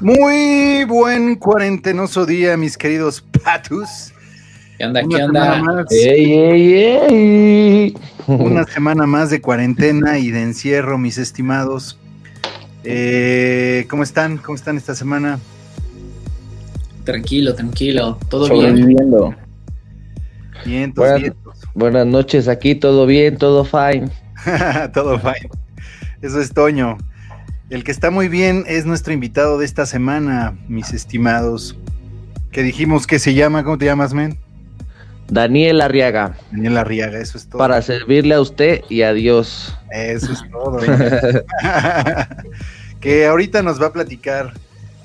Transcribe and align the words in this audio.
Muy 0.00 0.84
buen 0.84 1.36
cuarentenoso 1.36 2.26
día, 2.26 2.56
mis 2.56 2.76
queridos 2.76 3.20
patus. 3.42 4.12
¿Qué 4.78 4.84
onda? 4.86 5.02
Una 5.04 5.16
¿Qué 5.18 5.24
onda? 5.24 5.84
¡Ey, 5.90 6.32
ey, 6.32 6.74
ey! 6.74 7.94
Una 8.26 8.64
semana 8.64 9.06
más 9.06 9.30
de 9.30 9.40
cuarentena 9.40 10.18
y 10.18 10.30
de 10.30 10.42
encierro, 10.42 10.98
mis 10.98 11.18
estimados. 11.18 11.98
Eh, 12.84 13.86
¿Cómo 13.90 14.02
están? 14.02 14.38
¿Cómo 14.38 14.54
están 14.54 14.76
esta 14.76 14.94
semana? 14.94 15.40
Tranquilo, 17.04 17.54
tranquilo. 17.54 18.18
Todo 18.28 18.48
bien. 18.48 18.70
Sobreviviendo. 18.76 19.34
Vientos, 20.64 21.02
Buenas- 21.04 21.20
vientos. 21.22 21.58
Buenas 21.74 22.06
noches, 22.06 22.48
aquí 22.48 22.74
todo 22.74 23.06
bien, 23.06 23.36
todo 23.36 23.64
fine. 23.64 24.10
Todo 24.94 25.18
fine. 25.18 25.50
Eso 26.22 26.40
es 26.40 26.52
Toño. 26.52 26.96
El 27.70 27.84
que 27.84 27.90
está 27.90 28.10
muy 28.10 28.28
bien 28.28 28.64
es 28.66 28.86
nuestro 28.86 29.12
invitado 29.12 29.58
de 29.58 29.66
esta 29.66 29.84
semana, 29.86 30.56
mis 30.68 30.92
estimados. 30.92 31.76
Que 32.50 32.62
dijimos 32.62 33.06
que 33.06 33.18
se 33.18 33.34
llama, 33.34 33.62
¿cómo 33.62 33.76
te 33.76 33.84
llamas, 33.84 34.14
men? 34.14 34.38
Daniel 35.30 35.82
Arriaga, 35.82 36.38
Daniel 36.50 36.78
Arriaga, 36.78 37.18
eso 37.20 37.36
es 37.36 37.46
todo. 37.46 37.58
para 37.58 37.82
servirle 37.82 38.34
a 38.34 38.40
usted 38.40 38.80
y 38.88 39.02
a 39.02 39.12
Dios. 39.12 39.76
Eso 39.92 40.32
es 40.32 40.40
todo. 40.50 40.78
que 43.00 43.26
ahorita 43.26 43.62
nos 43.62 43.80
va 43.80 43.88
a 43.88 43.92
platicar 43.92 44.54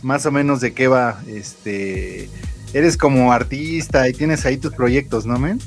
más 0.02 0.26
o 0.26 0.32
menos 0.32 0.62
de 0.62 0.74
qué 0.74 0.88
va. 0.88 1.20
Este, 1.28 2.30
eres 2.74 2.96
como 2.96 3.34
artista 3.34 4.08
y 4.08 4.14
tienes 4.14 4.46
ahí 4.46 4.56
tus 4.56 4.74
proyectos, 4.74 5.26
¿no, 5.26 5.38
men? 5.38 5.60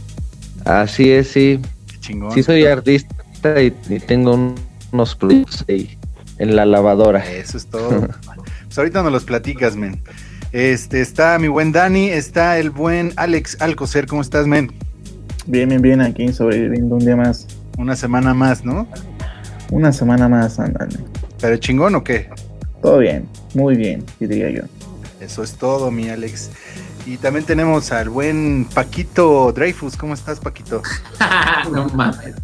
Así 0.64 1.10
es, 1.10 1.28
sí. 1.28 1.60
Qué 1.92 2.00
chingón. 2.00 2.32
Sí 2.32 2.42
soy 2.42 2.64
artista 2.64 3.14
y, 3.60 3.74
y 3.90 4.00
tengo 4.00 4.32
un- 4.34 4.54
unos 4.92 5.14
proyectos 5.14 5.62
ahí 5.68 5.98
en 6.38 6.56
la 6.56 6.66
lavadora. 6.66 7.24
Eso 7.30 7.56
es 7.56 7.66
todo. 7.70 8.08
pues 8.64 8.78
ahorita 8.78 9.02
nos 9.02 9.12
los 9.12 9.24
platicas, 9.24 9.76
men. 9.76 10.00
Este, 10.52 11.00
está 11.00 11.38
mi 11.38 11.48
buen 11.48 11.72
Dani, 11.72 12.08
está 12.08 12.58
el 12.58 12.70
buen 12.70 13.12
Alex 13.16 13.60
Alcocer, 13.60 14.06
¿cómo 14.06 14.22
estás, 14.22 14.46
men? 14.46 14.72
Bien, 15.46 15.68
bien, 15.68 15.82
bien, 15.82 16.00
aquí 16.00 16.32
sobreviviendo 16.32 16.94
un 16.96 17.04
día 17.04 17.16
más. 17.16 17.46
Una 17.78 17.94
semana 17.94 18.32
más, 18.32 18.64
¿no? 18.64 18.88
Una 19.70 19.92
semana 19.92 20.28
más, 20.28 20.58
ándale. 20.58 20.96
¿Pero 21.40 21.56
chingón 21.58 21.94
o 21.94 22.02
qué? 22.02 22.30
Todo 22.80 22.98
bien, 22.98 23.28
muy 23.54 23.76
bien, 23.76 24.04
diría 24.18 24.50
yo. 24.50 24.62
Eso 25.20 25.42
es 25.42 25.54
todo, 25.54 25.90
mi 25.90 26.08
Alex. 26.08 26.50
Y 27.04 27.18
también 27.18 27.44
tenemos 27.44 27.92
al 27.92 28.08
buen 28.08 28.66
Paquito 28.72 29.52
Dreyfus, 29.52 29.96
¿cómo 29.96 30.14
estás, 30.14 30.40
Paquito? 30.40 30.82
no 31.72 31.88
mames. 31.90 32.34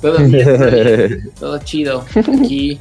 Todo 0.00 0.18
bien. 0.18 1.30
Todo 1.38 1.58
chido. 1.58 2.04
Aquí 2.16 2.80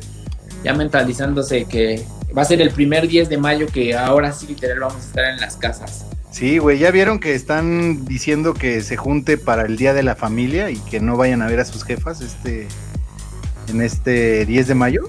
ya 0.66 0.74
mentalizándose 0.74 1.66
que 1.66 2.04
va 2.36 2.42
a 2.42 2.46
ser 2.46 2.60
el 2.60 2.72
primer 2.72 3.08
10 3.08 3.30
de 3.30 3.38
mayo 3.38 3.68
que 3.68 3.96
ahora 3.96 4.32
sí 4.32 4.48
literal 4.48 4.80
vamos 4.80 4.98
a 4.98 5.08
estar 5.08 5.26
en 5.26 5.40
las 5.40 5.58
casas. 5.58 6.06
Sí, 6.32 6.58
güey, 6.58 6.80
ya 6.80 6.90
vieron 6.90 7.20
que 7.20 7.36
están 7.36 8.04
diciendo 8.06 8.56
que 8.56 8.82
se 8.82 8.98
junte 8.98 9.38
para 9.38 9.62
el 9.62 9.78
Día 9.78 9.94
de 9.94 10.02
la 10.02 10.16
Familia 10.16 10.72
y 10.72 10.78
que 10.78 11.00
no 11.00 11.18
vayan 11.18 11.44
a 11.44 11.48
ver 11.48 11.60
a 11.60 11.66
sus 11.66 11.84
jefas 11.84 12.20
este 12.22 12.68
en 13.70 13.82
este 13.82 14.46
10 14.46 14.68
de 14.68 14.76
mayo. 14.76 15.04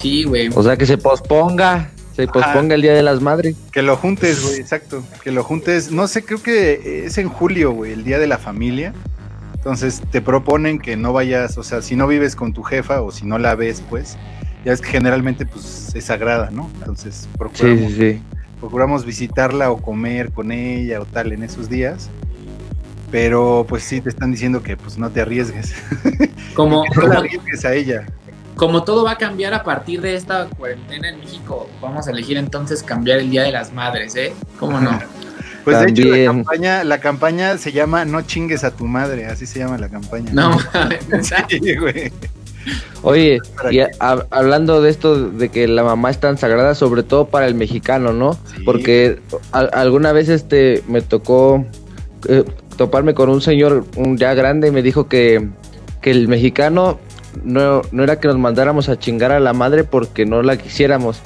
Sí, 0.00 0.24
güey. 0.24 0.48
O 0.54 0.62
sea 0.62 0.78
que 0.78 0.86
se 0.86 0.96
posponga, 0.96 1.90
se 2.14 2.26
posponga 2.26 2.74
el 2.74 2.82
Día 2.82 2.94
de 2.94 3.02
las 3.02 3.20
Madres. 3.20 3.56
Que 3.72 3.82
lo 3.82 3.96
juntes, 3.96 4.42
güey, 4.42 4.56
exacto. 4.56 5.04
Que 5.22 5.30
lo 5.30 5.44
juntes, 5.44 5.90
no 5.90 6.08
sé, 6.08 6.24
creo 6.24 6.42
que 6.42 7.04
es 7.04 7.18
en 7.18 7.28
julio, 7.28 7.72
güey, 7.72 7.92
el 7.92 8.04
Día 8.04 8.18
de 8.18 8.26
la 8.26 8.38
Familia. 8.38 8.94
Entonces 9.54 10.00
te 10.10 10.22
proponen 10.22 10.78
que 10.78 10.96
no 10.96 11.12
vayas, 11.12 11.58
o 11.58 11.62
sea, 11.62 11.82
si 11.82 11.94
no 11.94 12.06
vives 12.06 12.36
con 12.36 12.52
tu 12.52 12.62
jefa 12.62 13.02
o 13.02 13.10
si 13.10 13.26
no 13.26 13.38
la 13.38 13.54
ves, 13.54 13.82
pues, 13.90 14.16
ya 14.66 14.72
es 14.72 14.80
que 14.80 14.88
generalmente 14.88 15.46
pues 15.46 15.94
es 15.94 16.04
sagrada, 16.06 16.50
¿no? 16.50 16.68
Entonces 16.80 17.28
procuramos, 17.38 17.92
sí, 17.92 17.96
sí. 17.96 18.22
procuramos 18.58 19.04
visitarla 19.04 19.70
o 19.70 19.80
comer 19.80 20.32
con 20.32 20.50
ella 20.50 21.00
o 21.00 21.04
tal 21.04 21.32
en 21.32 21.44
esos 21.44 21.68
días. 21.68 22.10
Pero 23.12 23.64
pues 23.68 23.84
sí 23.84 24.00
te 24.00 24.08
están 24.08 24.32
diciendo 24.32 24.64
que 24.64 24.76
pues 24.76 24.98
no 24.98 25.08
te 25.10 25.20
arriesgues. 25.20 25.72
Como, 26.54 26.84
no 26.84 26.92
como, 26.92 27.06
la 27.06 27.18
arriesgues 27.20 27.64
a 27.66 27.74
ella. 27.74 28.06
como 28.56 28.82
todo 28.82 29.04
va 29.04 29.12
a 29.12 29.18
cambiar 29.18 29.52
a 29.52 29.62
partir 29.62 30.00
de 30.00 30.16
esta 30.16 30.46
cuarentena 30.46 31.10
en 31.10 31.20
México, 31.20 31.68
vamos 31.82 32.08
a 32.08 32.12
elegir 32.12 32.38
entonces 32.38 32.82
cambiar 32.82 33.18
el 33.18 33.28
Día 33.28 33.42
de 33.42 33.52
las 33.52 33.74
Madres, 33.74 34.16
¿eh? 34.16 34.32
¿Cómo 34.58 34.80
no? 34.80 34.98
Pues 35.64 35.80
de 35.80 35.90
hecho 35.90 36.08
la 36.08 36.24
campaña, 36.24 36.84
la 36.84 37.00
campaña 37.00 37.58
se 37.58 37.72
llama 37.72 38.04
No 38.04 38.22
chingues 38.22 38.62
a 38.62 38.70
tu 38.70 38.86
madre, 38.86 39.26
así 39.26 39.46
se 39.46 39.58
llama 39.58 39.76
la 39.76 39.88
campaña. 39.88 40.30
No, 40.32 40.56
mames. 40.72 41.34
Sí, 41.48 41.74
güey. 41.74 42.12
Oye, 43.02 43.38
Para 43.56 43.72
y 43.72 43.76
que- 43.76 43.82
a- 44.00 44.12
a- 44.12 44.26
hablando 44.30 44.80
de 44.82 44.90
esto 44.90 45.28
de 45.28 45.48
que 45.48 45.68
la 45.68 45.84
mamá 45.84 46.10
es 46.10 46.18
tan 46.18 46.38
sagrada, 46.38 46.74
sobre 46.74 47.02
todo 47.02 47.26
para 47.26 47.46
el 47.46 47.54
mexicano, 47.54 48.12
¿no? 48.12 48.34
Sí. 48.34 48.62
Porque 48.64 49.20
a- 49.52 49.60
alguna 49.60 50.12
vez 50.12 50.28
este 50.28 50.82
me 50.88 51.02
tocó 51.02 51.64
eh, 52.28 52.44
toparme 52.76 53.14
con 53.14 53.28
un 53.30 53.40
señor 53.40 53.84
un 53.96 54.16
ya 54.18 54.34
grande 54.34 54.68
y 54.68 54.70
me 54.70 54.82
dijo 54.82 55.06
que, 55.08 55.48
que 56.00 56.10
el 56.10 56.26
mexicano 56.28 56.98
no, 57.44 57.82
no 57.92 58.02
era 58.02 58.18
que 58.18 58.28
nos 58.28 58.38
mandáramos 58.38 58.88
a 58.88 58.98
chingar 58.98 59.30
a 59.32 59.38
la 59.40 59.52
madre 59.52 59.84
porque 59.84 60.26
no 60.26 60.42
la 60.42 60.56
quisiéramos, 60.56 61.20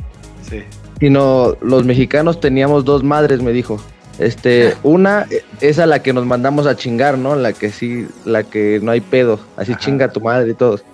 Sí. 0.49 0.61
sino 0.99 1.57
los 1.63 1.85
mexicanos 1.85 2.41
teníamos 2.41 2.85
dos 2.85 3.03
madres, 3.05 3.41
me 3.43 3.53
dijo. 3.53 3.81
Este, 4.19 4.75
una 4.83 5.27
es 5.63 5.79
a 5.79 5.87
la 5.87 6.03
que 6.03 6.13
nos 6.13 6.27
mandamos 6.27 6.67
a 6.67 6.77
chingar, 6.77 7.17
¿no? 7.17 7.37
La 7.37 7.53
que 7.55 7.71
sí, 7.71 8.07
la 8.27 8.43
que 8.43 8.79
no 8.83 8.91
hay 8.91 9.01
pedo, 9.01 9.41
así 9.57 9.73
Ajá. 9.73 9.81
chinga 9.81 10.05
a 10.07 10.13
tu 10.13 10.21
madre 10.21 10.51
y 10.51 10.55
todos. 10.55 10.85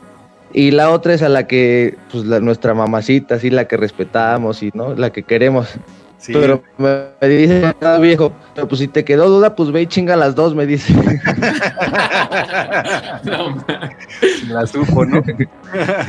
Y 0.52 0.70
la 0.70 0.90
otra 0.90 1.14
es 1.14 1.22
a 1.22 1.28
la 1.28 1.46
que, 1.46 1.96
pues, 2.10 2.24
la, 2.24 2.40
nuestra 2.40 2.72
mamacita, 2.74 3.34
así, 3.36 3.50
la 3.50 3.66
que 3.66 3.76
respetamos 3.76 4.62
y, 4.62 4.70
¿no? 4.74 4.94
La 4.94 5.10
que 5.10 5.22
queremos. 5.22 5.68
Sí. 6.18 6.32
Pero 6.32 6.62
me, 6.78 7.08
me 7.20 7.28
dice 7.28 7.74
cada 7.78 7.98
viejo, 7.98 8.32
pero 8.54 8.66
pues 8.66 8.80
si 8.80 8.88
te 8.88 9.04
quedó 9.04 9.28
duda, 9.28 9.54
pues 9.54 9.70
ve 9.70 9.82
y 9.82 9.86
chinga 9.86 10.16
las 10.16 10.34
dos, 10.34 10.54
me 10.54 10.64
dice. 10.66 10.94
No, 13.24 13.64
la 14.48 14.66
supo, 14.66 15.04
¿no? 15.04 15.22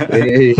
Eh, 0.10 0.56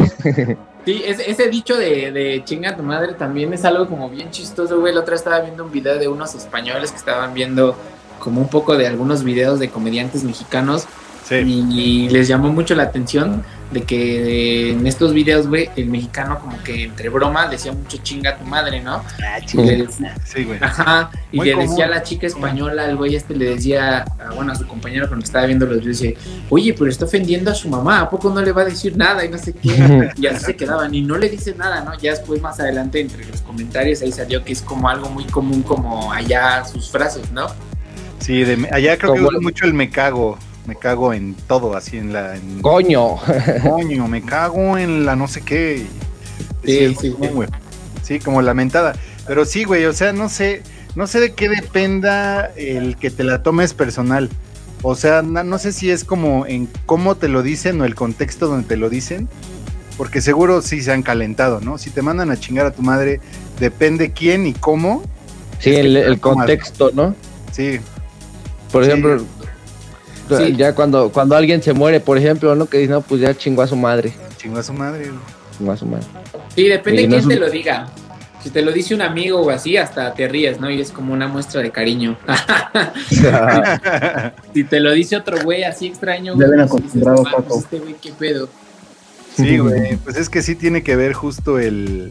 Sí, 0.86 1.04
ese, 1.06 1.30
ese 1.30 1.50
dicho 1.50 1.76
de, 1.76 2.14
de 2.14 2.42
chinga 2.46 2.78
tu 2.78 2.82
madre 2.84 3.14
también 3.14 3.52
es 3.54 3.66
algo 3.66 3.88
como 3.88 4.10
bien 4.10 4.32
chistoso, 4.32 4.80
güey. 4.80 4.94
La 4.94 5.02
otra 5.02 5.16
estaba 5.16 5.42
viendo 5.42 5.66
un 5.66 5.72
video 5.72 5.98
de 5.98 6.08
unos 6.08 6.34
españoles 6.34 6.92
que 6.92 6.98
estaban 6.98 7.34
viendo 7.34 7.76
como 8.20 8.40
un 8.40 8.48
poco 8.48 8.78
de 8.78 8.88
algunos 8.88 9.24
videos 9.26 9.60
de 9.60 9.70
comediantes 9.70 10.24
mexicanos 10.24 10.86
Sí. 11.26 11.36
y 11.36 12.08
les 12.10 12.30
llamó 12.30 12.54
mucho 12.54 12.74
la 12.74 12.84
atención 12.84 13.44
de 13.72 13.82
que 13.84 14.72
en 14.72 14.88
estos 14.88 15.14
videos, 15.14 15.48
güey, 15.48 15.70
el 15.76 15.88
mexicano 15.88 16.40
como 16.40 16.62
que 16.64 16.86
entre 16.86 17.10
broma 17.10 17.48
decía 17.48 17.74
mucho 17.74 17.98
chinga 17.98 18.38
tu 18.38 18.46
madre, 18.46 18.82
¿no? 18.82 19.04
Ah, 19.22 19.40
Y 19.52 19.58
le 19.58 19.78
decía- 19.86 20.16
Sí, 20.26 20.46
güey. 20.46 20.58
Ajá, 20.62 21.12
y 21.32 21.38
Muy 21.38 21.48
le 21.48 21.52
común. 21.54 21.68
decía 21.70 21.86
a 21.86 21.90
la 21.90 22.02
chica 22.04 22.28
española, 22.28 22.86
al 22.86 22.96
güey 22.96 23.16
este 23.16 23.36
le 23.36 23.46
decía, 23.56 24.06
a, 24.20 24.34
bueno, 24.34 24.54
a 24.54 24.56
su 24.56 24.66
compañero 24.68 25.10
con 25.10 25.18
el 25.18 25.24
que 25.24 25.28
estaba 25.28 25.46
viendo 25.46 25.66
los 25.66 25.80
videos, 25.82 26.00
dice, 26.00 26.18
oye, 26.50 26.74
pero 26.74 26.90
está 26.90 27.06
ofendiendo 27.06 27.52
a 27.52 27.56
su 27.56 27.68
mamá, 27.68 28.02
¿a 28.02 28.10
poco 28.10 28.30
no 28.30 28.42
le 28.42 28.52
va 28.54 28.62
a 28.62 28.66
decir 28.66 28.96
nada? 28.96 29.26
Y 29.26 29.30
no 29.30 29.38
sé 29.38 29.54
qué, 29.54 30.12
y 30.18 30.28
así 30.28 30.46
se 30.46 30.56
quedaban, 30.56 30.94
y 30.96 31.02
no 31.02 31.18
le 31.18 31.28
dice 31.30 31.54
nada, 31.58 31.82
¿no? 31.84 31.98
Ya 32.00 32.12
después, 32.12 32.42
más 32.42 32.60
adelante, 32.62 33.02
entre 33.02 33.26
los 33.26 33.42
comentarios, 33.42 34.02
ahí 34.02 34.12
salió 34.14 34.46
que 34.46 34.54
es 34.54 34.62
como 34.62 34.88
algo 34.88 35.10
muy 35.10 35.26
común, 35.26 35.62
como 35.64 36.12
allá 36.14 36.64
sus 36.64 36.90
frases, 36.90 37.32
¿no? 37.32 37.48
Sí, 38.20 38.44
de, 38.44 38.68
allá 38.72 38.98
creo 38.98 39.14
que 39.14 39.22
usan 39.22 39.42
mucho 39.44 39.66
el 39.66 39.74
me 39.74 39.90
cago. 39.90 40.38
Me 40.68 40.76
cago 40.76 41.14
en 41.14 41.34
todo, 41.34 41.76
así 41.76 41.98
en 41.98 42.12
la. 42.14 42.36
En, 42.36 42.62
Coño. 42.62 43.16
coño, 43.64 44.08
me 44.08 44.22
cago 44.22 44.78
en 44.78 45.06
la 45.06 45.16
no 45.16 45.28
sé 45.28 45.42
qué. 45.42 45.86
Sí, 46.66 46.94
sí, 47.00 47.16
sí. 47.20 47.28
güey. 47.34 47.48
Sí, 48.04 48.20
como 48.20 48.42
lamentada. 48.42 48.94
Pero 49.26 49.46
sí, 49.46 49.64
güey, 49.64 49.86
o 49.86 49.94
sea, 49.94 50.12
no 50.14 50.28
sé. 50.30 50.62
No 50.96 51.08
sé 51.08 51.20
de 51.20 51.34
qué 51.34 51.48
dependa 51.48 52.48
el 52.58 52.98
que 52.98 53.10
te 53.12 53.24
la 53.24 53.44
tomes 53.44 53.74
personal. 53.74 54.30
O 54.82 54.96
sea, 54.96 55.22
na- 55.22 55.44
no 55.44 55.58
sé 55.58 55.72
si 55.72 55.90
es 55.90 56.04
como 56.04 56.46
en 56.46 56.68
cómo 56.86 57.16
te 57.16 57.28
lo 57.30 57.44
dicen 57.44 57.80
o 57.82 57.86
el 57.86 57.96
contexto 57.96 58.48
donde 58.48 58.68
te 58.68 58.78
lo 58.78 58.90
dicen. 58.90 59.30
Porque 59.98 60.22
seguro 60.22 60.62
sí 60.62 60.82
se 60.82 60.92
han 60.92 61.02
calentado, 61.02 61.60
¿no? 61.62 61.78
Si 61.78 61.90
te 61.92 62.02
mandan 62.02 62.30
a 62.30 62.38
chingar 62.38 62.66
a 62.68 62.72
tu 62.72 62.82
madre, 62.82 63.20
depende 63.60 64.12
quién 64.12 64.46
y 64.46 64.54
cómo. 64.54 65.02
Sí, 65.60 65.74
el, 65.74 66.20
contexto, 66.20 66.92
¿no? 66.94 67.16
Sí, 67.52 67.80
Por 68.72 68.84
Sí. 68.84 68.90
ejemplo, 68.92 69.24
Sí. 70.30 70.56
ya 70.56 70.74
cuando, 70.76 71.12
cuando 71.12 71.36
alguien 71.36 71.62
se 71.62 71.74
muere, 71.74 72.00
por 72.00 72.18
ejemplo, 72.18 72.56
¿no? 72.56 72.66
Que 72.66 72.80
dice, 72.80 72.92
no, 72.92 73.02
pues 73.02 73.22
ya 73.22 73.36
chingó 73.38 73.62
a 73.62 73.68
su 73.68 73.76
madre. 73.76 74.14
chingó 74.38 74.60
a 74.60 74.64
su 74.64 74.74
madre. 74.74 75.10
Chingó 75.58 75.72
a 75.72 75.78
su 75.78 75.86
madre. 75.86 76.06
Sí, 76.56 76.68
depende 76.68 77.04
Y 77.04 77.08
de 77.08 77.10
no 77.10 77.18
quién 77.18 77.30
te 77.30 77.40
lo 77.40 77.50
diga. 77.50 77.88
Si 78.44 78.50
te 78.52 78.62
lo 78.62 78.72
dice 78.72 78.94
un 78.96 79.02
amigo 79.02 79.42
o 79.42 79.50
así, 79.50 79.78
hasta 79.78 80.14
te 80.14 80.28
ríes, 80.28 80.60
¿no? 80.60 80.70
Y 80.70 80.80
es 80.80 80.92
como 80.92 81.12
una 81.14 81.28
muestra 81.28 81.62
de 81.62 81.72
cariño. 81.72 82.18
si 84.54 84.64
te 84.64 84.80
lo 84.80 84.92
dice 84.92 85.18
otro 85.18 85.38
güey 85.44 85.64
así 85.64 85.88
extraño, 85.88 86.34
Ya 86.38 86.46
güey, 86.46 86.50
ven 86.52 86.60
dices, 86.62 86.72
acostumbrado, 86.78 87.18
"No 87.18 87.24
mames, 87.24 87.42
Paco". 87.44 87.60
Este 87.60 87.80
güey, 87.80 87.96
qué 88.02 88.12
pedo. 88.14 88.50
Sí, 89.36 89.58
güey, 89.58 89.98
pues 89.98 90.18
es 90.18 90.30
que 90.30 90.42
sí 90.42 90.56
tiene 90.56 90.84
que 90.84 90.96
ver 90.96 91.14
justo 91.14 91.60
el 91.60 92.10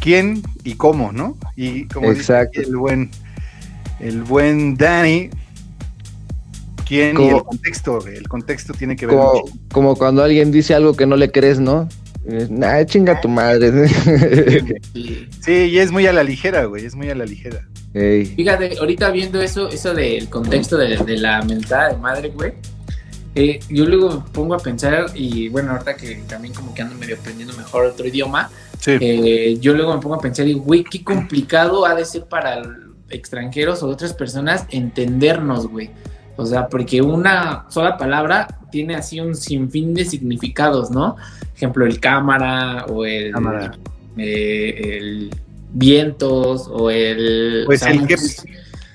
quién 0.00 0.42
y 0.64 0.74
cómo, 0.74 1.12
¿no? 1.12 1.36
Y 1.56 1.86
como 1.88 2.08
dice 2.10 2.20
Exacto. 2.20 2.60
aquí 2.60 2.68
el 2.68 2.76
buen 2.76 3.10
el 4.00 4.22
buen 4.22 4.76
Danny, 4.76 5.30
quién 6.88 7.10
y 7.10 7.14
Como- 7.14 7.36
el 7.36 7.42
contexto, 7.44 8.00
güey, 8.00 8.16
el 8.16 8.28
contexto 8.28 8.72
tiene 8.72 8.96
que 8.96 9.06
ver 9.06 9.16
Como, 9.16 9.32
mucho. 9.34 9.52
como 9.72 9.96
cuando 9.96 10.22
alguien 10.22 10.50
dice 10.50 10.74
algo 10.74 10.94
que 10.94 11.06
no 11.06 11.16
le 11.16 11.30
crees, 11.30 11.60
¿no? 11.60 11.88
Nah, 12.50 12.84
chinga 12.84 13.20
tu 13.20 13.28
madre. 13.28 13.88
Sí. 14.92 15.28
Sí, 15.40 15.52
y 15.52 15.78
es 15.78 15.90
muy 15.92 16.06
a 16.06 16.12
la 16.12 16.22
ligera, 16.22 16.64
güey, 16.64 16.84
es 16.84 16.94
muy 16.94 17.08
a 17.10 17.14
la 17.14 17.24
ligera. 17.24 17.66
Ey. 17.94 18.26
Fíjate, 18.26 18.76
ahorita 18.78 19.10
viendo 19.10 19.40
eso, 19.40 19.68
eso 19.70 19.94
del 19.94 20.28
contexto 20.28 20.76
de, 20.76 20.96
de 20.98 21.16
la 21.16 21.40
mentada 21.42 21.90
de 21.90 21.96
madre, 21.96 22.28
güey. 22.30 22.52
eh, 23.34 23.60
yo 23.70 23.86
luego 23.86 24.10
me 24.10 24.30
pongo 24.32 24.54
a 24.54 24.58
pensar, 24.58 25.06
y 25.14 25.48
bueno, 25.48 25.72
ahorita 25.72 25.96
que 25.96 26.16
también 26.28 26.52
como 26.52 26.74
que 26.74 26.82
ando 26.82 26.96
medio 26.96 27.16
aprendiendo 27.16 27.54
mejor 27.56 27.86
otro 27.86 28.06
idioma, 28.06 28.50
Sí. 28.80 28.92
eh, 29.00 29.56
yo 29.60 29.74
luego 29.74 29.94
me 29.94 30.00
pongo 30.02 30.16
a 30.16 30.20
pensar, 30.20 30.46
y 30.48 30.52
güey, 30.54 30.84
qué 30.84 31.02
complicado 31.04 31.86
ha 31.86 31.94
de 31.94 32.04
ser 32.04 32.24
para 32.26 32.60
extranjeros 33.10 33.82
o 33.82 33.88
otras 33.88 34.12
personas 34.12 34.64
entendernos, 34.70 35.66
güey. 35.68 35.90
O 36.38 36.46
sea, 36.46 36.68
porque 36.68 37.02
una 37.02 37.66
sola 37.68 37.96
palabra 37.98 38.46
tiene 38.70 38.94
así 38.94 39.18
un 39.18 39.34
sinfín 39.34 39.92
de 39.92 40.04
significados, 40.04 40.88
¿no? 40.90 41.16
Ejemplo, 41.56 41.84
el 41.84 41.98
cámara 41.98 42.86
o 42.88 43.04
el, 43.04 43.32
Cámara. 43.32 43.72
eh, 44.16 44.98
el 44.98 45.30
vientos 45.72 46.68
o 46.72 46.90
el... 46.90 47.64
Pues 47.66 47.82
o 47.82 47.86
sea, 47.86 47.92
el 47.92 48.06
que- 48.06 48.16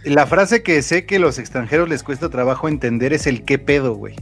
La 0.06 0.26
frase 0.26 0.64
que 0.64 0.82
sé 0.82 1.06
que 1.06 1.20
los 1.20 1.38
extranjeros 1.38 1.90
les 1.90 2.02
cuesta 2.02 2.30
trabajo 2.30 2.70
entender 2.70 3.12
es 3.12 3.28
el 3.28 3.44
qué 3.44 3.60
pedo, 3.60 3.94
güey. 3.94 4.16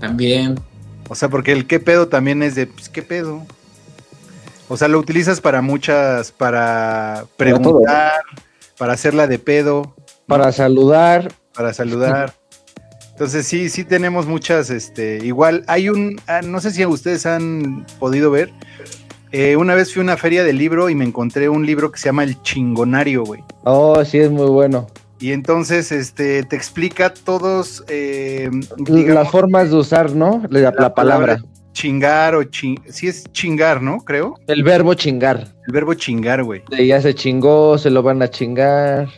También. 0.00 0.60
O 1.08 1.14
sea, 1.14 1.30
porque 1.30 1.52
el 1.52 1.66
qué 1.66 1.80
pedo 1.80 2.08
también 2.08 2.42
es 2.42 2.54
de, 2.54 2.66
pues, 2.66 2.90
qué 2.90 3.00
pedo. 3.02 3.46
O 4.68 4.76
sea, 4.76 4.88
lo 4.88 4.98
utilizas 4.98 5.40
para 5.40 5.62
muchas, 5.62 6.32
para 6.32 7.24
preguntar, 7.38 8.12
para 8.76 8.92
hacerla 8.92 9.26
de 9.26 9.38
pedo, 9.38 9.94
Para 10.26 10.50
saludar, 10.52 11.32
para 11.56 11.72
saludar. 11.72 12.34
Entonces 13.12 13.46
sí, 13.46 13.70
sí 13.70 13.84
tenemos 13.84 14.26
muchas, 14.26 14.68
este, 14.68 15.24
igual 15.24 15.64
hay 15.68 15.88
un, 15.88 16.20
ah, 16.26 16.42
no 16.42 16.60
sé 16.60 16.70
si 16.70 16.84
ustedes 16.84 17.24
han 17.24 17.86
podido 17.98 18.30
ver, 18.30 18.50
eh, 19.32 19.56
una 19.56 19.74
vez 19.74 19.92
fui 19.92 20.00
a 20.00 20.04
una 20.04 20.16
feria 20.18 20.44
de 20.44 20.52
libro 20.52 20.90
y 20.90 20.94
me 20.94 21.04
encontré 21.06 21.48
un 21.48 21.64
libro 21.64 21.90
que 21.90 21.98
se 21.98 22.06
llama 22.06 22.24
El 22.24 22.40
Chingonario, 22.42 23.24
güey. 23.24 23.42
oh, 23.64 24.04
sí 24.04 24.18
es 24.18 24.30
muy 24.30 24.48
bueno. 24.48 24.86
Y 25.18 25.32
entonces, 25.32 25.92
este, 25.92 26.42
te 26.42 26.56
explica 26.56 27.12
todos, 27.12 27.82
eh, 27.88 28.50
Las 28.86 29.30
formas 29.30 29.70
de 29.70 29.76
usar, 29.76 30.14
¿no? 30.14 30.42
La, 30.50 30.74
la 30.78 30.94
palabra. 30.94 31.38
chingar 31.72 32.34
o 32.34 32.44
ching, 32.44 32.78
sí 32.90 33.08
es 33.08 33.24
chingar, 33.32 33.80
¿no? 33.80 33.98
Creo. 33.98 34.34
El 34.46 34.62
verbo 34.62 34.92
chingar. 34.92 35.54
El 35.66 35.72
verbo 35.72 35.94
chingar, 35.94 36.44
güey. 36.44 36.62
Ya 36.70 37.00
se 37.00 37.14
chingó, 37.14 37.78
se 37.78 37.88
lo 37.88 38.02
van 38.02 38.20
a 38.20 38.28
chingar. 38.28 39.08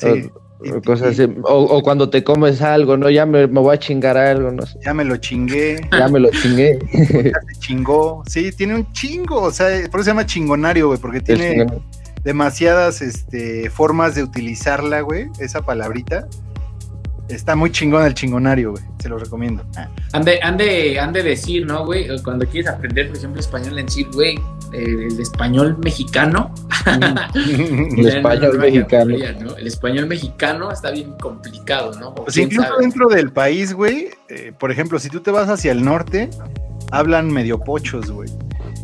Sí. 0.00 0.28
O 0.34 0.43
cosas 0.84 1.18
así. 1.18 1.32
O, 1.42 1.62
o 1.62 1.82
cuando 1.82 2.10
te 2.10 2.24
comes 2.24 2.62
algo, 2.62 2.96
¿no? 2.96 3.10
Ya 3.10 3.26
me, 3.26 3.46
me 3.46 3.60
voy 3.60 3.74
a 3.74 3.78
chingar 3.78 4.16
algo, 4.16 4.50
no 4.50 4.64
sé. 4.64 4.78
Ya 4.84 4.94
me 4.94 5.04
lo 5.04 5.16
chingué, 5.16 5.80
Ya 5.92 6.08
me 6.08 6.20
lo 6.20 6.30
chingué. 6.42 6.78
ya 6.92 7.40
se 7.52 7.60
chingó. 7.60 8.22
Sí, 8.26 8.52
tiene 8.52 8.74
un 8.76 8.92
chingo, 8.92 9.42
o 9.42 9.50
sea, 9.50 9.66
por 9.90 10.00
eso 10.00 10.04
se 10.04 10.10
llama 10.10 10.26
chingonario, 10.26 10.88
güey, 10.88 10.98
porque 10.98 11.20
tiene 11.20 11.66
demasiadas 12.24 13.02
este, 13.02 13.68
formas 13.70 14.14
de 14.14 14.22
utilizarla, 14.22 15.02
güey, 15.02 15.26
esa 15.38 15.62
palabrita. 15.62 16.26
Está 17.28 17.56
muy 17.56 17.70
chingón 17.72 18.04
el 18.04 18.12
chingonario, 18.12 18.72
güey, 18.72 18.84
se 18.98 19.08
lo 19.08 19.16
recomiendo. 19.16 19.64
Han 20.12 20.24
de, 20.24 20.38
han 20.42 20.58
de, 20.58 21.00
han 21.00 21.12
de 21.12 21.22
decir, 21.22 21.66
¿no, 21.66 21.86
güey? 21.86 22.06
Cuando 22.22 22.46
quieres 22.46 22.70
aprender, 22.70 23.08
por 23.08 23.16
ejemplo, 23.16 23.40
español, 23.40 23.78
en 23.78 23.86
decir, 23.86 24.06
güey, 24.12 24.36
eh, 24.74 25.08
el 25.10 25.18
español 25.18 25.78
mexicano. 25.82 26.52
El 27.34 28.06
español 28.06 28.58
mexicano. 28.58 29.16
¿no? 29.40 29.56
El 29.56 29.66
español 29.66 30.06
mexicano 30.06 30.70
está 30.70 30.90
bien 30.90 31.12
complicado, 31.18 31.98
¿no? 31.98 32.08
O 32.08 32.14
Pues 32.24 32.36
incluso 32.36 32.68
sabe. 32.68 32.82
dentro 32.82 33.08
del 33.08 33.32
país, 33.32 33.72
güey, 33.72 34.08
eh, 34.28 34.52
por 34.58 34.70
ejemplo, 34.70 34.98
si 34.98 35.08
tú 35.08 35.20
te 35.20 35.30
vas 35.30 35.48
hacia 35.48 35.72
el 35.72 35.82
norte, 35.82 36.28
hablan 36.90 37.30
medio 37.32 37.58
pochos, 37.58 38.10
güey. 38.10 38.28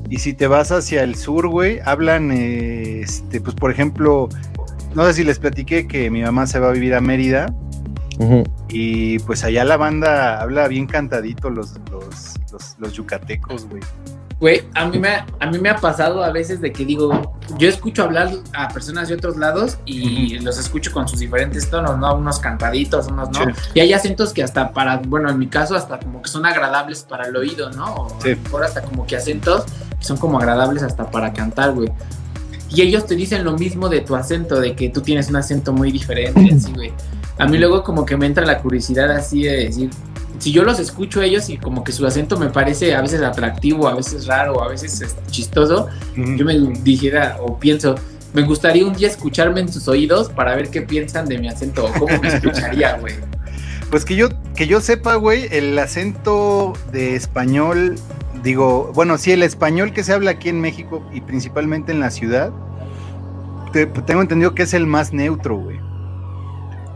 Y 0.09 0.19
si 0.19 0.33
te 0.33 0.47
vas 0.47 0.73
hacia 0.73 1.03
el 1.03 1.15
sur, 1.15 1.47
güey, 1.49 1.81
hablan, 1.85 2.33
eh, 2.33 3.03
este, 3.03 3.41
pues 3.41 3.55
por 3.55 3.71
ejemplo, 3.71 4.29
no 4.95 5.05
sé 5.07 5.13
si 5.15 5.25
les 5.25 5.39
platiqué 5.39 5.87
que 5.87 6.11
mi 6.11 6.23
mamá 6.23 6.47
se 6.47 6.59
va 6.59 6.71
a 6.71 6.73
vivir 6.73 6.95
a 6.95 7.01
Mérida 7.01 7.55
Y 8.69 9.19
pues 9.21 9.45
allá 9.45 9.65
la 9.65 9.77
banda 9.77 10.41
habla 10.41 10.69
bien 10.69 10.87
cantadito 10.87 11.51
los, 11.51 11.73
los, 11.91 12.35
los, 12.53 12.77
los 12.79 12.93
yucatecos, 12.93 13.67
güey. 13.67 13.83
Güey, 14.41 14.63
a 14.75 14.87
mí, 14.87 14.99
me, 14.99 15.09
ha- 15.09 15.27
a 15.39 15.51
mí 15.51 15.59
me 15.59 15.69
ha 15.69 15.77
pasado 15.77 16.25
a 16.25 16.31
veces 16.33 16.63
de 16.63 16.73
que 16.73 16.87
digo, 16.87 17.37
yo 17.59 17.69
escucho 17.69 18.05
hablar 18.05 18.31
a 18.55 18.69
personas 18.69 19.09
de 19.11 19.15
otros 19.17 19.37
lados 19.37 19.77
y 19.85 20.39
los 20.39 20.59
escucho 20.59 20.93
con 20.93 21.07
sus 21.09 21.19
diferentes 21.19 21.69
tonos, 21.69 21.99
¿no? 21.99 22.15
Unos 22.15 22.39
cantaditos, 22.39 23.09
unos 23.09 23.29
no. 23.31 23.45
Sí. 23.45 23.51
Y 23.75 23.81
hay 23.81 23.93
acentos 23.93 24.33
que 24.33 24.43
hasta 24.43 24.73
para, 24.73 24.97
bueno, 24.97 25.29
en 25.29 25.39
mi 25.39 25.47
caso 25.49 25.77
hasta 25.77 25.99
como 26.01 26.23
que 26.23 26.31
son 26.31 26.47
agradables 26.47 27.03
para 27.03 27.27
el 27.27 27.37
oído, 27.37 27.71
¿no? 27.73 27.95
O 27.95 28.17
Sí. 28.23 28.35
mejor 28.43 28.65
hasta 28.65 28.81
como 28.81 29.07
que 29.07 29.17
acentos 29.17 29.65
que 29.99 30.05
son 30.07 30.17
como 30.17 30.39
agradables 30.39 30.83
hasta 30.85 31.11
para 31.11 31.35
cantar, 31.35 31.73
güey. 31.73 31.91
Y 32.71 32.81
ellos 32.81 33.05
te 33.05 33.17
dicen 33.17 33.45
lo 33.45 33.53
mismo 33.59 33.91
de 33.91 34.01
tu 34.01 34.17
acento, 34.17 34.59
de 34.59 34.75
que 34.75 34.89
tú 34.89 35.03
tienes 35.03 35.29
un 35.29 35.37
acento 35.37 35.75
muy 35.75 35.93
diferente, 35.93 36.41
así, 36.57 36.73
güey. 36.73 36.95
A 37.41 37.47
mí 37.47 37.59
luego 37.59 37.83
como 37.83 38.05
que 38.05 38.17
me 38.17 38.27
entra 38.27 38.45
la 38.45 38.59
curiosidad 38.59 39.11
así 39.11 39.43
de 39.45 39.65
decir, 39.67 39.91
si 40.39 40.53
yo 40.53 40.63
los 40.65 40.79
escucho 40.79 41.21
a 41.21 41.25
ellos 41.25 41.49
y 41.51 41.57
como 41.59 41.85
que 41.85 41.93
su 41.93 42.07
acento 42.07 42.39
me 42.39 42.49
parece 42.49 42.95
a 42.95 43.03
veces 43.03 43.23
atractivo, 43.23 43.89
a 43.89 43.95
veces 43.95 44.27
raro, 44.27 44.63
a 44.63 44.69
veces 44.69 45.17
chistoso, 45.31 45.89
yo 46.17 46.45
me 46.45 46.55
dijera 46.83 47.37
o 47.41 47.59
pienso, 47.59 47.95
me 48.33 48.43
gustaría 48.43 48.87
un 48.87 48.95
día 48.95 49.09
escucharme 49.09 49.61
en 49.61 49.73
sus 49.73 49.89
oídos 49.89 50.29
para 50.31 50.55
ver 50.55 50.71
qué 50.71 50.83
piensan 50.83 51.27
de 51.27 51.39
mi 51.39 51.49
acento 51.49 51.85
o 51.87 51.93
cómo 51.99 52.21
me 52.23 52.29
escucharía, 52.35 52.97
güey. 52.99 53.15
Pues 53.91 54.05
que 54.05 54.15
yo, 54.17 54.29
que 54.55 54.67
yo 54.69 54.81
sepa, 54.81 55.17
güey, 55.17 55.49
el 55.51 55.77
acento 55.79 56.75
de 56.93 57.17
español, 57.17 57.97
digo, 58.45 58.93
bueno, 58.95 59.19
sí, 59.19 59.33
el 59.33 59.43
español 59.43 59.93
que 59.93 60.05
se 60.05 60.13
habla 60.13 60.31
aquí 60.33 60.49
en 60.49 60.61
México 60.61 61.05
y 61.13 61.21
principalmente 61.23 61.91
en 61.91 61.99
la 62.01 62.11
ciudad, 62.11 62.51
te- 63.73 63.87
tengo 63.87 64.23
entendido 64.23 64.55
que 64.55 64.63
es 64.63 64.75
el 64.75 64.87
más 64.87 65.13
neutro, 65.13 65.57
güey. 65.59 65.79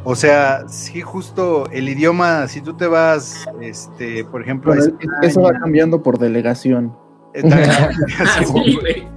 O 0.05 0.15
sea, 0.15 0.65
sí, 0.69 1.01
justo 1.01 1.67
el 1.73 1.89
idioma, 1.89 2.47
si 2.49 2.61
tú 2.61 2.75
te 2.75 2.87
vas, 2.87 3.47
este, 3.61 4.25
por 4.25 4.43
ejemplo, 4.43 4.75
eso 5.23 5.41
va 5.43 5.53
cambiando 5.53 6.03
por 6.03 6.19
delegación. 6.19 6.95
eh, 7.33 7.41
también- 7.43 7.71
sí, 8.47 8.79
güey. 8.81 9.09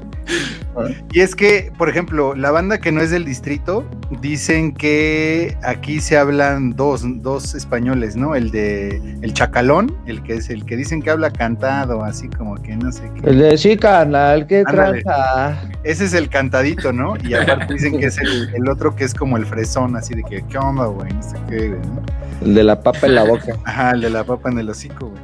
Y 1.12 1.22
es 1.22 1.36
que, 1.36 1.72
por 1.78 1.90
ejemplo, 1.90 2.36
la 2.36 2.52
banda 2.52 2.80
que 2.80 2.92
no 2.92 3.02
es 3.02 3.10
del 3.12 3.26
distrito, 3.26 3.84
dicen 4.22 4.74
que 4.74 5.58
aquí 5.64 6.00
se 6.00 6.18
hablan 6.18 6.76
dos, 6.76 7.02
dos 7.22 7.56
españoles, 7.56 8.16
¿no? 8.16 8.36
El 8.36 8.52
de 8.52 8.98
el 9.22 9.34
chacalón, 9.34 9.96
el 10.06 10.22
que 10.24 10.36
es 10.36 10.50
el 10.50 10.66
que 10.66 10.76
dicen 10.76 11.02
que 11.02 11.10
habla 11.10 11.32
cantado, 11.32 12.04
así 12.04 12.28
como 12.30 12.56
que 12.56 12.76
no 12.76 12.92
sé 12.92 13.10
qué. 13.16 13.30
El 13.30 13.40
de 13.40 13.58
sí, 13.58 13.78
canal, 13.78 14.46
que 14.48 14.64
Ándale. 14.66 15.02
tranza. 15.04 15.62
Ese 15.84 16.06
es 16.06 16.14
el 16.14 16.30
cantadito, 16.30 16.92
¿no? 16.94 17.16
Y 17.24 17.34
aparte 17.34 17.74
dicen 17.74 18.00
que 18.00 18.08
es 18.08 18.18
el, 18.20 18.54
el 18.56 18.70
otro 18.70 18.96
que 18.96 19.04
es 19.06 19.14
como 19.14 19.38
el 19.38 19.46
fresón, 19.46 19.96
así 19.96 20.14
de 20.16 20.24
que, 20.24 20.44
¿qué 20.48 20.58
onda, 20.58 20.86
güey? 20.86 21.12
No 21.14 21.24
sé 21.24 21.38
qué, 21.50 21.70
güey, 21.70 21.80
¿no? 21.82 22.02
El 22.42 22.54
de 22.56 22.64
la 22.64 22.82
papa 22.82 23.08
en 23.08 23.16
la 23.16 23.24
boca. 23.24 23.56
Ajá, 23.66 23.92
el 23.92 24.02
de 24.02 24.10
la 24.10 24.24
papa 24.24 24.50
en 24.52 24.60
el 24.60 24.70
hocico, 24.70 25.08
güey. 25.08 25.22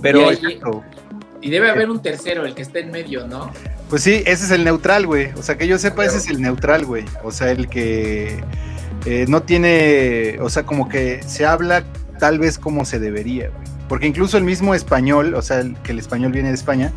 Pero, 0.00 0.20
Y 0.20 0.22
ahí- 0.24 0.34
exacto. 0.34 0.82
Y 1.40 1.50
debe 1.50 1.70
haber 1.70 1.90
un 1.90 2.00
tercero, 2.00 2.46
el 2.46 2.54
que 2.54 2.62
está 2.62 2.78
en 2.78 2.90
medio, 2.90 3.26
¿no? 3.26 3.50
Pues 3.90 4.02
sí, 4.02 4.22
ese 4.26 4.44
es 4.46 4.50
el 4.50 4.64
neutral, 4.64 5.06
güey. 5.06 5.30
O 5.38 5.42
sea, 5.42 5.56
que 5.56 5.66
yo 5.66 5.78
sepa, 5.78 6.04
ese 6.04 6.16
es 6.18 6.28
el 6.28 6.40
neutral, 6.40 6.84
güey. 6.84 7.04
O 7.22 7.30
sea, 7.30 7.50
el 7.50 7.68
que 7.68 8.42
eh, 9.04 9.26
no 9.28 9.42
tiene, 9.42 10.38
o 10.40 10.48
sea, 10.48 10.64
como 10.64 10.88
que 10.88 11.22
se 11.26 11.46
habla 11.46 11.84
tal 12.18 12.38
vez 12.38 12.58
como 12.58 12.84
se 12.84 12.98
debería, 12.98 13.50
güey. 13.50 13.64
Porque 13.88 14.06
incluso 14.06 14.38
el 14.38 14.44
mismo 14.44 14.74
español, 14.74 15.34
o 15.34 15.42
sea, 15.42 15.60
el, 15.60 15.76
que 15.82 15.92
el 15.92 15.98
español 15.98 16.32
viene 16.32 16.48
de 16.48 16.54
España, 16.54 16.92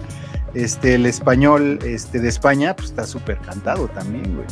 este, 0.53 0.95
el 0.95 1.05
español 1.05 1.77
este, 1.83 2.19
de 2.19 2.29
España, 2.29 2.75
pues 2.75 2.89
está 2.89 3.05
súper 3.05 3.37
cantado 3.39 3.89
también, 3.89 4.35
güey. 4.35 4.47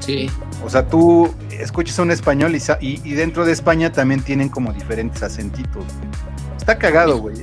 Sí. 0.00 0.30
O 0.64 0.70
sea, 0.70 0.86
tú 0.88 1.34
escuchas 1.50 1.98
a 1.98 2.02
un 2.02 2.10
español 2.10 2.54
y, 2.56 2.60
sa- 2.60 2.78
y, 2.80 3.00
y 3.04 3.12
dentro 3.14 3.44
de 3.44 3.52
España 3.52 3.92
también 3.92 4.22
tienen 4.22 4.48
como 4.48 4.72
diferentes 4.72 5.22
acentitos, 5.22 5.84
güey. 5.84 6.08
Está 6.56 6.78
cagado, 6.78 7.18
güey. 7.18 7.36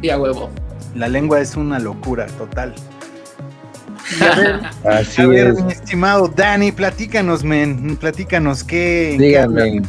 Sí, 0.00 0.08
a 0.10 0.18
huevo. 0.18 0.50
La 0.94 1.08
lengua 1.08 1.40
es 1.40 1.54
una 1.56 1.78
locura 1.78 2.26
total. 2.26 2.74
A 4.20 4.36
ver, 4.36 4.60
Así 4.84 5.22
A 5.22 5.26
ver, 5.26 5.46
es. 5.48 5.62
mi 5.64 5.72
estimado 5.72 6.28
Dani, 6.28 6.72
platícanos, 6.72 7.42
men, 7.44 7.96
platícanos 7.96 8.62
qué. 8.64 9.16
Díganme. 9.18 9.82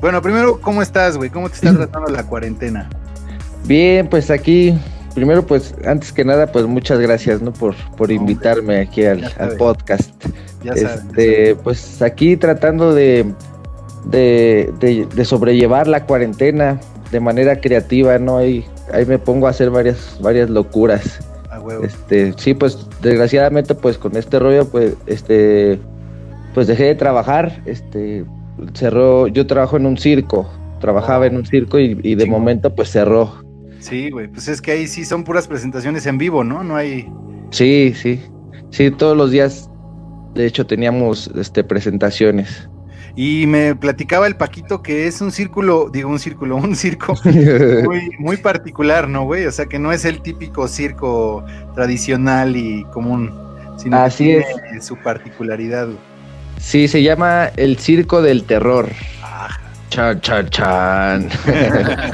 Bueno, 0.00 0.22
primero, 0.22 0.60
¿cómo 0.60 0.80
estás, 0.82 1.16
güey? 1.16 1.30
¿Cómo 1.30 1.48
te 1.48 1.56
está 1.56 1.74
tratando 1.74 2.10
la 2.10 2.24
cuarentena? 2.24 2.88
Bien, 3.66 4.08
pues 4.08 4.30
aquí, 4.30 4.74
primero, 5.14 5.44
pues, 5.46 5.74
antes 5.86 6.10
que 6.12 6.24
nada, 6.24 6.50
pues 6.50 6.64
muchas 6.66 6.98
gracias, 6.98 7.42
¿no? 7.42 7.52
Por, 7.52 7.74
por 7.96 8.10
invitarme 8.10 8.80
aquí 8.80 9.04
al, 9.04 9.30
podcast. 9.58 10.10
Ya. 10.64 10.72
Este, 10.72 11.54
pues 11.56 12.00
aquí 12.02 12.36
tratando 12.36 12.94
de, 12.94 13.26
de, 14.06 14.72
de- 14.80 15.06
de 15.14 15.24
sobrellevar 15.24 15.86
la 15.86 16.04
cuarentena 16.06 16.80
de 17.12 17.20
manera 17.20 17.60
creativa, 17.60 18.18
¿no? 18.18 18.38
Ahí, 18.38 18.64
ahí 18.92 19.04
me 19.04 19.18
pongo 19.18 19.46
a 19.46 19.50
hacer 19.50 19.68
varias, 19.70 20.18
varias 20.22 20.48
locuras. 20.48 21.20
Huevo. 21.60 21.84
Este, 21.84 22.32
sí, 22.36 22.54
pues 22.54 22.86
desgraciadamente, 23.02 23.74
pues 23.74 23.98
con 23.98 24.16
este 24.16 24.38
rollo, 24.38 24.68
pues, 24.68 24.96
este, 25.06 25.78
pues 26.54 26.66
dejé 26.66 26.84
de 26.84 26.94
trabajar, 26.94 27.62
este, 27.66 28.24
cerró, 28.74 29.26
yo 29.28 29.46
trabajo 29.46 29.76
en 29.76 29.86
un 29.86 29.96
circo, 29.96 30.50
trabajaba 30.80 31.26
en 31.26 31.36
un 31.36 31.46
circo 31.46 31.78
y, 31.78 31.98
y 32.02 32.14
de 32.14 32.26
momento 32.26 32.74
pues 32.74 32.90
cerró. 32.90 33.44
Sí, 33.80 34.10
güey, 34.10 34.28
pues 34.28 34.48
es 34.48 34.60
que 34.60 34.72
ahí 34.72 34.86
sí 34.86 35.04
son 35.04 35.24
puras 35.24 35.48
presentaciones 35.48 36.06
en 36.06 36.18
vivo, 36.18 36.44
¿no? 36.44 36.62
No 36.62 36.76
hay... 36.76 37.10
Sí, 37.50 37.94
sí. 37.94 38.20
Sí, 38.70 38.90
todos 38.90 39.16
los 39.16 39.30
días, 39.30 39.68
de 40.34 40.46
hecho, 40.46 40.66
teníamos 40.66 41.30
este, 41.34 41.64
presentaciones. 41.64 42.69
Y 43.16 43.46
me 43.46 43.74
platicaba 43.74 44.26
el 44.26 44.36
Paquito 44.36 44.82
que 44.82 45.06
es 45.06 45.20
un 45.20 45.32
círculo, 45.32 45.90
digo 45.92 46.08
un 46.08 46.18
círculo, 46.18 46.56
un 46.56 46.76
circo 46.76 47.14
muy, 47.24 48.10
muy 48.18 48.36
particular, 48.36 49.08
¿no, 49.08 49.24
güey? 49.24 49.46
O 49.46 49.52
sea, 49.52 49.66
que 49.66 49.78
no 49.78 49.92
es 49.92 50.04
el 50.04 50.22
típico 50.22 50.68
circo 50.68 51.44
tradicional 51.74 52.56
y 52.56 52.84
común, 52.92 53.32
sino 53.76 53.96
Así 53.98 54.26
que 54.26 54.44
tiene 54.64 54.82
su 54.82 54.96
particularidad. 54.96 55.86
güey. 55.86 55.98
Sí, 56.58 56.88
se 56.88 57.02
llama 57.02 57.46
el 57.56 57.78
Circo 57.78 58.20
del 58.22 58.44
Terror. 58.44 58.88
Ah, 59.22 59.48
Chan, 59.88 60.20
chan, 60.20 60.48
chan. 60.50 61.28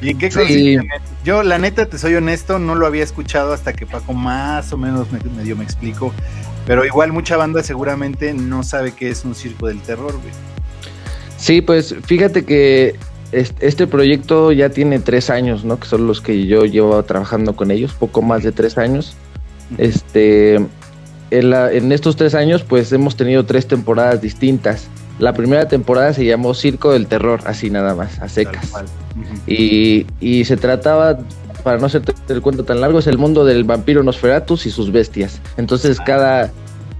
¿Y 0.00 0.10
en 0.10 0.18
qué 0.18 0.30
Sí. 0.30 0.36
consiste? 0.38 0.86
Yo, 1.24 1.42
la 1.42 1.58
neta, 1.58 1.86
te 1.86 1.96
soy 1.98 2.14
honesto, 2.14 2.58
no 2.58 2.74
lo 2.74 2.86
había 2.86 3.02
escuchado 3.04 3.52
hasta 3.52 3.72
que 3.72 3.86
Paco 3.86 4.12
más 4.12 4.72
o 4.72 4.76
menos 4.76 5.10
me, 5.12 5.18
medio 5.36 5.56
me 5.56 5.64
explicó. 5.64 6.12
Pero 6.66 6.84
igual 6.84 7.12
mucha 7.12 7.36
banda 7.36 7.62
seguramente 7.62 8.32
no 8.34 8.62
sabe 8.62 8.92
qué 8.92 9.10
es 9.10 9.24
un 9.24 9.34
circo 9.34 9.66
del 9.66 9.80
terror, 9.80 10.12
güey. 10.12 10.32
Sí, 11.36 11.60
pues 11.60 11.94
fíjate 12.06 12.44
que 12.44 12.94
est- 13.32 13.62
este 13.62 13.86
proyecto 13.86 14.50
ya 14.52 14.70
tiene 14.70 14.98
tres 15.00 15.28
años, 15.28 15.64
¿no? 15.64 15.78
Que 15.78 15.86
son 15.86 16.06
los 16.06 16.20
que 16.22 16.46
yo 16.46 16.64
llevo 16.64 17.02
trabajando 17.02 17.54
con 17.54 17.70
ellos, 17.70 17.92
poco 17.92 18.22
más 18.22 18.42
de 18.42 18.52
tres 18.52 18.78
años. 18.78 19.14
Este, 19.78 20.54
en, 21.30 21.50
la- 21.50 21.70
en 21.72 21.92
estos 21.92 22.16
tres 22.16 22.34
años, 22.34 22.62
pues 22.62 22.92
hemos 22.92 23.16
tenido 23.16 23.44
tres 23.44 23.66
temporadas 23.66 24.20
distintas. 24.22 24.86
La 25.18 25.32
primera 25.32 25.68
temporada 25.68 26.12
se 26.12 26.24
llamó 26.24 26.54
Circo 26.54 26.92
del 26.92 27.06
Terror, 27.06 27.40
así 27.44 27.70
nada 27.70 27.94
más, 27.94 28.18
a 28.20 28.28
secas. 28.28 28.72
Y, 29.46 30.06
y 30.20 30.44
se 30.44 30.56
trataba, 30.56 31.18
para 31.64 31.78
no 31.78 31.86
hacerte 31.86 32.14
el 32.28 32.42
cuento 32.42 32.64
tan 32.64 32.80
largo, 32.80 32.98
es 32.98 33.06
el 33.06 33.18
mundo 33.18 33.44
del 33.44 33.64
vampiro 33.64 34.02
Nosferatus 34.02 34.66
y 34.66 34.70
sus 34.70 34.92
bestias. 34.92 35.40
Entonces 35.56 35.98
cada 35.98 36.52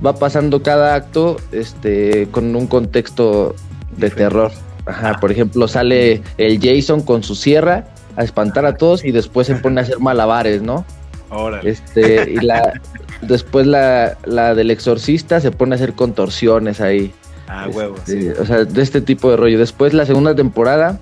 va 0.04 0.14
pasando 0.16 0.62
cada 0.62 0.94
acto 0.94 1.36
este 1.52 2.26
con 2.30 2.56
un 2.56 2.66
contexto 2.66 3.54
de 3.96 4.10
terror. 4.10 4.50
Ajá, 4.86 5.18
por 5.20 5.30
ejemplo, 5.30 5.68
sale 5.68 6.22
el 6.36 6.60
Jason 6.60 7.02
con 7.02 7.22
su 7.22 7.34
sierra 7.34 7.86
a 8.16 8.24
espantar 8.24 8.66
a 8.66 8.76
todos 8.76 9.04
y 9.04 9.12
después 9.12 9.46
se 9.46 9.54
pone 9.54 9.80
a 9.80 9.84
hacer 9.84 10.00
malabares, 10.00 10.62
¿no? 10.62 10.84
Órale. 11.30 11.70
Este, 11.70 12.30
y 12.30 12.36
la 12.36 12.80
después 13.22 13.66
la, 13.66 14.16
la 14.24 14.54
del 14.54 14.70
exorcista 14.70 15.40
se 15.40 15.50
pone 15.50 15.74
a 15.74 15.76
hacer 15.76 15.92
contorsiones 15.94 16.80
ahí. 16.80 17.12
Ah, 17.48 17.68
huevos. 17.72 18.00
Este, 18.08 18.32
O 18.40 18.46
sea, 18.46 18.64
de 18.64 18.82
este 18.82 19.00
tipo 19.00 19.30
de 19.30 19.36
rollo. 19.36 19.58
Después 19.58 19.94
la 19.94 20.06
segunda 20.06 20.34
temporada 20.34 20.98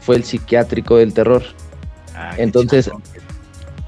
fue 0.00 0.16
el 0.16 0.24
psiquiátrico 0.24 0.96
del 0.96 1.12
terror. 1.14 1.42
Ah, 2.14 2.32
entonces. 2.38 2.90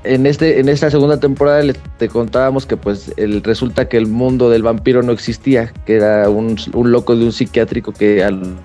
En 0.04 0.24
este, 0.24 0.60
en 0.60 0.68
esta 0.68 0.88
segunda 0.88 1.18
temporada 1.18 1.62
le- 1.64 1.72
te 1.72 2.08
contábamos 2.08 2.64
que 2.64 2.76
pues 2.76 3.12
el, 3.16 3.42
resulta 3.42 3.88
que 3.88 3.96
el 3.96 4.06
mundo 4.06 4.48
del 4.50 4.62
vampiro 4.62 5.02
no 5.02 5.10
existía, 5.10 5.72
que 5.84 5.96
era 5.96 6.28
un, 6.30 6.56
un 6.74 6.92
loco 6.92 7.16
de 7.16 7.24
un 7.24 7.32
psiquiátrico 7.32 7.92
que 7.92 8.22
al- 8.22 8.56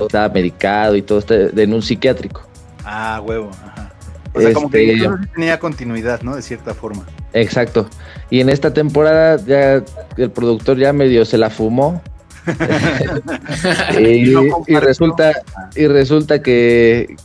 estaba 0.00 0.28
medicado 0.30 0.96
y 0.96 1.02
todo 1.02 1.20
este, 1.20 1.62
en 1.62 1.72
un 1.72 1.82
psiquiátrico. 1.82 2.42
Ah, 2.84 3.22
huevo. 3.24 3.50
Ajá. 3.52 3.92
O 4.34 4.40
sea, 4.40 4.52
como 4.52 4.66
Este- 4.66 4.86
que 4.98 5.08
tenía 5.34 5.58
continuidad, 5.60 6.22
¿no? 6.22 6.34
De 6.34 6.42
cierta 6.42 6.74
forma. 6.74 7.04
Exacto. 7.32 7.88
Y 8.30 8.40
en 8.40 8.48
esta 8.48 8.72
temporada 8.74 9.36
ya 9.46 9.82
el 10.16 10.30
productor 10.30 10.76
ya 10.78 10.92
medio 10.92 11.24
se 11.24 11.38
la 11.38 11.50
fumó. 11.50 12.02
y, 14.00 14.30
no 14.30 14.42
y 14.66 14.76
resulta 14.76 15.32
y 15.76 15.86
resulta 15.86 16.42
que, 16.42 17.16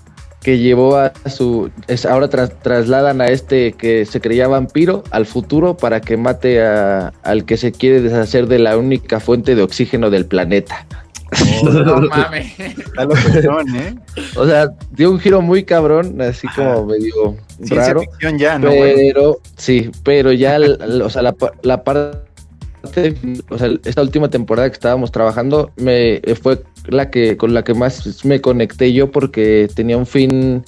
que 0.43 0.57
llevó 0.59 0.97
a 0.97 1.13
su 1.27 1.71
es, 1.87 2.05
ahora 2.05 2.29
tras- 2.29 2.59
trasladan 2.61 3.21
a 3.21 3.27
este 3.27 3.71
que 3.73 4.05
se 4.05 4.19
creía 4.21 4.47
vampiro 4.47 5.03
al 5.11 5.25
futuro 5.25 5.77
para 5.77 6.01
que 6.01 6.17
mate 6.17 6.61
a- 6.61 7.13
al 7.23 7.45
que 7.45 7.57
se 7.57 7.71
quiere 7.71 8.01
deshacer 8.01 8.47
de 8.47 8.59
la 8.59 8.77
única 8.77 9.19
fuente 9.19 9.55
de 9.55 9.61
oxígeno 9.63 10.09
del 10.09 10.25
planeta. 10.25 10.85
No 11.63 12.01
mames. 12.01 12.59
¿eh? 12.59 13.95
O 14.35 14.45
sea, 14.45 14.69
dio 14.91 15.09
un 15.11 15.19
giro 15.19 15.41
muy 15.41 15.63
cabrón, 15.63 16.21
así 16.21 16.47
como 16.55 16.85
medio 16.85 17.35
Ciencia 17.57 17.87
raro. 17.87 18.01
ficción 18.01 18.37
ya, 18.37 18.59
¿no? 18.59 18.67
güey? 18.67 18.95
Pero, 18.95 19.39
sí, 19.57 19.89
pero 20.03 20.31
ya, 20.31 20.57
el- 20.57 20.77
el- 20.81 21.01
o 21.01 21.09
sea, 21.09 21.21
la, 21.21 21.35
la 21.63 21.83
parte, 21.83 23.15
o 23.49 23.57
sea, 23.57 23.69
esta 23.85 24.01
última 24.01 24.29
temporada 24.29 24.69
que 24.69 24.73
estábamos 24.73 25.11
trabajando, 25.11 25.71
me 25.77 26.21
fue 26.41 26.61
la 26.87 27.09
que, 27.09 27.37
con 27.37 27.53
la 27.53 27.63
que 27.63 27.73
más 27.73 28.25
me 28.25 28.41
conecté 28.41 28.93
yo 28.93 29.11
porque 29.11 29.67
tenía 29.73 29.97
un 29.97 30.05
fin 30.05 30.63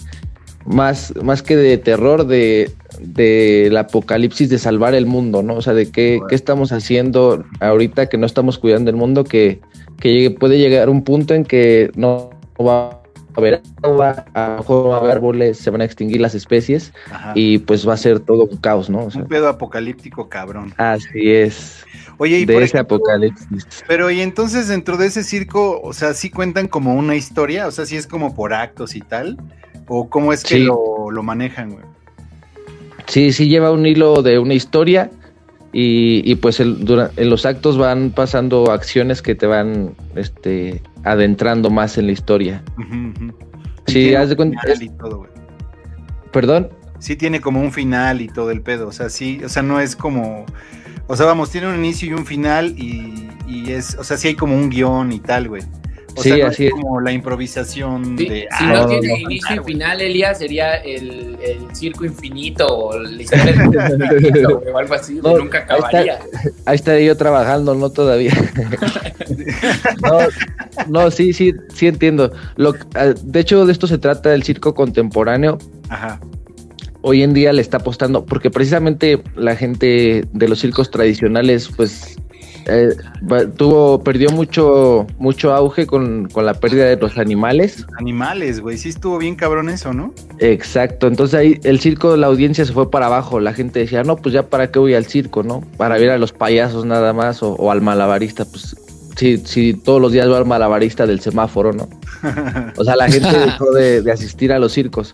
más, 0.66 1.14
más 1.22 1.44
que 1.44 1.56
de 1.56 1.78
terror, 1.78 2.26
de, 2.26 2.72
del 3.00 3.76
apocalipsis, 3.78 4.50
de 4.50 4.58
salvar 4.58 4.96
el 4.96 5.06
mundo, 5.06 5.44
¿no? 5.44 5.56
O 5.56 5.62
sea, 5.62 5.74
de 5.74 5.92
qué, 5.92 6.20
qué 6.28 6.36
estamos 6.36 6.72
haciendo 6.72 7.44
ahorita 7.60 8.08
que 8.08 8.18
no 8.18 8.26
estamos 8.26 8.58
cuidando 8.58 8.90
el 8.90 8.96
mundo, 8.96 9.24
que, 9.24 9.60
que 10.00 10.10
llegue- 10.14 10.38
puede 10.38 10.58
llegar 10.58 10.90
un 10.90 11.04
punto 11.04 11.34
en 11.34 11.44
que 11.44 11.92
no 11.96 12.32
va 12.60 13.02
haber 13.38 13.62
agua, 13.84 14.26
a 14.34 14.48
lo 14.50 14.58
mejor 14.58 14.90
va 14.92 14.96
a 14.96 15.00
haber 15.00 15.12
árboles, 15.12 15.58
se 15.58 15.70
van 15.70 15.82
a 15.82 15.86
extinguir 15.86 16.22
las 16.22 16.36
especies 16.36 16.94
Ajá. 17.12 17.32
y 17.36 17.60
pues 17.60 17.88
va 17.88 17.94
a 17.94 17.98
ser 17.98 18.20
todo 18.20 18.46
un 18.46 18.58
caos, 18.58 18.90
¿no? 18.90 19.06
O 19.06 19.12
sea, 19.12 19.22
Un 19.24 19.28
pedo 19.28 19.48
apocalíptico, 19.50 20.30
cabrón. 20.30 20.74
así 20.78 21.32
es, 21.32 21.84
Oye, 22.18 22.40
y 22.40 22.46
de 22.46 22.54
por 22.54 22.64
ese 22.64 22.78
ejemplo, 22.78 22.96
apocalipsis. 22.98 23.84
Pero 23.88 24.10
y 24.12 24.22
entonces 24.22 24.68
dentro 24.68 24.98
de 24.98 25.08
ese 25.08 25.24
circo, 25.24 25.82
o 25.82 25.94
sea, 25.94 26.14
sí 26.14 26.30
cuentan 26.30 26.68
como 26.68 26.94
una 26.96 27.16
historia, 27.16 27.68
o 27.68 27.72
sea, 27.72 27.86
sí 27.86 27.96
es 27.98 28.08
como 28.08 28.34
por 28.34 28.54
actos 28.54 28.96
y 28.96 29.02
tal, 29.02 29.38
o 29.88 30.10
cómo 30.10 30.32
es 30.34 30.44
que 30.44 30.56
Sí. 30.56 30.64
lo, 30.64 31.12
lo 31.12 31.24
manejan, 31.24 31.72
güey. 31.72 31.84
Sí, 33.08 33.32
sí 33.34 33.48
lleva 33.50 33.72
un 33.72 33.86
hilo 33.86 34.22
de 34.24 34.40
una 34.40 34.54
historia 34.56 35.12
y, 35.78 36.22
y 36.24 36.36
pues 36.36 36.62
el- 36.62 36.86
dura- 36.86 37.12
en 37.18 37.30
los 37.30 37.46
actos 37.46 37.78
van 37.78 38.12
pasando 38.12 38.72
acciones 38.72 39.22
que 39.22 39.36
te 39.36 39.46
van 39.46 39.94
este, 40.16 40.82
adentrando 41.04 41.70
más 41.70 41.98
en 41.98 42.06
la 42.06 42.14
historia. 42.14 42.64
Sí, 43.86 44.16
haz 44.16 44.30
de 44.30 44.38
cuenta- 44.38 44.62
y 44.80 44.90
todo. 44.90 45.28
Perdón. 46.32 46.70
Sí 47.00 47.18
tiene 47.18 47.42
como 47.42 47.60
un 47.60 47.74
final 47.74 48.22
y 48.22 48.28
todo 48.30 48.52
el 48.52 48.62
pedo, 48.62 48.88
o 48.88 48.92
sea, 48.94 49.10
sí, 49.10 49.42
o 49.44 49.50
sea, 49.50 49.62
no 49.64 49.82
es 49.82 49.98
como, 49.98 50.46
o 51.08 51.16
sea, 51.18 51.26
vamos, 51.26 51.52
tiene 51.52 51.68
un 51.68 51.76
inicio 51.76 52.10
y 52.10 52.14
un 52.14 52.26
final 52.26 52.74
y, 52.78 53.28
y 53.46 53.72
es, 53.74 53.96
o 54.00 54.04
sea, 54.06 54.16
sí 54.16 54.30
hay 54.30 54.36
como 54.36 54.56
un 54.56 54.70
guion 54.70 55.12
y 55.12 55.20
tal, 55.20 55.50
güey. 55.50 55.62
O 56.18 56.24
Sí, 56.24 56.30
sea, 56.30 56.38
no 56.38 56.48
así 56.48 56.66
es 56.68 56.72
como 56.72 57.02
la 57.02 57.12
improvisación 57.12 58.18
Sí, 58.18 58.30
de... 58.30 58.40
si 58.42 58.48
ah, 58.52 58.74
no, 58.74 58.82
no, 58.84 58.88
tiene 58.88 59.08
no, 59.10 59.18
inicio 59.32 59.62
y 59.62 59.66
final, 59.66 60.00
Elías, 60.02 60.38
sería 60.38 60.76
el, 60.76 61.38
el 61.42 61.76
circo 61.76 62.06
infinito 62.06 62.66
o 62.68 62.98
la 62.98 63.22
historia 63.22 63.54
del 63.54 64.02
infinito, 64.02 64.64
o 64.74 64.78
algo 64.78 64.94
así, 64.94 65.20
No, 65.22 65.38
nunca 65.38 65.58
ahí 65.60 65.64
está. 65.64 65.76
acabaría. 65.88 66.20
Ahí 66.66 66.76
estaré 66.76 67.06
yo 67.06 67.18
trabajando, 67.18 67.76
no 67.76 67.90
todavía. 67.90 68.32
no, 70.02 70.18
no, 70.88 71.12
sí, 71.12 71.34
sí, 71.34 71.54
sí 71.74 71.88
entiendo. 71.88 72.32
Lo, 72.56 72.76
ah, 72.96 73.14
de 73.22 73.40
hecho, 73.40 73.66
de 73.66 73.72
esto 73.72 73.88
se 73.88 73.98
trata 73.98 74.34
el 74.34 74.44
circo 74.44 74.74
contemporáneo. 74.74 75.58
Ajá, 75.90 76.20
Hoy 77.08 77.22
en 77.22 77.36
día 77.36 77.54
le 77.54 77.62
está 77.62 77.78
apostando, 77.78 78.26
porque 78.26 78.50
precisamente 78.50 79.22
la 79.36 79.56
gente 79.56 80.26
de 80.32 80.48
los 80.48 80.60
circos 80.60 80.90
tradicionales, 80.90 81.70
pues, 81.76 82.18
eh, 82.68 82.90
va- 83.32 83.46
tuvo, 83.48 84.04
perdió 84.04 84.30
mucho, 84.32 85.06
mucho 85.18 85.54
auge 85.54 85.86
con, 85.86 86.28
con 86.32 86.46
la 86.46 86.54
pérdida 86.54 86.86
de 86.86 86.98
los 86.98 87.18
animales. 87.18 87.86
animales, 88.00 88.60
güey, 88.60 88.78
sí 88.78 88.90
estuvo 88.90 89.18
bien 89.18 89.36
cabrón 89.36 89.70
eso, 89.70 89.94
¿no? 89.94 90.14
Exacto, 90.40 91.08
entonces 91.08 91.36
ahí 91.40 91.60
el 91.64 91.80
circo, 91.80 92.16
la 92.18 92.28
audiencia 92.28 92.66
se 92.66 92.74
fue 92.74 92.90
para 92.90 93.06
abajo, 93.08 93.40
la 93.40 93.54
gente 93.54 93.80
decía, 93.80 94.04
no, 94.04 94.16
pues 94.16 94.34
ya 94.34 94.44
para 94.44 94.72
qué 94.72 94.80
voy 94.80 94.94
al 94.94 95.06
circo, 95.06 95.44
¿no? 95.44 95.62
Para 95.78 95.98
ver 95.98 96.10
a 96.10 96.18
los 96.18 96.32
payasos 96.32 96.86
nada 96.86 97.14
más 97.14 97.42
o, 97.44 97.54
o 97.54 97.72
al 97.72 97.82
malabarista, 97.82 98.46
pues 98.46 98.76
sí, 99.16 99.38
sí, 99.46 99.74
todos 99.74 100.02
los 100.02 100.12
días 100.12 100.28
veo 100.28 100.36
al 100.38 100.46
malabarista 100.46 101.06
del 101.06 101.20
semáforo, 101.22 101.72
¿no? 101.74 101.88
O 102.78 102.84
sea, 102.84 102.96
la 102.96 103.08
gente 103.10 103.30
dejó 103.38 103.72
de, 103.72 104.02
de 104.02 104.12
asistir 104.12 104.52
a 104.52 104.60
los 104.60 104.72
circos. 104.74 105.14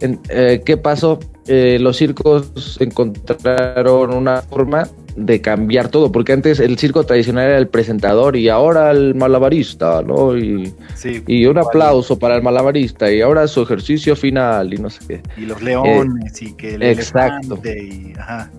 En- 0.00 0.20
eh, 0.28 0.62
¿Qué 0.64 0.76
pasó? 0.76 1.18
Eh, 1.46 1.78
los 1.80 1.96
circos 1.96 2.76
encontraron 2.80 4.14
una 4.14 4.42
forma 4.42 4.88
de 5.26 5.40
cambiar 5.40 5.88
todo, 5.88 6.10
porque 6.10 6.32
antes 6.32 6.60
el 6.60 6.78
circo 6.78 7.04
tradicional 7.04 7.48
era 7.48 7.58
el 7.58 7.68
presentador 7.68 8.36
y 8.36 8.48
ahora 8.48 8.90
el 8.90 9.14
malabarista, 9.14 10.02
¿no? 10.02 10.36
Y, 10.36 10.72
Sí, 10.94 11.22
y 11.26 11.46
un 11.46 11.58
aplauso 11.58 12.18
para 12.18 12.36
el 12.36 12.42
malabarista 12.42 13.10
y 13.12 13.20
ahora 13.20 13.46
su 13.48 13.62
ejercicio 13.62 14.16
final 14.16 14.72
y 14.74 14.78
no 14.78 14.90
sé 14.90 15.00
qué. 15.06 15.22
y 15.36 15.46
los 15.46 15.62
leones 15.62 16.40
y 16.42 16.52
que 16.54 16.74
el 16.74 16.82
exacto. 16.82 17.54
elefante 17.62 17.82
y, 17.84 18.12
ajá, 18.18 18.50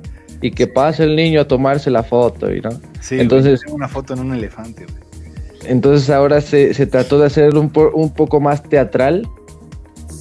Y 0.41 0.51
que 0.51 0.67
pase 0.67 1.03
el 1.03 1.15
niño 1.15 1.41
a 1.41 1.47
tomarse 1.47 1.89
la 1.91 2.03
foto 2.03 2.53
y 2.53 2.61
no. 2.61 2.69
sí, 2.99 3.19
Entonces- 3.19 3.61
una 3.69 3.87
foto 3.87 4.13
en 4.13 4.19
un 4.21 4.33
elefante, 4.33 4.85
güey. 4.85 5.01
Entonces 5.67 6.09
ahora 6.09 6.41
se, 6.41 6.73
se 6.73 6.87
trató 6.87 7.19
de 7.19 7.27
hacer 7.27 7.55
un, 7.55 7.69
po- 7.69 7.91
un 7.93 8.11
poco 8.13 8.39
más 8.39 8.63
teatral, 8.63 9.27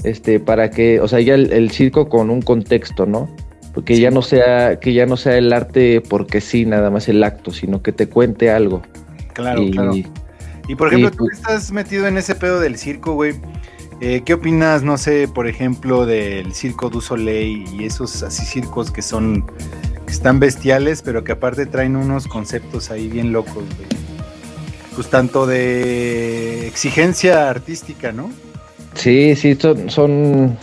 este, 0.04 0.38
para 0.40 0.70
que, 0.70 1.00
o 1.00 1.08
sea, 1.08 1.20
ya 1.20 1.34
el, 1.34 1.52
el 1.52 1.70
circo 1.70 2.08
con 2.08 2.28
un 2.30 2.42
contexto, 2.42 3.06
¿no? 3.06 3.28
Sí. 3.86 4.00
ya 4.00 4.10
no 4.10 4.22
sea, 4.22 4.78
que 4.80 4.92
ya 4.92 5.06
no 5.06 5.16
sea 5.16 5.36
el 5.36 5.52
arte 5.52 6.00
porque 6.00 6.40
sí, 6.40 6.66
nada 6.66 6.90
más 6.90 7.08
el 7.08 7.22
acto, 7.22 7.52
sino 7.52 7.82
que 7.82 7.92
te 7.92 8.08
cuente 8.08 8.50
algo. 8.50 8.82
Claro, 9.34 9.62
y, 9.62 9.70
claro. 9.70 9.92
Y 10.68 10.74
por 10.76 10.88
ejemplo, 10.88 11.08
y 11.08 11.10
tú 11.12 11.24
pues- 11.24 11.38
estás 11.38 11.72
metido 11.72 12.06
en 12.06 12.16
ese 12.18 12.34
pedo 12.34 12.60
del 12.60 12.76
circo, 12.78 13.14
güey. 13.14 13.34
Eh, 14.00 14.22
¿Qué 14.24 14.32
opinas, 14.32 14.82
no 14.82 14.96
sé, 14.96 15.28
por 15.28 15.46
ejemplo, 15.46 16.06
del 16.06 16.54
Circo 16.54 16.88
du 16.88 17.02
Soleil 17.02 17.68
y 17.74 17.84
esos 17.84 18.22
así 18.22 18.46
circos 18.46 18.90
que 18.90 19.02
son, 19.02 19.44
que 20.06 20.12
están 20.12 20.40
bestiales, 20.40 21.02
pero 21.02 21.22
que 21.22 21.32
aparte 21.32 21.66
traen 21.66 21.96
unos 21.96 22.26
conceptos 22.26 22.90
ahí 22.90 23.08
bien 23.08 23.30
locos, 23.32 23.56
güey? 23.56 23.88
Pues 24.94 25.10
tanto 25.10 25.46
de 25.46 26.66
exigencia 26.66 27.50
artística, 27.50 28.10
¿no? 28.10 28.30
Sí, 28.94 29.36
sí, 29.36 29.54
son, 29.54 29.90
son... 29.90 30.56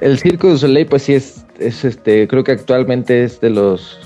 El 0.00 0.18
Circo 0.18 0.48
du 0.48 0.58
Soleil, 0.58 0.86
pues 0.86 1.02
sí 1.02 1.14
es, 1.14 1.45
es 1.58 1.84
este, 1.84 2.26
creo 2.28 2.44
que 2.44 2.52
actualmente 2.52 3.24
es 3.24 3.40
de 3.40 3.50
los 3.50 3.98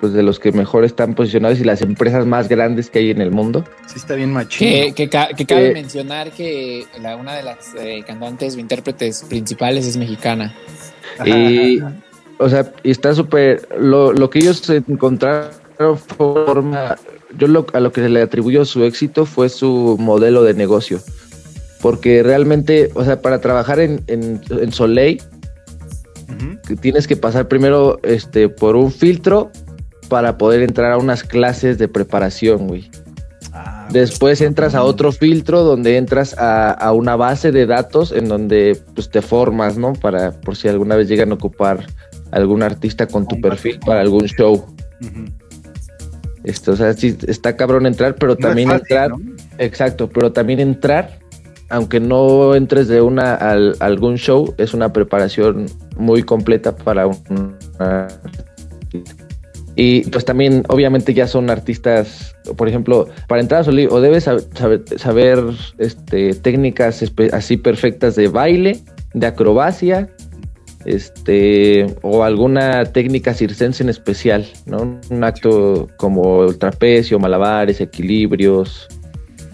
pues 0.00 0.12
de 0.12 0.22
los 0.22 0.38
que 0.38 0.52
mejor 0.52 0.84
están 0.84 1.16
posicionados 1.16 1.58
y 1.58 1.64
las 1.64 1.82
empresas 1.82 2.24
más 2.24 2.48
grandes 2.48 2.88
que 2.88 3.00
hay 3.00 3.10
en 3.10 3.20
el 3.20 3.32
mundo. 3.32 3.64
Sí, 3.86 3.94
está 3.96 4.14
bien 4.14 4.32
machín. 4.32 4.68
Que, 4.68 4.88
¿no? 4.90 4.94
que 4.94 5.08
ca- 5.08 5.28
que 5.36 5.44
cabe 5.44 5.70
Eh, 5.70 5.72
mencionar 5.72 6.30
que 6.30 6.86
la, 7.02 7.16
una 7.16 7.34
de 7.34 7.42
las 7.42 7.74
eh, 7.76 8.04
cantantes 8.06 8.54
o 8.54 8.60
intérpretes 8.60 9.24
principales 9.28 9.86
es 9.88 9.96
mexicana. 9.96 10.54
Y, 11.26 11.80
ajá. 11.80 11.94
o 12.38 12.48
sea, 12.48 12.72
y 12.84 12.92
está 12.92 13.12
súper. 13.12 13.66
Lo, 13.76 14.12
lo 14.12 14.30
que 14.30 14.38
ellos 14.38 14.70
encontraron 14.70 15.50
forma. 16.16 16.96
Yo 17.36 17.48
lo, 17.48 17.66
a 17.72 17.80
lo 17.80 17.90
que 17.90 18.00
se 18.00 18.08
le 18.08 18.22
atribuyó 18.22 18.64
su 18.64 18.84
éxito 18.84 19.26
fue 19.26 19.48
su 19.48 19.96
modelo 19.98 20.44
de 20.44 20.54
negocio. 20.54 21.00
Porque 21.82 22.22
realmente, 22.22 22.90
o 22.94 23.04
sea, 23.04 23.20
para 23.20 23.40
trabajar 23.40 23.80
en, 23.80 24.02
en, 24.06 24.40
en 24.48 24.72
Soleil, 24.72 25.20
tienes 26.76 27.06
que 27.06 27.16
pasar 27.16 27.48
primero 27.48 27.98
este, 28.02 28.48
por 28.48 28.76
un 28.76 28.90
filtro 28.92 29.50
para 30.08 30.38
poder 30.38 30.62
entrar 30.62 30.92
a 30.92 30.98
unas 30.98 31.22
clases 31.22 31.78
de 31.78 31.88
preparación, 31.88 32.66
güey. 32.66 32.90
Ah, 33.52 33.88
Después 33.90 34.40
entras 34.40 34.74
a 34.74 34.82
otro 34.82 35.12
filtro 35.12 35.62
donde 35.62 35.96
entras 35.96 36.36
a, 36.38 36.70
a 36.70 36.92
una 36.92 37.16
base 37.16 37.52
de 37.52 37.66
datos 37.66 38.12
en 38.12 38.28
donde 38.28 38.78
pues, 38.94 39.10
te 39.10 39.22
formas, 39.22 39.76
¿no? 39.76 39.92
Para 39.94 40.32
por 40.32 40.56
si 40.56 40.68
alguna 40.68 40.96
vez 40.96 41.08
llegan 41.08 41.30
a 41.30 41.34
ocupar 41.34 41.86
algún 42.30 42.62
artista 42.62 43.06
con 43.06 43.26
tu 43.26 43.40
perfil 43.40 43.78
para 43.80 44.00
algún 44.00 44.26
show. 44.26 44.66
Esto, 46.44 46.72
o 46.72 46.76
sea, 46.76 46.92
sí, 46.94 47.16
está 47.26 47.56
cabrón 47.56 47.86
entrar, 47.86 48.14
pero 48.14 48.32
No 48.32 48.38
también 48.38 48.68
fácil, 48.68 48.82
entrar, 48.82 49.10
¿no? 49.10 49.18
exacto, 49.58 50.08
pero 50.08 50.32
también 50.32 50.60
entrar, 50.60 51.18
aunque 51.68 52.00
no 52.00 52.54
entres 52.54 52.88
de 52.88 53.00
una 53.00 53.34
al 53.34 53.76
algún 53.80 54.16
show, 54.16 54.54
es 54.58 54.74
una 54.74 54.92
preparación 54.92 55.66
muy 55.96 56.22
completa 56.22 56.74
para 56.76 57.06
un 57.06 57.56
y 59.80 60.00
pues 60.10 60.24
también, 60.24 60.64
obviamente, 60.68 61.14
ya 61.14 61.28
son 61.28 61.50
artistas, 61.50 62.34
por 62.56 62.68
ejemplo, 62.68 63.06
para 63.28 63.40
entrar 63.40 63.60
a 63.60 63.64
Solí, 63.64 63.86
o 63.88 64.00
debes 64.00 64.26
sab- 64.26 64.44
saber, 64.56 64.82
saber, 64.96 65.38
este, 65.78 66.34
técnicas 66.34 67.04
así 67.32 67.56
perfectas 67.56 68.16
de 68.16 68.26
baile, 68.26 68.80
de 69.14 69.26
acrobacia, 69.28 70.08
este, 70.84 71.94
o 72.02 72.24
alguna 72.24 72.86
técnica 72.86 73.34
circense 73.34 73.84
en 73.84 73.88
especial, 73.88 74.46
¿no? 74.66 74.98
Un 75.10 75.22
acto 75.22 75.86
como 75.96 76.46
el 76.46 76.58
trapecio, 76.58 77.20
malabares, 77.20 77.80
equilibrios, 77.80 78.88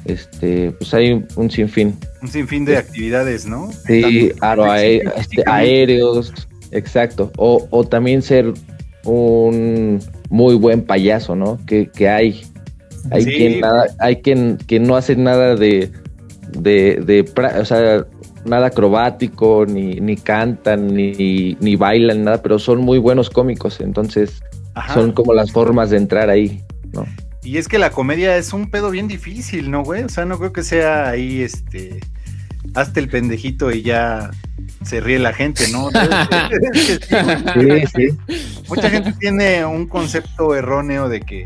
este, 0.04 0.72
pues 0.72 0.92
hay 0.94 1.24
un, 1.36 1.50
sinfín. 1.50 1.96
Un 2.22 2.28
sinfín 2.28 2.64
de 2.64 2.76
actividades, 2.76 3.46
¿no? 3.46 3.70
Sí, 3.86 4.30
aro- 4.40 4.74
este, 5.16 5.42
aéreos, 5.46 6.32
exacto. 6.70 7.30
O, 7.36 7.66
o 7.70 7.84
también 7.84 8.22
ser 8.22 8.52
un 9.04 10.00
muy 10.30 10.54
buen 10.54 10.82
payaso, 10.82 11.36
¿no? 11.36 11.58
Que, 11.66 11.88
que 11.88 12.08
hay. 12.08 12.42
Hay 13.10 13.22
Sí. 13.24 13.30
quien 13.32 13.60
nada, 13.60 13.86
hay 13.98 14.16
quien, 14.16 14.56
quien 14.66 14.84
no 14.84 14.96
hace 14.96 15.14
nada 15.16 15.56
de, 15.56 15.90
de, 16.58 17.02
de 17.04 17.30
o 17.60 17.64
sea, 17.66 18.06
nada 18.46 18.68
acrobático, 18.68 19.66
ni, 19.66 19.96
ni 20.00 20.16
cantan, 20.16 20.94
ni, 20.94 21.56
ni 21.60 21.76
bailan, 21.76 22.24
nada, 22.24 22.40
pero 22.42 22.58
son 22.58 22.80
muy 22.80 22.98
buenos 22.98 23.28
cómicos, 23.28 23.80
entonces 23.80 24.42
Ajá. 24.74 24.94
son 24.94 25.12
como 25.12 25.34
las 25.34 25.52
formas 25.52 25.90
de 25.90 25.98
entrar 25.98 26.30
ahí, 26.30 26.62
¿no? 26.92 27.04
Y 27.44 27.58
es 27.58 27.68
que 27.68 27.78
la 27.78 27.90
comedia 27.90 28.36
es 28.36 28.52
un 28.52 28.70
pedo 28.70 28.90
bien 28.90 29.06
difícil, 29.06 29.70
¿no, 29.70 29.82
güey? 29.84 30.02
O 30.02 30.08
sea, 30.08 30.24
no 30.24 30.38
creo 30.38 30.52
que 30.52 30.62
sea 30.62 31.10
ahí, 31.10 31.42
este, 31.42 32.00
hazte 32.74 33.00
el 33.00 33.08
pendejito 33.08 33.70
y 33.70 33.82
ya 33.82 34.30
se 34.82 35.00
ríe 35.00 35.18
la 35.18 35.34
gente, 35.34 35.68
¿no? 35.68 35.90
Sí, 37.54 37.86
sí. 37.94 38.08
Mucha 38.68 38.88
gente 38.90 39.12
tiene 39.12 39.64
un 39.64 39.86
concepto 39.86 40.54
erróneo 40.54 41.08
de 41.08 41.20
que, 41.20 41.44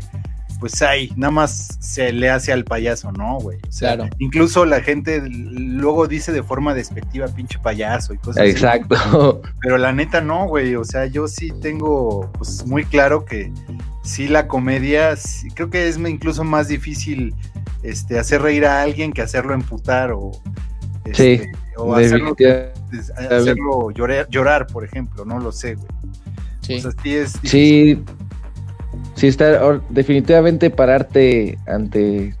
pues, 0.59 0.81
ay, 0.81 1.11
nada 1.15 1.31
más 1.31 1.77
se 1.79 2.11
le 2.11 2.29
hace 2.29 2.51
al 2.51 2.65
payaso, 2.65 3.11
¿no, 3.11 3.39
güey? 3.39 3.57
O 3.67 3.71
sea, 3.71 3.95
Claro. 3.95 4.09
incluso 4.19 4.65
la 4.65 4.81
gente 4.81 5.21
luego 5.29 6.07
dice 6.07 6.31
de 6.31 6.43
forma 6.43 6.73
despectiva, 6.73 7.27
pinche 7.27 7.57
payaso 7.59 8.13
y 8.13 8.17
cosas 8.17 8.43
así. 8.43 8.51
Exacto. 8.51 9.41
Pero 9.61 9.77
la 9.77 9.91
neta 9.93 10.21
no, 10.21 10.47
güey. 10.47 10.75
O 10.75 10.83
sea, 10.83 11.05
yo 11.05 11.27
sí 11.27 11.51
tengo 11.61 12.31
pues 12.37 12.65
muy 12.67 12.83
claro 12.85 13.25
que 13.25 13.51
sí 14.03 14.27
la 14.27 14.47
comedia, 14.47 15.15
sí, 15.15 15.49
creo 15.51 15.69
que 15.69 15.87
es 15.87 15.97
incluso 15.97 16.43
más 16.43 16.67
difícil 16.67 17.33
este, 17.83 18.19
hacer 18.19 18.41
reír 18.41 18.65
a 18.65 18.81
alguien 18.81 19.13
que 19.13 19.21
hacerlo 19.21 19.53
emputar 19.53 20.11
o, 20.11 20.31
este, 21.05 21.37
Sí, 21.39 21.45
o 21.77 21.95
hacerlo, 21.95 23.91
llorar, 23.91 24.27
llorar, 24.29 24.67
por 24.67 24.83
ejemplo. 24.83 25.23
No 25.25 25.39
lo 25.39 25.51
sé, 25.51 25.75
güey. 25.75 25.87
Sí. 26.61 26.75
O 26.75 26.81
sea, 26.81 26.91
sí 27.01 27.15
es. 27.15 27.39
Sí, 27.43 28.03
sí 29.19 29.27
está 29.27 29.63
or- 29.65 29.83
definitivamente 29.89 30.69
pararte 30.69 31.57
ante 31.67 32.33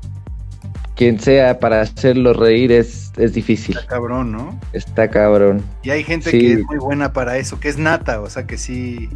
quien 0.95 1.19
sea 1.19 1.59
para 1.59 1.81
hacerlo 1.81 2.33
reír 2.33 2.71
es, 2.71 3.11
es 3.17 3.33
difícil. 3.33 3.77
Está 3.77 3.87
cabrón, 3.87 4.31
¿no? 4.31 4.59
Está 4.73 5.09
cabrón. 5.09 5.61
Y 5.83 5.89
hay 5.91 6.03
gente 6.03 6.31
Sí. 6.31 6.39
que 6.39 6.53
es 6.53 6.65
muy 6.65 6.77
buena 6.77 7.11
para 7.13 7.37
eso, 7.37 7.59
que 7.59 7.69
es 7.69 7.77
nata, 7.77 8.21
o 8.21 8.29
sea 8.29 8.45
que 8.47 8.57
sí. 8.57 9.09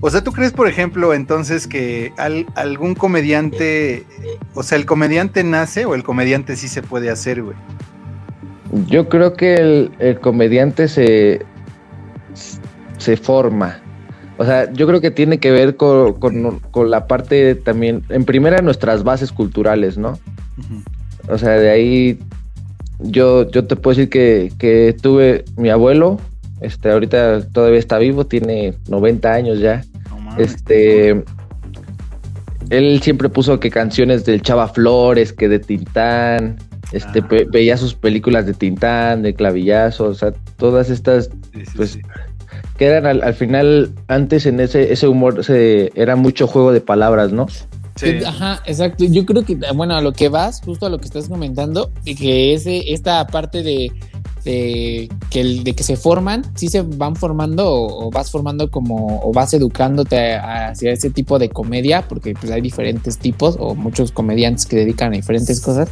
O 0.00 0.10
sea, 0.10 0.22
¿tú 0.24 0.32
crees, 0.32 0.52
por 0.52 0.66
ejemplo, 0.68 1.14
entonces 1.14 1.66
que 1.68 2.12
al- 2.18 2.46
algún 2.56 2.94
comediante, 2.94 4.04
o 4.54 4.62
sea, 4.64 4.78
el 4.78 4.84
comediante 4.86 5.44
nace 5.44 5.84
o 5.84 5.94
el 5.94 6.02
comediante 6.02 6.56
sí 6.56 6.66
se 6.68 6.82
puede 6.82 7.08
hacer, 7.10 7.42
güey? 7.42 7.56
Yo 8.86 9.08
creo 9.08 9.34
que 9.34 9.54
el, 9.54 9.92
el 10.00 10.18
comediante 10.18 10.88
se, 10.88 11.42
se 12.98 13.16
forma. 13.16 13.81
O 14.38 14.44
sea, 14.44 14.72
yo 14.72 14.86
creo 14.86 15.00
que 15.00 15.10
tiene 15.10 15.38
que 15.38 15.50
ver 15.50 15.76
con, 15.76 16.14
con- 16.14 16.58
con 16.58 16.90
la 16.90 17.06
parte 17.06 17.54
también, 17.54 18.02
en 18.08 18.24
primera, 18.24 18.60
nuestras 18.62 19.04
bases 19.04 19.30
culturales, 19.32 19.98
¿no? 19.98 20.18
O 21.28 21.38
sea, 21.38 21.50
de 21.50 21.70
ahí 21.70 22.18
yo, 22.98 23.48
yo 23.50 23.66
te 23.66 23.76
puedo 23.76 23.96
decir 23.96 24.08
que, 24.10 24.52
que 24.58 24.96
tuve 25.00 25.44
mi 25.56 25.68
abuelo, 25.70 26.18
este, 26.60 26.90
ahorita 26.90 27.46
todavía 27.48 27.78
está 27.78 27.98
vivo, 27.98 28.26
tiene 28.26 28.74
90 28.88 29.32
años 29.32 29.58
ya. 29.60 29.82
Mames. 30.10 30.52
Este. 30.52 31.22
Él 32.70 33.00
siempre 33.02 33.28
puso 33.28 33.60
que 33.60 33.70
canciones 33.70 34.24
del 34.24 34.40
Chava 34.42 34.68
Flores, 34.68 35.32
que 35.32 35.48
de 35.48 35.58
Tintán. 35.58 36.56
Este, 36.92 37.20
Ah. 37.20 37.26
ve- 37.28 37.46
veía 37.50 37.76
sus 37.76 37.94
películas 37.94 38.46
de 38.46 38.54
Tintán, 38.54 39.22
de 39.22 39.34
Clavillazo, 39.34 40.04
o 40.04 40.14
sea, 40.14 40.32
todas 40.56 40.90
estas 40.90 41.30
Sí, 41.52 41.64
sí, 41.66 41.72
pues, 41.76 41.90
sí. 41.92 42.00
Que 42.82 42.88
eran 42.88 43.06
al, 43.06 43.22
al 43.22 43.34
final, 43.34 43.92
antes 44.08 44.44
en 44.46 44.58
ese, 44.58 44.92
ese 44.92 45.06
humor 45.06 45.44
se, 45.44 45.92
era 45.94 46.16
mucho 46.16 46.48
juego 46.48 46.72
de 46.72 46.80
palabras, 46.80 47.30
¿no? 47.30 47.46
Sí. 47.94 48.18
Ajá, 48.26 48.60
exacto. 48.66 49.04
Yo 49.04 49.24
creo 49.24 49.44
que, 49.44 49.56
bueno, 49.74 49.94
a 49.94 50.00
lo 50.00 50.12
que 50.12 50.28
vas, 50.28 50.60
justo 50.64 50.86
a 50.86 50.88
lo 50.88 50.98
que 50.98 51.04
estás 51.04 51.28
comentando, 51.28 51.92
y 52.04 52.16
que 52.16 52.54
ese, 52.54 52.92
esta 52.92 53.24
parte 53.28 53.62
de, 53.62 53.92
de 54.44 55.08
que, 55.30 55.40
el- 55.42 55.62
de 55.62 55.74
que 55.74 55.84
se 55.84 55.96
forman, 55.96 56.42
sí 56.56 56.66
se 56.66 56.82
van 56.82 57.14
formando 57.14 57.68
o, 57.70 58.06
o 58.06 58.10
vas 58.10 58.30
formando 58.32 58.68
como, 58.70 59.20
o 59.22 59.32
vas 59.32 59.54
educándote 59.54 60.34
hacia 60.34 60.90
ese 60.90 61.10
tipo 61.10 61.38
de 61.38 61.50
comedia, 61.50 62.02
porque 62.08 62.34
pues 62.34 62.50
hay 62.50 62.62
diferentes 62.62 63.18
tipos 63.18 63.56
o 63.60 63.76
muchos 63.76 64.10
comediantes 64.10 64.66
que 64.66 64.74
dedican 64.76 65.12
a 65.12 65.16
diferentes 65.16 65.60
cosas, 65.60 65.88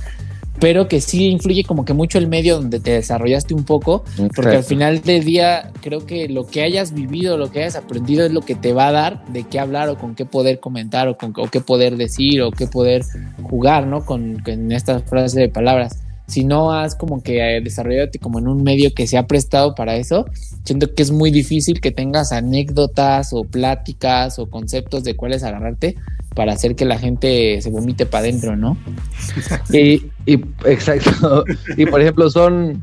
pero 0.61 0.88
que 0.88 1.01
sí 1.01 1.29
influye 1.29 1.64
como 1.64 1.85
que 1.85 1.94
mucho 1.94 2.18
el 2.18 2.29
medio 2.29 2.57
donde 2.57 2.81
te 2.81 2.92
desarrollaste 2.92 3.55
un 3.55 3.64
poco, 3.64 4.05
porque 4.37 4.57
al 4.57 4.64
final 4.64 5.01
del 5.01 5.25
día 5.25 5.73
creo 5.81 6.05
que 6.05 6.29
lo 6.29 6.46
que 6.46 6.62
hayas 6.62 6.92
vivido, 6.92 7.38
lo 7.38 7.51
que 7.51 7.61
hayas 7.61 7.77
aprendido 7.77 8.27
es 8.27 8.33
lo 8.33 8.42
que 8.42 8.55
te 8.55 8.75
va 8.75 8.88
a 8.88 8.92
dar 8.92 9.27
de 9.27 9.44
qué 9.44 9.59
hablar 9.59 9.88
o 9.88 9.96
con 9.96 10.14
qué 10.14 10.27
poder 10.27 10.61
comentar 10.61 11.09
o 11.09 11.16
con 11.16 11.33
o 11.37 11.49
qué 11.49 11.61
poder 11.61 11.96
decir 11.96 12.42
o 12.42 12.51
qué 12.51 12.66
poder 12.66 13.03
jugar, 13.42 13.87
¿no? 13.87 14.05
Con, 14.05 14.40
con 14.40 14.70
esta 14.70 15.01
frase 15.01 15.40
de 15.40 15.49
palabras. 15.49 15.99
Si 16.27 16.44
no 16.44 16.73
has 16.73 16.94
como 16.94 17.23
que 17.23 17.57
eh, 17.57 17.61
desarrollado 17.61 18.09
como 18.20 18.38
en 18.38 18.46
un 18.46 18.62
medio 18.62 18.94
que 18.94 19.07
se 19.07 19.18
ha 19.18 19.27
prestado 19.27 19.75
para 19.75 19.96
eso, 19.96 20.27
siento 20.64 20.94
que 20.94 21.03
es 21.03 21.11
muy 21.11 21.31
difícil 21.31 21.81
que 21.81 21.90
tengas 21.90 22.31
anécdotas 22.31 23.33
o 23.33 23.42
pláticas 23.42 24.38
o 24.38 24.49
conceptos 24.49 25.03
de 25.03 25.16
cuáles 25.16 25.42
agarrarte 25.42 25.96
para 26.34 26.52
hacer 26.52 26.76
que 26.76 26.84
la 26.84 26.98
gente 26.98 27.60
se 27.60 27.70
vomite 27.70 28.06
para 28.06 28.24
adentro, 28.24 28.56
¿no? 28.56 28.76
Y, 29.72 30.06
y 30.26 30.44
exacto. 30.64 31.44
y 31.76 31.86
por 31.86 32.00
ejemplo, 32.00 32.30
son. 32.30 32.82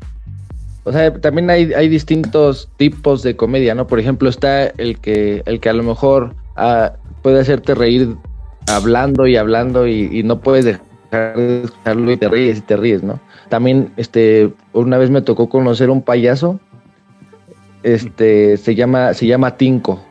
O 0.84 0.92
sea, 0.92 1.14
también 1.20 1.50
hay, 1.50 1.74
hay 1.74 1.90
distintos 1.90 2.70
tipos 2.78 3.22
de 3.22 3.36
comedia, 3.36 3.76
¿no? 3.76 3.88
Por 3.88 4.00
ejemplo, 4.00 4.30
está 4.30 4.68
el 4.68 5.00
que, 5.00 5.44
el 5.46 5.60
que 5.60 5.70
a 5.70 5.74
lo 5.74 5.84
mejor 5.84 6.36
ah, 6.56 6.94
puede 7.22 7.42
hacerte 7.42 7.76
reír 7.76 8.16
hablando 8.68 9.28
y 9.28 9.36
hablando 9.36 9.86
y, 9.86 10.10
y 10.12 10.24
no 10.24 10.40
puedes 10.40 10.64
de 10.64 10.80
escucharlo 11.64 12.12
y 12.12 12.18
te 12.18 12.30
ríes 12.30 12.60
y 12.60 12.62
te 12.62 12.78
ríes, 12.78 13.04
¿no? 13.04 13.20
También, 13.50 13.92
este, 13.98 14.54
una 14.72 14.98
vez 14.98 15.10
me 15.10 15.22
tocó 15.22 15.50
conocer 15.50 15.90
un 15.90 16.02
payaso, 16.02 16.60
este, 17.84 18.58
se 18.58 18.76
llama, 18.76 19.14
se 19.14 19.28
llama. 19.28 19.58
Tinko 19.58 20.04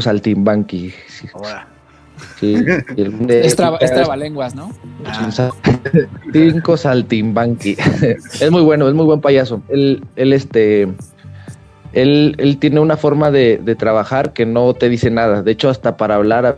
Saltimbanqui. 0.00 0.92
Sí. 2.38 2.54
El 2.96 3.18
de- 3.26 3.46
Es, 3.46 3.56
traba- 3.56 3.78
es 3.78 3.92
trabalenguas, 3.92 4.54
¿no? 4.54 4.70
Ah, 5.04 5.50
Tinko 6.32 6.76
Saltimbanqui. 6.76 7.76
es 8.40 8.50
muy 8.50 8.62
bueno, 8.62 8.88
es 8.88 8.94
muy 8.94 9.04
buen 9.04 9.20
payaso. 9.20 9.62
Él, 9.68 10.04
él 10.16 10.32
este, 10.32 10.82
él, 11.92 12.34
él 12.38 12.58
tiene 12.58 12.80
una 12.80 12.96
forma 12.96 13.30
de, 13.30 13.60
de 13.62 13.74
trabajar 13.74 14.32
que 14.32 14.46
no 14.46 14.74
te 14.74 14.88
dice 14.88 15.10
nada. 15.10 15.42
De 15.42 15.52
hecho, 15.52 15.68
hasta 15.68 15.96
para 15.96 16.16
hablar 16.16 16.46
a 16.46 16.56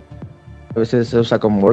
a 0.77 0.81
veces 0.81 1.09
se 1.09 1.19
usa 1.19 1.39
como 1.39 1.69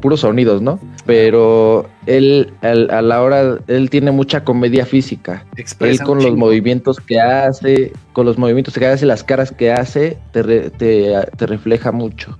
puros 0.00 0.20
sonidos, 0.20 0.62
¿no? 0.62 0.80
Pero 1.04 1.86
él, 2.06 2.50
al- 2.62 2.90
a 2.90 3.02
la 3.02 3.20
hora, 3.22 3.58
él 3.66 3.90
tiene 3.90 4.10
mucha 4.10 4.42
comedia 4.42 4.86
física. 4.86 5.44
Él 5.54 5.60
expresa 5.60 6.04
con 6.04 6.18
un 6.18 6.24
los 6.24 6.36
movimientos 6.36 6.98
que 6.98 7.20
hace, 7.20 7.92
con 8.14 8.24
los 8.24 8.38
movimientos 8.38 8.72
que 8.74 8.86
hace, 8.86 9.04
las 9.04 9.22
caras 9.22 9.52
que 9.52 9.70
hace, 9.70 10.16
te, 10.32 10.42
re- 10.42 10.70
te, 10.70 11.12
te 11.36 11.46
refleja 11.46 11.92
mucho. 11.92 12.38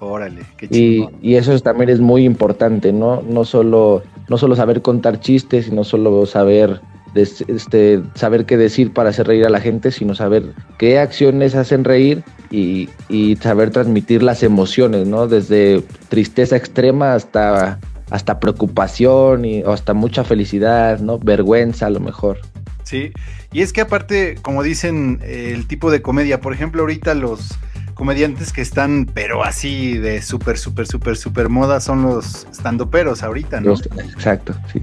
Órale, 0.00 0.42
qué 0.56 0.66
Y, 0.66 0.68
chido. 0.70 1.10
y 1.22 1.34
eso 1.36 1.52
es- 1.52 1.62
también 1.62 1.88
es 1.90 2.00
muy 2.00 2.24
importante, 2.24 2.92
¿no? 2.92 3.22
No 3.22 3.44
solo, 3.44 4.02
no 4.28 4.36
solo 4.36 4.56
saber 4.56 4.82
contar 4.82 5.20
chistes, 5.20 5.66
sino 5.66 5.84
solo 5.84 6.26
saber, 6.26 6.80
des- 7.14 7.44
este, 7.48 8.02
saber 8.14 8.46
qué 8.46 8.56
decir 8.56 8.92
para 8.92 9.10
hacer 9.10 9.26
reír 9.26 9.46
a 9.46 9.50
la 9.50 9.60
gente, 9.60 9.90
sino 9.90 10.14
saber 10.14 10.52
qué 10.78 10.98
acciones 10.98 11.54
hacen 11.54 11.84
reír 11.84 12.22
y, 12.50 12.88
y 13.08 13.36
saber 13.36 13.70
transmitir 13.70 14.22
las 14.22 14.42
emociones, 14.42 15.06
¿no? 15.06 15.26
Desde 15.26 15.82
tristeza 16.08 16.56
extrema 16.56 17.14
hasta, 17.14 17.78
hasta 18.10 18.40
preocupación 18.40 19.44
y 19.44 19.62
o 19.62 19.72
hasta 19.72 19.94
mucha 19.94 20.24
felicidad, 20.24 21.00
¿no? 21.00 21.18
Vergüenza 21.18 21.86
a 21.86 21.90
lo 21.90 22.00
mejor. 22.00 22.38
Sí, 22.84 23.12
y 23.52 23.60
es 23.60 23.72
que 23.72 23.82
aparte, 23.82 24.36
como 24.42 24.62
dicen, 24.62 25.20
eh, 25.22 25.52
el 25.54 25.66
tipo 25.68 25.90
de 25.90 26.02
comedia, 26.02 26.40
por 26.40 26.52
ejemplo, 26.52 26.82
ahorita 26.82 27.14
los 27.14 27.50
comediantes 27.94 28.52
que 28.52 28.62
están, 28.62 29.06
pero 29.12 29.44
así 29.44 29.98
de 29.98 30.22
súper, 30.22 30.56
súper, 30.58 30.86
súper, 30.86 31.16
súper 31.16 31.48
moda 31.50 31.80
son 31.80 32.02
los 32.02 32.46
standuperos 32.52 33.22
ahorita, 33.22 33.60
¿no? 33.60 33.70
Los- 33.70 33.82
exacto, 33.86 34.54
sí. 34.72 34.82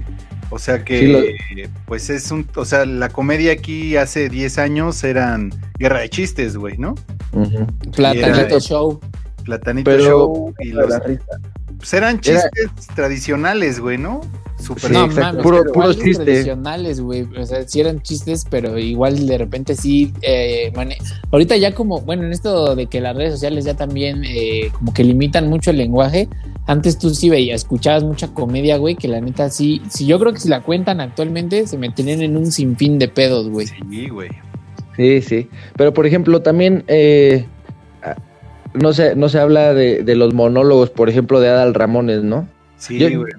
O 0.50 0.58
sea 0.58 0.84
que, 0.84 1.00
Sí, 1.00 1.06
lo- 1.08 1.68
pues 1.86 2.08
es 2.10 2.30
un, 2.30 2.46
o 2.56 2.64
sea, 2.64 2.86
la 2.86 3.08
comedia 3.10 3.52
aquí 3.52 3.96
hace 3.96 4.28
10 4.28 4.58
años 4.58 5.04
eran 5.04 5.52
guerra 5.78 6.00
de 6.00 6.08
chistes, 6.08 6.56
güey, 6.56 6.78
¿no? 6.78 6.94
Ujú. 7.32 7.66
Platanito 7.94 8.26
era- 8.46 8.60
Show. 8.60 9.00
Platanito 9.44 9.90
Pero- 9.90 10.04
Show 10.04 10.54
y 10.60 10.68
los, 10.70 10.88
La 10.90 10.98
risa. 11.00 11.24
Pues 11.78 11.92
eran 11.94 12.20
Era- 12.24 12.42
chistes 12.50 12.86
tradicionales, 12.94 13.80
güey, 13.80 13.96
¿no? 13.98 14.20
Súper 14.60 14.88
Sí, 14.88 14.92
no 14.92 15.06
mames, 15.06 15.42
Puro- 15.44 15.92
chiste. 15.94 16.24
tradicionales, 16.24 17.00
güey. 17.00 17.22
O 17.38 17.46
sea, 17.46 17.66
sí 17.66 17.78
eran 17.80 18.02
chistes, 18.02 18.44
pero 18.50 18.76
igual 18.76 19.24
de 19.26 19.38
repente 19.38 19.76
sí. 19.76 20.12
Eh, 20.20 20.72
mane- 20.74 20.98
Ahorita 21.30 21.56
ya 21.56 21.72
como, 21.74 22.00
bueno, 22.00 22.24
en 22.24 22.32
esto 22.32 22.74
de 22.74 22.86
que 22.86 23.00
las 23.00 23.14
redes 23.16 23.34
sociales 23.34 23.64
ya 23.64 23.74
también 23.74 24.24
eh, 24.24 24.70
como 24.72 24.92
que 24.92 25.04
limitan 25.04 25.48
mucho 25.48 25.70
el 25.70 25.76
lenguaje. 25.78 26.28
Antes 26.66 26.98
tú 26.98 27.10
sí 27.14 27.30
veías, 27.30 27.62
escuchabas 27.62 28.02
mucha 28.02 28.28
comedia, 28.34 28.76
güey, 28.78 28.96
que 28.96 29.06
la 29.08 29.20
neta 29.20 29.48
sí, 29.48 29.80
sí, 29.88 30.06
yo 30.06 30.18
creo 30.18 30.32
que 30.32 30.40
si 30.40 30.48
la 30.48 30.60
cuentan 30.60 31.00
actualmente 31.00 31.66
se 31.68 31.78
meterían 31.78 32.20
en 32.22 32.36
un 32.36 32.50
sinfín 32.50 32.98
de 32.98 33.06
pedos, 33.08 33.48
güey. 33.48 33.68
Sí, 33.68 34.08
güey. 34.08 34.28
Sí, 34.96 35.22
sí. 35.22 35.48
Pero 35.76 35.94
por 35.94 36.04
ejemplo, 36.04 36.42
también 36.42 36.82
eh, 36.88 37.46
no 38.78 38.92
se, 38.92 39.14
no 39.16 39.28
se 39.28 39.38
habla 39.38 39.74
de, 39.74 40.02
de 40.02 40.14
los 40.16 40.34
monólogos, 40.34 40.90
por 40.90 41.08
ejemplo, 41.08 41.40
de 41.40 41.48
Adal 41.48 41.74
Ramones, 41.74 42.22
¿no? 42.22 42.48
Sí, 42.76 42.98
Yo- 42.98 43.20
güey. 43.20 43.32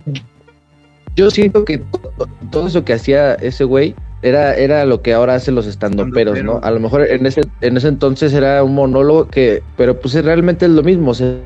Yo 1.15 1.29
siento 1.31 1.65
que 1.65 1.79
to- 1.79 2.29
todo 2.51 2.67
eso 2.67 2.85
que 2.85 2.93
hacía 2.93 3.33
ese 3.35 3.63
güey 3.65 3.93
era, 4.21 4.55
era 4.55 4.85
lo 4.85 5.01
que 5.01 5.13
ahora 5.13 5.35
hacen 5.35 5.55
los 5.55 5.65
estandoperos, 5.67 6.41
¿no? 6.43 6.59
A 6.63 6.71
lo 6.71 6.79
mejor 6.79 7.07
en 7.09 7.25
ese, 7.25 7.41
en 7.61 7.75
ese 7.75 7.87
entonces 7.89 8.31
era 8.33 8.63
un 8.63 8.73
monólogo 8.75 9.27
que, 9.27 9.61
pero 9.75 9.99
pues 9.99 10.13
realmente 10.23 10.65
es 10.65 10.71
lo 10.71 10.83
mismo, 10.83 11.13
se 11.13 11.39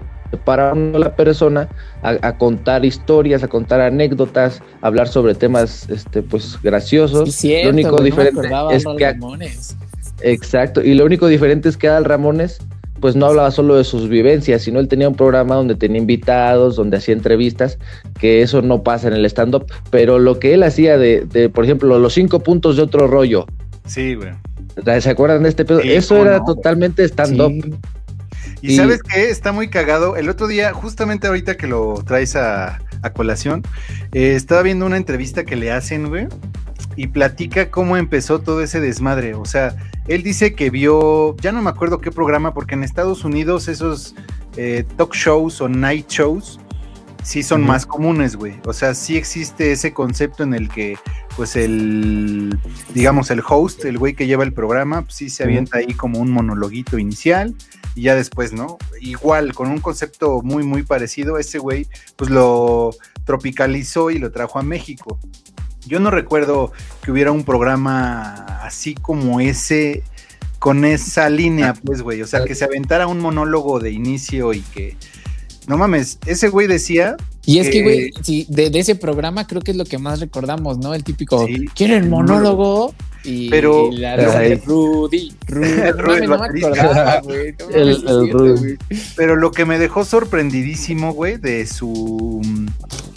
para 0.45 0.71
a 0.71 0.75
la 0.75 1.15
persona 1.15 1.69
a, 2.01 2.17
a 2.21 2.38
contar 2.38 2.86
historias, 2.86 3.43
a 3.43 3.47
contar 3.47 3.82
anécdotas, 3.82 4.62
a 4.82 4.88
hablar 4.88 5.08
sobre 5.08 5.34
temas 5.36 5.88
este 5.89 6.21
pues 6.23 6.60
graciosos. 6.62 7.32
Sí, 7.32 7.47
cierto, 7.49 7.67
lo 7.67 7.73
único 7.73 7.97
no 7.97 8.03
diferente 8.03 8.41
es 8.41 8.86
Adal 8.86 8.97
que 8.97 9.06
Ramones. 9.12 9.77
Exacto, 10.21 10.82
y 10.84 10.93
lo 10.93 11.06
único 11.06 11.27
diferente 11.27 11.69
es 11.69 11.77
que 11.77 11.88
Adal 11.88 12.06
Ramones 12.06 12.60
pues 13.03 13.17
no 13.17 13.25
hablaba 13.25 13.51
solo 13.51 13.75
de 13.75 13.83
sus 13.83 14.07
vivencias, 14.07 14.61
sino 14.61 14.79
él 14.79 14.87
tenía 14.87 15.09
un 15.09 15.15
programa 15.15 15.55
donde 15.55 15.75
tenía 15.75 15.99
invitados, 15.99 16.77
donde 16.77 16.95
hacía 16.95 17.13
entrevistas, 17.13 17.77
que 18.17 18.41
eso 18.41 18.61
no 18.61 18.81
pasa 18.81 19.09
en 19.09 19.13
el 19.15 19.25
stand-up, 19.25 19.65
pero 19.89 20.19
lo 20.19 20.39
que 20.39 20.53
él 20.53 20.63
hacía 20.63 20.97
de, 20.97 21.25
de, 21.25 21.49
por 21.49 21.65
ejemplo, 21.65 21.99
los 21.99 22.13
cinco 22.13 22.39
puntos 22.39 22.77
de 22.77 22.83
otro 22.83 23.07
rollo, 23.07 23.45
Sí, 23.85 24.15
güey. 24.15 24.29
¿se 25.01 25.09
acuerdan 25.09 25.43
de 25.43 25.49
este 25.49 25.65
pedo? 25.65 25.81
Sí, 25.81 25.91
eso 25.91 26.15
era 26.15 26.37
no. 26.39 26.45
totalmente 26.45 27.03
stand-up. 27.03 27.51
Sí. 27.51 27.73
Y, 28.61 28.71
Y- 28.71 28.75
sabes 28.77 29.01
qué, 29.03 29.29
está 29.29 29.51
muy 29.51 29.67
cagado. 29.67 30.15
El 30.15 30.29
otro 30.29 30.47
día, 30.47 30.71
justamente 30.71 31.27
ahorita 31.27 31.57
que 31.57 31.67
lo 31.67 31.95
traes 32.07 32.37
a, 32.37 32.79
a 33.01 33.09
colación, 33.11 33.63
eh, 34.13 34.35
estaba 34.35 34.61
viendo 34.61 34.85
una 34.85 34.95
entrevista 34.95 35.43
que 35.43 35.57
le 35.57 35.73
hacen, 35.73 36.07
güey, 36.07 36.27
y 36.95 37.08
platica 37.08 37.69
cómo 37.69 37.97
empezó 37.97 38.39
todo 38.39 38.62
ese 38.62 38.79
desmadre. 38.79 39.34
O 39.34 39.45
sea, 39.45 39.75
él 40.08 40.23
dice 40.23 40.53
que 40.53 40.69
vio, 40.69 41.36
ya 41.38 41.51
no 41.51 41.62
me 41.62 41.69
acuerdo 41.69 41.99
qué 41.99 42.12
programa, 42.12 42.53
porque 42.53 42.75
en 42.75 42.84
Estados 42.84 43.23
Unidos 43.23 43.67
esos 43.67 44.15
eh, 44.58 44.86
talk 44.97 45.13
shows 45.13 45.62
o 45.62 45.69
night 45.69 46.10
shows 46.10 46.60
sí 47.23 47.41
son 47.41 47.65
más 47.65 47.86
comunes, 47.86 48.36
güey. 48.36 48.56
O 48.65 48.73
sea, 48.73 48.93
sí 48.93 49.17
existe 49.17 49.71
ese 49.71 49.93
concepto 49.93 50.43
en 50.43 50.53
el 50.53 50.69
que, 50.69 50.97
pues 51.36 51.56
el, 51.56 52.60
digamos, 52.93 53.32
el 53.32 53.41
host, 53.47 53.86
el 53.86 53.97
güey 53.97 54.13
que 54.13 54.27
lleva 54.27 54.43
el 54.43 54.53
programa, 54.53 55.03
pues 55.03 55.15
sí 55.15 55.29
se 55.29 55.43
avienta 55.43 55.77
ahí 55.77 55.93
como 55.93 56.19
un 56.19 56.29
monologuito 56.29 56.97
inicial 56.97 57.56
y 57.95 58.03
ya 58.03 58.15
después, 58.15 58.53
¿no? 58.53 58.77
Igual, 58.99 59.53
con 59.53 59.69
un 59.69 59.79
concepto 59.79 60.41
muy, 60.43 60.63
muy 60.63 60.84
parecido, 60.84 61.38
ese 61.38 61.60
güey, 61.60 61.88
pues 62.15 62.29
lo 62.29 62.91
tropicalizó 63.25 64.12
y 64.12 64.19
lo 64.19 64.32
trajo 64.32 64.60
a 64.60 64.63
México. 64.63 65.17
Yo 65.88 66.00
no 66.00 66.12
recuerdo 66.12 66.72
que 67.04 67.12
hubiera 67.12 67.32
un 67.32 67.43
programa 67.43 68.60
así 68.63 68.93
como 68.96 69.39
ese, 69.39 70.04
con 70.60 70.86
esa 70.86 71.30
línea, 71.30 71.74
pues, 71.74 72.02
güey. 72.02 72.22
O 72.22 72.28
sea, 72.28 72.46
que 72.46 72.56
se 72.56 72.65
aventara 72.65 73.08
un 73.08 73.19
monólogo 73.19 73.80
de 73.80 73.91
inicio 73.91 74.54
y 74.54 74.62
que. 74.62 74.96
No 75.67 75.78
mames, 75.78 76.19
ese 76.26 76.50
güey 76.50 76.67
decía. 76.67 77.15
Y 77.46 77.60
es 77.60 77.67
que, 77.67 77.72
que- 77.72 77.84
güey, 77.84 78.12
sí, 78.22 78.46
de, 78.50 78.69
de 78.69 78.80
ese 78.80 78.96
programa 78.96 79.46
creo 79.48 79.62
que 79.62 79.72
es 79.72 79.78
lo 79.78 79.86
que 79.86 79.98
más 79.98 80.19
recordamos, 80.22 80.78
¿no? 80.78 80.93
El 80.93 81.04
típico, 81.04 81.46
Sí, 81.46 81.65
¿quieren 81.76 82.04
el 82.06 82.10
monólogo? 82.10 82.93
Y, 83.26 83.50
Pero- 83.50 83.89
y 83.91 83.98
la 83.98 84.17
de 84.17 84.56
Rudy, 84.65 85.34
Rudy, 85.48 85.69
Rudy, 85.98 86.17
el 86.17 86.24
no 86.24 86.30
me 86.32 86.38
baterista. 86.38 86.67
acordaba, 86.69 87.22
güey. 87.22 87.54
no 87.58 87.65
mames, 87.65 87.76
El- 87.76 87.96
sí 87.96 88.02
es 88.06 88.12
el 88.12 88.22
cierto, 88.24 88.38
Rudy. 88.38 88.76
Pero 89.15 89.36
lo 89.38 89.52
que 89.52 89.65
me 89.65 89.80
dejó 89.80 90.04
sorprendidísimo, 90.06 91.13
güey, 91.13 91.38
de 91.38 91.65
su. 91.65 92.41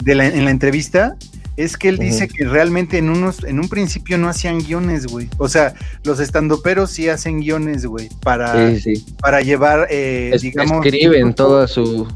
De 0.03 0.15
la, 0.15 0.27
en 0.27 0.45
la 0.45 0.51
entrevista. 0.51 1.17
Es 1.57 1.75
que 1.75 1.89
él 1.89 1.97
dice 1.97 2.27
que 2.27 2.45
realmente 2.45 2.99
en 2.99 3.09
unos, 3.09 3.43
en 3.43 3.59
un 3.59 3.67
principio 3.67 4.17
no 4.19 4.29
hacían 4.29 4.59
guiones, 4.59 5.07
güey. 5.07 5.27
O 5.39 5.49
sea, 5.49 5.73
los 6.03 6.19
estandoperos 6.19 6.91
sí 6.91 7.09
hacen 7.09 7.39
guiones, 7.39 7.85
güey, 7.87 8.09
para, 8.21 8.75
Sí, 8.75 8.95
sí. 8.95 9.05
para 9.19 9.41
llevar, 9.41 9.87
eh, 9.89 10.31
Es- 10.33 10.43
digamos. 10.43 10.85
escriben 10.85 11.33
toda 11.33 11.67
su... 11.67 12.07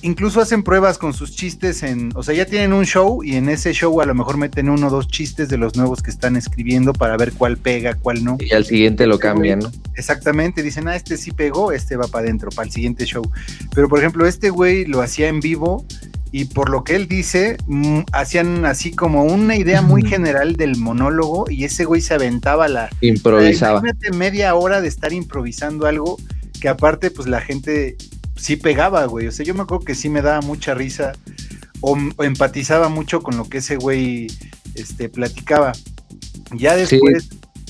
Incluso 0.00 0.40
hacen 0.40 0.62
pruebas 0.62 0.96
con 0.96 1.12
sus 1.12 1.34
chistes 1.34 1.82
en, 1.82 2.12
o 2.14 2.22
sea, 2.22 2.32
ya 2.32 2.44
tienen 2.46 2.72
un 2.72 2.84
show 2.84 3.24
y 3.24 3.34
en 3.34 3.48
ese 3.48 3.72
show 3.72 4.00
a 4.00 4.06
lo 4.06 4.14
mejor 4.14 4.36
meten 4.36 4.68
uno 4.68 4.86
o 4.86 4.90
dos 4.90 5.08
chistes 5.08 5.48
de 5.48 5.56
los 5.58 5.74
nuevos 5.74 6.02
que 6.04 6.10
están 6.12 6.36
escribiendo 6.36 6.92
para 6.92 7.16
ver 7.16 7.32
cuál 7.32 7.56
pega, 7.56 7.94
cuál 7.94 8.22
no. 8.22 8.36
Y 8.38 8.52
al 8.54 8.64
siguiente 8.64 9.08
lo 9.08 9.18
cambian, 9.18 9.58
¿no? 9.58 9.72
Exactamente, 9.96 10.62
dicen, 10.62 10.86
ah, 10.86 10.94
este 10.94 11.16
sí 11.16 11.32
pegó, 11.32 11.72
este 11.72 11.96
va 11.96 12.06
para 12.06 12.26
adentro, 12.26 12.50
para 12.50 12.66
el 12.66 12.72
siguiente 12.72 13.06
show. 13.06 13.28
Pero 13.74 13.88
por 13.88 13.98
ejemplo, 13.98 14.24
este 14.24 14.50
güey 14.50 14.84
lo 14.84 15.00
hacía 15.02 15.26
en 15.26 15.40
vivo 15.40 15.84
y 16.30 16.46
por 16.46 16.68
lo 16.68 16.84
que 16.84 16.94
él 16.94 17.08
dice, 17.08 17.56
mm, 17.66 18.00
hacían 18.12 18.64
así 18.66 18.92
como 18.92 19.24
una 19.24 19.56
idea 19.56 19.82
muy 19.82 20.02
general 20.02 20.56
del 20.56 20.76
monólogo 20.76 21.46
y 21.50 21.64
ese 21.64 21.84
güey 21.84 22.00
se 22.00 22.14
aventaba 22.14 22.68
la... 22.68 22.90
Improvisaba. 23.00 23.82
Media 24.14 24.54
hora 24.54 24.80
de 24.80 24.88
estar 24.88 25.12
improvisando 25.12 25.86
algo 25.86 26.18
que 26.60 26.68
aparte 26.68 27.10
pues 27.10 27.28
la 27.28 27.40
gente 27.40 27.96
sí 28.36 28.56
pegaba, 28.56 29.06
güey. 29.06 29.26
O 29.26 29.32
sea, 29.32 29.44
yo 29.44 29.54
me 29.54 29.62
acuerdo 29.62 29.84
que 29.84 29.94
sí 29.94 30.08
me 30.08 30.22
daba 30.22 30.40
mucha 30.40 30.74
risa 30.74 31.12
o, 31.80 31.96
o 32.16 32.24
empatizaba 32.24 32.88
mucho 32.88 33.22
con 33.22 33.36
lo 33.36 33.48
que 33.48 33.58
ese 33.58 33.76
güey 33.76 34.26
este, 34.74 35.08
platicaba. 35.08 35.72
Ya 36.54 36.76
después... 36.76 37.28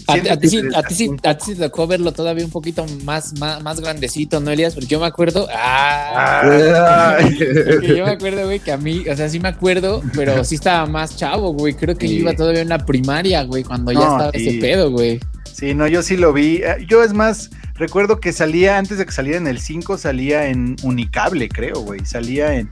A, 0.08 0.14
ti 0.14 0.48
sí, 0.48 0.58
a 0.74 0.82
ti 0.82 0.94
sí- 0.94 1.08
ti 1.10 1.44
sí 1.44 1.54
te 1.54 1.60
tocó 1.68 1.86
verlo 1.86 2.12
todavía 2.12 2.44
un 2.44 2.50
poquito 2.50 2.86
más, 3.04 3.38
más, 3.38 3.62
más 3.62 3.80
grandecito, 3.80 4.40
¿no, 4.40 4.50
Elías? 4.50 4.74
Porque 4.74 4.86
yo 4.88 4.98
me 5.00 5.06
acuerdo. 5.06 5.46
Ah, 5.54 6.42
Ah, 6.44 7.18
porque 7.20 7.96
yo 7.96 8.04
me 8.06 8.12
acuerdo, 8.12 8.44
güey, 8.46 8.60
que 8.60 8.72
a 8.72 8.76
mí, 8.76 9.04
o 9.08 9.16
sea, 9.16 9.28
sí 9.28 9.38
me 9.40 9.48
acuerdo, 9.48 10.02
pero 10.14 10.42
sí 10.44 10.54
estaba 10.56 10.86
más 10.86 11.16
chavo, 11.16 11.52
güey. 11.52 11.74
Creo 11.74 11.96
que 11.96 12.06
yo 12.08 12.14
Sí. 12.14 12.20
iba 12.20 12.34
todavía 12.34 12.62
en 12.62 12.68
la 12.70 12.78
primaria, 12.84 13.42
güey, 13.42 13.64
cuando 13.64 13.92
ya 13.92 14.00
estaba 14.00 14.30
sí. 14.32 14.48
ese 14.48 14.58
pedo, 14.58 14.90
güey. 14.90 15.20
Sí, 15.52 15.74
no, 15.74 15.86
yo 15.88 16.02
sí 16.02 16.16
lo 16.16 16.32
vi. 16.32 16.56
Eh, 16.64 16.86
Yo 16.88 17.02
es 17.02 17.12
más, 17.12 17.50
recuerdo 17.74 18.20
que 18.20 18.32
salía, 18.32 18.78
antes 18.78 18.96
de 18.98 19.04
que 19.06 19.12
saliera 19.12 19.38
en 19.38 19.46
el 19.48 19.58
5, 19.60 19.98
salía 19.98 20.46
en 20.48 20.76
Unicable, 20.84 21.48
creo, 21.48 21.80
güey. 21.80 22.04
Salía 22.04 22.54
en. 22.54 22.68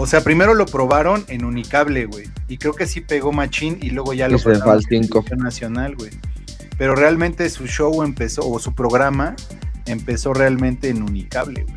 O 0.00 0.06
sea, 0.06 0.22
primero 0.22 0.54
lo 0.54 0.66
probaron 0.66 1.24
en 1.28 1.44
Unicable, 1.44 2.06
güey. 2.06 2.26
Y 2.48 2.56
creo 2.56 2.72
que 2.74 2.86
sí 2.86 3.00
pegó 3.00 3.32
Machín 3.32 3.78
y 3.82 3.90
luego 3.90 4.14
ya 4.14 4.28
lo 4.28 4.36
al 4.36 4.78
en 4.90 5.04
5. 5.04 5.20
televisión 5.22 5.38
nacional, 5.40 5.96
güey. 5.96 6.10
Pero 6.78 6.94
realmente 6.96 7.48
su 7.50 7.66
show 7.66 8.02
empezó, 8.02 8.48
o 8.48 8.58
su 8.58 8.74
programa 8.74 9.36
empezó 9.86 10.32
realmente 10.32 10.88
en 10.88 11.02
Unicable, 11.02 11.64
güey. 11.64 11.76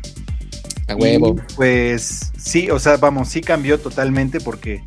A 0.88 0.96
huevo. 0.96 1.36
Y, 1.38 1.54
pues 1.54 2.32
sí, 2.36 2.70
o 2.70 2.78
sea, 2.78 2.96
vamos, 2.96 3.28
sí 3.28 3.40
cambió 3.42 3.78
totalmente 3.78 4.40
porque 4.40 4.82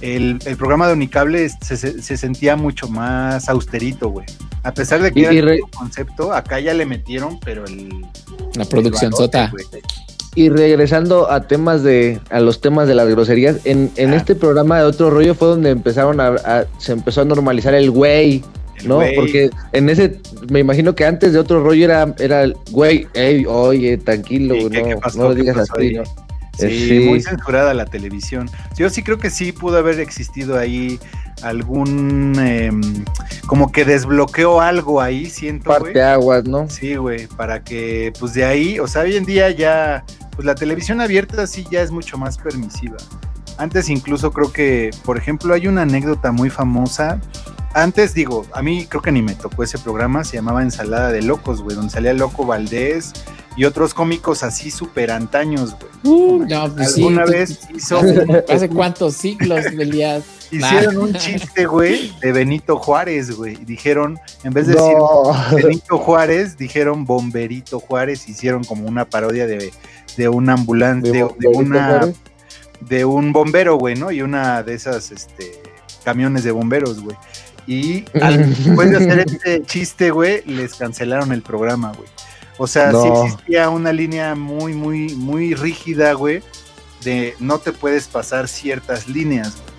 el, 0.00 0.38
el 0.46 0.56
programa 0.56 0.86
de 0.86 0.94
Unicable 0.94 1.48
se, 1.62 1.76
se- 1.76 2.00
se 2.02 2.16
sentía 2.16 2.56
mucho 2.56 2.88
más 2.88 3.48
austerito, 3.50 4.08
güey. 4.08 4.26
A 4.62 4.72
pesar 4.72 5.02
de 5.02 5.12
que 5.12 5.20
Y- 5.20 5.24
era 5.24 5.32
y 5.34 5.38
el 5.38 5.44
re- 5.46 5.60
concepto, 5.76 6.32
acá 6.32 6.60
ya 6.60 6.72
le 6.74 6.86
metieron, 6.86 7.38
pero 7.40 7.64
el... 7.66 8.04
La 8.54 8.64
producción 8.64 9.12
el 9.12 9.16
sota. 9.16 9.50
güey. 9.50 9.64
Y 10.34 10.48
regresando 10.48 11.30
a 11.30 11.42
temas 11.48 11.82
de, 11.82 12.20
a 12.30 12.38
los 12.40 12.60
temas 12.60 12.86
de 12.86 12.94
las 12.94 13.08
groserías, 13.08 13.56
en, 13.64 13.90
en 13.96 14.12
Ah. 14.12 14.16
este 14.16 14.34
programa 14.36 14.78
de 14.78 14.84
otro 14.84 15.10
rollo 15.10 15.34
fue 15.34 15.48
donde 15.48 15.70
empezaron 15.70 16.20
a, 16.20 16.28
a- 16.44 16.66
se 16.78 16.92
empezó 16.92 17.22
a 17.22 17.24
normalizar 17.24 17.74
el 17.74 17.90
güey, 17.90 18.44
¿no? 18.84 19.00
Porque 19.16 19.50
en 19.72 19.88
ese, 19.90 20.20
me 20.48 20.60
imagino 20.60 20.94
que 20.94 21.04
antes 21.04 21.32
de 21.32 21.38
otro 21.40 21.62
rollo 21.64 21.84
era, 21.84 22.14
era 22.20 22.42
el 22.44 22.54
güey, 22.70 23.08
ey, 23.14 23.44
oye, 23.46 23.98
tranquilo, 23.98 24.54
¿Y 24.54 24.60
güey, 24.60 24.70
qué- 24.70 24.82
no, 24.82 24.88
qué 24.88 24.96
pasó? 24.98 25.18
no 25.18 25.28
lo 25.30 25.34
¿Qué 25.34 25.40
digas 25.40 25.56
así? 25.58 25.94
¿no? 25.94 26.04
Sí, 26.58 26.66
Eh, 26.66 26.86
sí. 26.88 27.08
muy 27.08 27.20
censurada 27.22 27.72
la 27.74 27.86
televisión. 27.86 28.48
Yo 28.76 28.88
sí 28.90 29.02
creo 29.02 29.18
que 29.18 29.30
sí 29.30 29.50
pudo 29.52 29.78
haber 29.78 29.98
existido 29.98 30.58
ahí 30.58 30.98
algún... 31.42 32.38
em, 32.38 33.04
como 33.46 33.72
que 33.72 33.84
desbloqueó 33.84 34.60
algo 34.60 35.00
ahí, 35.00 35.26
siento. 35.26 35.70
Parte 35.70 36.00
aguas, 36.02 36.44
¿no? 36.44 36.70
Sí, 36.70 36.94
güey, 36.94 37.26
para 37.26 37.64
que, 37.64 38.12
pues 38.20 38.32
de 38.34 38.44
ahí, 38.44 38.78
o 38.78 38.86
sea, 38.86 39.02
hoy 39.02 39.16
en 39.16 39.24
día 39.24 39.50
ya, 39.50 40.04
pues 40.36 40.44
la 40.46 40.54
televisión 40.54 41.00
abierta 41.00 41.46
sí 41.46 41.66
ya 41.70 41.82
es 41.82 41.90
mucho 41.90 42.16
más 42.16 42.38
permisiva. 42.38 42.96
Antes 43.58 43.88
incluso 43.88 44.32
creo 44.32 44.52
que, 44.52 44.90
por 45.04 45.18
ejemplo, 45.18 45.52
hay 45.52 45.66
una 45.66 45.82
anécdota 45.82 46.32
muy 46.32 46.48
famosa. 46.48 47.20
Antes 47.74 48.14
digo, 48.14 48.46
a 48.52 48.62
mí 48.62 48.86
creo 48.86 49.02
que 49.02 49.12
ni 49.12 49.20
me 49.20 49.34
tocó 49.34 49.64
ese 49.64 49.78
programa, 49.78 50.24
se 50.24 50.36
llamaba 50.36 50.62
Ensalada 50.62 51.10
de 51.10 51.22
Locos, 51.22 51.60
güey, 51.60 51.76
donde 51.76 51.90
salía 51.90 52.12
Loco 52.14 52.46
Valdés 52.46 53.12
y 53.56 53.64
otros 53.64 53.94
cómicos 53.94 54.42
así 54.42 54.70
súper 54.70 55.10
antaños, 55.10 55.74
güey. 55.74 55.90
Uh, 56.04 56.46
no, 56.48 56.74
pues 56.74 56.94
sí. 56.94 57.02
Alguna 57.02 57.24
vez 57.26 57.60
hizo, 57.74 58.00
¿Hace, 58.48 58.68
cuántos 58.68 59.16
ciclos, 59.16 59.66
Elías? 59.66 60.22
Hicieron 60.50 60.96
un 60.98 61.14
chiste, 61.14 61.66
güey, 61.66 62.12
de 62.20 62.32
Benito 62.32 62.76
Juárez, 62.78 63.30
güey. 63.36 63.54
y 63.54 63.64
Dijeron, 63.64 64.18
en 64.44 64.52
vez 64.52 64.66
de 64.66 64.74
decir. 64.74 64.94
Benito 65.64 65.98
Juárez, 65.98 66.56
dijeron 66.56 67.04
Bomberito 67.04 67.78
Juárez, 67.80 68.28
hicieron 68.28 68.64
como 68.64 68.86
una 68.86 69.04
parodia 69.04 69.46
de, 69.46 69.72
de 70.16 70.28
un 70.28 70.48
ambulante, 70.50 71.10
de, 71.12 71.24
una 71.48 71.86
Juárez. 71.88 72.16
de 72.80 73.04
un 73.04 73.32
bombero, 73.32 73.76
güey, 73.76 73.94
¿no? 73.96 74.10
Y 74.10 74.22
una 74.22 74.62
de 74.62 74.74
esas 74.74 75.10
este 75.12 75.60
camiones 76.04 76.44
de 76.44 76.50
bomberos, 76.50 77.00
güey. 77.00 77.16
Y 77.66 78.04
al- 78.20 78.48
después 78.64 78.90
de 78.90 78.96
hacer 78.96 79.18
este 79.20 79.62
chiste, 79.64 80.10
güey, 80.10 80.42
les 80.46 80.74
cancelaron 80.74 81.30
el 81.32 81.42
programa, 81.42 81.92
güey. 81.92 82.08
O 82.58 82.66
sea, 82.66 82.90
sí 82.90 82.96
No. 82.96 83.24
existía 83.26 83.70
una 83.70 83.92
línea 83.92 84.34
muy, 84.34 84.74
muy, 84.74 85.14
muy 85.14 85.54
rígida, 85.54 86.12
güey, 86.14 86.42
de 87.04 87.34
no 87.38 87.58
te 87.58 87.72
puedes 87.72 88.06
pasar 88.08 88.48
ciertas 88.48 89.08
líneas, 89.08 89.52
güey, 89.56 89.69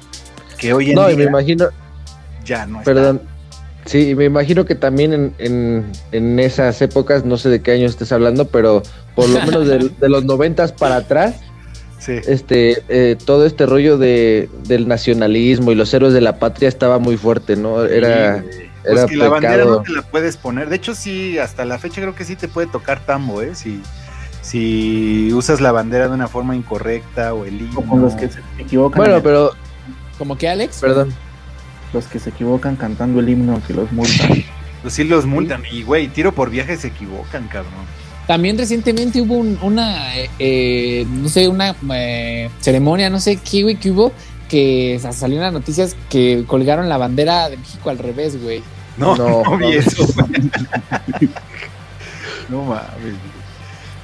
que 0.62 0.74
hoy 0.74 0.90
en 0.92 0.96
No, 0.96 1.10
y 1.10 1.14
me 1.16 1.24
día 1.24 1.30
imagino, 1.30 1.68
ya 2.46 2.66
no 2.66 2.80
está. 2.80 2.94
perdón, 2.94 3.22
sí, 3.86 4.10
y 4.10 4.16
me 4.16 4.26
imagino 4.26 4.64
que 4.66 4.76
también 4.76 5.14
en, 5.14 5.34
en, 5.40 5.86
en 6.12 6.40
esas 6.40 6.82
épocas, 6.82 7.26
no 7.26 7.38
sé 7.38 7.50
de 7.50 7.62
qué 7.62 7.72
año 7.72 7.88
estés 7.88 8.12
hablando, 8.12 8.48
pero 8.48 8.84
por 9.16 9.28
lo 9.30 9.40
menos 9.46 9.68
de, 9.68 9.90
de 10.00 10.10
los 10.10 10.24
noventas 10.24 10.72
para 10.72 10.96
atrás, 10.98 11.36
Sí. 12.00 12.14
este 12.26 12.82
eh, 12.90 13.16
todo 13.28 13.46
este 13.46 13.68
rollo 13.68 14.00
de 14.00 14.50
del 14.64 14.88
nacionalismo 14.88 15.72
y 15.72 15.76
los 15.76 15.94
héroes 15.94 16.14
de 16.14 16.22
la 16.22 16.40
patria 16.40 16.68
estaba 16.68 16.98
muy 16.98 17.16
fuerte, 17.16 17.56
¿no? 17.56 17.84
Era 17.86 18.42
Sí. 18.42 18.48
Pues 18.84 18.98
era 18.98 19.06
que 19.06 19.16
la 19.18 19.30
bandera 19.30 19.66
no 19.66 19.84
te 19.84 19.92
la 19.92 20.02
puedes 20.02 20.36
poner. 20.38 20.68
De 20.70 20.78
hecho, 20.78 20.96
sí, 20.96 21.38
hasta 21.38 21.64
la 21.66 21.78
fecha 21.78 22.02
creo 22.02 22.16
que 22.16 22.26
sí 22.26 22.36
te 22.36 22.48
puede 22.48 22.66
tocar 22.66 23.06
tambo, 23.06 23.44
¿eh? 23.44 23.54
Si, 23.54 23.80
si 24.42 25.32
usas 25.34 25.62
la 25.62 25.72
bandera 25.72 26.08
de 26.08 26.14
una 26.16 26.28
forma 26.28 26.56
incorrecta 26.56 27.36
o 27.36 27.46
el 27.46 27.62
himno. 27.62 27.80
O 27.80 27.84
con 27.84 28.02
los 28.02 28.16
que 28.16 28.30
se 28.30 28.40
equivocan. 28.58 28.98
bueno, 28.98 29.22
pero 29.22 29.52
¿Como 30.22 30.38
que 30.38 30.48
Alex? 30.48 30.78
perdón. 30.82 31.12
Los 31.94 32.06
que 32.06 32.20
se 32.20 32.30
equivocan 32.30 32.76
cantando 32.76 33.20
el 33.22 33.28
himno 33.28 33.60
que 33.66 33.74
los 33.74 33.92
multan. 33.92 34.44
Pues 34.84 34.94
sí 34.94 35.04
los 35.04 35.26
multan. 35.26 35.64
Y, 35.72 35.82
güey, 35.82 36.10
tiro 36.10 36.32
por 36.32 36.52
viaje 36.52 36.78
se 36.78 36.90
equivocan, 36.90 37.48
cabrón. 37.48 37.74
También 38.28 38.56
recientemente 38.56 39.20
hubo 39.20 39.34
un- 39.36 39.58
una, 39.64 40.16
eh, 40.16 40.30
eh, 40.38 41.08
no 41.10 41.28
sé, 41.28 41.48
una 41.48 41.76
eh, 41.96 42.50
ceremonia, 42.60 43.10
no 43.10 43.20
sé 43.20 43.38
qué, 43.38 43.64
güey, 43.64 43.78
que 43.78 43.90
hubo, 43.90 44.12
que 44.48 45.00
sa- 45.02 45.12
salió 45.12 45.38
en 45.38 45.44
las 45.44 45.54
noticias 45.54 45.96
que 46.08 46.44
colgaron 46.46 46.88
la 46.88 46.98
bandera 46.98 47.50
de 47.50 47.58
México 47.58 47.90
al 47.90 47.98
revés, 47.98 48.40
güey. 48.44 48.62
No, 48.98 49.16
no, 49.16 49.28
No, 49.44 49.58
vi 49.58 49.66
mames. 49.66 49.88
eso, 49.88 50.06
güey. 50.14 50.50
No 52.50 52.64
mames. 52.64 53.16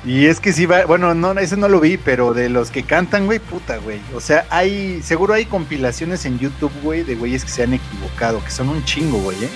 Y 0.06 0.28
es 0.28 0.40
que 0.40 0.54
sí 0.54 0.66
va, 0.66 0.86
bueno, 0.86 1.14
no, 1.16 1.32
ese 1.40 1.58
no 1.58 1.68
lo 1.68 1.80
vi, 1.80 1.98
pero 1.98 2.34
de 2.34 2.50
los 2.50 2.72
que 2.72 2.84
cantan, 2.84 3.26
güey, 3.26 3.40
puta, 3.40 3.78
güey. 3.78 4.00
O 4.16 4.22
sea, 4.22 4.46
hay, 4.50 5.02
seguro 5.02 5.34
hay 5.34 5.46
compilaciones 5.46 6.26
en 6.26 6.40
YouTube, 6.40 6.72
güey, 6.84 7.04
de 7.04 7.16
güeyes 7.16 7.44
que 7.44 7.52
se 7.52 7.64
han 7.64 7.74
equivocado, 7.74 8.42
que 8.44 8.52
son 8.52 8.70
un 8.70 8.84
chingo, 8.86 9.18
güey, 9.20 9.44
¿eh? 9.44 9.50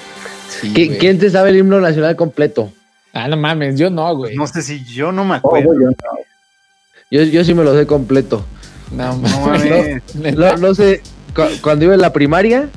Sí, 0.49 0.73
¿Qui- 0.73 0.87
güey. 0.87 0.97
¿Quién 0.97 1.19
te 1.19 1.29
sabe 1.29 1.51
el 1.51 1.57
himno 1.57 1.79
nacional 1.79 2.15
completo? 2.15 2.71
Ah, 3.13 3.27
no 3.27 3.37
mames, 3.37 3.77
yo 3.77 3.89
no, 3.89 4.13
güey. 4.15 4.35
No 4.35 4.47
sé 4.47 4.61
si 4.61 4.83
yo 4.83 5.11
no 5.11 5.23
me 5.23 5.33
Oh, 5.35 5.37
acuerdo. 5.37 5.73
yo. 5.79 5.89
Yo, 7.11 7.23
yo 7.23 7.43
sí 7.43 7.53
me 7.53 7.63
lo 7.63 7.73
sé 7.77 7.85
completo. 7.85 8.45
No 8.91 9.15
No 9.17 9.27
mames. 9.47 10.01
No, 10.35 10.57
no 10.57 10.73
sé, 10.75 11.01
cu- 11.35 11.43
cuando 11.61 11.85
iba 11.85 11.93
en 11.93 12.01
la 12.01 12.11
primaria, 12.13 12.69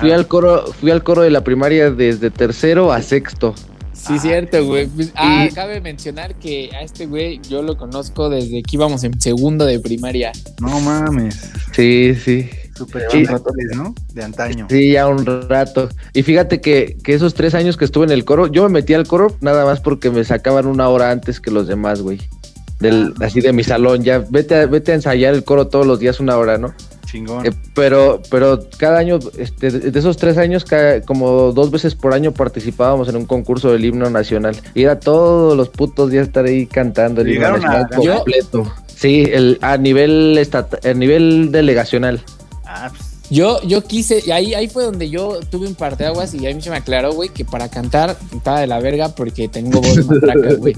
fui 0.00 0.10
al 0.12 0.26
coro, 0.26 0.72
fui 0.80 0.90
al 0.90 1.02
coro 1.04 1.22
de 1.22 1.30
la 1.30 1.42
primaria 1.42 1.90
desde 1.90 2.30
tercero 2.30 2.92
a 2.92 3.02
sexto. 3.02 3.54
Sí, 3.92 4.18
cierto, 4.18 4.64
güey. 4.64 4.86
Pues, 4.86 5.12
Ah, 5.14 5.46
Y- 5.48 5.54
cabe 5.54 5.80
mencionar 5.80 6.34
que 6.36 6.70
a 6.74 6.82
este 6.82 7.06
güey 7.06 7.40
yo 7.48 7.62
lo 7.62 7.76
conozco 7.76 8.28
desde 8.30 8.62
que 8.62 8.76
íbamos 8.76 9.04
en 9.04 9.20
segundo 9.20 9.64
de 9.66 9.78
primaria. 9.80 10.32
No 10.60 10.80
mames. 10.80 11.50
Sí, 11.74 12.14
sí. 12.14 12.48
Super 12.74 13.04
Sí. 13.10 13.24
¿no? 13.76 13.94
De 14.14 14.24
antaño. 14.24 14.66
Sí, 14.70 14.92
ya 14.92 15.06
un 15.06 15.24
rato. 15.48 15.90
Y 16.14 16.22
fíjate 16.22 16.60
que, 16.60 16.96
que 17.04 17.12
esos 17.14 17.34
tres 17.34 17.54
años 17.54 17.76
que 17.76 17.84
estuve 17.84 18.06
en 18.06 18.12
el 18.12 18.24
coro, 18.24 18.46
yo 18.46 18.62
me 18.64 18.70
metí 18.80 18.94
al 18.94 19.06
coro 19.06 19.36
nada 19.40 19.64
más 19.66 19.80
porque 19.80 20.10
me 20.10 20.24
sacaban 20.24 20.66
una 20.66 20.88
hora 20.88 21.10
antes 21.10 21.38
que 21.40 21.50
los 21.50 21.66
demás, 21.68 22.00
güey. 22.00 22.18
Del, 22.80 23.14
así 23.20 23.40
de 23.40 23.52
mi 23.52 23.62
salón, 23.62 24.02
ya 24.02 24.24
vete 24.28 24.56
a, 24.56 24.66
vete 24.66 24.90
a 24.92 24.94
ensayar 24.96 25.34
el 25.34 25.44
coro 25.44 25.68
todos 25.68 25.86
los 25.86 26.00
días 26.00 26.18
una 26.18 26.36
hora, 26.36 26.58
¿no? 26.58 26.74
Chingón. 27.12 27.44
Eh, 27.46 27.50
pero, 27.74 28.20
pero 28.30 28.58
cada 28.78 28.98
año, 28.98 29.18
este, 29.38 29.70
de 29.70 29.98
esos 29.98 30.16
tres 30.16 30.38
años, 30.38 30.64
cada- 30.64 31.02
como 31.02 31.52
dos 31.52 31.70
veces 31.70 31.94
por 31.94 32.14
año 32.14 32.32
participábamos 32.32 33.08
en 33.10 33.16
un 33.16 33.26
concurso 33.26 33.70
del 33.70 33.84
himno 33.84 34.08
nacional. 34.08 34.56
Y 34.74 34.84
era 34.84 34.98
todos 34.98 35.54
los 35.56 35.68
putos 35.68 36.10
días 36.10 36.26
estar 36.26 36.46
ahí 36.46 36.66
cantando 36.66 37.20
el 37.20 37.32
himno 37.34 37.50
nacional 37.52 37.86
a- 37.92 38.02
Yo- 38.02 38.14
completo. 38.16 38.72
Sí, 38.96 39.24
el, 39.30 39.58
a 39.60 39.76
nivel 39.76 40.38
estat- 40.38 40.84
a 40.88 40.94
nivel 40.94 41.50
delegacional. 41.52 42.22
Ah, 42.64 42.88
pues, 42.90 43.02
Yo, 43.30 43.60
yo 43.62 43.82
quise, 43.82 44.22
y 44.26 44.30
ahí, 44.30 44.54
ahí 44.54 44.68
fue 44.68 44.84
donde 44.84 45.08
yo 45.10 45.40
tuve 45.50 45.66
un 45.66 45.74
parteaguas 45.74 46.34
y 46.34 46.46
ahí 46.46 46.60
se 46.60 46.70
me 46.70 46.76
aclaró, 46.76 47.12
güey, 47.12 47.28
que 47.30 47.44
para 47.44 47.68
cantar 47.68 48.16
estaba 48.34 48.60
de 48.60 48.66
la 48.66 48.78
verga 48.78 49.08
porque 49.08 49.48
tengo 49.48 49.80
voz 49.80 49.96
de 49.96 50.04
matraca, 50.04 50.54
güey. 50.54 50.74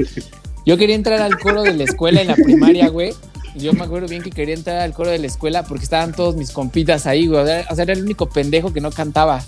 Yo 0.65 0.77
quería 0.79 0.95
entrar 0.95 1.21
al 1.21 1.39
coro 1.39 1.63
de 1.63 1.75
la 1.75 1.85
escuela 1.85 2.21
en 2.23 2.29
la 2.29 2.35
primaria, 2.37 2.89
güey. 2.89 3.13
Yo 3.55 3.73
me 3.73 3.85
acuerdo 3.85 4.09
bien 4.09 4.23
que 4.23 4.31
quería 4.31 4.55
entrar 4.55 4.79
al 4.79 4.93
coro 4.93 5.11
de 5.11 5.19
la 5.19 5.27
escuela 5.27 5.63
porque 5.63 5.85
estaban 5.85 6.13
todos 6.13 6.37
mis 6.37 6.51
compitas 6.51 7.07
ahí, 7.07 7.27
güey. 7.27 7.43
O 7.43 7.47
sea, 7.47 7.83
era 7.83 7.93
el 7.93 8.03
único 8.03 8.29
pendejo 8.29 8.73
que 8.73 8.81
no 8.81 8.91
cantaba. 8.91 9.45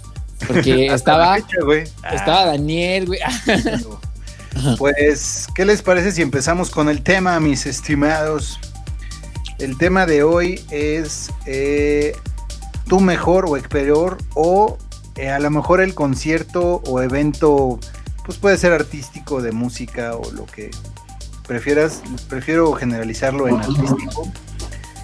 Porque 0.46 0.86
estaba, 0.94 1.34
fecha, 1.34 1.56
güey. 1.64 1.84
Ah, 2.02 2.14
estaba 2.14 2.44
Daniel, 2.46 3.06
güey. 3.06 3.20
Pues, 4.78 5.48
¿qué 5.54 5.66
les 5.66 5.82
parece 5.82 6.12
si 6.12 6.22
empezamos 6.22 6.70
con 6.70 6.88
el 6.88 7.02
tema, 7.02 7.38
mis 7.40 7.66
estimados? 7.66 8.58
El 9.58 9.76
tema 9.76 10.06
de 10.06 10.22
hoy 10.22 10.64
es 10.70 11.30
eh, 11.44 12.16
tu 12.88 13.00
mejor 13.00 13.44
o 13.44 13.52
peor 13.68 14.16
o 14.34 14.78
eh, 15.16 15.30
a 15.30 15.38
lo 15.38 15.50
mejor 15.50 15.80
el 15.80 15.94
concierto 15.94 16.82
o 16.86 17.02
evento, 17.02 17.78
pues 18.24 18.38
puede 18.38 18.58
ser 18.58 18.72
artístico, 18.72 19.42
de 19.42 19.52
música 19.52 20.16
o 20.16 20.30
lo 20.32 20.46
que 20.46 20.70
prefieras. 21.46 22.02
Prefiero 22.28 22.72
generalizarlo 22.72 23.48
en 23.48 23.56
artístico. 23.56 24.28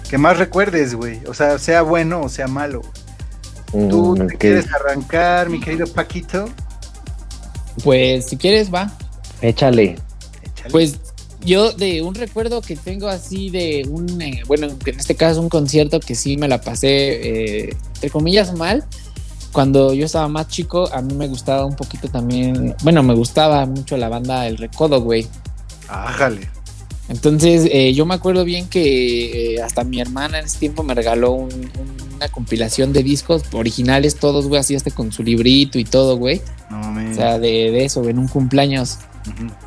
Que 0.09 0.17
más 0.17 0.37
recuerdes, 0.37 0.93
güey. 0.95 1.21
O 1.27 1.33
sea, 1.33 1.57
sea 1.57 1.81
bueno 1.81 2.21
o 2.21 2.29
sea 2.29 2.47
malo. 2.47 2.81
¿Tú 3.71 4.15
Mm, 4.15 4.27
te 4.27 4.35
ok. 4.35 4.39
quieres 4.39 4.65
arrancar, 4.73 5.49
mi 5.49 5.59
querido 5.59 5.87
Paquito? 5.87 6.45
Pues 7.83 8.25
si 8.25 8.37
quieres, 8.37 8.71
va. 8.73 8.91
Échale. 9.41 9.95
Échale. 10.43 10.69
Pues 10.71 10.99
yo 11.43 11.71
de 11.73 12.01
un 12.03 12.13
recuerdo 12.15 12.61
que 12.61 12.75
tengo 12.75 13.07
así 13.07 13.49
de 13.49 13.85
un, 13.89 14.21
eh, 14.21 14.43
bueno, 14.47 14.67
en 14.67 14.99
este 14.99 15.15
caso 15.15 15.41
un 15.41 15.49
concierto 15.49 15.99
que 15.99 16.15
sí 16.15 16.37
me 16.37 16.47
la 16.47 16.61
pasé, 16.61 17.65
eh, 17.67 17.75
entre 17.95 18.09
comillas, 18.11 18.53
mal, 18.55 18.85
cuando 19.51 19.93
yo 19.93 20.05
estaba 20.05 20.27
más 20.27 20.47
chico, 20.47 20.87
a 20.93 21.01
mí 21.01 21.13
me 21.15 21.27
gustaba 21.27 21.65
un 21.65 21.75
poquito 21.75 22.07
también, 22.07 22.75
bueno, 22.83 23.03
me 23.03 23.13
gustaba 23.13 23.65
mucho 23.65 23.97
la 23.97 24.07
banda 24.09 24.47
El 24.47 24.57
Recodo, 24.57 25.01
güey. 25.01 25.27
Ájale. 25.93 26.49
Entonces, 27.09 27.67
eh, 27.71 27.93
yo 27.93 28.05
me 28.05 28.13
acuerdo 28.15 28.45
bien 28.45 28.67
que 28.69 29.55
eh, 29.55 29.61
hasta 29.61 29.83
mi 29.83 29.99
hermana 29.99 30.39
en 30.39 30.45
ese 30.45 30.57
tiempo 30.59 30.83
me 30.83 30.93
regaló 30.93 31.31
un- 31.33 31.53
un- 31.53 32.13
una 32.15 32.27
compilación 32.29 32.93
de 32.93 33.03
discos 33.03 33.43
originales, 33.51 34.15
todos, 34.15 34.47
güey, 34.47 34.59
así 34.61 34.75
hasta 34.75 34.89
con 34.91 35.11
su 35.11 35.21
librito 35.23 35.77
y 35.77 35.83
todo, 35.83 36.15
güey. 36.17 36.41
No 36.69 36.77
mames. 36.77 37.11
O 37.11 37.15
sea, 37.15 37.39
de, 37.39 37.71
de 37.71 37.85
eso, 37.85 38.07
en 38.07 38.19
un 38.19 38.27
cumpleaños. 38.27 38.99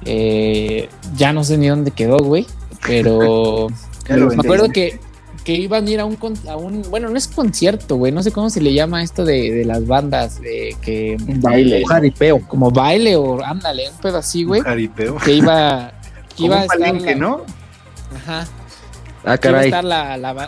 Eh, 0.04 0.88
ya 1.16 1.32
no 1.32 1.44
sé 1.44 1.58
ni 1.58 1.68
dónde 1.68 1.90
quedó, 1.90 2.18
güey, 2.18 2.46
pero 2.86 3.68
me 4.08 4.34
acuerdo 4.36 4.68
que, 4.70 4.98
que 5.44 5.54
iban 5.54 5.86
a 5.86 5.90
ir 5.90 6.00
a 6.00 6.04
un, 6.04 6.16
con- 6.16 6.36
a 6.48 6.56
un, 6.56 6.82
bueno, 6.90 7.08
no 7.08 7.16
es 7.16 7.26
concierto, 7.28 7.96
güey, 7.96 8.12
no 8.12 8.22
sé 8.22 8.32
cómo 8.32 8.50
se 8.50 8.60
le 8.60 8.72
llama 8.74 9.02
esto 9.02 9.24
de, 9.24 9.50
de 9.52 9.64
las 9.64 9.86
bandas, 9.86 10.40
de 10.40 10.76
que 10.82 11.16
Un 11.26 11.40
baile. 11.40 11.78
Un 11.82 11.84
jaripeo. 11.84 12.40
como 12.48 12.70
baile 12.70 13.16
o 13.16 13.42
ándale, 13.44 13.88
un 13.90 13.96
pedo 13.98 14.18
así, 14.18 14.44
güey, 14.44 14.60
Un 14.60 14.66
jaripeo. 14.66 15.16
que 15.16 15.32
iba, 15.34 15.92
iba 16.44 16.56
a 16.56 16.58
un 16.58 16.62
estar 16.64 16.78
palenque, 16.78 17.10
la- 17.12 17.16
¿no? 17.16 17.42
Ajá, 18.14 18.40
Ah, 18.40 18.46
iba 19.24 19.32
a 19.34 19.38
caray. 19.38 19.64
estar 19.66 19.84
la. 19.84 20.46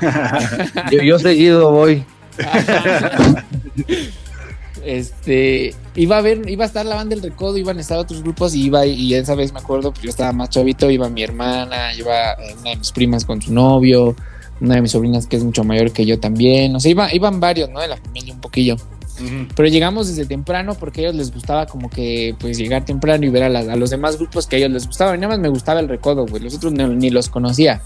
Yo, 0.92 1.02
yo 1.02 1.18
seguido 1.18 1.70
voy. 1.72 2.04
este 4.84 5.74
iba 5.96 6.18
a 6.18 6.20
ver, 6.20 6.48
iba 6.48 6.62
a 6.64 6.68
estar 6.68 6.86
la 6.86 6.94
banda 6.94 7.16
del 7.16 7.24
recodo, 7.24 7.58
iban 7.58 7.78
a 7.78 7.80
estar 7.80 7.98
otros 7.98 8.22
grupos 8.22 8.54
y 8.54 8.66
iba 8.66 8.86
y 8.86 9.12
esa 9.14 9.34
vez 9.34 9.52
me 9.52 9.58
acuerdo, 9.58 9.90
pues 9.90 10.02
yo 10.04 10.10
estaba 10.10 10.32
más 10.32 10.50
chavito, 10.50 10.88
iba 10.90 11.08
mi 11.08 11.22
hermana, 11.24 11.92
iba 11.94 12.32
eh, 12.34 12.54
una 12.60 12.70
de 12.70 12.76
mis 12.76 12.92
primas 12.92 13.24
con 13.24 13.42
su 13.42 13.52
novio, 13.52 14.14
una 14.60 14.76
de 14.76 14.82
mis 14.82 14.92
sobrinas 14.92 15.26
que 15.26 15.36
es 15.36 15.42
mucho 15.44 15.64
mayor 15.64 15.90
que 15.92 16.06
yo 16.06 16.20
también, 16.20 16.76
o 16.76 16.80
sea, 16.80 16.90
iba, 16.92 17.12
iban 17.12 17.40
varios, 17.40 17.68
¿no? 17.70 17.80
De 17.80 17.88
la 17.88 17.96
familia 17.96 18.32
un 18.34 18.40
poquillo. 18.40 18.76
Pero 19.54 19.68
llegamos 19.68 20.08
desde 20.08 20.26
temprano 20.26 20.74
porque 20.74 21.00
a 21.00 21.04
ellos 21.04 21.16
les 21.16 21.32
gustaba 21.32 21.66
como 21.66 21.90
que 21.90 22.34
pues 22.38 22.56
llegar 22.58 22.84
temprano 22.84 23.24
y 23.24 23.28
ver 23.28 23.42
a, 23.44 23.76
los 23.76 23.90
demás 23.90 24.16
grupos 24.16 24.46
que 24.46 24.56
a 24.56 24.58
ellos 24.60 24.70
les 24.70 24.86
gustaba. 24.86 25.14
Y 25.14 25.18
nada 25.18 25.28
más 25.34 25.38
me 25.40 25.48
gustaba 25.48 25.80
el 25.80 25.88
recodo, 25.88 26.26
güey. 26.26 26.42
Los 26.42 26.54
otros 26.54 26.72
no- 26.72 26.88
ni 26.88 27.10
los 27.10 27.28
conocía. 27.28 27.80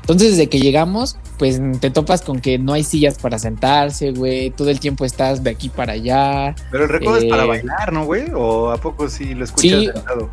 Entonces, 0.00 0.32
desde 0.32 0.48
que 0.50 0.60
llegamos, 0.60 1.16
pues 1.38 1.58
te 1.80 1.90
topas 1.90 2.20
con 2.20 2.40
que 2.40 2.58
no 2.58 2.74
hay 2.74 2.84
sillas 2.84 3.16
para 3.18 3.38
sentarse, 3.38 4.12
güey. 4.12 4.50
Todo 4.50 4.68
el 4.68 4.78
tiempo 4.78 5.06
estás 5.06 5.42
de 5.42 5.48
aquí 5.50 5.70
para 5.70 5.94
allá. 5.94 6.54
Pero 6.70 6.84
el 6.84 6.90
recodo 6.90 7.16
es 7.16 7.24
para 7.24 7.44
Eh, 7.44 7.48
bailar, 7.48 7.92
¿no, 7.92 8.04
güey? 8.04 8.26
¿O 8.34 8.70
a 8.70 8.76
poco 8.76 9.08
sí 9.08 9.34
lo 9.34 9.44
escuchas 9.44 9.80
Sí. 9.80 9.86
sentado? 9.94 10.28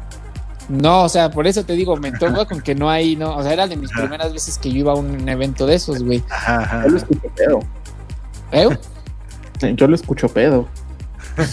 No, 0.67 1.03
o 1.03 1.09
sea, 1.09 1.31
por 1.31 1.47
eso 1.47 1.63
te 1.65 1.73
digo, 1.73 1.95
me 1.97 2.11
topa 2.11 2.45
con 2.49 2.61
que 2.61 2.75
no 2.75 2.89
hay, 2.89 3.15
no. 3.15 3.35
O 3.37 3.43
sea, 3.43 3.53
era 3.53 3.65
de 3.67 3.77
mis 3.77 3.91
Ajá. 3.91 4.01
primeras 4.01 4.33
veces 4.33 4.57
que 4.57 4.71
yo 4.71 4.79
iba 4.79 4.91
a 4.91 4.95
un 4.95 5.27
evento 5.29 5.65
de 5.65 5.75
esos, 5.75 6.03
güey. 6.03 6.21
Ajá, 6.29 6.59
ajá. 6.63 6.85
¿Eh? 8.51 8.67
Yo 9.75 9.87
lo 9.87 9.95
escucho 9.95 10.27
pedo. 10.29 10.67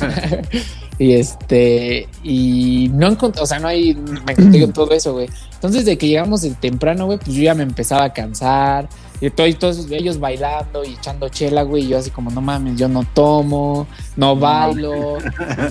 Y 1.00 1.12
este, 1.12 2.08
y 2.24 2.90
no 2.92 3.06
encontré, 3.06 3.40
o 3.40 3.46
sea, 3.46 3.60
no 3.60 3.68
hay, 3.68 3.94
me 3.94 4.32
encontré 4.32 4.60
con 4.62 4.72
todo 4.72 4.90
eso, 4.90 5.12
güey. 5.12 5.28
Entonces, 5.54 5.84
de 5.84 5.96
que 5.96 6.08
llegamos 6.08 6.42
de 6.42 6.50
temprano, 6.50 7.06
güey, 7.06 7.18
pues 7.18 7.36
yo 7.36 7.42
ya 7.44 7.54
me 7.54 7.62
empezaba 7.62 8.02
a 8.02 8.12
cansar. 8.12 8.88
Y 9.20 9.30
todo- 9.30 9.46
y 9.46 9.54
todos 9.54 9.86
ellos 9.92 10.18
bailando 10.18 10.84
y 10.84 10.94
echando 10.94 11.28
chela, 11.28 11.62
güey. 11.62 11.84
Y 11.84 11.88
yo 11.88 11.98
así 11.98 12.10
como, 12.10 12.32
no 12.32 12.40
mames, 12.40 12.76
yo 12.76 12.88
no 12.88 13.04
tomo, 13.14 13.86
no 14.16 14.34
bailo. 14.34 15.18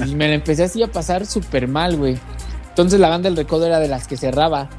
Y 0.08 0.16
me 0.16 0.30
la 0.30 0.36
empecé 0.36 0.64
así 0.64 0.82
a 0.82 0.88
pasar 0.88 1.26
súper 1.26 1.68
mal, 1.68 1.98
güey. 1.98 2.18
Entonces 2.70 2.98
la 2.98 3.10
banda 3.10 3.28
del 3.28 3.36
recodo 3.38 3.66
era 3.66 3.80
de 3.82 3.90
las 3.90 4.08
que 4.08 4.16
cerraba. 4.16 4.70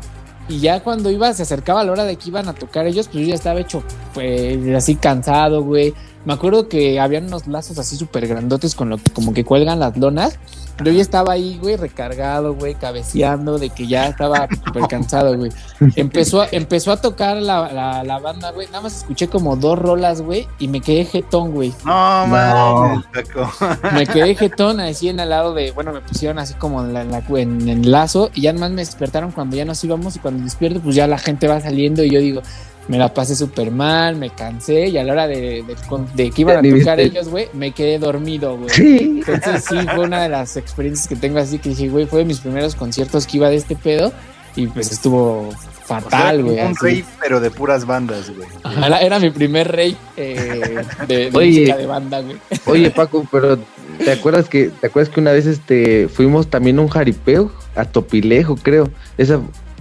Y 0.48 0.60
ya 0.60 0.82
cuando 0.82 1.10
iba, 1.10 1.30
se 1.34 1.42
acercaba 1.42 1.84
la 1.84 1.92
hora 1.92 2.04
de 2.04 2.16
que 2.16 2.30
iban 2.30 2.48
a 2.48 2.54
tocar 2.54 2.86
ellos, 2.86 3.08
pues 3.08 3.22
yo 3.22 3.28
ya 3.28 3.34
estaba 3.34 3.60
hecho, 3.60 3.82
pues, 4.14 4.58
así 4.74 4.94
cansado, 4.94 5.62
güey. 5.62 5.92
Me 6.28 6.34
acuerdo 6.34 6.68
que 6.68 7.00
habían 7.00 7.24
unos 7.24 7.46
lazos 7.46 7.78
así 7.78 7.96
súper 7.96 8.26
grandotes 8.28 8.74
con 8.74 8.90
lo 8.90 8.98
que 8.98 9.10
como 9.10 9.32
que 9.32 9.46
cuelgan 9.46 9.80
las 9.80 9.96
lonas. 9.96 10.38
Yo 10.84 10.92
ya 10.92 11.00
estaba 11.00 11.32
ahí, 11.32 11.56
güey, 11.58 11.76
recargado, 11.76 12.54
güey, 12.54 12.74
cabeceando, 12.74 13.58
de 13.58 13.70
que 13.70 13.86
ya 13.86 14.08
estaba 14.08 14.46
súper 14.66 14.82
cansado, 14.88 15.34
güey. 15.38 15.50
Empezó, 15.96 16.42
a- 16.42 16.48
empezó 16.52 16.92
a 16.92 16.98
tocar 17.00 17.38
la, 17.38 17.72
la, 17.72 18.04
la 18.04 18.18
banda, 18.18 18.50
güey. 18.52 18.66
Nada 18.66 18.82
más 18.82 18.98
escuché 18.98 19.28
como 19.28 19.56
dos 19.56 19.78
rolas, 19.78 20.20
güey, 20.20 20.46
y 20.58 20.68
me 20.68 20.82
quedé 20.82 21.06
jetón, 21.06 21.50
güey. 21.52 21.72
No, 21.86 22.26
mames, 22.26 23.06
Paco. 23.06 23.50
Me 23.94 24.06
quedé 24.06 24.34
jetón 24.34 24.80
así 24.80 25.08
en 25.08 25.20
al 25.20 25.30
lado 25.30 25.54
de, 25.54 25.70
bueno, 25.70 25.94
me 25.94 26.02
pusieron 26.02 26.38
así 26.38 26.52
como 26.52 26.82
en, 26.84 26.92
la, 26.92 27.00
en, 27.00 27.10
la- 27.10 27.24
en 27.40 27.68
el 27.70 27.90
lazo 27.90 28.30
y 28.34 28.42
ya 28.42 28.52
más 28.52 28.70
me 28.70 28.82
despertaron 28.82 29.32
cuando 29.32 29.56
ya 29.56 29.64
nos 29.64 29.82
íbamos 29.82 30.14
y 30.16 30.18
cuando 30.18 30.44
despierto 30.44 30.80
pues 30.80 30.94
ya 30.94 31.06
la 31.06 31.16
gente 31.16 31.48
va 31.48 31.58
saliendo 31.62 32.04
y 32.04 32.10
yo 32.10 32.20
digo, 32.20 32.42
me 32.88 32.98
la 32.98 33.12
pasé 33.12 33.36
súper 33.36 33.70
mal, 33.70 34.16
me 34.16 34.30
cansé 34.30 34.88
y 34.88 34.98
a 34.98 35.04
la 35.04 35.12
hora 35.12 35.28
de, 35.28 35.62
de, 35.62 35.76
de 36.14 36.30
que 36.30 36.40
iban 36.42 36.56
a 36.64 36.68
tocar 36.78 36.98
ellos, 37.00 37.28
güey, 37.28 37.48
me 37.52 37.72
quedé 37.72 37.98
dormido, 37.98 38.56
güey. 38.56 38.70
Sí. 38.70 39.22
Entonces 39.26 39.64
sí, 39.68 39.76
fue 39.94 40.04
una 40.04 40.22
de 40.22 40.28
las 40.30 40.56
experiencias 40.56 41.06
que 41.06 41.16
tengo 41.16 41.38
así 41.38 41.58
que 41.58 41.68
dije, 41.70 41.88
güey, 41.88 42.06
fue 42.06 42.20
de 42.20 42.24
mis 42.24 42.40
primeros 42.40 42.74
conciertos 42.74 43.26
que 43.26 43.36
iba 43.36 43.48
de 43.50 43.56
este 43.56 43.76
pedo 43.76 44.12
y 44.56 44.66
pues 44.66 44.90
estuvo 44.90 45.48
O 45.48 45.52
sea, 45.86 46.00
fatal, 46.00 46.42
güey. 46.42 46.54
un 46.60 46.66
así. 46.68 46.76
rey, 46.80 47.04
pero 47.20 47.40
de 47.40 47.50
puras 47.50 47.84
bandas, 47.86 48.30
güey. 48.34 48.48
Era, 48.84 49.00
era 49.00 49.18
mi 49.20 49.30
primer 49.30 49.70
rey 49.70 49.96
eh, 50.16 50.82
de, 51.06 51.30
de 51.30 51.38
Oye. 51.38 51.60
música 51.60 51.76
de 51.76 51.86
banda, 51.86 52.20
güey. 52.22 52.36
Oye, 52.66 52.90
Paco, 52.96 53.26
pero 53.30 53.58
¿te 54.02 54.10
acuerdas 54.12 54.48
que 54.48 54.70
te 54.80 54.86
acuerdas 54.88 55.12
que 55.12 55.20
una 55.20 55.32
vez 55.32 55.46
este 55.46 56.08
fuimos 56.08 56.48
también 56.48 56.78
a 56.78 56.82
un 56.82 56.88
jaripeo 56.88 57.52
a 57.76 57.84
Topilejo, 57.84 58.56
creo? 58.56 58.88
Esa 59.18 59.40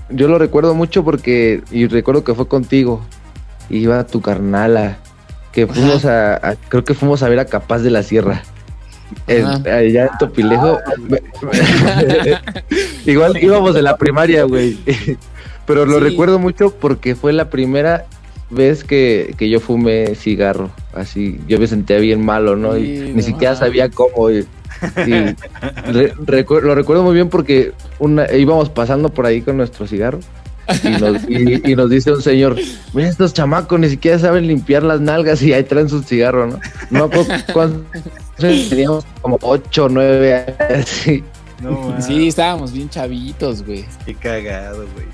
yo 0.09 0.27
lo 0.27 0.37
recuerdo 0.37 0.73
mucho 0.75 1.03
porque 1.03 1.61
y 1.71 1.87
recuerdo 1.87 2.23
que 2.23 2.33
fue 2.33 2.47
contigo. 2.47 3.01
Iba 3.69 4.05
tu 4.07 4.21
carnala 4.21 4.97
que 5.51 5.67
fuimos 5.67 6.05
a, 6.05 6.35
a- 6.35 6.55
creo 6.69 6.83
que 6.83 6.93
fuimos 6.93 7.23
a 7.23 7.29
ver 7.29 7.39
a 7.39 7.45
Capaz 7.45 7.79
de 7.79 7.89
la 7.89 8.03
Sierra. 8.03 8.43
En- 9.27 9.45
allá 9.45 10.03
en 10.03 10.17
Topilejo. 10.19 10.77
Igual 13.05 13.37
íbamos 13.41 13.73
de 13.73 13.81
la 13.81 13.97
primaria, 13.97 14.43
güey. 14.43 14.77
Pero 15.65 15.85
lo 15.85 15.97
Sí. 15.99 16.03
recuerdo 16.03 16.39
mucho 16.39 16.71
porque 16.71 17.15
fue 17.15 17.33
la 17.33 17.49
primera 17.49 18.05
vez 18.49 18.83
que, 18.83 19.33
que 19.37 19.49
yo 19.49 19.59
fumé 19.59 20.15
cigarro. 20.15 20.69
Así, 20.93 21.39
yo 21.47 21.59
me 21.59 21.67
sentía 21.67 21.97
bien 21.97 22.23
malo, 22.23 22.55
¿no? 22.55 22.77
Y 22.77 22.85
Sí, 22.97 23.03
ni 23.09 23.13
no. 23.15 23.21
siquiera 23.21 23.55
sabía 23.55 23.89
cómo. 23.89 24.29
Y, 24.31 24.45
y 25.05 25.11
re- 25.91 26.13
recu- 26.15 26.61
lo 26.61 26.75
recuerdo 26.75 27.03
muy 27.03 27.13
bien 27.15 27.29
porque 27.29 27.73
una, 27.99 28.31
íbamos 28.33 28.69
pasando 28.69 29.09
por 29.09 29.25
ahí 29.25 29.41
con 29.41 29.57
nuestro 29.57 29.87
cigarro. 29.87 30.19
Y 30.83 30.89
nos, 30.89 31.23
y- 31.29 31.71
y 31.71 31.75
nos 31.75 31.89
dice 31.89 32.11
un 32.11 32.21
señor, 32.21 32.57
mira 32.93 33.07
estos 33.07 33.33
chamacos 33.33 33.79
ni 33.79 33.89
siquiera 33.89 34.19
saben 34.19 34.47
limpiar 34.47 34.83
las 34.83 34.99
nalgas 34.99 35.41
y 35.41 35.53
ahí 35.53 35.63
traen 35.63 35.87
su 35.87 36.03
cigarro, 36.03 36.47
¿no? 36.47 36.59
No 36.89 37.09
cuántos 37.53 37.81
teníamos 38.69 39.05
como 39.21 39.39
ocho 39.41 39.85
o 39.85 39.89
nueve 39.89 40.35
años, 40.35 40.57
así. 40.87 41.23
No. 41.61 41.95
Sí, 42.01 42.27
estábamos 42.27 42.71
bien 42.73 42.89
chavitos, 42.89 43.65
güey. 43.65 43.85
Qué 44.05 44.13
cagado, 44.13 44.85
güey. 44.93 45.07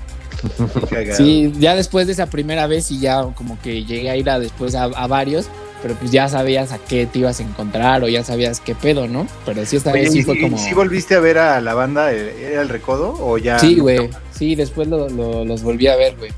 Qué 0.80 0.86
cagado. 0.96 1.16
Sí, 1.16 1.52
ya 1.58 1.74
después 1.76 2.06
de 2.08 2.12
esa 2.14 2.26
primera 2.26 2.66
vez 2.66 2.90
y 2.90 2.98
ya 3.00 3.22
como 3.34 3.58
que 3.62 3.84
llegué 3.84 4.10
a 4.10 4.16
ir 4.16 4.28
a 4.28 4.38
después 4.40 4.74
a, 4.74 4.84
a 4.84 5.06
varios, 5.06 5.46
pero 5.84 5.96
pues 5.96 6.10
ya 6.10 6.30
sabías 6.30 6.72
a 6.72 6.78
qué 6.78 7.04
te 7.04 7.18
ibas 7.18 7.40
a 7.40 7.42
encontrar 7.42 8.02
o 8.04 8.08
ya 8.08 8.24
sabías 8.24 8.58
qué 8.58 8.74
pedo, 8.74 9.06
¿no? 9.06 9.26
Pero 9.44 9.66
sí 9.66 9.76
esta 9.76 9.92
Oye, 9.92 10.00
vez 10.00 10.12
sí 10.12 10.20
¿y 10.20 10.22
fue 10.22 10.40
como... 10.40 10.56
si 10.56 10.72
volviste 10.72 11.14
a 11.14 11.20
ver 11.20 11.36
a 11.36 11.60
la 11.60 11.74
banda? 11.74 12.10
¿Era 12.10 12.62
el 12.62 12.70
recodo 12.70 13.14
o 13.20 13.36
ya? 13.36 13.58
Sí, 13.58 13.78
güey. 13.78 14.08
Sí, 14.32 14.54
después 14.54 14.88
lo- 14.88 15.10
lo- 15.10 15.44
los 15.44 15.62
volví 15.62 15.86
a 15.88 15.96
ver, 15.96 16.16
güey. 16.16 16.30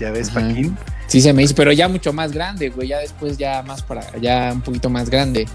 Ya 0.00 0.10
ves, 0.12 0.30
Ajá. 0.30 0.40
Paquín. 0.40 0.78
Sí 1.08 1.20
se 1.20 1.34
me 1.34 1.42
hizo, 1.42 1.54
pero 1.54 1.72
ya 1.72 1.88
mucho 1.88 2.14
más 2.14 2.32
grande, 2.32 2.70
güey. 2.70 2.88
Ya 2.88 3.00
después 3.00 3.36
ya 3.36 3.62
más 3.64 3.82
para, 3.82 4.16
ya 4.18 4.50
un 4.54 4.62
poquito 4.62 4.88
más 4.88 5.10
grande. 5.10 5.46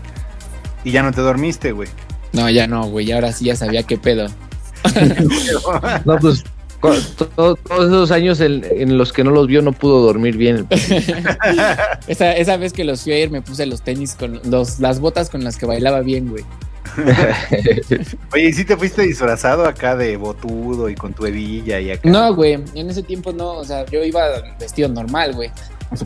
Y 0.84 0.92
ya 0.92 1.02
no 1.02 1.12
te 1.12 1.22
dormiste, 1.22 1.72
güey. 1.72 1.90
No, 2.32 2.48
ya 2.52 2.68
no, 2.68 2.86
güey. 2.90 3.12
Ahora 3.12 3.32
sí 3.32 3.46
ya 3.46 3.56
sabía 3.56 3.82
qué 3.82 3.98
pedo. 3.98 4.28
No, 6.06 6.18
pues 6.20 6.44
todos 7.36 7.60
esos 7.68 8.12
años 8.12 8.40
en, 8.42 8.66
en 8.70 8.98
los 8.98 9.14
que 9.14 9.24
no 9.24 9.32
los 9.32 9.48
vio 9.48 9.62
no 9.62 9.72
pudo 9.72 10.02
dormir 10.02 10.38
bien. 10.38 10.68
esa, 12.08 12.34
esa 12.34 12.58
vez 12.58 12.74
que 12.74 12.84
los 12.84 13.04
fui 13.04 13.14
a 13.14 13.20
ir 13.20 13.32
me 13.32 13.42
puse 13.42 13.66
los 13.66 13.82
tenis 13.82 14.16
con 14.16 14.40
los, 14.46 14.80
las 14.80 15.00
botas 15.00 15.30
con 15.30 15.44
las 15.44 15.58
que 15.58 15.66
bailaba 15.66 16.02
bien, 16.02 16.30
güey. 16.30 16.44
Oye, 18.34 18.44
¿y 18.50 18.54
si 18.54 18.66
te 18.66 18.78
fuiste 18.78 19.02
disfrazado 19.02 19.66
acá 19.66 19.96
de 19.96 20.18
botudo 20.18 20.90
y 20.90 20.96
con 20.96 21.14
tu 21.14 21.26
hebilla 21.26 21.80
y 21.80 21.92
acá? 21.92 22.10
No, 22.10 22.34
güey. 22.34 22.60
En 22.74 22.90
ese 22.90 23.04
tiempo 23.04 23.32
no, 23.34 23.54
o 23.54 23.66
sea, 23.66 23.86
yo 23.86 24.04
iba 24.04 24.24
vestido 24.60 24.88
normal, 24.90 25.34
güey. 25.34 25.52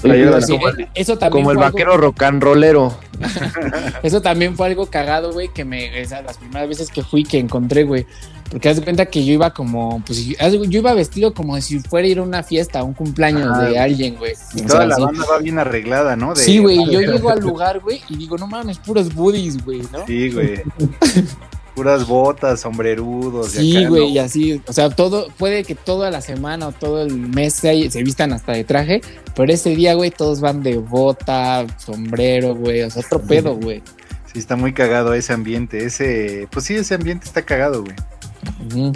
Eh, 0.03 0.87
eso 0.93 1.17
también 1.17 1.43
Como 1.43 1.51
el 1.51 1.57
fue 1.57 1.65
algo- 1.65 1.73
vaquero 1.77 1.97
rock 1.97 2.23
and 2.23 2.43
rollero. 2.43 2.97
Eso 4.03 4.21
también 4.21 4.55
fue 4.55 4.67
algo 4.67 4.85
cagado, 4.85 5.33
güey, 5.33 5.49
que 5.49 5.65
me, 5.65 5.99
esas 5.99 6.23
las 6.23 6.37
primeras 6.37 6.69
veces 6.69 6.89
que 6.89 7.03
fui 7.03 7.23
que 7.23 7.37
encontré, 7.37 7.83
güey. 7.83 8.05
Porque 8.49 8.69
haz 8.69 8.77
de 8.77 8.83
cuenta 8.83 9.05
que 9.07 9.23
yo 9.25 9.33
iba 9.33 9.53
como, 9.53 10.01
pues 10.05 10.25
yo 10.25 10.79
iba 10.79 10.93
vestido 10.93 11.33
como 11.33 11.59
si 11.61 11.79
fuera 11.79 12.07
a 12.07 12.09
ir 12.11 12.19
a 12.19 12.23
una 12.23 12.43
fiesta, 12.43 12.79
a 12.79 12.83
un 12.83 12.93
cumpleaños 12.93 13.49
Ah, 13.53 13.65
de 13.65 13.77
alguien, 13.77 14.15
güey. 14.15 14.33
Y 14.55 14.61
toda 14.61 14.79
sea, 14.79 14.87
la 14.87 14.97
banda 14.97 15.23
va 15.29 15.37
bien 15.39 15.59
arreglada, 15.59 16.15
¿no? 16.15 16.33
De- 16.33 16.41
Sí, 16.43 16.57
güey, 16.59 16.77
yo 16.89 17.01
llego 17.01 17.29
al 17.29 17.39
lugar, 17.41 17.79
güey, 17.79 18.01
y 18.09 18.15
digo, 18.17 18.37
no 18.37 18.47
mames, 18.47 18.79
puros 18.79 19.13
buddies, 19.13 19.63
güey, 19.63 19.81
¿no? 19.91 20.05
Sí, 20.07 20.31
güey. 20.31 20.61
Puras 21.79 22.05
botas, 22.05 22.59
sombrerudos. 22.59 23.55
y 23.55 23.71
Sí, 23.71 23.85
güey, 23.85 24.01
¿no? 24.01 24.09
y 24.09 24.19
así, 24.19 24.61
o 24.67 24.73
sea, 24.73 24.89
todo, 24.89 25.29
puede 25.37 25.63
que 25.63 25.75
toda 25.75 26.11
la 26.11 26.19
semana 26.19 26.67
o 26.67 26.71
todo 26.73 27.01
el 27.03 27.15
mes 27.15 27.53
se, 27.53 27.89
se 27.89 28.03
vistan 28.03 28.33
hasta 28.33 28.51
de 28.51 28.65
traje, 28.65 28.99
pero 29.33 29.53
ese 29.53 29.69
día, 29.77 29.93
güey, 29.93 30.11
todos 30.11 30.41
van 30.41 30.61
de 30.61 30.75
bota, 30.75 31.65
sombrero, 31.77 32.53
güey, 32.53 32.81
o 32.81 32.89
sea, 32.89 33.01
otro 33.05 33.21
pedo, 33.21 33.55
güey. 33.61 33.81
Sí, 34.25 34.39
está 34.39 34.57
muy 34.57 34.73
cagado 34.73 35.13
ese 35.13 35.31
ambiente. 35.31 35.85
Ese, 35.85 36.49
pues 36.51 36.65
sí, 36.65 36.75
ese 36.75 36.95
ambiente 36.95 37.27
está 37.27 37.43
cagado, 37.43 37.85
güey. 37.85 38.91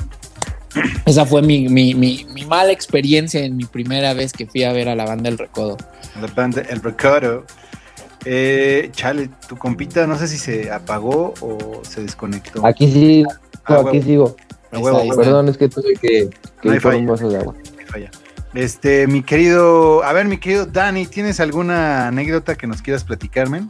Esa 1.06 1.26
fue 1.26 1.42
mi, 1.42 1.70
mi, 1.70 1.96
mi, 1.96 2.26
mi 2.34 2.44
mala 2.44 2.74
experiencia 2.74 3.40
en 3.46 3.56
mi 3.56 3.64
primera 3.64 4.14
vez 4.14 4.34
que 4.34 4.46
fui 4.46 4.64
a 4.66 4.74
ver 4.74 4.90
a 4.90 4.96
la 4.96 5.06
banda 5.06 5.30
El 5.30 5.38
Recodo. 5.38 5.78
La 6.20 6.28
banda, 6.28 6.62
el 6.70 6.82
recuerdo. 6.82 7.46
Eh, 8.26 8.90
chale, 8.94 9.30
tu 9.48 9.58
compita, 9.58 10.08
no 10.08 10.18
sé 10.18 10.28
si 10.28 10.38
se 10.38 10.72
apagó 10.72 11.34
o 11.42 11.82
se 11.84 12.02
desconectó. 12.02 12.66
Aquí 12.66 12.92
sí, 12.92 13.24
Ah, 13.66 13.76
aquí 13.76 13.98
huevo. 13.98 14.04
sigo. 14.04 14.36
A 14.72 14.80
huevo, 14.80 14.98
Ahí 15.00 15.10
huevo. 15.10 15.22
está. 15.22 15.24
Perdón, 15.24 15.50
es 15.50 15.58
que 15.58 15.70
tuve 15.70 15.94
que, 16.02 16.30
que 16.62 16.70
No 16.70 16.80
falla. 16.82 16.98
un 16.98 17.08
vaso 17.08 17.30
de 17.30 17.38
agua. 17.38 17.54
Me 17.78 17.86
falla. 17.86 18.12
Este, 18.54 19.08
mi 19.08 19.24
querido, 19.24 20.04
a 20.04 20.14
ver, 20.14 20.28
mi 20.28 20.38
querido 20.38 20.66
Dani, 20.66 21.06
¿tienes 21.08 21.40
alguna 21.40 22.08
anécdota 22.08 22.56
que 22.56 22.68
nos 22.68 22.82
quieras 22.82 23.04
platicar, 23.04 23.50
men? 23.50 23.68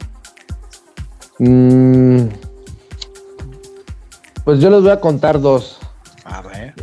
Mm, 1.38 2.26
pues 4.44 4.60
yo 4.60 4.70
les 4.70 4.82
voy 4.82 4.90
a 4.90 5.00
contar 5.00 5.40
dos. 5.40 5.78
A 6.24 6.42
ver. 6.42 6.74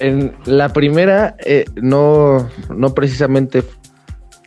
En 0.00 0.34
la 0.44 0.70
primera, 0.70 1.36
eh, 1.44 1.66
no, 1.76 2.48
no 2.70 2.94
precisamente 2.94 3.62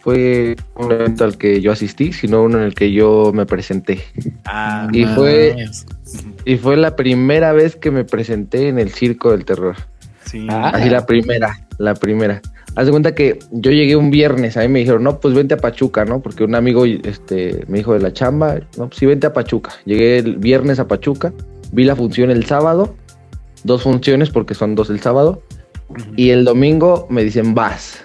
fue 0.04 0.58
un 0.76 0.92
evento 0.92 1.24
al 1.24 1.38
que 1.38 1.62
yo 1.62 1.72
asistí, 1.72 2.12
sino 2.12 2.44
uno 2.44 2.58
en 2.58 2.66
el 2.66 2.76
que 2.76 2.92
yo 2.92 3.32
me 3.34 3.46
presenté. 3.46 4.04
Ah, 4.44 4.90
Y 4.92 5.06
fue-. 5.06 5.56
Y 6.44 6.58
fue 6.58 6.76
la 6.76 6.98
primera 6.98 7.54
vez 7.54 7.78
que 7.78 7.90
me 7.90 8.04
presenté 8.04 8.68
en 8.68 8.80
el 8.80 8.92
Circo 8.92 9.32
del 9.32 9.46
Terror. 9.46 9.78
sí. 10.26 10.46
Ah. 10.50 10.72
Así 10.74 10.90
la 10.90 11.06
primera, 11.06 11.66
la 11.78 11.94
primera. 11.94 12.42
Haz 12.76 12.88
de 12.88 12.92
cuenta 12.92 13.16
que 13.16 13.40
yo 13.52 13.72
llegué 13.72 13.96
un 13.96 14.12
viernes, 14.12 14.58
a 14.58 14.62
mí 14.62 14.68
me 14.68 14.80
dijeron, 14.80 15.04
no, 15.04 15.20
pues 15.20 15.34
vente 15.34 15.54
a 15.54 15.58
Pachuca, 15.58 16.04
¿no? 16.04 16.22
Porque 16.22 16.44
un 16.44 16.56
amigo 16.56 16.86
este, 16.86 17.64
me 17.68 17.78
dijo 17.78 17.94
de 17.94 18.00
la 18.00 18.12
chamba, 18.12 18.56
no, 18.78 18.88
pues 18.88 18.98
sí, 18.98 19.06
vente 19.06 19.28
a 19.28 19.32
Pachuca. 19.32 19.72
Llegué 19.86 20.18
el 20.18 20.38
viernes 20.38 20.80
a 20.80 20.88
Pachuca, 20.88 21.32
vi 21.72 21.86
la 21.86 21.96
función 21.96 22.30
el 22.30 22.46
sábado, 22.46 22.96
dos 23.64 23.84
funciones 23.84 24.32
porque 24.32 24.54
son 24.54 24.76
dos 24.76 24.90
el 24.90 25.00
sábado, 25.00 25.44
y 26.18 26.32
el 26.32 26.44
domingo 26.44 27.08
me 27.10 27.24
dicen, 27.24 27.54
vas. 27.54 28.04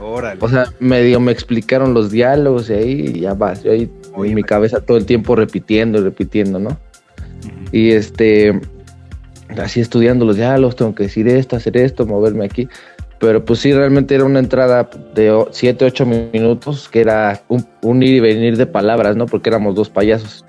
Órale. 0.00 0.38
O 0.42 0.48
sea, 0.48 0.72
medio 0.80 1.20
me 1.20 1.32
explicaron 1.32 1.94
los 1.94 2.10
diálogos 2.10 2.70
y 2.70 2.72
ahí 2.72 3.20
ya 3.20 3.34
vas. 3.34 3.62
Yo 3.62 3.72
ahí 3.72 3.90
Oye, 4.14 4.30
en 4.30 4.36
mi 4.36 4.42
cabeza 4.42 4.80
todo 4.80 4.96
el 4.96 5.06
tiempo 5.06 5.36
repitiendo 5.36 5.98
y 5.98 6.02
repitiendo, 6.02 6.58
¿no? 6.58 6.78
Y 7.72 7.90
este, 7.90 8.60
así 9.56 9.80
estudiando 9.80 10.24
los 10.24 10.36
diálogos, 10.36 10.76
tengo 10.76 10.94
que 10.94 11.04
decir 11.04 11.28
esto, 11.28 11.56
hacer 11.56 11.76
esto, 11.76 12.06
moverme 12.06 12.44
aquí. 12.44 12.68
Pero 13.18 13.44
pues 13.44 13.60
sí, 13.60 13.72
realmente 13.72 14.14
era 14.14 14.24
una 14.24 14.38
entrada 14.38 14.88
de 15.14 15.44
7, 15.50 15.84
8 15.84 16.06
minutos, 16.06 16.88
que 16.88 17.02
era 17.02 17.42
un, 17.48 17.66
un 17.82 18.02
ir 18.02 18.14
y 18.14 18.20
venir 18.20 18.56
de 18.56 18.66
palabras, 18.66 19.14
¿no? 19.14 19.26
Porque 19.26 19.50
éramos 19.50 19.74
dos 19.74 19.90
payasos. 19.90 20.44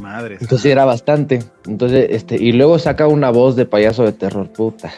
Madre. 0.00 0.36
Entonces 0.40 0.66
era 0.70 0.84
bastante. 0.84 1.40
Entonces, 1.66 2.08
este, 2.10 2.36
y 2.36 2.52
luego 2.52 2.78
saca 2.78 3.06
una 3.06 3.30
voz 3.30 3.56
de 3.56 3.66
payaso 3.66 4.04
de 4.04 4.12
terror, 4.12 4.50
puta. 4.52 4.92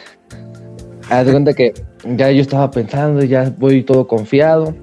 Haz 1.09 1.25
de 1.25 1.31
cuenta 1.31 1.53
que 1.53 1.73
ya 2.03 2.31
yo 2.31 2.41
estaba 2.41 2.71
pensando, 2.71 3.23
ya 3.23 3.53
voy 3.57 3.83
todo 3.83 4.07
confiado, 4.07 4.75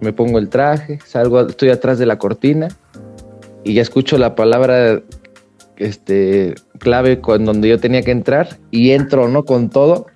me 0.00 0.12
pongo 0.12 0.38
el 0.38 0.48
traje, 0.48 0.98
salgo, 1.04 1.40
estoy 1.40 1.70
atrás 1.70 1.98
de 1.98 2.06
la 2.06 2.18
cortina 2.18 2.68
y 3.64 3.74
ya 3.74 3.82
escucho 3.82 4.18
la 4.18 4.34
palabra 4.34 5.02
este 5.76 6.54
clave 6.78 7.20
con 7.20 7.44
donde 7.44 7.68
yo 7.68 7.78
tenía 7.78 8.02
que 8.02 8.10
entrar 8.10 8.58
y 8.70 8.90
entro, 8.90 9.28
¿no? 9.28 9.44
Con 9.44 9.70
todo 9.70 10.06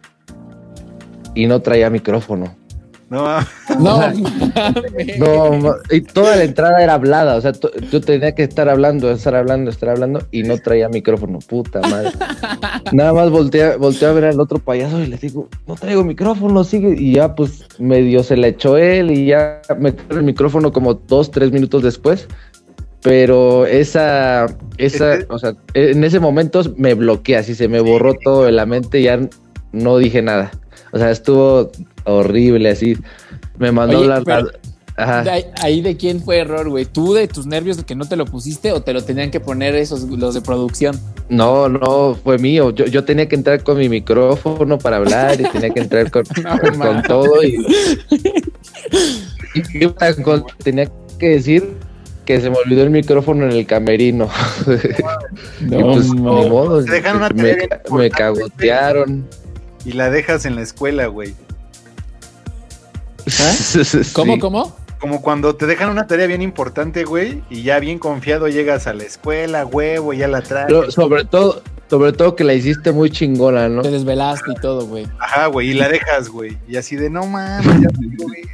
y 1.34 1.46
no 1.46 1.60
traía 1.60 1.90
micrófono. 1.90 2.54
No, 3.08 3.26
No. 3.82 4.12
No, 5.18 5.74
y 5.90 6.00
toda 6.02 6.36
la 6.36 6.44
entrada 6.44 6.82
era 6.82 6.94
hablada, 6.94 7.36
o 7.36 7.40
sea, 7.40 7.52
yo 7.90 8.00
tenía 8.00 8.34
que 8.34 8.42
estar 8.42 8.68
hablando, 8.68 9.10
estar 9.10 9.34
hablando, 9.34 9.70
estar 9.70 9.88
hablando 9.88 10.20
y 10.30 10.42
no 10.42 10.58
traía 10.58 10.88
micrófono, 10.88 11.38
puta 11.40 11.80
madre. 11.80 12.10
Nada 12.92 13.12
más 13.12 13.30
volteé, 13.30 13.76
volteé 13.76 14.08
a 14.08 14.12
ver 14.12 14.24
al 14.24 14.40
otro 14.40 14.58
payaso 14.58 15.00
y 15.00 15.06
le 15.06 15.16
digo, 15.16 15.48
no 15.66 15.74
traigo 15.74 16.04
micrófono, 16.04 16.64
sigue. 16.64 16.94
Y 16.98 17.14
ya 17.14 17.34
pues 17.34 17.64
medio 17.78 18.22
se 18.22 18.36
le 18.36 18.48
echó 18.48 18.76
él 18.76 19.10
y 19.10 19.26
ya 19.26 19.60
me 19.78 19.94
el 20.10 20.22
micrófono 20.22 20.72
como 20.72 20.94
dos, 20.94 21.30
tres 21.30 21.52
minutos 21.52 21.82
después. 21.82 22.28
Pero 23.02 23.64
esa, 23.64 24.46
esa, 24.76 25.20
o 25.30 25.38
sea, 25.38 25.54
en 25.72 26.04
ese 26.04 26.20
momento 26.20 26.62
me 26.76 26.92
bloqueé, 26.92 27.38
así 27.38 27.54
se 27.54 27.66
me 27.66 27.80
borró 27.80 28.12
todo 28.14 28.44
de 28.44 28.52
la 28.52 28.66
mente 28.66 29.00
y 29.00 29.04
ya 29.04 29.18
no 29.72 29.96
dije 29.96 30.20
nada. 30.20 30.50
O 30.92 30.98
sea, 30.98 31.10
estuvo 31.10 31.70
horrible 32.04 32.70
así. 32.70 32.96
Me 33.58 33.72
mandó 33.72 33.98
Oye, 34.00 34.08
la... 34.08 34.20
pero- 34.22 34.50
Ajá. 34.96 35.22
De 35.22 35.30
ahí, 35.30 35.44
ahí 35.62 35.80
de 35.80 35.96
quién 35.96 36.20
fue 36.22 36.40
error, 36.40 36.68
güey. 36.68 36.84
¿Tú 36.84 37.14
de 37.14 37.26
tus 37.26 37.46
nervios 37.46 37.78
de 37.78 37.84
que 37.84 37.94
no 37.94 38.04
te 38.06 38.16
lo 38.16 38.26
pusiste 38.26 38.72
o 38.72 38.82
te 38.82 38.92
lo 38.92 39.02
tenían 39.02 39.30
que 39.30 39.40
poner 39.40 39.74
esos 39.74 40.02
los 40.02 40.34
de 40.34 40.42
producción? 40.42 41.00
No, 41.30 41.70
no, 41.70 42.14
fue 42.22 42.36
mío. 42.36 42.68
Yo, 42.70 42.84
yo 42.84 43.02
tenía 43.04 43.26
que 43.26 43.34
entrar 43.34 43.62
con 43.62 43.78
mi 43.78 43.88
micrófono 43.88 44.76
para 44.78 44.96
hablar 44.96 45.40
y 45.40 45.44
tenía 45.44 45.70
que 45.70 45.80
entrar 45.80 46.10
con, 46.10 46.24
No, 46.78 47.02
todo. 47.04 47.42
Y, 47.42 47.56
y 49.74 49.86
tan 49.88 50.22
con- 50.22 50.44
tenía 50.62 50.90
que 51.18 51.28
decir 51.30 51.76
que 52.26 52.38
se 52.40 52.50
me 52.50 52.56
olvidó 52.62 52.82
el 52.82 52.90
micrófono 52.90 53.44
en 53.46 53.52
el 53.52 53.66
camerino. 53.66 54.28
y 54.66 55.66
pues, 55.66 56.12
ni 56.14 56.20
mames. 56.20 56.48
modo. 56.50 56.82
Me, 57.34 57.56
me 57.90 58.10
cagotearon. 58.10 59.26
Y 59.84 59.92
la 59.92 60.10
dejas 60.10 60.44
en 60.44 60.56
la 60.56 60.62
escuela, 60.62 61.06
güey. 61.06 61.34
¿Cómo, 64.12 64.34
Sí. 64.34 64.38
cómo? 64.40 64.76
Como 64.98 65.22
cuando 65.22 65.56
te 65.56 65.66
dejan 65.66 65.88
una 65.88 66.06
tarea 66.06 66.26
bien 66.26 66.42
importante, 66.42 67.04
güey, 67.04 67.42
y 67.48 67.62
ya 67.62 67.78
bien 67.80 67.98
confiado 67.98 68.48
llegas 68.48 68.86
a 68.86 68.92
la 68.92 69.04
escuela, 69.04 69.64
huevo, 69.64 70.12
ya 70.12 70.28
la 70.28 70.42
traes. 70.42 70.66
Pero 70.68 70.90
sobre 70.90 71.24
todo, 71.24 71.62
sobre 71.88 72.12
todo 72.12 72.36
que 72.36 72.44
la 72.44 72.52
hiciste 72.52 72.92
muy 72.92 73.10
chingona, 73.10 73.68
¿no? 73.70 73.80
Te 73.80 73.90
desvelaste 73.90 74.52
y 74.52 74.60
todo, 74.60 74.86
güey. 74.86 75.06
Ajá, 75.18 75.46
güey, 75.46 75.70
y 75.70 75.74
la 75.74 75.88
dejas, 75.88 76.28
güey. 76.28 76.58
Y 76.68 76.76
así 76.76 76.96
de, 76.96 77.08
no 77.08 77.24
mames, 77.24 77.64
ya 77.66 77.88
me 77.98 78.08
digo, 78.08 78.26
verga". 78.28 78.50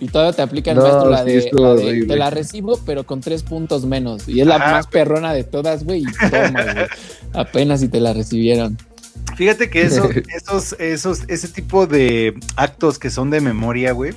Y 0.00 0.06
todavía 0.08 0.32
te 0.32 0.42
aplica 0.42 0.70
el 0.70 0.76
No, 0.78 0.84
maestro 0.84 1.10
la 1.10 1.24
sí, 1.24 1.30
de, 1.32 1.50
la 1.52 2.06
te 2.06 2.16
la 2.16 2.30
recibo, 2.30 2.78
pero 2.86 3.04
con 3.04 3.20
tres 3.20 3.42
puntos 3.42 3.84
menos. 3.84 4.26
Y 4.28 4.40
es 4.40 4.46
la 4.46 4.58
más 4.58 4.86
perrona 4.86 5.34
de 5.34 5.44
todas, 5.44 5.84
güey. 5.84 6.02
Y 6.02 6.30
toma, 6.30 6.62
güey. 6.62 6.86
Apenas 7.34 7.80
si 7.80 7.88
te 7.88 8.00
la 8.00 8.12
recibieron. 8.14 8.78
Fíjate 9.38 9.70
que 9.70 9.82
esos, 9.82 10.10
esos, 10.34 10.76
esos, 10.80 11.22
ese 11.28 11.46
tipo 11.46 11.86
de 11.86 12.34
actos 12.56 12.98
que 12.98 13.08
son 13.08 13.30
de 13.30 13.40
memoria, 13.40 13.92
güey. 13.92 14.12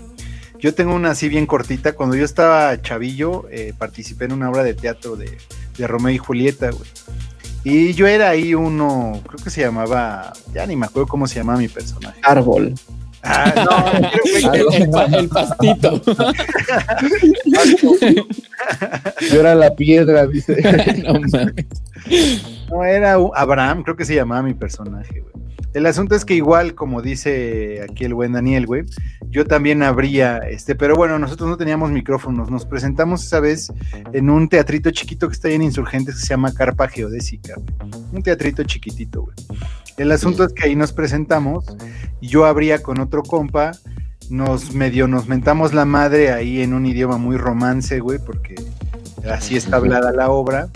Yo 0.57 0.73
tengo 0.73 0.95
una 0.95 1.11
así 1.11 1.29
bien 1.29 1.45
cortita. 1.45 1.93
Cuando 1.93 2.15
yo 2.15 2.25
estaba 2.25 2.81
chavillo, 2.81 3.45
eh, 3.51 3.73
participé 3.77 4.25
en 4.25 4.31
una 4.31 4.49
obra 4.49 4.63
de 4.63 4.73
teatro 4.73 5.15
de, 5.15 5.37
de 5.77 5.87
Romeo 5.87 6.15
y 6.15 6.17
Julieta, 6.17 6.71
güey. 6.71 6.89
Y 7.63 7.93
yo 7.93 8.07
era 8.07 8.29
ahí 8.29 8.55
uno, 8.55 9.21
creo 9.27 9.43
que 9.43 9.51
se 9.51 9.61
llamaba, 9.61 10.33
ya 10.51 10.65
ni 10.65 10.75
me 10.75 10.87
acuerdo 10.87 11.07
cómo 11.07 11.27
se 11.27 11.35
llamaba 11.35 11.59
mi 11.59 11.67
personaje. 11.67 12.19
Árbol. 12.23 12.73
Ah, 13.23 13.53
no, 14.01 14.09
creo 14.09 14.23
que- 14.23 14.59
El, 14.77 14.83
el 14.83 14.89
pa- 14.89 15.05
el 15.05 15.27
pastito. 15.29 16.01
Yo 19.31 19.39
era 19.39 19.55
la 19.55 19.73
piedra, 19.75 20.27
dice. 20.27 20.57
no 21.05 21.13
mames. 21.13 21.65
No, 22.69 22.83
era 22.83 23.17
Abraham, 23.35 23.83
creo 23.83 23.95
que 23.95 24.05
se 24.05 24.15
llamaba 24.15 24.41
mi 24.43 24.53
personaje, 24.53 25.19
güey. 25.21 25.33
El 25.73 25.85
asunto 25.85 26.15
es 26.15 26.25
que 26.25 26.35
igual, 26.35 26.75
como 26.75 27.01
dice 27.01 27.85
aquí 27.89 28.03
el 28.03 28.13
buen 28.13 28.33
Daniel, 28.33 28.65
güey, 28.65 28.83
yo 29.29 29.45
también 29.45 29.83
habría, 29.83 30.37
este, 30.39 30.75
pero 30.75 30.95
bueno, 30.95 31.17
nosotros 31.17 31.49
no 31.49 31.57
teníamos 31.57 31.91
micrófonos. 31.91 32.51
Nos 32.51 32.65
presentamos 32.65 33.23
esa 33.25 33.39
vez 33.39 33.71
en 34.11 34.29
un 34.29 34.49
teatrito 34.49 34.91
chiquito 34.91 35.27
que 35.27 35.33
está 35.33 35.47
ahí 35.47 35.55
en 35.55 35.61
Insurgentes 35.63 36.15
que 36.15 36.21
se 36.21 36.27
llama 36.27 36.53
Carpa 36.53 36.87
Geodésica, 36.87 37.55
güey. 37.55 37.91
Un 38.11 38.21
teatrito 38.21 38.63
chiquitito, 38.63 39.21
güey. 39.21 39.35
El 39.97 40.11
asunto 40.11 40.43
es 40.43 40.53
que 40.53 40.65
ahí 40.65 40.75
nos 40.75 40.91
presentamos 40.91 41.65
yo 42.21 42.45
habría 42.45 42.81
con 42.81 42.99
otro 42.99 43.23
compa, 43.23 43.71
nos 44.29 44.73
medio 44.73 45.07
nos 45.07 45.27
mentamos 45.27 45.73
la 45.73 45.85
madre 45.85 46.31
ahí 46.31 46.61
en 46.61 46.73
un 46.73 46.85
idioma 46.85 47.17
muy 47.17 47.35
romance, 47.35 47.99
güey, 47.99 48.19
porque 48.19 48.55
así 49.29 49.57
está 49.57 49.77
hablada 49.77 50.11
la 50.11 50.29
obra. 50.29 50.69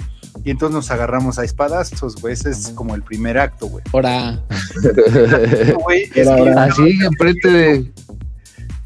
Y 0.45 0.51
entonces 0.51 0.75
nos 0.75 0.91
agarramos 0.91 1.39
a 1.39 1.43
espadazos, 1.43 2.15
güey. 2.21 2.33
Ese 2.33 2.51
es 2.51 2.69
como 2.75 2.93
el 2.93 3.01
primer 3.01 3.39
acto, 3.39 3.65
güey. 3.67 3.83
Ahora. 3.91 4.39
Así, 6.57 6.97
enfrente 7.03 7.49
de. 7.49 7.91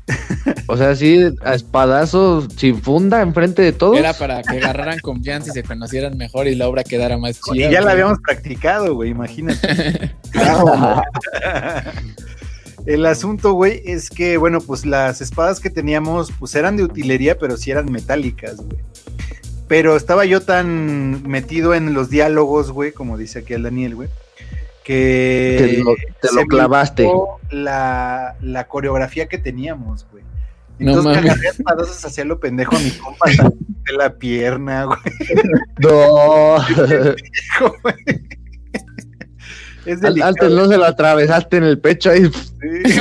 O 0.68 0.76
sea, 0.78 0.89
así, 0.91 1.20
a 1.43 1.53
espadazos 1.53 2.47
sin 2.55 2.82
funda, 2.82 3.22
enfrente 3.22 3.62
de 3.62 3.74
todos. 3.74 3.97
era 3.97 4.14
para 4.14 4.41
que 4.41 4.57
agarraran 4.57 4.97
confianza 4.99 5.51
y 5.51 5.53
se 5.53 5.62
conocieran 5.62 6.18
mejor 6.18 6.47
y 6.47 6.55
la 6.55 6.68
obra 6.68 6.84
quedara 6.84 7.18
más 7.18 7.38
y 7.38 7.53
chida. 7.53 7.70
ya 7.70 7.82
la 7.82 7.91
habíamos 7.91 8.18
practicado, 8.20 8.95
güey, 8.95 9.12
imagínate. 9.12 10.16
El 12.88 13.05
asunto, 13.05 13.53
güey, 13.53 13.84
es 13.86 14.10
que, 14.10 14.38
bueno, 14.38 14.62
pues 14.62 14.86
las 14.86 15.22
espadas 15.22 15.60
que 15.60 15.70
teníamos, 15.70 16.32
pues 16.39 16.55
eran 16.55 16.76
de 16.76 16.84
utilería, 16.84 17.38
pero 17.38 17.55
sí 17.57 17.70
eran 17.70 17.91
metálicas, 17.91 18.57
güey. 18.57 18.80
Pero 19.70 19.95
estaba 19.95 20.26
yo 20.26 20.41
tan 20.41 21.24
metido 21.30 21.74
en 21.74 21.93
los 21.93 22.09
diálogos, 22.09 22.72
güey, 22.72 22.91
como 22.91 23.17
dice 23.17 23.39
aquí 23.39 23.53
el 23.53 23.63
Daniel, 23.63 23.95
güey, 23.95 24.09
que 24.84 25.55
Te 25.59 25.84
lo- 25.84 25.95
te 26.22 26.28
se 26.28 26.36
lo 26.36 26.41
me 26.41 26.47
clavaste. 26.47 27.09
La, 27.51 28.36
la 28.41 28.67
coreografía 28.67 29.28
que 29.30 29.38
teníamos, 29.38 30.05
güey. 30.11 30.24
No 30.80 30.91
Entonces 30.91 31.03
mames. 31.17 31.32
agarré 31.32 31.47
a 31.47 31.51
espadazos 31.51 32.03
hacia 32.05 32.26
lo 32.26 32.39
pendejo 32.39 32.76
a 32.76 32.80
mi 32.80 32.91
compa 32.91 33.26
de 33.30 33.93
la 33.97 34.13
pierna, 34.15 34.86
güey. 34.86 34.99
No. 35.80 36.55
güey. 37.84 37.95
Es 39.86 40.01
delicado. 40.01 40.30
Antes 40.30 40.51
no 40.51 40.67
se 40.67 40.78
lo 40.78 40.86
atravesaste 40.86 41.57
en 41.57 41.63
el 41.63 41.80
pecho 41.80 42.11
ahí. 42.11 42.26
Sí. 42.26 42.95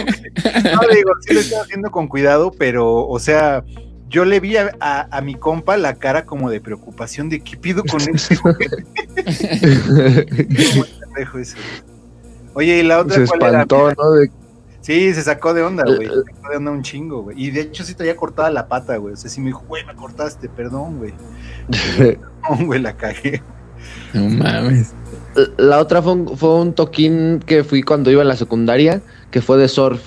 No 0.65 0.81
digo, 0.95 1.11
sí 1.21 1.35
lo 1.35 1.41
estoy 1.41 1.59
haciendo 1.59 1.91
con 1.91 2.09
cuidado, 2.09 2.51
pero, 2.57 3.07
o 3.07 3.19
sea, 3.19 3.65
yo 4.09 4.25
le 4.25 4.41
vi 4.41 4.57
a, 4.57 4.71
a- 4.81 5.09
a 5.11 5.21
mi 5.21 5.35
compa 5.35 5.77
la 5.77 5.95
cara 5.95 6.25
como 6.25 6.51
de 6.51 6.61
preocupación 6.61 7.29
de 7.29 7.41
qué 7.41 7.57
pido 7.57 7.83
con 7.85 8.01
este 8.15 8.35
ese, 8.35 8.37
güey. 8.43 8.65
Oye, 12.55 12.79
y 12.79 12.83
la 12.83 13.01
otra 13.01 13.17
Se 13.17 13.27
cuál 13.27 13.41
era? 13.43 13.51
espantó, 13.63 13.93
¿no? 13.97 14.11
De- 14.13 14.31
Sí, 14.81 15.13
se 15.13 15.23
sacó 15.23 15.53
de 15.53 15.63
onda, 15.63 15.85
güey. 15.85 16.09
Se 16.09 16.15
sacó 16.33 16.51
de 16.51 16.57
onda 16.57 16.71
un 16.71 16.83
chingo, 16.83 17.23
güey. 17.23 17.39
Y 17.45 17.51
de 17.51 17.61
hecho 17.61 17.85
sí 17.85 17.95
traía 17.95 18.17
cortada 18.17 18.49
la 18.51 18.69
pata, 18.69 18.97
güey. 18.97 19.13
O 19.13 19.17
sea, 19.17 19.29
sí 19.29 19.39
me 19.41 19.49
dijo, 19.49 19.63
güey, 19.69 19.85
me 19.85 19.95
cortaste, 19.95 20.49
perdón, 20.49 20.99
güey. 20.99 21.13
No, 22.49 22.65
güey, 22.65 22.81
la 22.81 22.97
cagué. 22.97 23.43
No 24.15 24.29
mames. 24.31 24.95
La 25.59 25.79
otra 25.79 26.01
fue 26.01 26.13
un, 26.15 26.39
fue 26.39 26.55
un 26.55 26.73
toquín 26.73 27.41
que 27.45 27.65
fui 27.65 27.83
cuando 27.83 28.11
iba 28.11 28.23
a 28.23 28.25
la 28.25 28.37
secundaria, 28.37 29.03
que 29.31 29.43
fue 29.43 29.59
de 29.59 29.69
surf. 29.69 30.01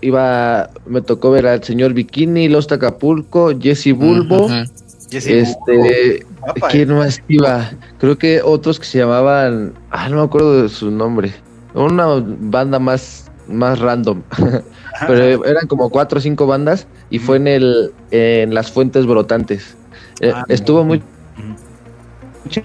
Iba, 0.00 0.70
me 0.86 1.02
tocó 1.02 1.30
ver 1.30 1.46
al 1.46 1.62
señor 1.62 1.92
Bikini, 1.92 2.48
Los 2.48 2.70
Acapulco, 2.72 3.52
Jesse 3.58 3.92
Bulbo, 3.92 4.46
Ajá. 4.46 4.64
Jesse 5.10 5.26
este, 5.26 6.26
Bulbo, 6.40 6.66
¿quién 6.70 6.90
eh. 6.90 6.94
más 6.94 7.22
iba? 7.28 7.70
Creo 7.98 8.16
que 8.16 8.40
otros 8.42 8.78
que 8.80 8.86
se 8.86 8.98
llamaban, 8.98 9.74
ah, 9.90 10.08
no 10.08 10.16
me 10.16 10.22
acuerdo 10.22 10.62
de 10.62 10.68
su 10.68 10.90
nombre, 10.90 11.32
una 11.74 12.06
banda 12.40 12.78
más, 12.78 13.30
más 13.48 13.78
random, 13.78 14.22
pero 15.06 15.44
eran 15.44 15.66
como 15.66 15.90
cuatro 15.90 16.18
o 16.18 16.22
cinco 16.22 16.46
bandas 16.46 16.86
y 17.10 17.18
fue 17.18 17.36
en 17.36 17.48
el, 17.48 17.92
en 18.10 18.54
las 18.54 18.72
fuentes 18.72 19.06
brotantes. 19.06 19.76
Eh, 20.20 20.32
Ah, 20.34 20.44
estuvo 20.48 20.84
muy 20.84 20.98
Ujú. 20.98 22.62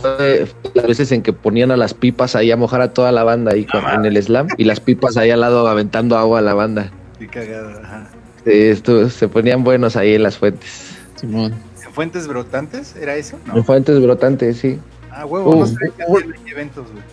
Fue 0.00 0.46
las 0.74 0.86
veces 0.86 1.12
en 1.12 1.22
que 1.22 1.32
ponían 1.32 1.70
a 1.70 1.76
las 1.76 1.94
pipas 1.94 2.34
ahí 2.36 2.50
a 2.50 2.56
mojar 2.56 2.80
a 2.80 2.92
toda 2.92 3.12
la 3.12 3.24
banda 3.24 3.52
ahí 3.52 3.64
con- 3.64 3.84
en 3.88 4.04
el 4.04 4.20
slam 4.22 4.48
y 4.58 4.64
las 4.64 4.80
pipas 4.80 5.16
ahí 5.16 5.30
al 5.30 5.40
lado 5.40 5.66
aventando 5.68 6.16
agua 6.16 6.40
a 6.40 6.42
la 6.42 6.54
banda. 6.54 6.90
Qué 7.18 7.28
cagada, 7.28 7.80
ajá. 7.82 8.08
Sí, 8.44 8.50
esto- 8.52 9.08
se 9.08 9.28
ponían 9.28 9.64
buenos 9.64 9.96
ahí 9.96 10.14
en 10.14 10.22
las 10.22 10.36
fuentes. 10.38 10.96
Simón. 11.16 11.54
¿En 11.86 11.92
¿Fuentes 11.92 12.26
brotantes? 12.26 12.96
¿Era 12.96 13.14
eso? 13.14 13.38
No. 13.46 13.56
En 13.56 13.64
fuentes 13.64 14.00
brotantes, 14.02 14.58
sí. 14.58 14.78
Ah, 15.12 15.24
huevo, 15.26 15.54
no 15.54 15.60
Uh, 15.60 15.66
sé 15.66 15.76
qué 15.96 16.04
uh, 16.08 16.18
eventos, 16.50 16.90
güey. 16.90 17.04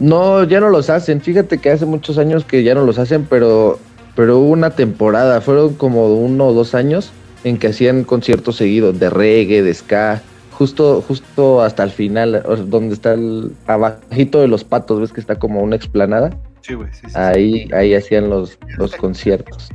No, 0.00 0.42
ya 0.44 0.60
no 0.60 0.70
los 0.70 0.88
hacen. 0.90 1.20
Fíjate 1.20 1.58
que 1.58 1.70
hace 1.70 1.84
muchos 1.84 2.16
años 2.18 2.44
que 2.44 2.62
ya 2.64 2.74
no 2.74 2.84
los 2.84 2.98
hacen, 2.98 3.26
pero, 3.28 3.78
pero 4.16 4.38
hubo 4.38 4.48
una 4.50 4.70
temporada, 4.70 5.40
fueron 5.42 5.74
como 5.74 6.12
uno 6.16 6.46
o 6.48 6.52
dos 6.54 6.74
años 6.74 7.12
en 7.44 7.58
que 7.58 7.68
hacían 7.68 8.02
conciertos 8.04 8.56
seguidos 8.56 8.98
de 8.98 9.10
reggae, 9.10 9.62
de 9.62 9.74
ska, 9.74 10.22
justo, 10.58 11.02
justo 11.06 11.60
hasta 11.62 11.82
el 11.82 11.90
final, 11.90 12.42
donde 12.68 12.94
está 12.94 13.14
el 13.14 13.52
abajito 13.66 14.40
de 14.40 14.48
los 14.48 14.64
patos, 14.64 15.00
ves 15.00 15.12
que 15.12 15.20
está 15.20 15.36
como 15.38 15.62
una 15.62 15.76
explanada. 15.76 16.36
Sí, 16.62 16.74
güey, 16.74 16.88
sí, 16.92 17.00
sí. 17.06 17.12
Ahí, 17.14 17.68
ahí 17.74 17.94
hacían 17.94 18.30
los, 18.30 18.58
los 18.78 18.94
conciertos. 18.96 19.68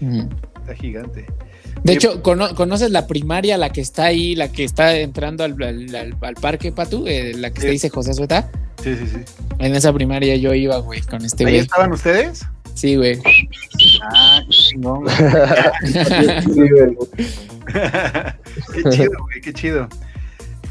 Está 0.00 0.74
gigante. 0.74 1.26
De 1.84 1.92
hecho, 1.92 2.22
cono- 2.22 2.54
¿conoces 2.54 2.90
la 2.90 3.06
primaria, 3.06 3.56
la 3.56 3.70
que 3.70 3.80
está 3.80 4.04
ahí, 4.06 4.34
la 4.34 4.50
que 4.50 4.64
está 4.64 4.96
entrando 4.96 5.44
al, 5.44 5.52
al- 5.62 5.94
al- 5.94 6.16
al 6.20 6.34
parque, 6.34 6.72
Patu? 6.72 7.04
Eh, 7.06 7.34
la 7.36 7.50
que 7.50 7.60
Sí. 7.60 7.66
te 7.66 7.72
dice 7.72 7.88
José 7.88 8.12
Sueta. 8.14 8.50
Sí, 8.82 8.94
sí, 8.96 9.06
sí. 9.06 9.18
En 9.58 9.74
esa 9.74 9.92
primaria 9.92 10.36
yo 10.36 10.52
iba, 10.54 10.78
güey, 10.78 11.00
con 11.02 11.24
este 11.24 11.44
¿Ahí 11.46 11.52
güey. 11.52 11.60
estaban 11.62 11.92
ustedes? 11.92 12.44
Sí, 12.74 12.96
güey. 12.96 13.18
Ah, 14.12 14.40
qué 14.46 14.50
chingón, 14.50 15.04
güey. 15.04 15.14
qué 18.74 18.90
chido, 18.90 19.10
güey, 19.22 19.40
qué 19.42 19.52
chido. 19.52 19.88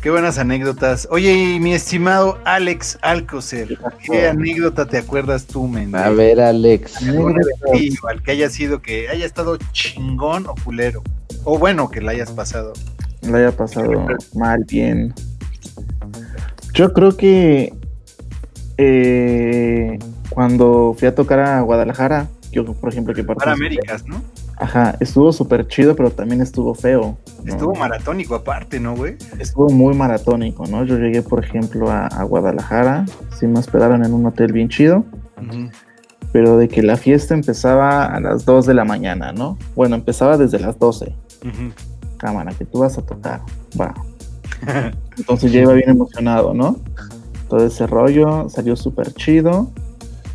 Qué 0.08 0.12
buenas 0.12 0.38
anécdotas. 0.38 1.06
Oye, 1.12 1.34
y 1.34 1.60
mi 1.60 1.74
estimado 1.74 2.40
Alex 2.46 2.98
Alcocer, 3.02 3.78
¿qué 4.02 4.30
anécdota 4.30 4.86
te 4.86 4.98
acuerdas 4.98 5.46
tú, 5.46 5.68
men? 5.68 5.94
A 5.94 6.10
ver, 6.12 6.40
Alex. 6.40 7.02
Igual 7.74 8.24
que 8.24 8.32
haya 8.32 8.50
sido 8.50 8.82
que 8.82 9.10
haya 9.10 9.26
estado 9.26 9.58
chingón 9.74 10.48
o 10.48 10.56
culero. 10.64 11.04
O 11.44 11.60
bueno, 11.60 11.90
que 11.90 12.00
la 12.00 12.12
hayas 12.12 12.32
pasado. 12.32 12.72
lo 13.22 13.36
haya 13.36 13.52
pasado 13.52 14.08
mal, 14.34 14.64
bien. 14.64 15.14
Yo 16.74 16.94
creo 16.94 17.18
que 17.18 17.74
eh, 18.78 20.00
cuando 20.30 20.96
fui 20.98 21.10
a 21.10 21.16
tocar 21.16 21.40
a 21.42 21.60
Guadalajara, 21.60 22.30
yo 22.54 22.64
por 22.64 22.94
ejemplo 22.94 23.14
que 23.14 23.26
Para 23.26 23.36
participé, 23.36 23.66
Américas, 23.66 24.08
¿no? 24.08 24.24
Ajá, 24.60 24.96
estuvo 25.00 25.32
súper 25.32 25.68
chido, 25.68 25.96
pero 25.96 26.10
también 26.10 26.42
estuvo 26.42 26.74
feo. 26.74 27.18
¿no? 27.44 27.54
Estuvo 27.54 27.76
maratónico 27.76 28.34
aparte, 28.34 28.80
¿no, 28.80 28.96
güey? 28.96 29.16
Estuvo 29.38 29.70
muy 29.70 29.94
maratónico, 29.94 30.66
¿no? 30.66 30.84
Yo 30.84 30.98
llegué, 30.98 31.22
por 31.22 31.44
ejemplo, 31.44 31.92
a, 31.92 32.08
a 32.08 32.24
Guadalajara, 32.24 33.06
sí 33.38 33.46
me 33.46 33.60
hospedaron 33.60 34.04
en 34.04 34.14
un 34.14 34.26
hotel 34.26 34.54
bien 34.54 34.70
chido, 34.70 35.06
pero 36.32 36.58
de 36.58 36.68
que 36.68 36.82
la 36.82 36.98
fiesta 36.98 37.36
empezaba 37.36 38.06
a 38.06 38.20
las 38.20 38.46
2 38.46 38.66
de 38.66 38.74
la 38.74 38.84
mañana, 38.84 39.32
¿no? 39.32 39.58
Bueno, 39.76 39.96
empezaba 39.96 40.38
desde 40.38 40.60
las 40.60 40.78
12. 40.80 41.16
Ujú. 41.44 41.72
Cámara, 42.18 42.52
que 42.58 42.66
tú 42.66 42.80
vas 42.80 42.98
a 42.98 43.04
tocar, 43.04 43.42
va. 43.80 43.94
Entonces 45.18 45.52
ya 45.52 45.62
iba 45.62 45.74
bien 45.74 45.92
emocionado, 45.92 46.56
¿no? 46.56 46.80
Todo 47.48 47.66
ese 47.66 47.86
rollo 47.86 48.50
salió 48.50 48.76
súper 48.76 49.14
chido, 49.14 49.72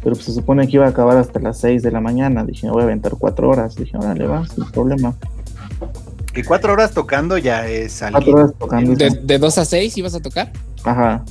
pero 0.03 0.16
pues 0.16 0.24
se 0.26 0.32
supone 0.32 0.66
que 0.66 0.76
iba 0.76 0.86
a 0.86 0.88
acabar 0.88 1.16
hasta 1.16 1.38
las 1.38 1.59
6 1.59 1.82
de 1.82 1.90
la 1.92 2.00
mañana. 2.00 2.44
Dije, 2.44 2.66
me 2.66 2.72
voy 2.72 2.82
a 2.82 2.84
aventar 2.84 3.12
4 3.18 3.48
horas. 3.48 3.76
Dije, 3.76 3.96
órale, 3.96 4.26
va, 4.26 4.46
sin 4.46 4.64
problema. 4.70 5.14
Que 6.32 6.44
cuatro 6.44 6.72
horas 6.72 6.92
tocando 6.92 7.36
ya 7.38 7.66
es 7.68 7.98
4 8.00 8.16
algo. 8.16 8.32
horas 8.32 8.53
tocando. 8.59 8.94
De, 8.96 9.11
de 9.11 9.38
2 9.38 9.59
a 9.59 9.64
6 9.64 9.98
ibas 9.98 10.14
a 10.14 10.20
tocar. 10.20 10.50
Ajá. 10.84 11.22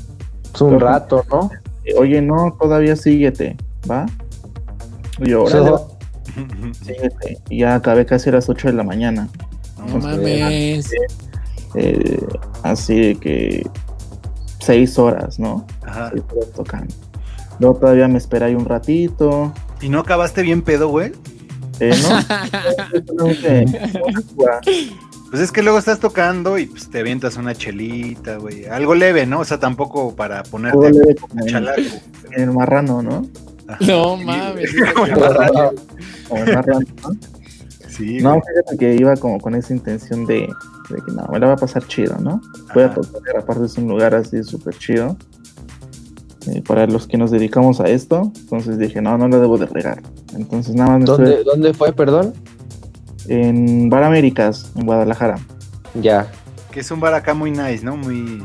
Es 0.54 0.62
un 0.62 0.80
rato, 0.80 1.26
¿no? 1.30 1.50
Eh, 1.84 1.96
Oye, 1.98 2.22
no, 2.22 2.56
todavía 2.60 2.96
síguete, 2.96 3.58
¿va? 3.90 4.06
Y 5.20 5.32
yo, 5.32 5.44
órale, 5.44 5.72
va, 5.72 5.82
síguete. 6.86 7.40
Y 7.50 7.60
ya 7.60 7.76
acabé 7.76 8.06
casi 8.06 8.30
a 8.30 8.34
las 8.34 8.48
8 8.48 8.68
de 8.68 8.74
la 8.74 8.84
mañana. 8.84 9.28
No 9.88 9.98
mames. 9.98 10.90
Eh, 11.76 12.20
así 12.64 13.00
de 13.00 13.16
que 13.16 13.68
6 14.60 15.00
horas, 15.00 15.40
¿no? 15.40 15.66
Ajá. 15.82 16.12
Seis 16.12 16.24
horas 16.32 16.52
tocando. 16.56 16.94
Luego 17.62 17.76
todavía 17.78 18.08
me 18.08 18.18
esperé 18.18 18.46
ahí 18.46 18.56
un 18.56 18.66
ratito. 18.66 19.54
¿Y 19.82 19.90
no 19.90 20.00
acabaste 20.00 20.42
bien 20.42 20.64
pedo, 20.64 20.90
güey? 20.90 21.12
Eh, 21.80 21.94
no, 23.14 23.26
Pues 25.30 25.42
es 25.42 25.52
que 25.52 25.62
luego 25.62 25.78
estás 25.78 26.00
tocando 26.00 26.58
y 26.58 26.66
pues, 26.66 26.90
te 26.90 27.02
avientas 27.02 27.38
una 27.38 27.54
chelita, 27.54 28.38
güey. 28.38 28.66
Algo 28.66 28.96
leve, 28.96 29.28
¿no? 29.28 29.42
O 29.42 29.46
sea, 29.46 29.60
tampoco 29.60 30.16
para 30.16 30.42
ponerte 30.42 30.76
Todo 30.76 30.90
leve 30.90 31.16
como 31.16 31.40
en, 31.40 31.48
chalaco. 31.48 31.82
en 32.32 32.42
el 32.42 32.52
marrano, 32.52 33.04
¿no? 33.04 33.28
Ajá. 33.68 33.86
No 33.86 34.18
mames. 34.18 34.72
Como 34.96 35.06
el 35.06 35.20
marrano. 35.20 35.72
Como 36.28 36.44
el 36.44 36.56
marrano, 36.56 36.80
¿no? 37.04 37.10
Sí, 37.90 38.18
No, 38.22 38.42
fíjate 38.42 38.78
que 38.80 38.96
iba 38.96 39.16
como 39.18 39.40
con 39.40 39.54
esa 39.54 39.74
intención 39.74 40.26
de, 40.26 40.48
de 40.90 40.96
que 41.06 41.12
no, 41.14 41.28
me 41.32 41.40
la 41.40 41.48
va 41.48 41.54
a 41.54 41.58
pasar 41.58 41.86
chido, 41.88 42.18
¿no? 42.20 42.42
Voy 42.74 42.84
a 42.84 42.94
tocar, 42.94 43.38
aparte 43.38 43.66
es 43.66 43.78
un 43.78 43.88
lugar 43.88 44.16
así 44.16 44.44
súper 44.44 44.76
chido. 44.80 45.16
Eh, 46.48 46.62
para 46.66 46.88
los 46.88 47.08
que 47.08 47.18
nos 47.18 47.32
dedicamos 47.32 47.80
a 47.80 47.86
esto, 47.86 48.32
entonces 48.42 48.78
dije, 48.80 49.02
no, 49.02 49.18
no 49.18 49.28
lo 49.28 49.40
debo 49.40 49.58
de 49.58 49.68
regar. 49.68 50.02
Entonces 50.34 50.76
nada 50.76 50.92
más 50.92 51.00
me 51.00 51.06
¿Dónde, 51.06 51.44
¿Dónde 51.44 51.74
fue, 51.74 51.94
perdón? 51.94 52.34
en 53.28 53.90
Bar 53.90 54.04
Américas, 54.04 54.72
en 54.76 54.86
Guadalajara. 54.86 55.38
Ya, 56.02 56.32
Que 56.72 56.80
es 56.80 56.90
un 56.92 57.00
bar 57.00 57.14
acá 57.14 57.34
muy 57.34 57.52
nice, 57.52 57.84
¿no? 57.84 57.98
Muy. 57.98 58.42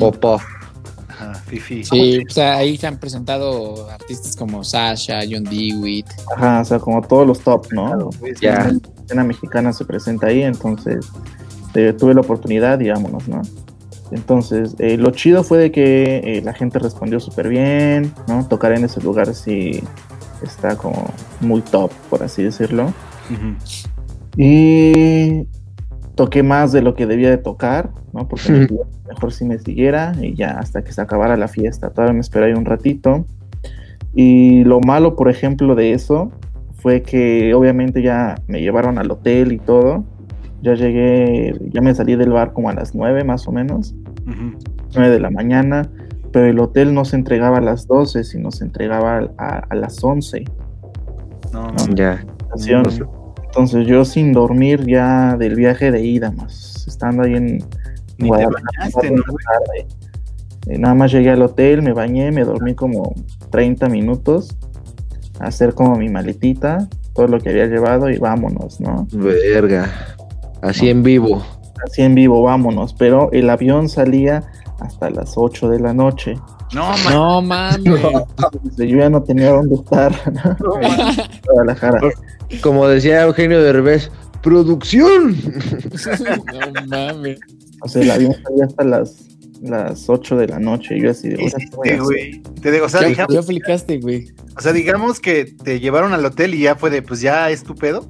Popó. 0.00 0.40
ajá, 1.08 1.34
fifi. 1.46 1.84
Sí, 1.84 2.22
o 2.28 2.30
sea, 2.32 2.56
ahí 2.56 2.76
se 2.76 2.86
han 2.86 2.98
presentado 2.98 3.88
artistas 3.90 4.34
como 4.34 4.64
Sasha, 4.64 5.20
John 5.30 5.44
Dewitt. 5.44 6.06
Ajá, 6.34 6.60
o 6.60 6.64
sea, 6.64 6.78
como 6.78 7.02
todos 7.02 7.26
los 7.26 7.40
top, 7.40 7.66
¿no? 7.72 8.10
Sí. 8.12 8.32
Ya. 8.40 8.64
La 8.64 8.78
escena 9.04 9.24
mexicana 9.24 9.72
se 9.72 9.84
presenta 9.84 10.28
ahí, 10.28 10.42
entonces 10.42 11.06
eh, 11.74 11.94
tuve 11.98 12.14
la 12.14 12.22
oportunidad 12.22 12.80
y 12.80 12.88
vámonos, 12.90 13.28
¿no? 13.28 13.42
Entonces, 14.12 14.76
eh, 14.78 14.96
lo 14.96 15.10
chido 15.10 15.42
fue 15.42 15.58
de 15.58 15.72
que 15.72 16.18
eh, 16.18 16.42
la 16.42 16.52
gente 16.52 16.78
respondió 16.78 17.18
súper 17.18 17.48
bien, 17.48 18.12
¿no? 18.28 18.46
Tocar 18.46 18.72
en 18.72 18.84
ese 18.84 19.00
lugar 19.00 19.34
sí 19.34 19.82
está 20.42 20.76
como 20.76 21.10
muy 21.40 21.62
top, 21.62 21.90
por 22.10 22.22
así 22.22 22.42
decirlo. 22.42 22.92
Y 24.36 25.46
toqué 26.14 26.42
más 26.42 26.72
de 26.72 26.82
lo 26.82 26.94
que 26.94 27.06
debía 27.06 27.30
de 27.30 27.38
tocar, 27.38 27.90
¿no? 28.12 28.28
Porque 28.28 28.68
mejor 29.08 29.32
si 29.32 29.44
me 29.44 29.58
siguiera 29.58 30.14
y 30.20 30.34
ya 30.34 30.50
hasta 30.58 30.82
que 30.84 30.92
se 30.92 31.00
acabara 31.00 31.36
la 31.36 31.48
fiesta. 31.48 31.90
Todavía 31.90 32.14
me 32.14 32.20
esperé 32.20 32.46
ahí 32.46 32.52
un 32.52 32.64
ratito. 32.64 33.24
Y 34.14 34.64
lo 34.64 34.80
malo, 34.80 35.16
por 35.16 35.30
ejemplo, 35.30 35.74
de 35.74 35.92
eso 35.92 36.30
fue 36.74 37.02
que 37.02 37.54
obviamente 37.54 38.02
ya 38.02 38.34
me 38.46 38.60
llevaron 38.60 38.98
al 38.98 39.10
hotel 39.10 39.52
y 39.52 39.58
todo. 39.58 40.04
Ya 40.62 40.74
llegué, 40.74 41.54
ya 41.70 41.80
me 41.80 41.94
salí 41.94 42.16
del 42.16 42.30
bar 42.30 42.52
como 42.52 42.70
a 42.70 42.72
las 42.74 42.94
9 42.94 43.24
más 43.24 43.46
o 43.48 43.52
menos, 43.52 43.94
Ujú. 44.26 44.58
9 44.94 45.10
de 45.10 45.20
la 45.20 45.30
mañana, 45.30 45.90
pero 46.32 46.46
el 46.46 46.58
hotel 46.60 46.94
no 46.94 47.04
se 47.04 47.16
entregaba 47.16 47.58
a 47.58 47.60
las 47.60 47.86
12, 47.86 48.24
sino 48.24 48.50
se 48.50 48.64
entregaba 48.64 49.28
a, 49.38 49.58
a 49.68 49.74
las 49.74 50.02
11. 50.02 50.44
No, 51.52 51.66
no. 51.66 51.94
Ya. 51.94 52.24
estación. 52.54 52.84
Entonces 53.44 53.86
yo 53.86 54.04
sin 54.06 54.32
dormir 54.32 54.86
ya 54.86 55.36
del 55.36 55.56
viaje 55.56 55.90
de 55.90 56.02
ida 56.02 56.30
más, 56.30 56.86
estando 56.88 57.24
ahí 57.24 57.34
en 57.34 57.56
Ni 57.56 57.60
te 58.18 58.26
Guadalajara. 58.28 58.78
Eh, 60.68 60.78
nada 60.78 60.94
más 60.94 61.12
llegué 61.12 61.30
al 61.30 61.42
hotel, 61.42 61.82
me 61.82 61.92
bañé, 61.92 62.30
me 62.30 62.44
dormí 62.44 62.74
como 62.74 63.14
30 63.50 63.88
minutos, 63.88 64.56
a 65.40 65.46
hacer 65.48 65.74
como 65.74 65.96
mi 65.96 66.08
maletita, 66.08 66.88
todo 67.14 67.26
lo 67.26 67.40
que 67.40 67.50
había 67.50 67.66
llevado 67.66 68.08
y 68.08 68.16
vámonos, 68.16 68.80
¿no? 68.80 69.06
Verga. 69.12 69.90
Así 70.62 70.88
en 70.88 71.02
vivo. 71.02 71.44
Así 71.86 72.02
en 72.02 72.14
vivo, 72.14 72.42
vámonos, 72.42 72.94
pero 72.94 73.30
el 73.32 73.50
avión 73.50 73.88
salía 73.88 74.44
hasta 74.80 75.10
las 75.10 75.34
8 75.36 75.68
de 75.68 75.80
la 75.80 75.92
noche. 75.92 76.34
No. 76.72 76.94
No 77.10 77.42
mames. 77.42 77.84
Yo 78.76 78.84
ya 78.84 79.10
no 79.10 79.22
tenía 79.22 79.50
dónde 79.50 79.74
estar 79.76 80.12
¿no? 80.32 80.56
Guadalajara. 81.44 82.00
Como 82.62 82.86
decía 82.88 83.22
Eugenio 83.22 83.62
Derbez, 83.62 84.10
producción. 84.42 85.36
no 86.46 86.86
mames. 86.86 87.38
O 87.82 87.88
sea, 87.88 88.02
el 88.02 88.10
avión 88.10 88.34
salía 88.42 88.64
hasta 88.66 88.84
las, 88.84 89.16
las 89.60 90.08
8 90.08 90.36
de 90.36 90.46
la 90.48 90.58
noche. 90.60 90.96
Y 90.96 91.02
yo 91.02 91.10
así 91.10 91.28
de, 91.28 91.36
¿Qué 91.36 91.42
"Ahora, 91.42 91.56
¿qué 91.58 91.76
voy 91.76 91.88
a 91.88 91.92
hiciste, 91.92 91.92
hacer?". 91.92 92.02
güey? 92.02 92.42
Te 92.62 92.70
digo, 92.70 92.86
o 92.86 92.88
sea, 92.88 93.00
¿Qué, 93.00 93.06
digamos, 93.08 93.36
aplicaste, 93.36 93.98
güey? 93.98 94.32
o 94.56 94.60
sea, 94.60 94.72
digamos 94.72 95.20
que 95.20 95.44
te 95.44 95.80
llevaron 95.80 96.12
al 96.12 96.24
hotel 96.24 96.54
y 96.54 96.60
ya 96.62 96.76
fue 96.76 96.90
de, 96.90 97.02
pues 97.02 97.20
ya 97.20 97.50
es 97.50 97.62
tu 97.64 97.74
pedo. 97.74 98.08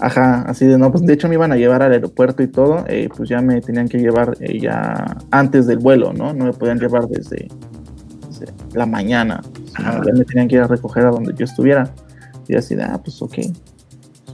Ajá, 0.00 0.42
así 0.42 0.64
de 0.64 0.78
no, 0.78 0.92
pues 0.92 1.04
de 1.04 1.12
hecho 1.12 1.28
me 1.28 1.34
iban 1.34 1.50
a 1.50 1.56
llevar 1.56 1.82
al 1.82 1.92
aeropuerto 1.92 2.42
y 2.42 2.46
todo, 2.46 2.84
eh, 2.86 3.08
pues 3.14 3.28
ya 3.28 3.40
me 3.40 3.60
tenían 3.60 3.88
que 3.88 3.98
llevar 3.98 4.36
eh, 4.40 4.60
ya 4.60 5.16
antes 5.30 5.66
del 5.66 5.78
vuelo, 5.78 6.12
¿no? 6.12 6.32
No 6.32 6.44
me 6.44 6.52
podían 6.52 6.78
llevar 6.78 7.08
desde, 7.08 7.48
desde 8.28 8.46
la 8.74 8.86
mañana, 8.86 9.42
ya 9.76 10.12
me 10.12 10.24
tenían 10.24 10.46
que 10.46 10.54
ir 10.54 10.62
a 10.62 10.68
recoger 10.68 11.06
a 11.06 11.10
donde 11.10 11.34
yo 11.34 11.44
estuviera. 11.44 11.90
Y 12.46 12.54
así 12.54 12.74
de, 12.74 12.84
ah, 12.84 13.00
pues 13.02 13.20
ok. 13.20 13.38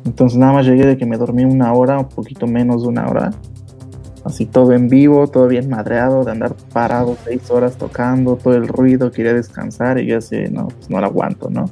Entonces 0.05 0.39
nada 0.39 0.53
más 0.53 0.67
llegué 0.67 0.87
de 0.87 0.99
que 0.99 1.07
me 1.07 1.17
dormí 1.17 1.45
una 1.45 1.73
hora, 1.73 1.99
un 1.99 2.09
poquito 2.09 2.47
menos 2.47 2.83
de 2.83 2.89
una 2.89 3.07
hora. 3.07 3.31
Así 4.25 4.47
todo 4.47 4.73
en 4.73 4.89
vivo, 4.89 5.27
todo 5.27 5.49
bien 5.49 5.69
madreado, 5.69 6.25
de 6.25 6.31
andar 6.31 6.55
parado 6.73 7.17
seis 7.25 7.51
horas 7.51 7.77
tocando, 7.77 8.37
todo 8.37 8.55
el 8.55 8.69
ruido, 8.69 9.11
quería 9.11 9.35
descansar 9.35 9.99
y 9.99 10.07
yo 10.07 10.19
así, 10.19 10.45
no, 10.51 10.69
pues 10.69 10.89
no 10.89 11.01
lo 11.01 11.07
aguanto, 11.07 11.51
¿no? 11.51 11.67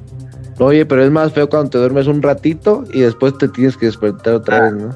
Oye, 0.59 0.85
pero 0.85 1.03
es 1.03 1.11
más 1.11 1.33
feo 1.33 1.49
cuando 1.49 1.69
te 1.71 1.77
duermes 1.77 2.07
un 2.07 2.21
ratito 2.21 2.83
y 2.93 3.01
después 3.01 3.37
te 3.37 3.47
tienes 3.47 3.75
que 3.77 3.87
despertar 3.87 4.35
otra 4.35 4.61
vez, 4.61 4.73
¿no? 4.73 4.89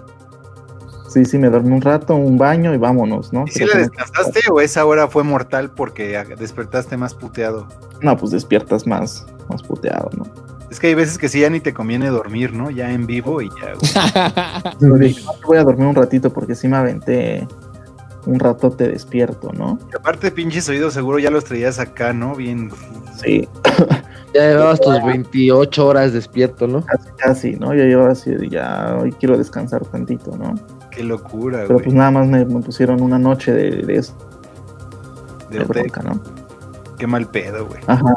Sí, 1.09 1.23
sí, 1.25 1.37
me 1.37 1.49
dormí 1.49 1.71
un 1.71 1.81
rato, 1.81 2.15
un 2.15 2.37
baño 2.37 2.73
y 2.73 2.77
vámonos, 2.77 3.31
¿no? 3.33 3.45
¿Y 3.47 3.51
si 3.51 3.65
como- 3.65 3.79
descansaste 3.79 4.41
o 4.51 4.59
esa 4.61 4.85
hora 4.85 5.07
fue 5.07 5.23
mortal 5.23 5.71
porque 5.71 6.21
despertaste 6.37 6.97
más 6.97 7.13
puteado? 7.13 7.67
No, 8.01 8.15
pues 8.17 8.31
despiertas 8.31 8.85
más, 8.85 9.25
más 9.49 9.63
puteado, 9.63 10.09
¿no? 10.17 10.25
Es 10.69 10.81
que 10.81 10.87
hay 10.87 10.95
veces 10.95 11.17
que 11.17 11.29
sí 11.29 11.39
ya 11.39 11.49
ni 11.49 11.61
te 11.61 11.73
conviene 11.73 12.09
dormir, 12.09 12.51
¿no? 12.53 12.69
Ya 12.69 12.91
en 12.91 13.07
vivo 13.07 13.41
y 13.41 13.49
ya, 13.49 13.73
güey. 13.73 14.73
Pero 14.79 14.95
dije, 14.97 15.23
"No, 15.23 15.31
voy 15.47 15.57
a 15.57 15.63
dormir 15.63 15.87
un 15.87 15.95
ratito 15.95 16.31
porque 16.31 16.55
sí 16.55 16.67
me 16.67 16.75
aventé 16.75 17.47
un 18.27 18.39
rato 18.39 18.69
te 18.71 18.87
despierto, 18.87 19.51
¿no? 19.53 19.79
Y 19.91 19.95
aparte, 19.95 20.31
pinches 20.31 20.67
oídos 20.69 20.93
seguro 20.93 21.19
ya 21.19 21.31
los 21.31 21.45
traías 21.45 21.79
acá, 21.79 22.13
¿no? 22.13 22.35
Bien. 22.35 22.69
Sí, 23.21 23.47
Ya 24.33 24.41
llevabas 24.49 24.81
tus 24.81 25.03
28 25.03 25.87
horas 25.87 26.13
despierto, 26.13 26.67
¿no? 26.67 26.83
casi, 26.85 27.09
casi, 27.17 27.51
¿no? 27.55 27.73
Ya 27.73 27.85
yo 27.85 28.05
así, 28.05 28.31
ya 28.49 28.97
hoy 29.01 29.11
quiero 29.13 29.37
descansar 29.37 29.85
tantito, 29.85 30.37
¿no? 30.37 30.53
Qué 30.91 31.03
locura, 31.03 31.59
Pero 31.61 31.75
güey. 31.75 31.85
pues 31.85 31.95
nada 31.95 32.11
más 32.11 32.27
me, 32.27 32.45
me 32.45 32.59
pusieron 32.59 33.01
una 33.01 33.17
noche 33.17 33.53
de, 33.53 33.83
de 33.83 33.95
eso, 33.95 34.13
de 35.49 35.59
de 35.59 35.65
bronca, 35.65 36.03
¿no? 36.03 36.21
Qué 36.97 37.07
mal 37.07 37.29
pedo, 37.29 37.65
güey. 37.67 37.79
Ajá. 37.87 38.15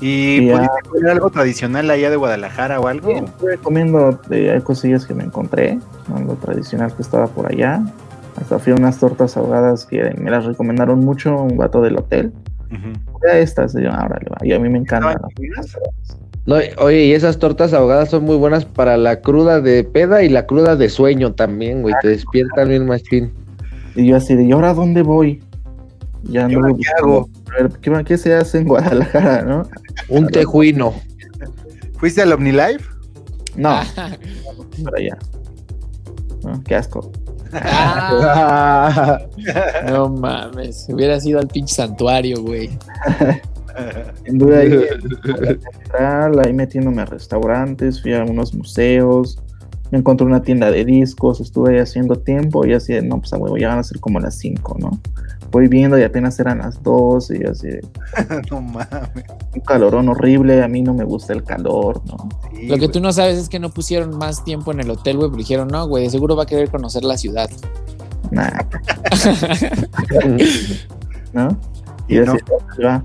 ¿Y 0.00 0.50
pudiste 0.50 0.88
comer 0.88 1.10
algo 1.10 1.30
tradicional 1.30 1.90
allá 1.90 2.10
de 2.10 2.16
Guadalajara 2.16 2.80
o 2.80 2.88
algo? 2.88 3.10
Sí, 3.10 3.24
estuve 3.24 3.58
comiendo 3.58 4.18
hay 4.30 4.60
cosillas 4.62 5.06
que 5.06 5.14
me 5.14 5.24
encontré, 5.24 5.78
¿no? 6.08 6.18
lo 6.20 6.34
tradicional 6.34 6.94
que 6.94 7.02
estaba 7.02 7.26
por 7.26 7.50
allá. 7.50 7.82
Hasta 8.40 8.58
fui 8.58 8.72
a 8.72 8.76
unas 8.76 8.98
tortas 8.98 9.36
ahogadas 9.36 9.86
que 9.86 10.14
me 10.18 10.30
las 10.30 10.44
recomendaron 10.44 11.00
mucho 11.00 11.40
un 11.40 11.56
vato 11.56 11.80
del 11.80 11.96
hotel. 11.96 12.32
Voy 12.70 13.30
a 13.30 13.38
estas, 13.38 13.74
y 13.74 13.82
yo, 13.82 13.92
ahora 13.92 14.18
le 14.22 14.28
va. 14.28 14.36
Y 14.42 14.52
a 14.52 14.58
mí 14.58 14.68
me 14.68 14.78
encantan. 14.78 15.16
No, 16.44 16.56
oye, 16.78 17.06
y 17.06 17.12
esas 17.12 17.38
tortas 17.38 17.72
ahogadas 17.72 18.10
son 18.10 18.24
muy 18.24 18.36
buenas 18.36 18.64
para 18.64 18.96
la 18.96 19.20
cruda 19.20 19.60
de 19.60 19.82
peda 19.82 20.22
y 20.22 20.28
la 20.28 20.46
cruda 20.46 20.76
de 20.76 20.88
sueño 20.88 21.34
también, 21.34 21.82
güey. 21.82 21.94
Te 22.02 22.08
despiertan 22.08 22.68
bien 22.68 22.86
machín. 22.86 23.32
Y 23.96 24.06
yo 24.06 24.16
así 24.16 24.34
de, 24.34 24.44
¿y 24.44 24.52
ahora 24.52 24.74
dónde 24.74 25.02
voy? 25.02 25.42
Ya 26.24 26.42
¿Y 26.42 26.44
ando 26.44 26.58
ahora 26.60 26.74
qué 26.74 27.02
hago? 27.02 27.28
¿qué, 27.80 28.04
qué 28.04 28.18
se 28.18 28.34
hace 28.34 28.58
en 28.58 28.68
Guadalajara, 28.68 29.42
no? 29.42 29.62
Un 30.08 30.28
tejuino. 30.28 30.94
¿Fuiste 31.98 32.22
al 32.22 32.32
OmniLife? 32.32 32.84
No, 33.56 33.80
para 34.84 34.98
allá. 34.98 35.18
No, 36.44 36.62
qué 36.62 36.76
asco. 36.76 37.10
Ah, 37.52 39.20
no 39.88 40.08
mames. 40.08 40.86
Hubiera 40.88 41.20
sido 41.20 41.38
al 41.38 41.48
pinche 41.48 41.74
santuario, 41.74 42.42
güey. 42.42 42.70
En 44.24 44.38
duda 44.38 44.60
ahí, 44.60 44.72
ahí 46.44 46.52
metiéndome 46.52 47.02
a 47.02 47.04
restaurantes, 47.04 48.00
fui 48.00 48.14
a 48.14 48.24
unos 48.24 48.54
museos, 48.54 49.38
me 49.90 49.98
encontré 49.98 50.26
una 50.26 50.42
tienda 50.42 50.70
de 50.70 50.84
discos, 50.84 51.40
estuve 51.40 51.74
ahí 51.74 51.78
haciendo 51.80 52.16
tiempo 52.16 52.66
y 52.66 52.72
así 52.72 52.98
no, 53.02 53.18
pues 53.18 53.32
a 53.34 53.36
huevo, 53.36 53.56
ya 53.58 53.68
van 53.68 53.78
a 53.78 53.82
ser 53.82 54.00
como 54.00 54.18
las 54.18 54.36
5, 54.38 54.76
¿no? 54.80 54.98
Voy 55.50 55.68
viendo 55.68 55.98
y 55.98 56.02
apenas 56.02 56.38
eran 56.40 56.58
las 56.58 56.82
2 56.82 57.30
y 57.30 57.44
así 57.44 57.68
de, 57.68 57.80
no 58.50 58.60
mames. 58.60 58.88
un 59.54 59.60
calorón 59.62 60.08
horrible, 60.08 60.62
a 60.62 60.68
mí 60.68 60.82
no 60.82 60.92
me 60.94 61.04
gusta 61.04 61.32
el 61.32 61.44
calor, 61.44 62.02
¿no? 62.06 62.28
Sí, 62.54 62.66
Lo 62.66 62.74
que 62.74 62.80
güey. 62.86 62.92
tú 62.92 63.00
no 63.00 63.12
sabes 63.12 63.38
es 63.38 63.48
que 63.48 63.58
no 63.58 63.70
pusieron 63.70 64.16
más 64.18 64.44
tiempo 64.44 64.72
en 64.72 64.80
el 64.80 64.90
hotel, 64.90 65.16
güey, 65.18 65.28
pero 65.30 65.38
dijeron, 65.38 65.68
no, 65.68 65.86
güey, 65.88 66.04
de 66.04 66.10
seguro 66.10 66.36
va 66.36 66.42
a 66.44 66.46
querer 66.46 66.70
conocer 66.70 67.04
la 67.04 67.16
ciudad. 67.16 67.48
Nah, 68.30 68.50
¿no? 71.32 71.56
Y 72.08 72.18
Y 72.18 72.20
no. 72.20 72.32
así, 72.32 72.40
ya. 72.80 73.04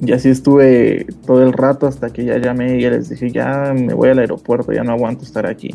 Y 0.00 0.12
así 0.12 0.28
estuve 0.28 1.06
todo 1.26 1.42
el 1.42 1.52
rato 1.52 1.86
hasta 1.86 2.10
que 2.10 2.24
ya 2.24 2.38
llamé 2.38 2.78
y 2.78 2.82
ya 2.82 2.90
les 2.90 3.08
dije, 3.08 3.30
ya 3.30 3.72
me 3.74 3.94
voy 3.94 4.10
al 4.10 4.18
aeropuerto, 4.18 4.72
ya 4.72 4.82
no 4.82 4.92
aguanto 4.92 5.24
estar 5.24 5.46
aquí. 5.46 5.74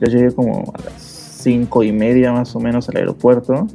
Ya 0.00 0.08
llegué 0.08 0.32
como 0.32 0.72
a 0.74 0.82
las 0.84 1.02
cinco 1.02 1.82
y 1.82 1.92
media 1.92 2.32
más 2.32 2.54
o 2.54 2.60
menos 2.60 2.88
al 2.88 2.96
aeropuerto. 2.98 3.66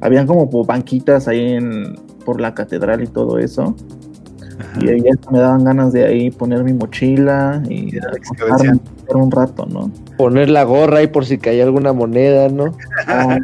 Habían 0.00 0.26
como 0.26 0.46
banquitas 0.64 1.28
ahí 1.28 1.54
en, 1.54 1.94
por 2.24 2.40
la 2.40 2.54
catedral 2.54 3.02
y 3.02 3.06
todo 3.06 3.38
eso. 3.38 3.74
Ajá. 4.58 4.78
Y 4.84 4.88
ahí 4.88 5.00
ya 5.02 5.10
me 5.30 5.38
daban 5.38 5.64
ganas 5.64 5.92
de 5.92 6.04
ahí 6.04 6.30
poner 6.30 6.64
mi 6.64 6.72
mochila 6.74 7.62
y 7.68 7.94
Ir 7.96 8.02
a 8.04 8.08
la 8.08 8.16
acostarme 8.16 8.30
excavación. 8.54 8.80
por 9.06 9.16
un 9.16 9.30
rato, 9.30 9.66
¿no? 9.66 9.90
Poner 10.16 10.50
la 10.50 10.64
gorra 10.64 10.98
ahí 10.98 11.06
por 11.06 11.24
si 11.24 11.38
caía 11.38 11.64
alguna 11.64 11.92
moneda, 11.92 12.48
¿no? 12.48 12.74
Ah. 13.06 13.38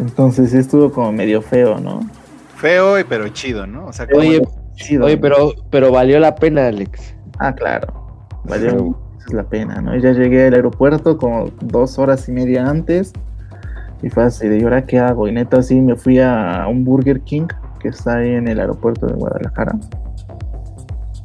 Entonces 0.00 0.50
sí 0.50 0.58
estuvo 0.58 0.90
como 0.90 1.12
medio 1.12 1.42
feo, 1.42 1.78
¿no? 1.78 2.00
Feo, 2.56 2.98
y- 2.98 3.04
pero 3.04 3.28
chido, 3.28 3.66
¿no? 3.66 3.86
O 3.86 3.92
sea, 3.92 4.06
como- 4.06 4.20
Oye, 4.20 4.40
Chido, 4.74 5.04
oye, 5.04 5.16
¿no? 5.16 5.20
pero, 5.20 5.52
pero 5.70 5.92
valió 5.92 6.18
la 6.18 6.34
pena, 6.34 6.66
Alex. 6.68 7.14
Ah, 7.38 7.54
claro. 7.54 7.92
Valió 8.44 8.96
la 9.30 9.44
pena, 9.44 9.80
¿no? 9.80 9.94
Ya 9.96 10.12
llegué 10.12 10.46
al 10.46 10.54
aeropuerto 10.54 11.18
como 11.18 11.50
dos 11.60 11.98
horas 11.98 12.28
y 12.28 12.32
media 12.32 12.66
antes. 12.68 13.12
Y 14.02 14.10
fue 14.10 14.24
así 14.24 14.48
de, 14.48 14.58
¿y 14.58 14.62
ahora 14.62 14.82
qué 14.82 14.98
hago? 14.98 15.28
Y 15.28 15.32
neta, 15.32 15.62
sí, 15.62 15.80
me 15.80 15.96
fui 15.96 16.18
a 16.18 16.66
un 16.68 16.84
Burger 16.84 17.20
King 17.20 17.46
que 17.80 17.88
está 17.88 18.16
ahí 18.16 18.34
en 18.34 18.48
el 18.48 18.60
aeropuerto 18.60 19.06
de 19.06 19.14
Guadalajara. 19.14 19.78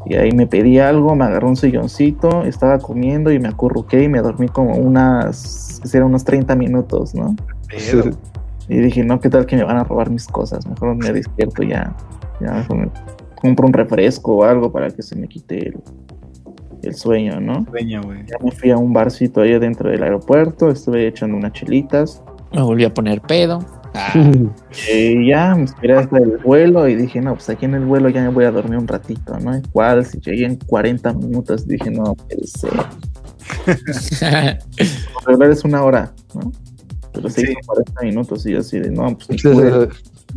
Y 0.06 0.16
ahí 0.16 0.32
me 0.32 0.48
pedí 0.48 0.80
algo, 0.80 1.16
me 1.16 1.26
agarró 1.26 1.50
un 1.50 1.56
silloncito, 1.58 2.44
estaba 2.44 2.80
comiendo 2.80 3.32
y 3.32 3.40
me 3.40 3.50
acurruqué 3.50 4.04
y 4.04 4.08
me 4.08 4.20
dormí 4.20 4.48
como 4.48 4.76
unas, 4.76 5.82
que 5.92 6.02
unos 6.02 6.24
30 6.24 6.56
minutos, 6.56 7.14
¿no? 7.14 7.36
Y 8.70 8.78
dije, 8.78 9.04
no, 9.04 9.20
¿qué 9.20 9.30
tal 9.30 9.46
que 9.46 9.56
me 9.56 9.64
van 9.64 9.78
a 9.78 9.84
robar 9.84 10.10
mis 10.10 10.28
cosas? 10.28 10.66
Mejor 10.66 10.96
me 10.96 11.12
despierto 11.12 11.64
ya. 11.64 11.96
Ya 12.40 12.54
mejor 12.54 12.78
me 12.78 12.90
compro 13.36 13.68
un 13.68 13.74
refresco 13.74 14.38
o 14.38 14.44
algo 14.44 14.72
para 14.72 14.90
que 14.90 15.02
se 15.02 15.16
me 15.16 15.28
quite 15.28 15.70
el, 15.70 15.80
el 16.84 16.96
sueño, 16.96 17.40
¿no? 17.42 17.66
Sueño, 17.66 18.02
güey. 18.04 18.26
Ya 18.26 18.38
me 18.42 18.52
fui 18.52 18.72
a 18.72 18.78
un 18.78 18.94
barcito 18.94 19.42
ahí 19.42 19.58
dentro 19.60 19.90
del 19.90 20.04
aeropuerto, 20.04 20.70
estuve 20.70 21.08
echando 21.08 21.36
unas 21.36 21.54
chelitas. 21.54 22.24
Me 22.54 22.62
volví 22.62 22.84
a 22.86 22.94
poner 22.94 23.22
pedo. 23.22 23.60
Ah, 23.94 24.14
Y 24.94 25.28
ya 25.30 25.56
me 25.56 25.64
esperé 25.64 25.98
hasta 25.98 26.18
el 26.18 26.38
vuelo 26.38 26.88
y 26.88 26.96
dije, 26.96 27.20
no, 27.22 27.34
pues 27.34 27.50
aquí 27.50 27.66
en 27.66 27.74
el 27.76 27.86
vuelo 27.86 28.10
ya 28.10 28.22
me 28.22 28.30
voy 28.30 28.46
a 28.46 28.52
dormir 28.52 28.78
un 28.78 28.88
ratito, 28.88 29.38
¿no? 29.40 29.58
Igual, 29.58 30.06
si 30.06 30.20
llegué 30.20 30.46
en 30.46 30.56
40 30.58 31.14
minutos, 31.14 31.68
dije, 31.68 31.90
no, 31.92 32.16
ser. 32.46 32.72
Por 35.14 35.26
regular 35.28 35.52
es 35.52 35.64
una 35.64 35.84
hora, 35.84 36.14
¿no? 36.36 36.52
Pero 37.14 37.30
se 37.30 37.42
Sí. 37.42 37.48
hizo 37.52 37.60
40 37.66 38.02
minutos 38.04 38.46
y 38.46 38.52
yo 38.52 38.60
así 38.60 38.80
de, 38.80 38.92
no, 38.92 39.18
pues 39.18 39.44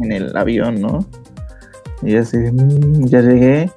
en 0.00 0.12
el 0.12 0.34
avión, 0.36 0.80
¿no? 0.80 1.04
Y 2.02 2.16
así, 2.16 2.38
de, 2.38 2.52
"Mm", 2.52 3.04
ya 3.06 3.20
llegué, 3.20 3.70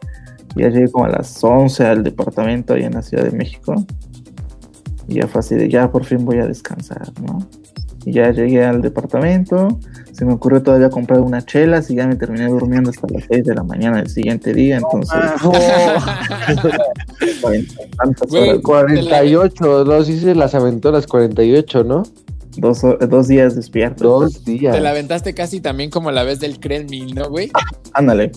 ya 0.56 0.70
llegué 0.70 0.90
como 0.90 1.06
a 1.06 1.10
las 1.10 1.44
11 1.44 1.86
al 1.86 2.04
departamento 2.04 2.74
ahí 2.74 2.84
en 2.84 2.94
la 2.94 3.02
Ciudad 3.02 3.26
de 3.26 3.32
México. 3.36 3.76
Y 5.10 5.16
ya 5.16 5.28
fue 5.28 5.40
así 5.40 5.56
de, 5.56 5.68
ya 5.68 5.92
por 5.92 6.06
fin 6.06 6.24
voy 6.24 6.38
a 6.38 6.48
descansar, 6.48 7.12
¿no? 7.22 7.40
Y 8.06 8.14
ya 8.14 8.32
llegué 8.32 8.66
al 8.66 8.82
departamento, 8.82 9.80
se 10.12 10.26
me 10.26 10.34
ocurrió 10.34 10.62
todavía 10.62 10.90
comprar 10.90 11.22
unas 11.22 11.46
chelas 11.46 11.90
y 11.90 11.96
ya 11.96 12.08
me 12.08 12.16
terminé 12.16 12.48
durmiendo 12.48 12.90
hasta 12.90 13.08
las 13.10 13.24
6 13.30 13.46
de 13.46 13.56
la 13.56 13.64
mañana 13.64 13.98
del 13.98 14.10
siguiente 14.10 14.54
día, 14.54 14.78
entonces... 14.78 15.20
Güey, 18.30 18.50
horas, 18.62 18.62
48, 18.62 19.86
no, 19.86 20.04
sí 20.04 20.20
se 20.20 20.36
las 20.36 20.56
aventó 20.56 20.92
las 20.92 21.08
48, 21.08 21.84
¿no? 21.84 22.04
dos, 22.58 22.82
dos 23.10 23.28
días 23.28 23.56
despierto. 23.56 24.22
Dos 24.22 24.46
días. 24.46 24.76
Te 24.76 24.82
la 24.82 24.92
aventaste 24.92 25.34
casi 25.34 25.60
también 25.60 25.90
como 25.90 26.12
la 26.12 26.24
vez 26.24 26.40
del 26.40 26.60
Kremlin, 26.60 27.16
¿no, 27.16 27.30
güey? 27.30 27.52
Ándale. 27.94 28.32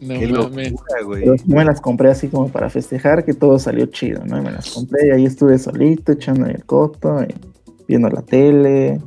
No 0.00 0.18
Qué 0.18 0.28
mames. 0.28 0.72
locura, 0.72 1.02
güey. 1.04 1.24
Me 1.46 1.64
las 1.64 1.80
compré 1.80 2.10
así 2.10 2.28
como 2.28 2.48
para 2.48 2.68
festejar 2.68 3.24
que 3.24 3.32
todo 3.32 3.58
salió 3.58 3.86
chido, 3.86 4.24
¿no? 4.26 4.38
Y 4.38 4.42
me 4.42 4.52
las 4.52 4.70
compré 4.70 5.08
y 5.08 5.10
ahí 5.10 5.24
estuve 5.24 5.58
solito 5.58 6.12
echando 6.12 6.46
el 6.46 6.64
coto, 6.64 7.22
y 7.22 7.34
viendo 7.86 8.08
la 8.08 8.22
tele, 8.22 9.00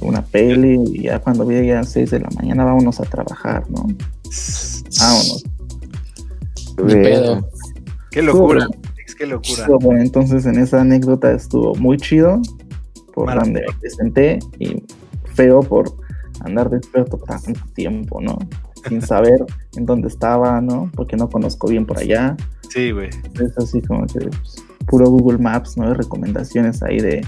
una 0.00 0.22
peli, 0.22 0.80
y 0.92 1.02
ya 1.04 1.20
cuando 1.20 1.48
las 1.48 1.88
6 1.90 2.10
de 2.10 2.20
la 2.20 2.28
mañana 2.36 2.64
vámonos 2.64 3.00
a 3.00 3.04
trabajar, 3.04 3.68
¿no? 3.70 3.86
Vámonos. 5.00 5.44
Ni 6.84 6.94
pedo. 6.94 7.48
Qué 8.10 8.22
locura, 8.22 8.64
Alex, 8.64 9.14
qué 9.14 9.26
locura. 9.26 10.00
entonces 10.00 10.46
en 10.46 10.58
esa 10.58 10.80
anécdota 10.80 11.32
estuvo 11.32 11.74
muy 11.74 11.96
chido 11.96 12.40
por 13.12 13.32
donde 13.34 13.60
me 13.60 13.78
presenté 13.80 14.38
y 14.58 14.82
feo 15.34 15.60
por 15.60 15.92
andar 16.40 16.70
despierto 16.70 17.16
tanto 17.18 17.60
tiempo, 17.74 18.20
¿no? 18.20 18.38
Sin 18.88 19.02
saber 19.06 19.44
en 19.76 19.86
dónde 19.86 20.08
estaba, 20.08 20.60
¿no? 20.60 20.90
Porque 20.94 21.16
no 21.16 21.28
conozco 21.28 21.68
bien 21.68 21.86
por 21.86 21.98
allá. 21.98 22.36
Sí, 22.68 22.90
güey. 22.90 23.10
Es 23.40 23.56
así 23.58 23.80
como 23.82 24.06
que 24.06 24.20
pues, 24.20 24.56
puro 24.86 25.08
Google 25.08 25.38
Maps, 25.38 25.76
¿no? 25.76 25.94
recomendaciones 25.94 26.82
ahí 26.82 26.98
de, 26.98 27.26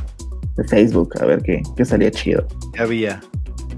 de 0.57 0.65
Facebook, 0.65 1.11
a 1.21 1.25
ver 1.27 1.43
qué, 1.43 1.63
qué 1.77 1.85
salía 1.85 2.11
chido. 2.11 2.47
Ya 2.75 2.83
había. 2.83 3.21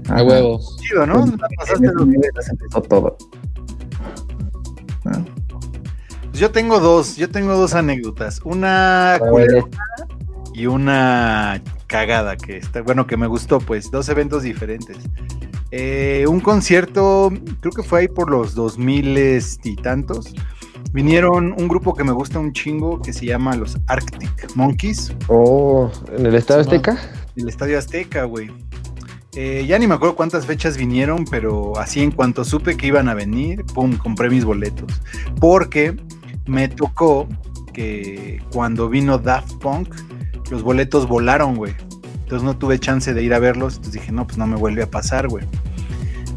A 0.09 0.23
huevo. 0.23 0.59
Chido, 0.81 1.05
¿no? 1.05 1.23
En 1.25 1.31
La 1.31 1.47
pasaste 1.57 1.85
ese 1.85 1.93
los- 1.95 2.49
empezó 2.49 2.81
todo. 2.81 3.17
¿no? 5.05 5.25
Pues 6.29 6.39
Yo 6.39 6.51
tengo 6.51 6.79
dos, 6.79 7.15
yo 7.17 7.29
tengo 7.29 7.55
dos 7.55 7.73
anécdotas. 7.73 8.41
Una 8.43 9.19
y 10.53 10.65
una 10.67 11.61
cagada 11.87 12.35
que 12.37 12.57
está, 12.57 12.81
bueno, 12.81 13.07
que 13.07 13.17
me 13.17 13.27
gustó, 13.27 13.59
pues, 13.59 13.89
dos 13.91 14.09
eventos 14.09 14.43
diferentes. 14.43 14.97
Eh, 15.71 16.25
un 16.27 16.39
concierto, 16.39 17.31
creo 17.61 17.71
que 17.71 17.83
fue 17.83 18.01
ahí 18.01 18.07
por 18.07 18.29
los 18.29 18.55
2000 18.55 19.17
y 19.63 19.75
tantos. 19.77 20.33
Vinieron 20.91 21.53
un 21.57 21.67
grupo 21.67 21.93
que 21.93 22.03
me 22.03 22.11
gusta 22.11 22.39
un 22.39 22.51
chingo 22.51 22.99
que 23.01 23.13
se 23.13 23.25
llama 23.25 23.55
los 23.55 23.77
Arctic 23.87 24.55
Monkeys, 24.55 25.13
Oh, 25.27 25.91
¿en 26.17 26.25
el 26.25 26.35
Estado 26.35 26.63
Simón. 26.63 26.75
Azteca? 26.79 26.97
del 27.35 27.47
Estadio 27.47 27.77
Azteca, 27.77 28.23
güey. 28.25 28.51
Eh, 29.35 29.63
ya 29.67 29.77
ni 29.77 29.85
me 29.87 29.93
acuerdo 29.93 30.15
cuántas 30.15 30.45
fechas 30.47 30.75
vinieron, 30.77 31.23
pero 31.29 31.77
así 31.77 32.01
en 32.01 32.11
cuanto 32.11 32.43
supe 32.43 32.75
que 32.75 32.87
iban 32.87 33.07
a 33.07 33.13
venir, 33.13 33.63
pum, 33.65 33.95
compré 33.95 34.29
mis 34.29 34.43
boletos. 34.43 34.91
Porque 35.39 35.95
me 36.47 36.67
tocó 36.67 37.27
que 37.71 38.41
cuando 38.51 38.89
vino 38.89 39.19
Daft 39.19 39.53
Punk, 39.61 39.93
los 40.49 40.63
boletos 40.63 41.07
volaron, 41.07 41.55
güey. 41.55 41.73
Entonces 42.23 42.43
no 42.43 42.57
tuve 42.57 42.79
chance 42.79 43.13
de 43.13 43.23
ir 43.23 43.33
a 43.35 43.39
verlos. 43.39 43.75
Entonces 43.75 44.01
dije, 44.01 44.11
no, 44.11 44.25
pues 44.25 44.37
no 44.39 44.47
me 44.47 44.55
vuelve 44.57 44.81
a 44.83 44.89
pasar, 44.89 45.27
güey. 45.29 45.45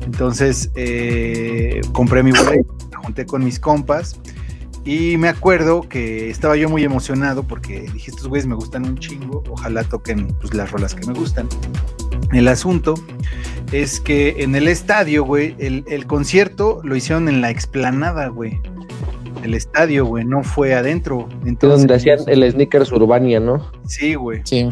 Entonces 0.05 0.71
eh, 0.75 1.81
compré 1.93 2.23
mi 2.23 2.33
boleto, 2.33 2.75
me 2.91 2.97
junté 3.03 3.25
con 3.27 3.43
mis 3.45 3.59
compas. 3.59 4.21
Y 4.85 5.17
me 5.17 5.29
acuerdo 5.29 5.83
que 5.83 6.29
estaba 6.29 6.57
yo 6.57 6.69
muy 6.69 6.83
emocionado 6.83 7.45
porque 7.45 7.83
dije, 7.93 8.11
estos 8.11 8.27
güeyes 8.27 8.47
me 8.47 8.57
gustan 8.57 8.85
un 8.85 8.99
chingo, 8.99 9.45
ojalá 9.49 9.85
toquen 9.85 10.29
pues, 10.41 10.55
las 10.55 10.73
rolas 10.73 10.95
que 10.95 11.07
me 11.07 11.13
gustan. 11.13 11.49
El 12.33 12.49
asunto 12.49 12.95
es 13.71 14.01
que 14.01 14.43
en 14.43 14.57
el 14.57 14.67
estadio, 14.67 15.25
güey, 15.25 15.55
el, 15.59 15.85
el 15.87 16.07
concierto 16.07 16.81
lo 16.83 16.97
hicieron 16.97 17.29
en 17.29 17.41
la 17.41 17.51
explanada, 17.51 18.29
güey. 18.29 18.61
El 19.45 19.55
estadio, 19.55 20.05
güey, 20.05 20.25
no 20.25 20.43
fue 20.43 20.75
adentro. 20.75 21.29
Entonces, 21.45 21.81
donde 21.81 21.95
hacían 21.95 22.19
el 22.27 22.51
Sneakers 22.51 22.91
Urbania, 22.91 23.39
¿no? 23.39 23.71
Sí, 23.87 24.15
güey. 24.15 24.41
Sí. 24.45 24.69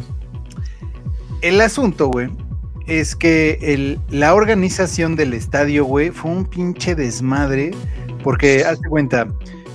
El 1.40 1.60
asunto, 1.60 2.08
güey, 2.08 2.28
es 2.86 3.14
que 3.14 3.58
el, 3.62 4.00
la 4.10 4.34
organización 4.34 5.16
del 5.16 5.34
estadio, 5.34 5.84
güey, 5.84 6.10
fue 6.10 6.30
un 6.30 6.44
pinche 6.44 6.94
desmadre. 6.94 7.70
Porque, 8.22 8.64
hazte 8.64 8.88
cuenta, 8.88 9.28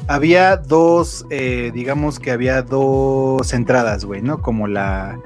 había 0.07 0.57
dos, 0.57 1.25
eh, 1.29 1.71
digamos 1.73 2.19
que 2.19 2.31
había 2.31 2.61
dos 2.61 3.53
entradas, 3.53 4.05
güey, 4.05 4.21
¿no? 4.21 4.41
Como 4.41 4.67
la, 4.67 5.19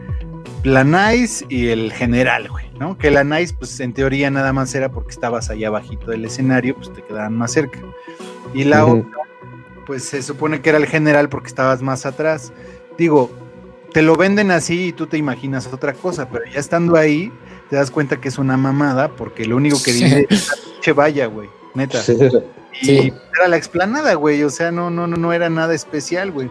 la 0.63 0.83
Nice 0.83 1.45
y 1.49 1.67
el 1.69 1.91
General, 1.91 2.49
güey, 2.49 2.65
¿no? 2.79 2.97
Que 2.97 3.11
la 3.11 3.23
Nice, 3.23 3.53
pues 3.57 3.79
en 3.79 3.93
teoría 3.93 4.29
nada 4.31 4.53
más 4.53 4.73
era 4.75 4.91
porque 4.91 5.11
estabas 5.11 5.49
allá 5.49 5.67
abajito 5.67 6.11
del 6.11 6.25
escenario, 6.25 6.75
pues 6.75 6.93
te 6.93 7.03
quedaban 7.03 7.35
más 7.35 7.51
cerca. 7.51 7.79
Y 8.53 8.63
la 8.63 8.85
otra, 8.85 9.09
pues 9.85 10.03
se 10.03 10.21
supone 10.21 10.61
que 10.61 10.69
era 10.69 10.77
el 10.77 10.87
General 10.87 11.29
porque 11.29 11.47
estabas 11.47 11.81
más 11.81 12.05
atrás. 12.05 12.53
Digo, 12.97 13.29
te 13.93 14.01
lo 14.01 14.15
venden 14.15 14.51
así 14.51 14.87
y 14.87 14.93
tú 14.93 15.07
te 15.07 15.17
imaginas 15.17 15.67
otra 15.71 15.93
cosa, 15.93 16.29
pero 16.29 16.45
ya 16.45 16.59
estando 16.59 16.95
ahí, 16.95 17.31
te 17.69 17.75
das 17.75 17.91
cuenta 17.91 18.19
que 18.19 18.29
es 18.29 18.37
una 18.37 18.57
mamada 18.57 19.09
porque 19.09 19.45
lo 19.45 19.57
único 19.57 19.81
que 19.83 19.91
dice 19.91 20.27
es 20.29 20.47
la 20.47 20.53
pinche 20.71 20.93
valla, 20.93 21.25
güey, 21.27 21.49
neta. 21.73 22.01
Y 22.81 22.85
Sí. 22.85 23.13
era 23.37 23.47
la 23.47 23.57
explanada, 23.57 24.13
güey. 24.15 24.43
O 24.43 24.49
sea, 24.49 24.71
no, 24.71 24.89
no, 24.89 25.07
no, 25.07 25.17
no 25.17 25.33
era 25.33 25.49
nada 25.49 25.73
especial, 25.73 26.31
güey. 26.31 26.49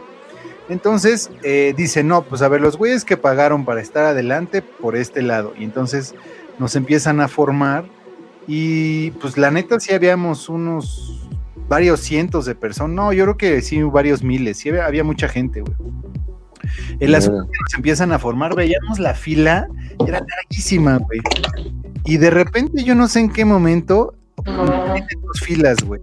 Entonces, 0.68 1.30
eh, 1.42 1.72
dice, 1.76 2.04
no, 2.04 2.22
pues 2.22 2.42
a 2.42 2.48
ver, 2.48 2.60
los 2.60 2.76
güeyes 2.76 3.04
que 3.04 3.16
pagaron 3.16 3.64
para 3.64 3.80
estar 3.80 4.04
adelante 4.04 4.60
por 4.62 4.96
este 4.96 5.22
lado. 5.22 5.54
Y 5.58 5.64
entonces 5.64 6.14
nos 6.58 6.76
empiezan 6.76 7.20
a 7.20 7.28
formar. 7.28 7.84
Y 8.46 9.10
pues 9.12 9.36
la 9.38 9.50
neta 9.50 9.78
sí 9.80 9.94
habíamos 9.94 10.48
unos 10.48 11.26
varios 11.68 12.00
cientos 12.00 12.44
de 12.46 12.54
personas. 12.54 12.94
No, 12.96 13.12
yo 13.12 13.24
creo 13.24 13.36
que 13.36 13.62
sí, 13.62 13.82
varios 13.82 14.22
miles. 14.22 14.58
Sí, 14.58 14.68
había, 14.70 14.86
había 14.86 15.04
mucha 15.04 15.28
gente, 15.28 15.60
güey. 15.60 15.74
El 17.00 17.14
asunto 17.14 17.44
que 17.50 17.58
nos 17.62 17.74
empiezan 17.74 18.12
a 18.12 18.18
formar, 18.18 18.54
veíamos 18.54 18.98
la 18.98 19.14
fila, 19.14 19.68
era 20.06 20.20
larguísima, 20.20 20.98
güey. 20.98 21.20
Y 22.04 22.16
de 22.18 22.30
repente, 22.30 22.84
yo 22.84 22.94
no 22.94 23.08
sé 23.08 23.20
en 23.20 23.30
qué 23.30 23.44
momento, 23.44 24.14
tiene 24.44 25.06
dos 25.22 25.40
filas, 25.40 25.78
güey. 25.84 26.00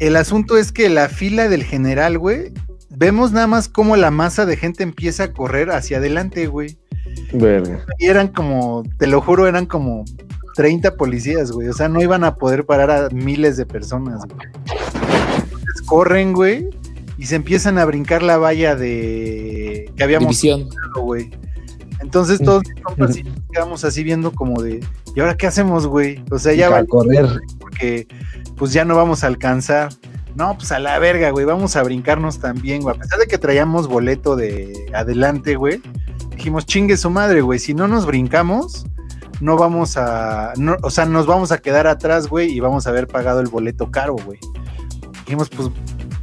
El 0.00 0.16
asunto 0.16 0.56
es 0.56 0.72
que 0.72 0.88
la 0.88 1.08
fila 1.08 1.48
del 1.48 1.62
general, 1.64 2.18
güey, 2.18 2.52
vemos 2.90 3.32
nada 3.32 3.46
más 3.46 3.68
cómo 3.68 3.96
la 3.96 4.10
masa 4.10 4.46
de 4.46 4.56
gente 4.56 4.82
empieza 4.82 5.24
a 5.24 5.32
correr 5.32 5.70
hacia 5.70 5.98
adelante, 5.98 6.46
güey. 6.46 6.78
Verga. 7.32 7.84
Y 7.98 8.06
eran 8.06 8.28
como, 8.28 8.82
te 8.98 9.06
lo 9.06 9.20
juro, 9.20 9.46
eran 9.46 9.66
como 9.66 10.04
30 10.56 10.96
policías, 10.96 11.52
güey. 11.52 11.68
O 11.68 11.72
sea, 11.72 11.88
no 11.88 12.00
iban 12.02 12.24
a 12.24 12.36
poder 12.36 12.64
parar 12.66 12.90
a 12.90 13.08
miles 13.10 13.56
de 13.56 13.66
personas, 13.66 14.20
güey. 14.26 14.48
Entonces 15.34 15.82
corren, 15.86 16.32
güey, 16.32 16.68
y 17.18 17.26
se 17.26 17.36
empiezan 17.36 17.78
a 17.78 17.84
brincar 17.84 18.22
la 18.22 18.36
valla 18.38 18.74
de 18.74 19.90
que 19.96 20.04
habíamos 20.04 20.40
División. 20.40 20.68
pasado, 20.68 21.02
güey. 21.04 21.30
Entonces 22.14 22.38
todos 22.38 22.62
mis 22.68 22.80
compas 22.80 23.16
y 23.16 23.24
nos 23.24 23.34
quedamos 23.50 23.84
así 23.84 24.04
viendo 24.04 24.30
como 24.30 24.62
de, 24.62 24.86
¿y 25.16 25.20
ahora 25.20 25.36
qué 25.36 25.48
hacemos, 25.48 25.88
güey? 25.88 26.22
O 26.30 26.38
sea, 26.38 26.54
ya 26.54 26.68
a 26.68 26.70
va 26.70 26.84
correr. 26.84 27.26
porque 27.58 28.06
pues 28.56 28.72
ya 28.72 28.84
no 28.84 28.94
vamos 28.94 29.24
a 29.24 29.26
alcanzar. 29.26 29.88
No, 30.36 30.56
pues 30.56 30.70
a 30.70 30.78
la 30.78 30.96
verga, 31.00 31.30
güey, 31.30 31.44
vamos 31.44 31.74
a 31.74 31.82
brincarnos 31.82 32.38
también, 32.38 32.82
güey. 32.82 32.94
A 32.94 33.00
pesar 33.00 33.18
de 33.18 33.26
que 33.26 33.36
traíamos 33.36 33.88
boleto 33.88 34.36
de 34.36 34.86
adelante, 34.94 35.56
güey, 35.56 35.82
dijimos, 36.36 36.66
chingue 36.66 36.96
su 36.96 37.10
madre, 37.10 37.40
güey, 37.40 37.58
si 37.58 37.74
no 37.74 37.88
nos 37.88 38.06
brincamos, 38.06 38.86
no 39.40 39.56
vamos 39.56 39.96
a, 39.96 40.52
no, 40.56 40.76
o 40.82 40.90
sea, 40.90 41.06
nos 41.06 41.26
vamos 41.26 41.50
a 41.50 41.58
quedar 41.58 41.88
atrás, 41.88 42.28
güey, 42.28 42.48
y 42.48 42.60
vamos 42.60 42.86
a 42.86 42.90
haber 42.90 43.08
pagado 43.08 43.40
el 43.40 43.48
boleto 43.48 43.90
caro, 43.90 44.14
güey. 44.24 44.38
Dijimos, 45.24 45.48
pues 45.48 45.68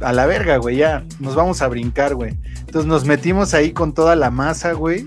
a 0.00 0.14
la 0.14 0.24
verga, 0.24 0.56
güey, 0.56 0.76
ya, 0.76 1.04
nos 1.20 1.34
vamos 1.34 1.60
a 1.60 1.68
brincar, 1.68 2.14
güey. 2.14 2.38
Entonces 2.60 2.86
nos 2.86 3.04
metimos 3.04 3.52
ahí 3.52 3.72
con 3.72 3.92
toda 3.92 4.16
la 4.16 4.30
masa, 4.30 4.72
güey. 4.72 5.06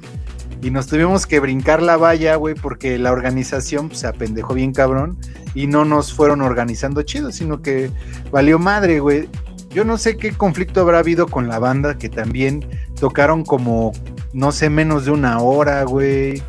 Y 0.66 0.72
nos 0.72 0.88
tuvimos 0.88 1.28
que 1.28 1.40
brincar 1.40 1.84
la 1.84 1.96
valla, 1.96 2.38
güey, 2.38 2.56
porque 2.56 2.98
la 2.98 3.12
organización 3.12 3.94
se 3.94 4.08
apendejó 4.08 4.56
bien 4.56 4.74
cabrón 4.74 5.16
y 5.54 5.68
no 5.68 5.86
nos 5.86 6.12
fueron 6.12 6.42
organizando 6.42 7.04
chido, 7.04 7.32
sino 7.32 7.62
que 7.62 7.92
valió 8.32 8.58
madre, 8.58 9.00
güey. 9.00 9.30
Yo 9.70 9.86
no 9.86 10.00
sé 10.00 10.18
qué 10.18 10.32
conflicto 10.32 10.82
habrá 10.82 10.98
habido 10.98 11.28
con 11.28 11.48
la 11.48 11.60
banda, 11.60 12.00
que 12.00 12.10
también 12.10 12.66
tocaron 13.00 13.44
como, 13.44 13.92
no 14.34 14.52
sé, 14.52 14.72
menos 14.72 15.06
de 15.06 15.12
una 15.12 15.38
hora, 15.38 15.84
güey. 15.84 16.42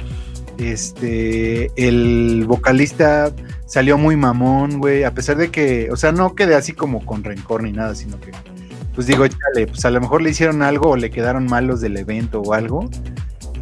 Este, 0.57 1.71
el 1.77 2.47
vocalista 2.49 3.35
salió 3.67 3.99
muy 3.99 4.17
mamón, 4.17 4.79
güey, 4.79 5.05
a 5.05 5.12
pesar 5.12 5.37
de 5.37 5.51
que, 5.51 5.91
o 5.93 5.97
sea, 5.97 6.11
no 6.12 6.35
quedé 6.35 6.55
así 6.55 6.73
como 6.73 7.05
con 7.05 7.23
rencor 7.23 7.64
ni 7.64 7.73
nada, 7.73 7.95
sino 7.95 8.19
que, 8.19 8.31
pues 8.95 9.07
digo, 9.07 9.29
chale, 9.29 9.67
pues 9.67 9.85
a 9.85 9.91
lo 9.91 10.01
mejor 10.01 10.23
le 10.23 10.31
hicieron 10.31 10.62
algo 10.62 10.93
o 10.93 10.97
le 10.97 11.11
quedaron 11.11 11.45
mal 11.45 11.67
los 11.67 11.83
del 11.83 11.99
evento 11.99 12.41
o 12.41 12.55
algo, 12.55 12.89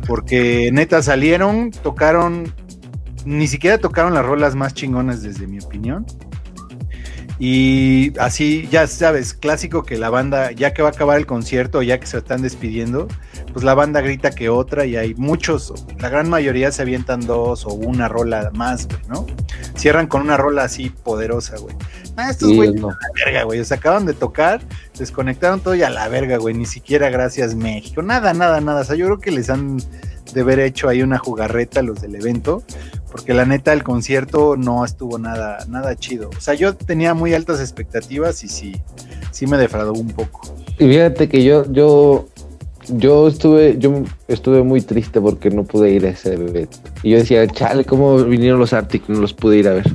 porque 0.06 0.70
neta 0.72 1.02
salieron, 1.02 1.70
tocaron, 1.70 2.52
ni 3.24 3.46
siquiera 3.48 3.78
tocaron 3.78 4.14
las 4.14 4.24
rolas 4.24 4.54
más 4.54 4.74
chingonas 4.74 5.22
desde 5.22 5.46
mi 5.46 5.58
opinión. 5.58 6.06
Y 7.38 8.12
así, 8.18 8.68
ya 8.70 8.86
sabes, 8.86 9.34
clásico 9.34 9.82
que 9.82 9.98
la 9.98 10.08
banda, 10.08 10.52
ya 10.52 10.72
que 10.72 10.82
va 10.82 10.88
a 10.88 10.92
acabar 10.92 11.18
el 11.18 11.26
concierto, 11.26 11.82
ya 11.82 11.98
que 11.98 12.06
se 12.06 12.18
están 12.18 12.42
despidiendo, 12.42 13.08
pues 13.54 13.64
la 13.64 13.72
banda 13.74 14.00
grita 14.00 14.32
que 14.32 14.48
otra 14.48 14.84
y 14.84 14.96
hay 14.96 15.14
muchos, 15.14 15.72
la 15.98 16.08
gran 16.08 16.28
mayoría 16.28 16.72
se 16.72 16.82
avientan 16.82 17.20
dos 17.24 17.64
o 17.64 17.72
una 17.72 18.08
rola 18.08 18.50
más, 18.52 18.86
güey, 18.88 18.98
¿no? 19.08 19.26
Cierran 19.76 20.08
con 20.08 20.22
una 20.22 20.36
rola 20.36 20.64
así 20.64 20.90
poderosa, 20.90 21.56
güey. 21.58 21.74
Ah, 22.16 22.30
estos 22.30 22.48
Sí, 22.50 22.56
güeyes 22.56 22.80
no. 22.80 22.88
a 22.88 22.92
la 22.92 23.24
verga, 23.24 23.44
güey. 23.44 23.64
Se 23.64 23.74
acaban 23.74 24.06
de 24.06 24.12
tocar, 24.12 24.60
desconectaron 24.98 25.60
todo 25.60 25.74
y 25.76 25.82
a 25.84 25.90
la 25.90 26.08
verga, 26.08 26.36
güey. 26.38 26.54
Ni 26.54 26.66
siquiera 26.66 27.10
gracias 27.10 27.54
México. 27.54 28.02
Nada, 28.02 28.34
nada, 28.34 28.60
nada. 28.60 28.80
O 28.82 28.84
sea, 28.84 28.96
yo 28.96 29.06
creo 29.06 29.18
que 29.18 29.30
les 29.30 29.50
han 29.50 29.78
de 30.32 30.40
haber 30.40 30.58
hecho 30.60 30.88
ahí 30.88 31.02
una 31.02 31.18
jugarreta 31.18 31.80
los 31.82 32.00
del 32.00 32.14
evento. 32.16 32.62
Porque 33.10 33.34
la 33.34 33.44
neta, 33.44 33.72
el 33.72 33.84
concierto 33.84 34.56
no 34.56 34.84
estuvo 34.84 35.18
nada, 35.18 35.58
nada 35.68 35.94
chido. 35.96 36.30
O 36.36 36.40
sea, 36.40 36.54
yo 36.54 36.74
tenía 36.74 37.14
muy 37.14 37.34
altas 37.34 37.60
expectativas 37.60 38.42
y 38.42 38.48
sí, 38.48 38.80
sí 39.30 39.46
me 39.46 39.56
defraudó 39.56 39.92
un 39.92 40.08
poco. 40.08 40.40
Y 40.78 40.86
fíjate 40.88 41.28
que 41.28 41.44
yo, 41.44 41.64
yo, 41.70 42.26
yo 42.88 43.28
estuve, 43.28 43.76
yo 43.78 44.02
estuve 44.28 44.62
muy 44.62 44.80
triste 44.80 45.20
porque 45.20 45.50
no 45.50 45.64
pude 45.64 45.90
ir 45.90 46.06
a 46.06 46.10
ese 46.10 46.34
evento. 46.34 46.78
Y 47.02 47.10
yo 47.10 47.18
decía, 47.18 47.46
chale, 47.46 47.84
¿cómo 47.84 48.16
vinieron 48.24 48.58
los 48.60 48.72
Arctic? 48.72 49.08
No 49.08 49.20
los 49.20 49.32
pude 49.32 49.58
ir 49.58 49.68
a 49.68 49.74
ver. 49.74 49.90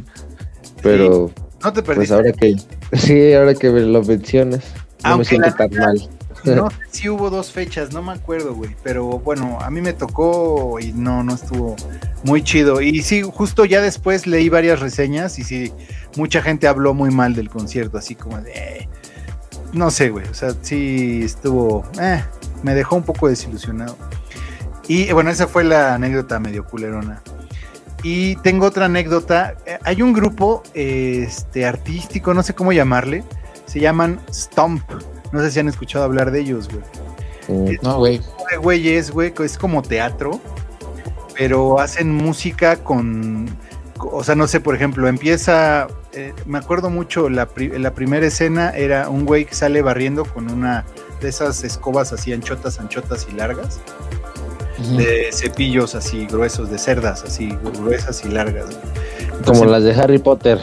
Pero, 0.82 1.32
No 1.64 1.74
te 1.74 1.82
pues 1.84 1.98
perdiste. 2.10 2.14
ahora 2.16 2.32
que, 2.32 2.56
sí, 2.98 3.34
ahora 3.34 3.54
que 3.54 3.70
me 3.70 3.82
lo 3.82 4.04
mencionas, 4.04 4.64
no 5.04 5.18
me 5.18 5.26
siento 5.26 5.52
tan 5.54 5.70
mal. 5.72 6.10
No 6.46 6.70
sé 6.72 6.76
si 6.92 7.10
hubo 7.10 7.30
dos 7.30 7.52
fechas, 7.52 7.92
no 7.94 8.02
me 8.02 8.14
acuerdo, 8.14 8.56
güey. 8.56 8.76
Pero 8.84 9.06
bueno, 9.20 9.58
a 9.62 9.70
mí 9.70 9.82
me 9.82 9.92
tocó 9.94 10.80
y 10.80 10.94
no, 10.94 11.22
no 11.24 11.36
estuvo 11.36 11.76
muy 12.24 12.42
chido. 12.44 12.80
Y 12.82 13.02
sí, 13.02 13.22
justo 13.24 13.66
ya 13.66 13.82
después 13.82 14.26
leí 14.26 14.48
varias 14.48 14.80
reseñas 14.80 15.38
y 15.38 15.44
sí, 15.44 15.74
mucha 16.16 16.42
gente 16.42 16.68
habló 16.68 16.94
muy 16.94 17.12
mal 17.12 17.36
del 17.36 17.50
concierto, 17.50 17.98
así 17.98 18.16
como 18.16 18.40
de. 18.42 18.52
"Eh". 18.54 18.90
No 19.74 19.92
sé, 19.92 20.10
güey. 20.10 20.26
O 20.28 20.34
sea, 20.34 20.56
sí 20.62 21.22
estuvo. 21.24 21.84
eh, 22.02 22.24
me 22.64 22.74
dejó 22.74 22.96
un 22.96 23.04
poco 23.04 23.28
desilusionado. 23.28 23.98
Y 24.88 25.12
bueno, 25.12 25.30
esa 25.30 25.48
fue 25.48 25.64
la 25.64 25.94
anécdota 25.96 26.40
medio 26.40 26.66
culerona. 26.66 27.22
Y 28.02 28.36
tengo 28.38 28.66
otra 28.66 28.86
anécdota. 28.86 29.56
Eh, 29.66 29.78
Hay 29.84 30.02
un 30.02 30.14
grupo 30.14 30.64
este, 30.74 31.66
artístico, 31.66 32.34
no 32.34 32.44
sé 32.44 32.56
cómo 32.56 32.72
llamarle. 32.72 33.24
Se 33.66 33.80
llaman 33.80 34.20
Stomp. 34.34 34.84
No 35.32 35.42
sé 35.42 35.52
si 35.52 35.60
han 35.60 35.68
escuchado 35.68 36.06
hablar 36.06 36.32
de 36.32 36.40
ellos, 36.40 36.70
güey. 36.70 36.84
Mm, 37.76 37.76
No, 37.84 37.98
güey. 38.00 38.22
de 38.50 38.58
güeyes, 38.58 39.12
güey, 39.12 39.34
es 39.44 39.58
como 39.58 39.82
teatro, 39.84 40.40
pero 41.38 41.80
hacen 41.80 42.14
música 42.16 42.78
con, 42.78 43.48
o 44.00 44.24
sea, 44.24 44.36
no 44.36 44.48
sé, 44.48 44.60
por 44.60 44.76
ejemplo, 44.76 45.08
empieza, 45.08 45.88
eh, 46.14 46.34
me 46.46 46.58
acuerdo 46.58 46.90
mucho, 46.90 47.30
la, 47.30 47.48
pri- 47.48 47.78
la 47.80 47.94
primera 47.94 48.26
escena 48.26 48.72
era 48.72 49.10
un 49.10 49.26
güey 49.26 49.46
que 49.46 49.54
sale 49.56 49.82
barriendo 49.82 50.26
con 50.26 50.52
una 50.52 50.86
de 51.22 51.30
esas 51.30 51.64
escobas 51.64 52.14
así 52.14 52.34
anchotas, 52.34 52.80
anchotas 52.80 53.28
y 53.30 53.34
largas, 53.36 53.80
de 54.98 55.30
cepillos 55.34 55.96
así 55.96 56.26
gruesos, 56.26 56.70
de 56.70 56.78
cerdas 56.78 57.24
así 57.24 57.58
gruesas 57.76 58.24
y 58.26 58.30
largas. 58.30 58.66
Como 59.46 59.66
las 59.66 59.84
de 59.84 59.94
Harry 59.94 60.20
Potter. 60.20 60.60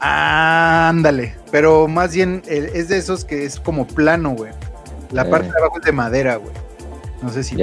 Ándale, 0.00 1.34
pero 1.50 1.88
más 1.88 2.14
bien 2.14 2.42
eh, 2.46 2.70
es 2.74 2.88
de 2.88 2.98
esos 2.98 3.24
que 3.24 3.44
es 3.44 3.58
como 3.60 3.86
plano, 3.86 4.30
güey. 4.30 4.52
La 5.12 5.22
Eh. 5.22 5.24
parte 5.26 5.48
de 5.50 5.58
abajo 5.58 5.78
es 5.78 5.84
de 5.84 5.92
madera, 5.92 6.36
güey. 6.36 6.52
No 7.22 7.30
sé 7.30 7.42
si. 7.42 7.56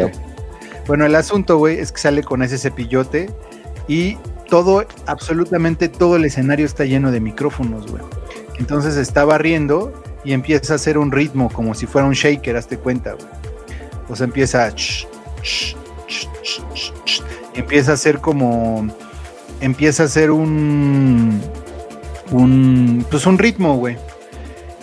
Bueno, 0.87 1.05
el 1.05 1.15
asunto, 1.15 1.57
güey, 1.57 1.79
es 1.79 1.91
que 1.91 1.99
sale 1.99 2.23
con 2.23 2.43
ese 2.43 2.57
cepillote 2.57 3.29
y 3.87 4.17
todo, 4.49 4.85
absolutamente 5.07 5.89
todo 5.89 6.17
el 6.17 6.25
escenario 6.25 6.65
está 6.65 6.85
lleno 6.85 7.11
de 7.11 7.19
micrófonos, 7.19 7.89
güey. 7.89 8.03
Entonces 8.59 8.95
está 8.97 9.25
barriendo 9.25 9.91
y 10.25 10.33
empieza 10.33 10.73
a 10.73 10.75
hacer 10.77 10.97
un 10.97 11.11
ritmo 11.11 11.49
como 11.51 11.73
si 11.75 11.85
fuera 11.85 12.07
un 12.07 12.13
shaker, 12.13 12.57
hazte 12.57 12.77
cuenta, 12.77 13.13
güey. 13.13 13.27
O 14.09 14.15
sea, 14.15 14.25
empieza 14.25 14.65
a 14.65 14.71
ch, 14.73 15.07
ch, 15.41 15.75
ch, 17.05 17.21
y 17.55 17.59
empieza 17.59 17.91
a 17.91 17.93
hacer 17.93 18.19
como 18.19 18.87
empieza 19.61 20.03
a 20.03 20.05
hacer 20.07 20.31
un 20.31 21.39
un 22.31 23.05
pues 23.09 23.25
un 23.25 23.37
ritmo, 23.37 23.77
güey. 23.77 23.97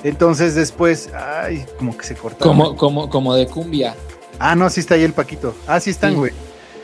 Entonces 0.05 0.55
después, 0.55 1.11
ay, 1.15 1.65
como 1.79 1.97
que 1.97 2.05
se 2.05 2.15
cortó. 2.15 2.45
Como, 2.45 2.77
como, 2.77 3.09
como 3.09 3.35
de 3.35 3.47
cumbia. 3.47 3.95
Ah, 4.39 4.55
no, 4.57 4.69
sí 4.71 4.81
está 4.81 4.95
ahí 4.97 5.05
el 5.05 5.13
Paquito. 5.13 5.55
Ah, 5.67 5.79
sí 5.79 5.91
están, 5.91 6.11
Sí. 6.13 6.17
güey. 6.17 6.33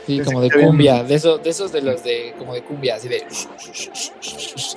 Sí, 0.09 0.19
como 0.21 0.41
de 0.41 0.49
cumbia. 0.49 1.03
De 1.03 1.13
esos, 1.13 1.43
de 1.43 1.51
esos 1.51 1.71
de 1.71 1.83
los 1.83 2.03
de, 2.03 2.33
como 2.39 2.55
de 2.55 2.63
cumbia, 2.63 2.95
así 2.95 3.07
de. 3.07 3.23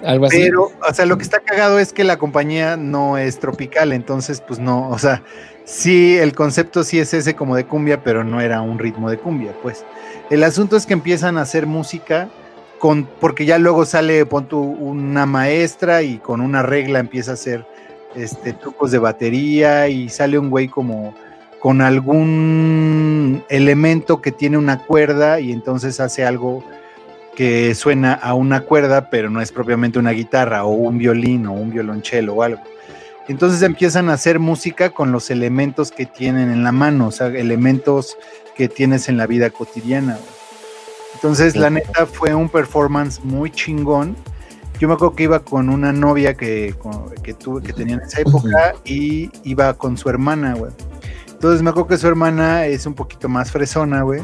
Algo 0.05 0.27
así. 0.27 0.37
Pero, 0.43 0.65
o 0.87 0.93
sea, 0.93 1.07
lo 1.07 1.17
que 1.17 1.23
está 1.23 1.41
cagado 1.41 1.79
es 1.79 1.95
que 1.95 2.05
la 2.05 2.19
compañía 2.19 2.77
no 2.77 3.17
es 3.17 3.39
tropical, 3.39 3.93
entonces, 3.93 4.43
pues 4.47 4.61
no, 4.61 4.91
o 4.91 4.99
sea, 4.99 5.23
sí, 5.65 6.19
el 6.19 6.35
concepto 6.35 6.85
sí 6.85 6.99
es 6.99 7.15
ese 7.15 7.35
como 7.35 7.57
de 7.57 7.65
cumbia, 7.65 8.05
pero 8.05 8.25
no 8.25 8.43
era 8.43 8.61
un 8.61 8.79
ritmo 8.79 9.09
de 9.09 9.17
cumbia, 9.17 9.55
pues. 9.63 9.87
El 10.29 10.45
asunto 10.45 10.77
es 10.77 10.85
que 10.85 10.93
empiezan 10.93 11.39
a 11.39 11.43
hacer 11.43 11.67
música 11.67 12.29
con, 12.79 13.07
porque 13.07 13.47
ya 13.47 13.57
luego 13.57 13.87
sale, 13.87 14.27
pon 14.27 14.49
tú, 14.49 14.61
una 14.61 15.25
maestra 15.25 16.03
y 16.03 16.19
con 16.19 16.43
una 16.43 16.63
regla 16.63 16.99
empieza 16.99 17.31
a 17.31 17.35
hacer 17.35 17.65
este, 18.15 18.53
trucos 18.53 18.91
de 18.91 18.99
batería 18.99 19.89
y 19.89 20.11
sale 20.11 20.39
un 20.39 20.51
güey 20.51 20.69
como 20.69 21.15
con 21.63 21.81
algún 21.81 23.45
elemento 23.49 24.21
que 24.21 24.33
tiene 24.33 24.59
una 24.59 24.79
cuerda 24.85 25.39
y 25.39 25.53
entonces 25.53 26.01
hace 26.01 26.25
algo 26.25 26.65
que 27.37 27.77
suena 27.77 28.15
a 28.15 28.35
una 28.35 28.63
cuerda, 28.63 29.11
pero 29.11 29.31
no 29.31 29.41
es 29.41 29.53
propiamente 29.53 30.01
una 30.01 30.11
guitarra 30.11 30.65
o 30.65 30.73
un 30.73 30.99
violín 30.99 31.47
o 31.47 31.53
un 31.53 31.71
violonchelo 31.71 32.35
o 32.35 32.43
algo. 32.43 32.61
Entonces 33.29 33.63
empiezan 33.63 34.11
a 34.11 34.15
hacer 34.15 34.41
música 34.41 34.91
con 34.91 35.13
los 35.13 35.31
elementos 35.31 35.93
que 35.93 36.05
tienen 36.05 36.51
en 36.51 36.65
la 36.65 36.73
mano, 36.73 37.07
o 37.07 37.11
sea, 37.13 37.29
elementos 37.29 38.17
que 38.57 38.69
tienes 38.69 39.09
en 39.09 39.17
la 39.17 39.29
vida 39.29 39.51
cotidiana. 39.51 40.19
Entonces, 41.15 41.55
la 41.55 41.71
neta 41.71 42.07
fue 42.07 42.35
un 42.35 42.49
performance 42.49 43.21
muy 43.23 43.53
chingón. 43.53 44.17
Yo 44.81 44.89
me 44.89 44.95
acuerdo 44.95 45.15
que 45.15 45.23
iba 45.23 45.39
con 45.39 45.69
una 45.69 45.93
novia 45.93 46.35
que, 46.35 46.75
que 47.23 47.35
tuve, 47.35 47.63
que 47.63 47.73
tenía 47.73 47.95
en 47.95 48.01
esa 48.01 48.23
época 48.23 48.75
y 48.85 49.31
iba 49.45 49.75
con 49.75 49.97
su 49.97 50.09
hermana, 50.09 50.55
güey. 50.55 50.73
Entonces 51.43 51.61
me 51.61 51.71
acuerdo 51.71 51.89
que 51.89 51.99
su 51.99 52.07
hermana 52.07 52.67
es 52.67 52.87
un 52.87 52.95
poquito 52.95 53.29
más 53.29 53.51
fresona, 53.51 54.03
güey. 54.03 54.23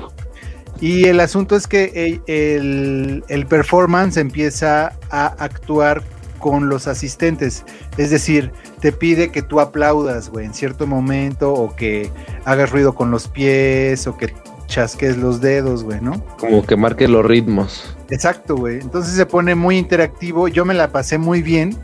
Y 0.81 1.07
el 1.07 1.19
asunto 1.19 1.57
es 1.57 1.67
que 1.67 1.91
el, 1.97 2.23
el- 2.33 3.25
el 3.27 3.47
performance 3.47 4.17
empieza 4.19 4.93
a 5.11 5.27
actuar 5.27 6.05
con 6.39 6.69
los 6.69 6.87
asistentes. 6.87 7.65
Es 7.97 8.11
decir, 8.11 8.53
te 8.81 8.93
pide 8.93 9.33
que 9.33 9.43
tú 9.43 9.59
aplaudas, 9.59 10.31
güey, 10.31 10.47
en 10.47 10.55
cierto 10.55 10.87
momento, 10.87 11.53
o 11.53 11.75
que 11.75 12.09
hagas 12.45 12.71
ruido 12.71 12.95
con 12.95 13.11
los 13.11 13.27
pies, 13.27 14.07
o 14.07 14.17
que 14.17 14.33
chasques 14.69 15.17
los 15.17 15.41
dedos, 15.41 15.83
güey, 15.83 16.01
¿no? 16.01 16.25
Como 16.39 16.65
que 16.65 16.77
marque 16.77 17.09
los 17.09 17.27
ritmos. 17.27 17.97
Exacto, 18.11 18.55
güey. 18.55 18.79
Entonces 18.79 19.15
se 19.15 19.27
pone 19.27 19.57
muy 19.57 19.77
interactivo. 19.77 20.47
Yo 20.47 20.65
me 20.65 20.75
la 20.75 20.93
pasé 20.93 21.19
muy 21.19 21.43
bien, 21.43 21.77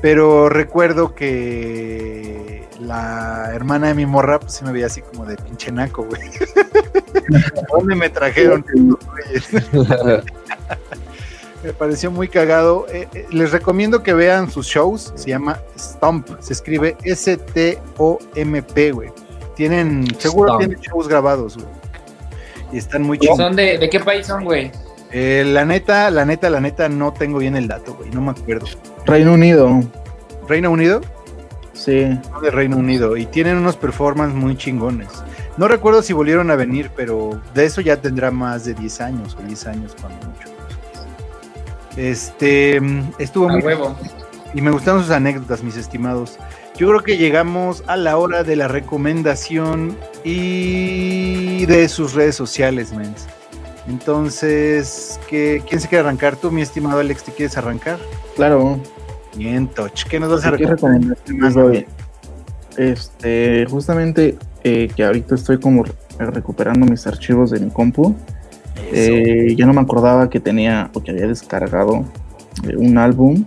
pero 0.00 0.48
recuerdo 0.48 1.14
que 1.14 2.66
la 2.80 3.50
hermana 3.52 3.88
de 3.88 3.94
mi 3.94 4.06
morra 4.06 4.40
pues 4.40 4.54
se 4.54 4.64
me 4.64 4.72
veía 4.72 4.86
así 4.86 5.02
como 5.02 5.26
de 5.26 5.36
pinche 5.36 5.70
naco, 5.70 6.04
güey. 6.04 6.22
¿A 7.56 7.76
¿Dónde 7.76 7.94
me 7.94 8.08
trajeron 8.08 8.64
estos 8.74 8.98
güeyes? 9.06 10.24
Me 11.62 11.74
pareció 11.74 12.10
muy 12.10 12.28
cagado. 12.28 12.86
Eh, 12.88 13.06
eh, 13.12 13.26
les 13.30 13.52
recomiendo 13.52 14.02
que 14.02 14.14
vean 14.14 14.50
sus 14.50 14.66
shows. 14.66 15.12
Se 15.14 15.28
llama 15.28 15.60
Stomp. 15.78 16.26
Se 16.40 16.54
escribe 16.54 16.96
S-T-O-M-P, 17.04 18.92
güey. 18.92 19.10
Tienen, 19.56 20.06
seguro 20.18 20.48
Stomp. 20.54 20.60
tienen 20.60 20.80
shows 20.80 21.06
grabados, 21.06 21.56
güey. 21.56 21.68
Y 22.72 22.78
están 22.78 23.02
muy 23.02 23.18
¿Y 23.18 23.20
chidos. 23.20 23.36
¿Son 23.36 23.54
de, 23.56 23.76
de 23.76 23.90
qué 23.90 24.00
país 24.00 24.26
son, 24.26 24.44
güey? 24.44 24.72
Eh, 25.12 25.44
la 25.46 25.64
neta, 25.64 26.10
la 26.10 26.24
neta, 26.24 26.48
la 26.50 26.60
neta, 26.60 26.88
no 26.88 27.12
tengo 27.12 27.38
bien 27.38 27.56
el 27.56 27.66
dato, 27.68 27.94
güey. 27.94 28.10
No 28.10 28.20
me 28.20 28.30
acuerdo. 28.30 28.66
Reino 29.06 29.32
Unido, 29.34 29.80
Reino 30.48 30.70
Unido, 30.70 31.00
sí. 31.72 32.06
no 32.30 32.40
de 32.40 32.50
Reino 32.50 32.76
Unido. 32.76 33.16
Y 33.16 33.26
tienen 33.26 33.56
unos 33.56 33.76
performances 33.76 34.36
muy 34.36 34.56
chingones. 34.56 35.08
No 35.56 35.66
recuerdo 35.68 36.02
si 36.02 36.12
volvieron 36.12 36.50
a 36.50 36.56
venir, 36.56 36.90
pero 36.94 37.40
de 37.54 37.64
eso 37.66 37.80
ya 37.80 37.96
tendrá 38.00 38.30
más 38.30 38.64
de 38.64 38.74
10 38.74 39.00
años 39.00 39.36
o 39.38 39.42
10 39.46 39.66
años 39.66 39.96
cuando 40.00 40.26
mucho. 40.28 40.48
Este, 41.96 42.80
estuvo 43.18 43.48
A 43.48 43.52
muy 43.52 43.62
huevo. 43.62 43.96
y 44.54 44.60
me 44.62 44.70
gustaron 44.70 45.02
sus 45.02 45.10
anécdotas, 45.10 45.62
mis 45.62 45.76
estimados. 45.76 46.38
Yo 46.76 46.88
creo 46.88 47.02
que 47.02 47.18
llegamos 47.18 47.82
a 47.88 47.96
la 47.96 48.16
hora 48.16 48.42
de 48.44 48.56
la 48.56 48.68
recomendación 48.68 49.98
y 50.24 51.66
de 51.66 51.88
sus 51.88 52.14
redes 52.14 52.36
sociales, 52.36 52.92
mens. 52.92 53.26
Entonces, 53.88 55.18
¿qué, 55.28 55.62
¿quién 55.68 55.80
se 55.80 55.88
quiere 55.88 56.00
arrancar? 56.04 56.36
Tú, 56.36 56.50
mi 56.50 56.62
estimado 56.62 57.00
Alex, 57.00 57.24
¿te 57.24 57.32
quieres 57.32 57.56
arrancar? 57.56 57.98
Claro. 58.36 58.78
Bien, 59.36 59.68
Toch. 59.68 59.92
¿Qué 60.08 60.20
nos 60.20 60.30
vas 60.30 60.44
a 60.46 60.56
¿Qué 60.56 60.66
recomendar? 60.66 61.16
Este, 62.76 63.66
justamente 63.68 64.36
eh, 64.64 64.88
que 64.94 65.04
ahorita 65.04 65.34
estoy 65.34 65.58
como 65.58 65.84
re- 65.84 65.92
recuperando 66.18 66.86
mis 66.86 67.06
archivos 67.06 67.50
de 67.50 67.60
mi 67.60 67.70
compu. 67.70 68.14
Eh, 68.92 69.54
ya 69.56 69.66
no 69.66 69.72
me 69.72 69.80
acordaba 69.80 70.28
que 70.30 70.40
tenía 70.40 70.90
o 70.94 71.02
que 71.02 71.10
había 71.12 71.26
descargado 71.26 72.04
eh, 72.68 72.76
un 72.76 72.98
álbum 72.98 73.44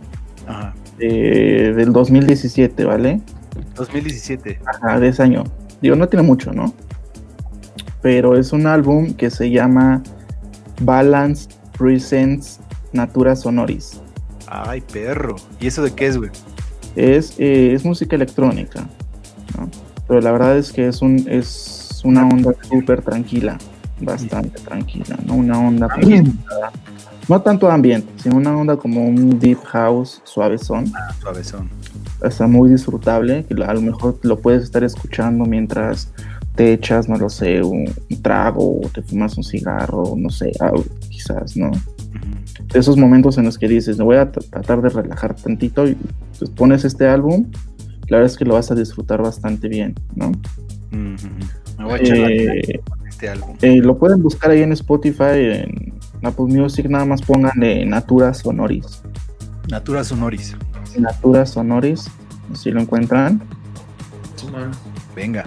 Ajá. 0.47 0.73
eh, 0.99 1.73
del 1.75 1.91
2017, 1.91 2.85
¿vale? 2.85 3.21
2017. 3.75 4.59
Ajá, 4.65 4.99
de 4.99 5.07
ese 5.09 5.23
año. 5.23 5.43
Digo, 5.81 5.95
no 5.95 6.07
tiene 6.07 6.23
mucho, 6.23 6.51
¿no? 6.53 6.73
Pero 8.01 8.37
es 8.37 8.51
un 8.53 8.67
álbum 8.67 9.13
que 9.13 9.29
se 9.29 9.49
llama 9.49 10.01
Balance 10.81 11.49
Presents 11.77 12.59
Natura 12.91 13.35
Sonoris. 13.35 14.01
Ay, 14.47 14.81
perro. 14.81 15.35
¿Y 15.59 15.67
eso 15.67 15.81
de 15.83 15.91
qué 15.91 16.07
es, 16.07 16.17
güey? 16.17 16.31
Es, 16.95 17.35
eh, 17.39 17.73
es 17.73 17.83
música 17.85 18.15
electrónica, 18.15 18.81
¿no? 19.57 19.69
Pero 20.07 20.21
la 20.21 20.31
verdad 20.31 20.57
es 20.57 20.71
que 20.71 20.87
es, 20.87 21.01
un, 21.01 21.25
es 21.27 22.01
una 22.03 22.27
onda 22.27 22.53
súper 22.69 23.01
tranquila, 23.01 23.57
bastante 23.99 24.59
tranquila, 24.61 25.17
¿no? 25.25 25.35
Una 25.35 25.59
onda... 25.59 25.87
No 27.29 27.41
tanto 27.41 27.71
ambiente, 27.71 28.11
sino 28.17 28.35
una 28.35 28.55
onda 28.55 28.75
como 28.75 29.05
un 29.05 29.39
deep 29.39 29.63
house 29.63 30.21
suavezón. 30.25 30.91
Ah, 30.93 31.13
suavezón. 31.21 31.69
Está 32.21 32.47
muy 32.47 32.69
disfrutable, 32.69 33.45
que 33.45 33.63
a 33.63 33.73
lo 33.73 33.81
mejor 33.81 34.19
lo 34.23 34.39
puedes 34.39 34.63
estar 34.63 34.83
escuchando 34.83 35.45
mientras 35.45 36.11
te 36.55 36.73
echas, 36.73 37.09
no 37.09 37.17
lo 37.17 37.29
sé, 37.29 37.61
un, 37.63 37.85
un 38.09 38.21
trago 38.21 38.79
o 38.79 38.89
te 38.89 39.01
fumas 39.01 39.37
un 39.37 39.43
cigarro, 39.43 40.13
no 40.17 40.29
sé, 40.29 40.51
algo, 40.59 40.83
quizás, 41.09 41.57
¿no? 41.57 41.67
Ujú. 41.69 41.77
Esos 42.73 42.97
momentos 42.97 43.37
en 43.37 43.45
los 43.45 43.57
que 43.57 43.67
dices, 43.67 43.97
me 43.97 44.03
voy 44.03 44.17
a 44.17 44.31
tra- 44.31 44.47
tratar 44.49 44.81
de 44.81 44.89
relajar 44.89 45.35
tantito 45.35 45.87
y 45.87 45.97
pues, 46.37 46.49
pones 46.51 46.85
este 46.85 47.07
álbum, 47.07 47.47
la 48.07 48.17
verdad 48.17 48.31
es 48.31 48.37
que 48.37 48.45
lo 48.45 48.53
vas 48.55 48.69
a 48.69 48.75
disfrutar 48.75 49.21
bastante 49.21 49.67
bien, 49.67 49.95
¿no? 50.15 50.31
Me 50.91 51.83
voy 51.85 51.93
a 51.93 51.97
echar 51.97 52.17
Eh, 52.31 52.81
este 53.09 53.29
álbum. 53.29 53.55
eh, 53.61 53.77
lo 53.77 53.97
pueden 53.97 54.21
buscar 54.21 54.51
ahí 54.51 54.61
en 54.61 54.71
Spotify, 54.73 55.23
en 55.63 55.93
Apple 56.23 56.45
Music, 56.45 56.85
nada 56.87 57.05
más 57.05 57.21
pónganle 57.23 57.83
Natura 57.85 58.33
Sonoris. 58.33 59.01
Natura 59.69 60.03
Sonoris. 60.03 60.55
Natura 60.99 61.45
Sonoris, 61.47 62.05
si 62.53 62.69
lo 62.69 62.79
encuentran. 62.81 63.41
Venga. 65.15 65.45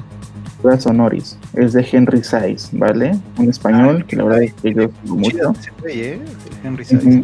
Natura 0.66 0.80
Sonoris, 0.80 1.38
es 1.54 1.72
de 1.74 1.86
Henry 1.90 2.24
Saiz, 2.24 2.70
¿vale? 2.72 3.16
Un 3.38 3.48
español 3.48 4.04
que 4.04 4.16
la 4.16 4.24
verdad 4.24 4.42
es 4.42 4.52
que 4.54 4.74
yo 4.74 4.88
Chido 5.22 5.52
mucho. 5.52 5.54
¿eh? 5.86 6.18
Henry 6.64 6.84
Saiz. 6.84 7.04
Ujú. 7.04 7.22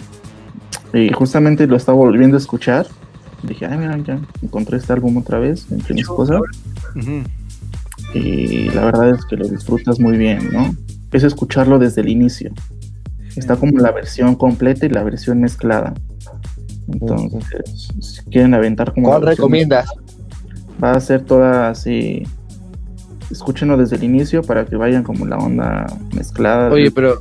Y 0.94 1.12
justamente 1.12 1.66
lo 1.66 1.76
estaba 1.76 1.98
volviendo 1.98 2.36
a 2.36 2.40
escuchar. 2.40 2.86
Dije, 3.42 3.66
ay, 3.66 3.78
mira, 3.78 3.98
ya 3.98 4.20
encontré 4.42 4.76
este 4.76 4.92
álbum 4.92 5.16
otra 5.16 5.40
vez 5.40 5.66
entre 5.72 5.94
mis 5.94 6.06
cosas. 6.06 6.40
Y 8.14 8.70
la 8.70 8.84
verdad 8.84 9.10
es 9.10 9.24
que 9.24 9.36
lo 9.36 9.48
disfrutas 9.48 9.98
muy 9.98 10.16
bien, 10.16 10.50
¿no? 10.52 10.72
Es 11.12 11.24
escucharlo 11.24 11.78
desde 11.78 12.02
el 12.02 12.08
inicio. 12.08 12.52
Está 13.34 13.56
como 13.56 13.78
la 13.78 13.90
versión 13.90 14.36
completa 14.36 14.86
y 14.86 14.90
la 14.90 15.02
versión 15.02 15.40
mezclada. 15.40 15.94
Entonces, 16.86 17.88
si 18.00 18.22
quieren 18.30 18.54
aventar 18.54 18.92
como. 18.92 19.08
¿Cuál 19.08 19.22
recomiendas? 19.22 19.88
Va 20.82 20.92
a 20.92 21.00
ser 21.00 21.22
toda 21.24 21.70
así. 21.70 22.24
Escúchenlo 23.32 23.76
desde 23.76 23.96
el 23.96 24.04
inicio 24.04 24.42
para 24.42 24.66
que 24.66 24.76
vayan 24.76 25.02
como 25.02 25.26
la 25.26 25.38
onda 25.38 25.86
mezclada. 26.14 26.70
Oye, 26.70 26.90
pero 26.90 27.16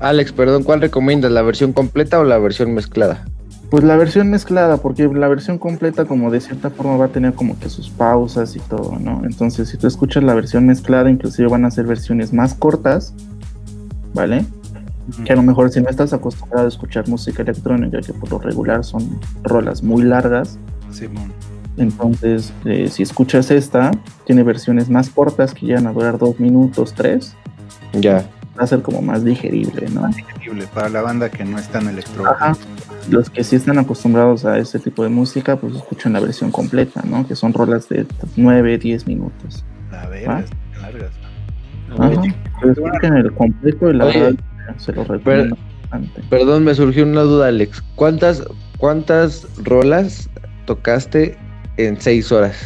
Alex, 0.00 0.32
perdón, 0.32 0.64
¿cuál 0.64 0.80
recomiendas? 0.80 1.30
¿La 1.32 1.42
versión 1.42 1.72
completa 1.72 2.18
o 2.18 2.24
la 2.24 2.36
versión 2.38 2.74
mezclada? 2.74 3.24
Pues 3.70 3.82
la 3.84 3.96
versión 3.96 4.28
mezclada, 4.30 4.76
porque 4.76 5.08
la 5.08 5.28
versión 5.28 5.58
completa 5.58 6.04
como 6.04 6.30
de 6.30 6.40
cierta 6.40 6.70
forma 6.70 6.96
va 6.96 7.06
a 7.06 7.08
tener 7.08 7.32
como 7.34 7.58
que 7.58 7.70
sus 7.70 7.90
pausas 7.90 8.54
y 8.54 8.60
todo, 8.60 8.98
¿no? 9.00 9.22
Entonces 9.24 9.68
si 9.68 9.78
tú 9.78 9.86
escuchas 9.86 10.22
la 10.22 10.34
versión 10.34 10.66
mezclada, 10.66 11.10
inclusive 11.10 11.48
van 11.48 11.64
a 11.64 11.70
ser 11.70 11.86
versiones 11.86 12.32
más 12.32 12.54
cortas, 12.54 13.14
¿vale? 14.12 14.44
Que 15.24 15.32
a 15.32 15.36
lo 15.36 15.42
mejor 15.42 15.70
si 15.70 15.80
no 15.80 15.88
estás 15.88 16.12
acostumbrado 16.12 16.66
a 16.66 16.68
escuchar 16.68 17.08
música 17.08 17.42
electrónica, 17.42 18.00
que 18.00 18.12
por 18.12 18.30
lo 18.30 18.38
regular 18.38 18.84
son 18.84 19.18
rolas 19.42 19.82
muy 19.82 20.02
largas, 20.02 20.58
Simón. 20.90 21.32
Entonces 21.76 22.52
eh, 22.64 22.88
si 22.88 23.02
escuchas 23.02 23.50
esta, 23.50 23.90
tiene 24.26 24.42
versiones 24.42 24.88
más 24.88 25.10
cortas 25.10 25.54
que 25.54 25.66
llegan 25.66 25.86
a 25.86 25.92
durar 25.92 26.18
dos 26.18 26.38
minutos, 26.40 26.94
tres, 26.94 27.34
Ya. 27.92 28.24
va 28.58 28.64
a 28.64 28.66
ser 28.66 28.82
como 28.82 29.02
más 29.02 29.24
digerible, 29.24 29.88
¿no? 29.90 30.08
Increíble. 30.08 30.66
Para 30.72 30.88
la 30.88 31.02
banda 31.02 31.28
que 31.30 31.44
no 31.44 31.58
es 31.58 31.68
tan 31.68 31.88
electro. 31.88 32.26
Ajá. 32.26 32.56
Los 33.10 33.28
que 33.28 33.44
sí 33.44 33.56
están 33.56 33.78
acostumbrados 33.78 34.44
a 34.46 34.56
ese 34.58 34.78
tipo 34.78 35.02
de 35.02 35.08
música, 35.10 35.56
pues 35.56 35.74
escuchan 35.74 36.12
la 36.14 36.20
versión 36.20 36.50
completa, 36.50 37.02
¿no? 37.04 37.26
Que 37.26 37.36
son 37.36 37.52
rolas 37.52 37.88
de 37.88 38.06
9, 38.36 38.78
10 38.78 39.06
minutos. 39.06 39.64
La 39.90 40.06
verga, 40.08 40.38
¿Ah? 40.38 40.80
largas. 40.80 41.10
Ajá. 41.98 42.22
Pero 42.60 42.72
escuchen 42.72 43.16
el 43.16 43.32
completo 43.34 43.90
y 43.90 43.94
la 43.94 44.06
Oye, 44.06 44.20
verdad 44.20 44.38
se 44.78 44.92
lo 44.92 45.04
recomiendo 45.04 45.56
bastante. 45.82 46.22
Perdón, 46.30 46.64
me 46.64 46.74
surgió 46.74 47.04
una 47.04 47.20
duda, 47.22 47.48
Alex. 47.48 47.82
¿Cuántas, 47.94 48.42
cuántas 48.78 49.46
rolas 49.62 50.30
tocaste 50.64 51.36
en 51.76 52.00
seis 52.00 52.30
horas? 52.32 52.56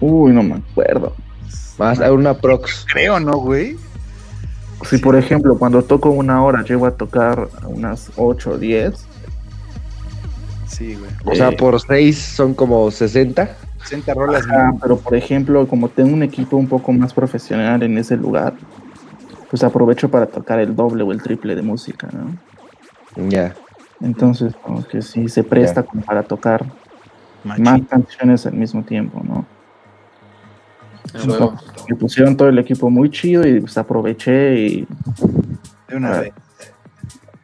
Uy, 0.00 0.32
no 0.32 0.42
me 0.42 0.56
acuerdo. 0.56 1.14
Más 1.78 2.00
a 2.00 2.12
una 2.12 2.34
prox. 2.34 2.86
Creo, 2.92 3.18
¿no, 3.20 3.36
güey? 3.38 3.76
Si 4.82 4.98
por 4.98 5.16
ejemplo 5.16 5.58
cuando 5.58 5.82
toco 5.82 6.10
una 6.10 6.42
hora 6.42 6.62
llego 6.62 6.86
a 6.86 6.90
tocar 6.90 7.48
unas 7.66 8.10
8 8.16 8.50
o 8.50 8.58
10, 8.58 9.06
Sí, 10.74 10.96
güey. 10.96 11.10
O 11.24 11.36
sea, 11.36 11.52
por 11.52 11.80
seis 11.80 12.18
son 12.18 12.52
como 12.52 12.90
60. 12.90 13.48
60 13.84 14.14
rolas. 14.14 14.44
ajá, 14.44 14.72
pero 14.82 14.96
por 14.96 15.14
ejemplo 15.14 15.68
como 15.68 15.88
tengo 15.88 16.12
un 16.12 16.22
equipo 16.22 16.56
un 16.56 16.66
poco 16.66 16.92
más 16.92 17.14
profesional 17.14 17.82
en 17.82 17.96
ese 17.96 18.16
lugar, 18.16 18.54
pues 19.50 19.62
aprovecho 19.62 20.10
para 20.10 20.26
tocar 20.26 20.58
el 20.58 20.74
doble 20.74 21.04
o 21.04 21.12
el 21.12 21.22
triple 21.22 21.54
de 21.54 21.62
música, 21.62 22.08
¿no? 22.12 23.28
Ya. 23.28 23.54
Entonces 24.00 24.54
como 24.62 24.84
que 24.84 25.00
sí 25.00 25.28
se 25.28 25.44
presta 25.44 25.84
como 25.84 26.02
para 26.02 26.24
tocar 26.24 26.64
Machín. 27.44 27.64
más 27.64 27.80
canciones 27.88 28.46
al 28.46 28.54
mismo 28.54 28.82
tiempo, 28.84 29.22
¿no? 29.24 29.46
A 31.14 31.26
huevo. 31.26 31.54
Me 31.88 31.96
pusieron 31.96 32.36
todo 32.36 32.48
el 32.48 32.58
equipo 32.58 32.90
muy 32.90 33.10
chido 33.10 33.46
y 33.46 33.60
pues 33.60 33.76
aproveché 33.78 34.56
y 34.58 34.88
De 35.88 35.96
una 35.96 36.16
Ah. 36.16 36.20
vez. 36.20 36.32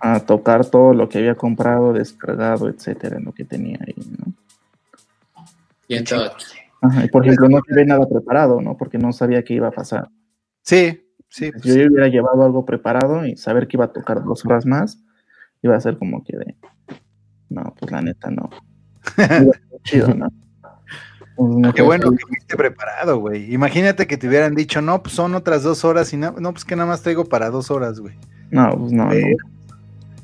a 0.03 0.19
tocar 0.21 0.65
todo 0.65 0.95
lo 0.95 1.09
que 1.11 1.19
había 1.19 1.35
comprado, 1.35 1.93
descargado, 1.93 2.69
etcétera, 2.71 3.19
en 3.19 3.25
lo 3.27 3.33
que 3.33 3.45
tenía 3.45 3.79
ahí, 3.87 3.95
¿no? 4.19 4.33
Y 5.89 5.97
entonces, 5.97 6.55
Ajá, 6.81 7.05
y 7.05 7.09
por 7.09 7.23
ejemplo, 7.27 7.51
no 7.51 7.61
tuve 7.61 7.85
nada 7.85 8.09
preparado, 8.09 8.63
¿no? 8.63 8.79
Porque 8.79 8.97
no 8.97 9.13
sabía 9.13 9.45
qué 9.45 9.53
iba 9.53 9.69
a 9.69 9.73
pasar. 9.73 10.09
Sí, 10.63 11.03
sí. 11.29 11.51
pues 11.53 11.63
Si 11.65 11.79
yo 11.79 11.87
hubiera 11.89 12.09
llevado 12.09 12.43
algo 12.45 12.65
preparado 12.65 13.27
y 13.27 13.37
saber 13.37 13.69
que 13.69 13.77
iba 13.77 13.85
a 13.85 13.93
tocar 13.93 14.25
dos 14.25 14.43
horas 14.47 14.65
más, 14.65 15.03
iba 15.61 15.77
a 15.77 15.81
ser 15.81 15.99
como 15.99 16.25
que 16.25 16.35
de, 16.39 16.57
no, 17.51 17.75
pues 17.79 17.93
la 17.93 18.01
neta 18.01 18.31
no. 18.31 18.49
Pues, 21.37 21.75
Qué 21.75 21.81
bueno 21.83 22.11
que 22.11 22.27
fuiste 22.27 22.55
preparado, 22.55 23.19
güey. 23.19 23.53
Imagínate 23.55 24.07
que 24.07 24.19
te 24.19 24.29
hubieran 24.29 24.55
dicho, 24.55 24.83
no, 24.83 25.03
pues 25.03 25.15
son 25.15 25.35
otras 25.35 25.63
dos 25.63 25.87
horas 25.87 26.13
y 26.13 26.19
no, 26.19 26.33
no 26.39 26.53
pues 26.53 26.67
que 26.67 26.77
nada 26.77 26.87
más 26.87 27.01
traigo 27.01 27.25
para 27.25 27.49
dos 27.49 27.71
horas, 27.71 27.99
güey. 27.99 28.15
No, 28.51 28.77
pues 28.77 28.93
no, 28.93 29.11
Eh, 29.11 29.37
no, 29.39 29.51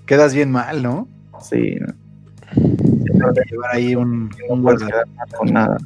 Quedas 0.05 0.35
bien 0.35 0.51
mal, 0.51 0.83
¿no? 0.83 1.09
sí, 1.41 1.77
no. 1.81 3.33
Llevar 3.51 3.75
ahí 3.75 3.97
un, 3.97 4.31
un 4.49 4.63
No 4.63 4.77
con 5.39 5.53
nada. 5.53 5.79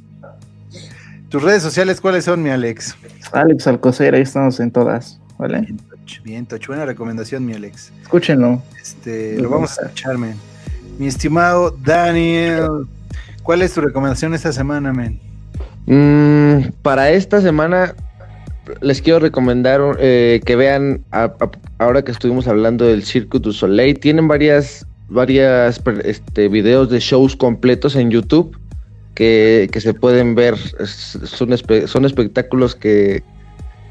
¿Tus 1.28 1.43
redes 1.43 1.62
sociales 1.62 2.01
cuáles 2.01 2.24
son, 2.24 2.43
mi 2.43 2.51
Alex? 2.51 2.97
Alex 3.32 3.68
Alcocer, 3.68 4.14
ahí 4.14 4.22
estamos 4.22 4.59
en 4.59 4.72
todas, 4.72 5.20
¿vale? 5.38 5.72
Bien, 6.24 6.45
Toch. 6.45 6.66
Buena 6.66 6.84
recomendación, 6.84 7.47
mi 7.47 7.55
Alex. 7.55 7.93
Escúchenlo. 8.03 8.61
Este, 8.80 9.41
lo 9.41 9.49
vamos 9.49 9.78
a 9.78 9.82
escuchar, 9.82 10.18
men. 10.18 10.34
Mi 11.01 11.07
estimado 11.07 11.74
Daniel, 11.82 12.86
¿cuál 13.42 13.62
es 13.62 13.72
tu 13.72 13.80
recomendación 13.80 14.34
esta 14.34 14.53
semana, 14.53 14.92
men? 14.92 15.18
Mm, 15.86 16.72
para 16.82 17.11
esta 17.11 17.40
semana 17.40 17.94
les 18.82 19.01
quiero 19.01 19.18
recomendar 19.18 19.80
eh, 19.98 20.42
que 20.44 20.57
vean, 20.57 21.03
ahora 21.78 22.03
que 22.03 22.12
estuvimos 22.12 22.46
hablando 22.46 22.84
del 22.84 23.03
Cirque 23.03 23.38
du 23.38 23.51
Soleil, 23.55 23.98
tienen 23.98 24.28
varias, 24.28 24.86
varias 25.09 25.80
este, 26.05 26.48
videos 26.48 26.90
de 26.90 27.01
shows 27.01 27.34
completos 27.34 27.96
en 27.96 28.11
YouTube 28.11 28.55
que, 29.14 29.70
que 29.72 29.80
se 29.80 29.94
pueden 29.94 30.34
ver. 30.34 30.55
Son, 30.84 31.48
son 31.86 32.05
espectáculos 32.05 32.76
que 32.76 33.22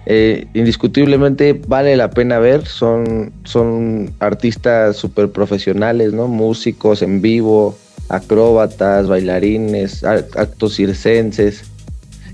eh, 0.06 0.47
indiscutiblemente 0.54 1.60
vale 1.68 1.95
la 1.97 2.10
pena 2.10 2.39
ver. 2.39 2.66
Son, 2.66 3.32
son 3.43 4.12
artistas 4.20 4.97
súper 4.97 5.30
profesionales, 5.30 6.14
¿no? 6.14 6.28
Músicos 6.28 7.02
en 7.02 7.22
vivo, 7.22 7.78
acróbatas, 8.10 9.08
bailarines, 9.08 10.04
actos 10.04 10.76
circenses. 10.76 11.64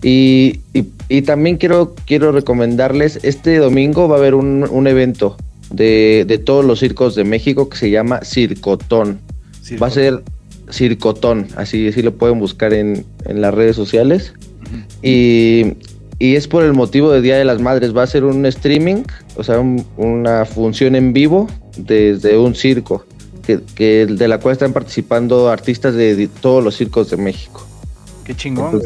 Y, 0.01 0.59
y- 0.73 0.85
y 1.09 1.21
también 1.23 1.57
quiero, 1.57 1.95
quiero 2.05 2.31
recomendarles, 2.31 3.19
este 3.23 3.57
domingo 3.57 4.07
va 4.07 4.15
a 4.15 4.19
haber 4.19 4.35
un, 4.35 4.67
un 4.69 4.87
evento 4.87 5.37
de, 5.71 6.25
de 6.27 6.37
todos 6.37 6.63
los 6.63 6.79
circos 6.79 7.15
de 7.15 7.23
México 7.23 7.69
que 7.69 7.77
se 7.77 7.89
llama 7.89 8.21
Circotón. 8.23 9.19
Va 9.81 9.87
a 9.87 9.91
ser 9.91 10.21
Circotón, 10.69 11.47
así, 11.55 11.87
así 11.87 12.01
lo 12.01 12.13
pueden 12.13 12.39
buscar 12.39 12.73
en, 12.73 13.05
en 13.25 13.41
las 13.41 13.53
redes 13.53 13.75
sociales. 13.75 14.33
Y, 15.01 15.73
y 16.19 16.35
es 16.35 16.47
por 16.47 16.63
el 16.63 16.73
motivo 16.73 17.11
de 17.11 17.21
Día 17.21 17.37
de 17.37 17.45
las 17.45 17.61
Madres. 17.61 17.95
Va 17.95 18.03
a 18.03 18.07
ser 18.07 18.23
un 18.23 18.45
streaming, 18.45 19.03
o 19.35 19.43
sea, 19.43 19.59
un- 19.59 19.85
una 19.97 20.45
función 20.45 20.95
en 20.95 21.13
vivo 21.13 21.47
desde 21.77 22.37
un 22.37 22.55
circo. 22.55 23.05
que, 23.45 23.59
que 23.75 24.07
de 24.07 24.27
la 24.27 24.39
cual 24.39 24.53
están 24.53 24.73
participando 24.73 25.49
artistas 25.51 25.93
de, 25.93 26.15
de 26.15 26.27
todos 26.27 26.63
los 26.63 26.75
circos 26.75 27.11
de 27.11 27.17
México. 27.17 27.63
Qué 28.23 28.35
chingón, 28.35 28.81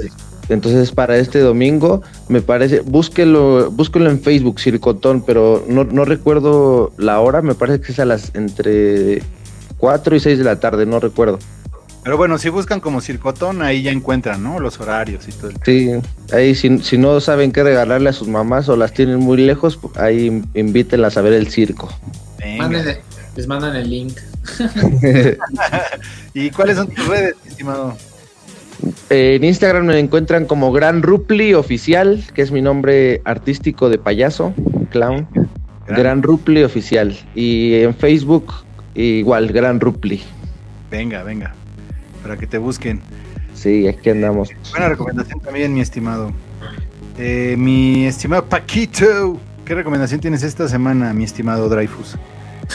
entonces, 0.49 0.91
para 0.91 1.17
este 1.17 1.39
domingo, 1.39 2.01
me 2.27 2.41
parece, 2.41 2.81
búsquelo, 2.81 3.71
búsquelo 3.71 4.09
en 4.09 4.19
Facebook, 4.19 4.59
Circotón, 4.59 5.21
pero 5.21 5.63
no, 5.69 5.85
no 5.85 6.03
recuerdo 6.03 6.91
la 6.97 7.21
hora, 7.21 7.41
me 7.41 7.53
parece 7.55 7.79
que 7.79 7.91
es 7.93 7.99
a 7.99 8.05
las 8.05 8.31
entre 8.35 9.21
4 9.77 10.15
y 10.15 10.19
6 10.19 10.39
de 10.39 10.43
la 10.43 10.59
tarde, 10.59 10.85
no 10.85 10.99
recuerdo. 10.99 11.39
Pero 12.03 12.17
bueno, 12.17 12.37
si 12.37 12.49
buscan 12.49 12.79
como 12.79 13.01
Circotón, 13.01 13.61
ahí 13.61 13.81
ya 13.83 13.91
encuentran, 13.91 14.41
¿no? 14.41 14.59
Los 14.59 14.79
horarios 14.79 15.27
y 15.27 15.31
todo 15.33 15.49
el... 15.49 15.57
Sí, 15.65 15.91
ahí 16.33 16.55
si, 16.55 16.79
si 16.79 16.97
no 16.97 17.19
saben 17.19 17.51
qué 17.51 17.61
regalarle 17.63 18.09
a 18.09 18.13
sus 18.13 18.27
mamás 18.27 18.69
o 18.69 18.75
las 18.77 18.93
tienen 18.93 19.19
muy 19.19 19.37
lejos, 19.37 19.77
pues, 19.77 19.95
ahí 19.97 20.41
invítenlas 20.53 21.17
a 21.17 21.21
ver 21.21 21.33
el 21.33 21.49
circo. 21.49 21.89
Mándenle- 22.39 22.99
les 23.35 23.47
mandan 23.47 23.75
el 23.75 23.89
link. 23.89 24.17
¿Y 26.33 26.49
cuáles 26.51 26.77
son 26.77 26.87
tus 26.89 27.07
redes, 27.07 27.35
estimado? 27.45 27.95
en 29.09 29.43
Instagram 29.43 29.85
me 29.87 29.99
encuentran 29.99 30.45
como 30.45 30.71
Gran 30.71 31.01
Rupli 31.03 31.53
Oficial, 31.53 32.23
que 32.33 32.41
es 32.41 32.51
mi 32.51 32.61
nombre 32.61 33.21
artístico 33.25 33.89
de 33.89 33.97
payaso, 33.97 34.53
clown. 34.89 35.27
Gran- 35.85 35.99
Gran 35.99 36.23
Rupli 36.23 36.63
Oficial. 36.63 37.17
Y 37.35 37.73
en 37.81 37.93
Facebook, 37.93 38.53
igual, 38.95 39.49
Gran 39.49 39.79
Rupli. 39.81 40.21
Venga, 40.89 41.23
venga. 41.23 41.53
Para 42.21 42.37
que 42.37 42.47
te 42.47 42.57
busquen. 42.57 43.01
Sí, 43.53 43.87
aquí 43.87 44.09
andamos. 44.09 44.49
Buena 44.71 44.89
recomendación 44.89 45.39
también, 45.41 45.73
mi 45.73 45.81
estimado. 45.81 46.31
Eh, 47.17 47.55
mi 47.57 48.05
estimado 48.05 48.45
Paquito. 48.45 49.37
¿Qué 49.65 49.75
recomendación 49.75 50.21
tienes 50.21 50.43
esta 50.43 50.67
semana, 50.67 51.13
mi 51.13 51.25
estimado 51.25 51.67
Dreyfus? 51.67 52.15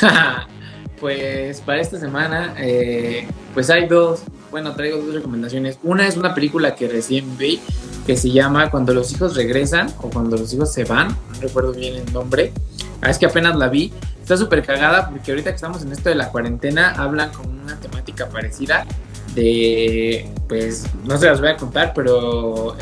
pues 1.01 1.61
para 1.63 1.81
esta 1.81 1.99
semana, 1.99 2.55
eh, 2.59 3.27
pues 3.55 3.71
hay 3.71 3.89
dos, 3.89 4.23
bueno, 4.51 4.75
traigo 4.75 4.99
dos 4.99 5.15
recomendaciones. 5.15 5.79
Una 5.83 6.07
es 6.07 6.17
una 6.17 6.35
película 6.35 6.75
que 6.75 6.87
recién 6.87 7.39
vi 7.39 7.61
que 8.07 8.17
se 8.17 8.31
llama 8.31 8.71
Cuando 8.71 8.93
los 8.93 9.11
hijos 9.13 9.35
regresan 9.35 9.89
o 10.03 10.11
Cuando 10.11 10.37
los 10.37 10.53
hijos 10.53 10.73
se 10.73 10.85
van, 10.85 11.09
no 11.09 11.41
recuerdo 11.41 11.73
bien 11.73 11.97
el 11.97 12.13
nombre. 12.13 12.53
Ah, 13.01 13.11
es 13.11 13.19
que 13.19 13.27
apenas 13.27 13.57
la 13.57 13.69
vi. 13.69 13.93
Está 14.21 14.37
súper 14.37 14.63
cagada 14.63 15.09
porque 15.09 15.33
ahorita 15.33 15.51
que 15.51 15.57
estamos 15.57 15.83
en 15.83 15.93
esto 15.93 16.11
de 16.11 16.15
la 16.15 16.31
cuarentena 16.31 16.91
hablan 16.91 17.33
con 17.33 17.49
una 17.49 17.81
temática 17.81 18.29
parecida 18.29 18.87
de, 19.35 20.29
pues, 20.49 20.87
no 21.05 21.19
se 21.19 21.27
las 21.27 21.41
voy 21.41 21.51
a 21.51 21.57
contar, 21.57 21.93
pero 21.95 22.77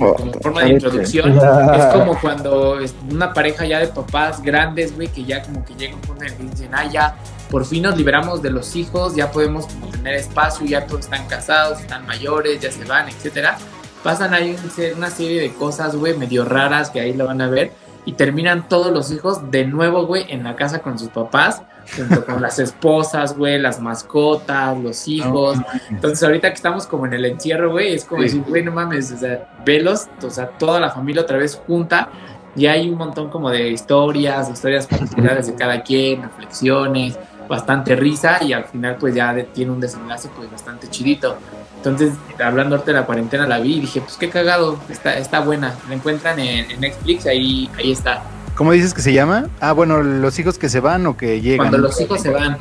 Oh, 0.00 0.14
como 0.14 0.32
forma 0.32 0.62
de 0.62 0.70
introducción, 0.70 1.38
es 1.76 1.84
como 1.92 2.18
cuando 2.20 2.78
una 3.10 3.32
pareja 3.32 3.64
ya 3.64 3.78
de 3.78 3.86
papás 3.86 4.42
grandes, 4.42 4.94
güey, 4.94 5.08
que 5.08 5.24
ya 5.24 5.42
como 5.42 5.64
que 5.64 5.74
llega 5.74 5.94
un 5.94 6.00
punto 6.00 6.24
en 6.24 6.32
el 6.32 6.50
dicen, 6.50 6.70
ah, 6.74 6.84
ya, 6.90 7.16
por 7.50 7.64
fin 7.64 7.84
nos 7.84 7.96
liberamos 7.96 8.42
de 8.42 8.50
los 8.50 8.74
hijos, 8.74 9.14
ya 9.14 9.30
podemos 9.30 9.66
como 9.66 9.86
tener 9.88 10.14
espacio, 10.14 10.66
ya 10.66 10.86
todos 10.86 11.02
están 11.02 11.26
casados, 11.28 11.80
están 11.80 12.06
mayores, 12.06 12.60
ya 12.60 12.72
se 12.72 12.84
van, 12.84 13.08
etcétera. 13.08 13.56
Pasan 14.02 14.34
ahí 14.34 14.56
una 14.96 15.10
serie 15.10 15.40
de 15.40 15.54
cosas, 15.54 15.94
güey, 15.96 16.16
medio 16.16 16.44
raras 16.44 16.90
que 16.90 17.00
ahí 17.00 17.14
lo 17.14 17.26
van 17.26 17.40
a 17.40 17.48
ver. 17.48 17.72
Y 18.04 18.14
terminan 18.14 18.68
todos 18.68 18.92
los 18.92 19.10
hijos 19.10 19.50
de 19.50 19.64
nuevo, 19.64 20.06
güey, 20.06 20.26
en 20.28 20.42
la 20.42 20.56
casa 20.56 20.80
con 20.80 20.98
sus 20.98 21.08
papás, 21.08 21.62
junto 21.96 22.24
con 22.24 22.40
las 22.42 22.58
esposas, 22.58 23.36
güey, 23.36 23.58
las 23.58 23.80
mascotas, 23.80 24.76
los 24.78 25.06
hijos. 25.08 25.58
Entonces, 25.90 26.22
ahorita 26.22 26.48
que 26.48 26.54
estamos 26.54 26.86
como 26.86 27.06
en 27.06 27.14
el 27.14 27.24
encierro, 27.24 27.70
güey, 27.72 27.94
es 27.94 28.04
como 28.04 28.22
Sí. 28.22 28.28
decir, 28.28 28.42
güey, 28.48 28.62
no 28.64 28.72
mames, 28.72 29.12
o 29.12 29.16
sea, 29.18 29.48
velos, 29.64 30.06
o 30.22 30.30
sea, 30.30 30.48
toda 30.48 30.80
la 30.80 30.90
familia 30.90 31.22
otra 31.22 31.36
vez 31.38 31.60
junta. 31.66 32.08
Y 32.56 32.66
hay 32.66 32.88
un 32.88 32.96
montón 32.96 33.30
como 33.30 33.50
de 33.50 33.70
historias, 33.70 34.48
historias 34.48 34.86
particulares 34.86 35.46
de 35.48 35.54
cada 35.56 35.82
quien, 35.82 36.22
reflexiones, 36.22 37.18
bastante 37.48 37.94
risa 37.96 38.42
y 38.42 38.52
al 38.52 38.64
final 38.64 38.96
pues 38.98 39.14
ya 39.14 39.34
de- 39.34 39.42
tiene 39.44 39.72
un 39.72 39.80
desenlace 39.80 40.30
pues 40.36 40.50
bastante 40.50 40.88
chidito. 40.88 41.36
Entonces, 41.76 42.14
hablando 42.42 42.76
ahorita 42.76 42.92
de 42.92 42.98
la 43.00 43.04
cuarentena, 43.06 43.46
la 43.46 43.58
vi 43.58 43.74
y 43.76 43.80
dije, 43.80 44.00
pues 44.00 44.16
qué 44.16 44.30
cagado, 44.30 44.78
está, 44.88 45.18
está 45.18 45.40
buena. 45.40 45.74
La 45.88 45.96
encuentran 45.96 46.38
en, 46.38 46.70
en 46.70 46.80
Netflix, 46.80 47.26
ahí, 47.26 47.68
ahí 47.76 47.92
está. 47.92 48.22
¿Cómo 48.56 48.72
dices 48.72 48.94
que 48.94 49.02
se 49.02 49.12
llama? 49.12 49.48
Ah, 49.60 49.72
bueno, 49.72 50.02
los 50.02 50.38
hijos 50.38 50.58
que 50.58 50.68
se 50.68 50.80
van 50.80 51.06
o 51.06 51.16
que 51.16 51.40
llegan. 51.40 51.68
Cuando 51.68 51.78
los 51.78 52.00
hijos 52.00 52.22
se 52.22 52.30
van, 52.30 52.58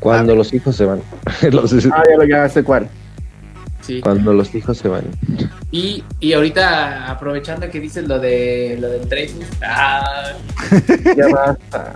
Cuando 0.00 0.34
los 0.34 0.52
hijos 0.52 0.76
se 0.76 0.84
van. 0.84 1.02
Los- 1.50 1.72
Ah, 1.92 2.02
ya 2.08 2.16
lo 2.16 2.24
ya 2.24 2.48
sé 2.48 2.62
cuál. 2.64 2.88
sí. 3.82 4.00
cuando 4.00 4.32
los 4.32 4.54
hijos 4.54 4.78
se 4.78 4.88
van. 4.88 5.04
Y, 5.70 6.02
y 6.20 6.32
ahorita, 6.32 7.10
aprovechando 7.10 7.68
que 7.70 7.80
dices 7.80 8.06
lo 8.08 8.18
de 8.18 8.78
lo 8.80 8.88
del 8.88 9.08
Dreyfus, 9.08 9.44
ah, 9.62 10.32
Ya 11.16 11.28
basta. 11.28 11.94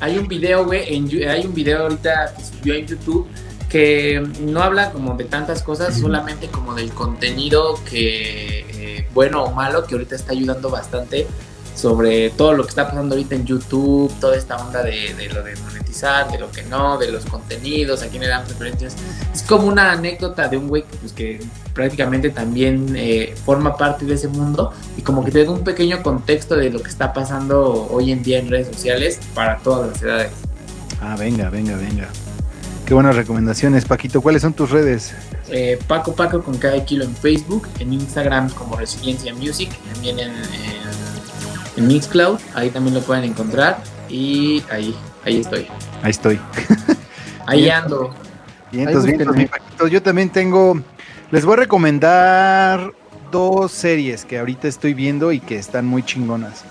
Hay 0.00 0.16
un 0.18 0.28
video, 0.28 0.64
güey, 0.64 0.94
en 0.94 1.08
hay 1.28 1.44
un 1.46 1.52
video 1.54 1.82
ahorita 1.82 2.32
que 2.36 2.42
subió 2.44 2.74
en 2.74 2.86
YouTube 2.86 3.26
que 3.68 4.20
no 4.40 4.62
habla 4.62 4.90
como 4.90 5.14
de 5.16 5.24
tantas 5.24 5.62
cosas, 5.62 5.96
solamente 5.98 6.48
como 6.48 6.74
del 6.74 6.90
contenido 6.90 7.78
que, 7.88 8.60
eh, 8.68 9.08
bueno 9.14 9.44
o 9.44 9.52
malo, 9.52 9.84
que 9.86 9.94
ahorita 9.94 10.16
está 10.16 10.32
ayudando 10.32 10.70
bastante 10.70 11.26
sobre 11.74 12.30
todo 12.30 12.52
lo 12.52 12.64
que 12.64 12.70
está 12.70 12.88
pasando 12.88 13.14
ahorita 13.14 13.34
en 13.34 13.46
YouTube, 13.46 14.12
toda 14.20 14.36
esta 14.36 14.56
onda 14.56 14.82
de, 14.82 15.14
de 15.14 15.28
lo 15.28 15.42
de 15.42 15.56
monetizar, 15.56 16.30
de 16.30 16.38
lo 16.38 16.50
que 16.50 16.62
no, 16.64 16.98
de 16.98 17.10
los 17.10 17.24
contenidos, 17.26 18.02
a 18.02 18.08
quién 18.08 18.22
le 18.22 18.28
dan 18.28 18.44
preferencias. 18.44 18.96
Es 19.32 19.42
como 19.42 19.66
una 19.66 19.92
anécdota 19.92 20.48
de 20.48 20.56
un 20.56 20.68
güey 20.68 20.82
que, 20.82 20.96
pues, 20.96 21.12
que 21.12 21.40
prácticamente 21.74 22.30
también 22.30 22.94
eh, 22.96 23.34
forma 23.44 23.76
parte 23.76 24.04
de 24.04 24.14
ese 24.14 24.28
mundo 24.28 24.72
y 24.96 25.02
como 25.02 25.24
que 25.24 25.30
te 25.30 25.44
da 25.44 25.50
un 25.50 25.64
pequeño 25.64 26.02
contexto 26.02 26.56
de 26.56 26.70
lo 26.70 26.82
que 26.82 26.90
está 26.90 27.12
pasando 27.12 27.88
hoy 27.90 28.12
en 28.12 28.22
día 28.22 28.38
en 28.38 28.50
redes 28.50 28.68
sociales 28.68 29.18
para 29.34 29.58
todas 29.58 29.90
las 29.90 30.02
edades. 30.02 30.32
Ah, 31.00 31.16
venga, 31.18 31.48
venga, 31.48 31.76
venga. 31.76 32.08
Qué 32.84 32.94
buenas 32.94 33.14
recomendaciones, 33.14 33.84
Paquito. 33.84 34.20
¿Cuáles 34.20 34.42
son 34.42 34.52
tus 34.52 34.70
redes? 34.70 35.14
Eh, 35.48 35.78
Paco 35.86 36.14
Paco 36.14 36.42
con 36.42 36.58
cada 36.58 36.84
kilo 36.84 37.04
en 37.04 37.14
Facebook, 37.14 37.68
en 37.78 37.92
Instagram 37.92 38.50
como 38.50 38.76
Resiliencia 38.76 39.34
Music, 39.34 39.70
también 39.92 40.18
en, 40.18 40.30
en, 40.30 41.09
en 41.80 41.88
Mixcloud, 41.88 42.38
ahí 42.54 42.70
también 42.70 42.94
lo 42.94 43.00
pueden 43.02 43.24
encontrar 43.24 43.82
y 44.08 44.62
ahí, 44.70 44.94
ahí 45.24 45.40
estoy. 45.40 45.66
Ahí 46.02 46.10
estoy. 46.10 46.38
Ahí 47.46 47.62
Bien. 47.62 47.74
ando. 47.74 48.14
Vientos, 48.70 49.02
Ahí 49.04 49.06
vientos, 49.06 49.26
búsquenme. 49.26 49.36
mi 49.38 49.46
Paquito. 49.46 49.88
Yo 49.88 50.02
también 50.02 50.30
tengo. 50.30 50.80
Les 51.32 51.44
voy 51.44 51.54
a 51.54 51.56
recomendar 51.56 52.92
dos 53.32 53.72
series 53.72 54.24
que 54.24 54.38
ahorita 54.38 54.68
estoy 54.68 54.94
viendo 54.94 55.32
y 55.32 55.40
que 55.40 55.56
están 55.56 55.86
muy 55.86 56.04
chingonas. 56.04 56.64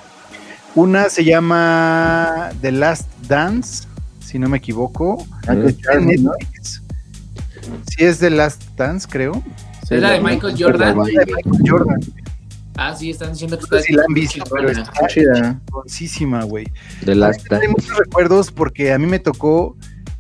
Una 0.76 1.10
se 1.10 1.26
llama 1.26 2.50
The 2.62 2.72
Last 2.72 3.10
Dance, 3.28 3.88
si 4.24 4.40
no 4.40 4.48
me 4.48 4.58
equivoco. 4.60 5.26
Ah. 5.48 5.54
Netflix. 5.56 6.82
Sí, 7.90 8.06
es 8.06 8.20
The 8.20 8.30
Last 8.30 8.64
Dance, 8.78 9.06
creo. 9.10 9.44
¿Es 9.90 10.02
la 10.02 10.12
de 10.12 10.22
Michael 10.22 10.56
Jordan? 10.58 10.98
La 10.98 11.04
de 11.04 11.26
Michael 11.26 11.64
Jordan. 11.68 12.00
Ah, 12.78 12.96
sí, 12.96 13.10
están 13.10 13.32
diciendo 13.32 13.58
que 13.58 13.64
está 13.64 13.82
si 13.82 13.94
la 13.94 14.04
han 14.08 14.14
visto, 14.14 14.44
pero 14.50 14.70
está 14.70 15.08
Chida. 15.08 15.60
güey. 16.46 16.66
De 17.02 17.16
Last 17.16 17.52
Hay 17.52 17.68
muchos 17.68 17.98
recuerdos 17.98 18.52
porque 18.52 18.94
a 18.94 19.00
mí 19.00 19.06
me 19.06 19.20
tocó 19.20 19.76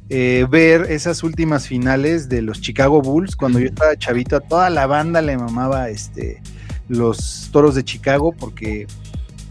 eh, 0.09 0.45
ver 0.49 0.87
esas 0.89 1.23
últimas 1.23 1.67
finales 1.67 2.29
de 2.29 2.41
los 2.41 2.59
Chicago 2.61 3.01
Bulls 3.01 3.35
cuando 3.35 3.59
yo 3.59 3.67
estaba 3.67 3.95
chavito. 3.95 4.37
A 4.37 4.39
toda 4.39 4.69
la 4.69 4.87
banda 4.87 5.21
le 5.21 5.37
mamaba 5.37 5.89
este, 5.89 6.41
los 6.87 7.49
toros 7.51 7.75
de 7.75 7.83
Chicago 7.83 8.33
porque, 8.33 8.87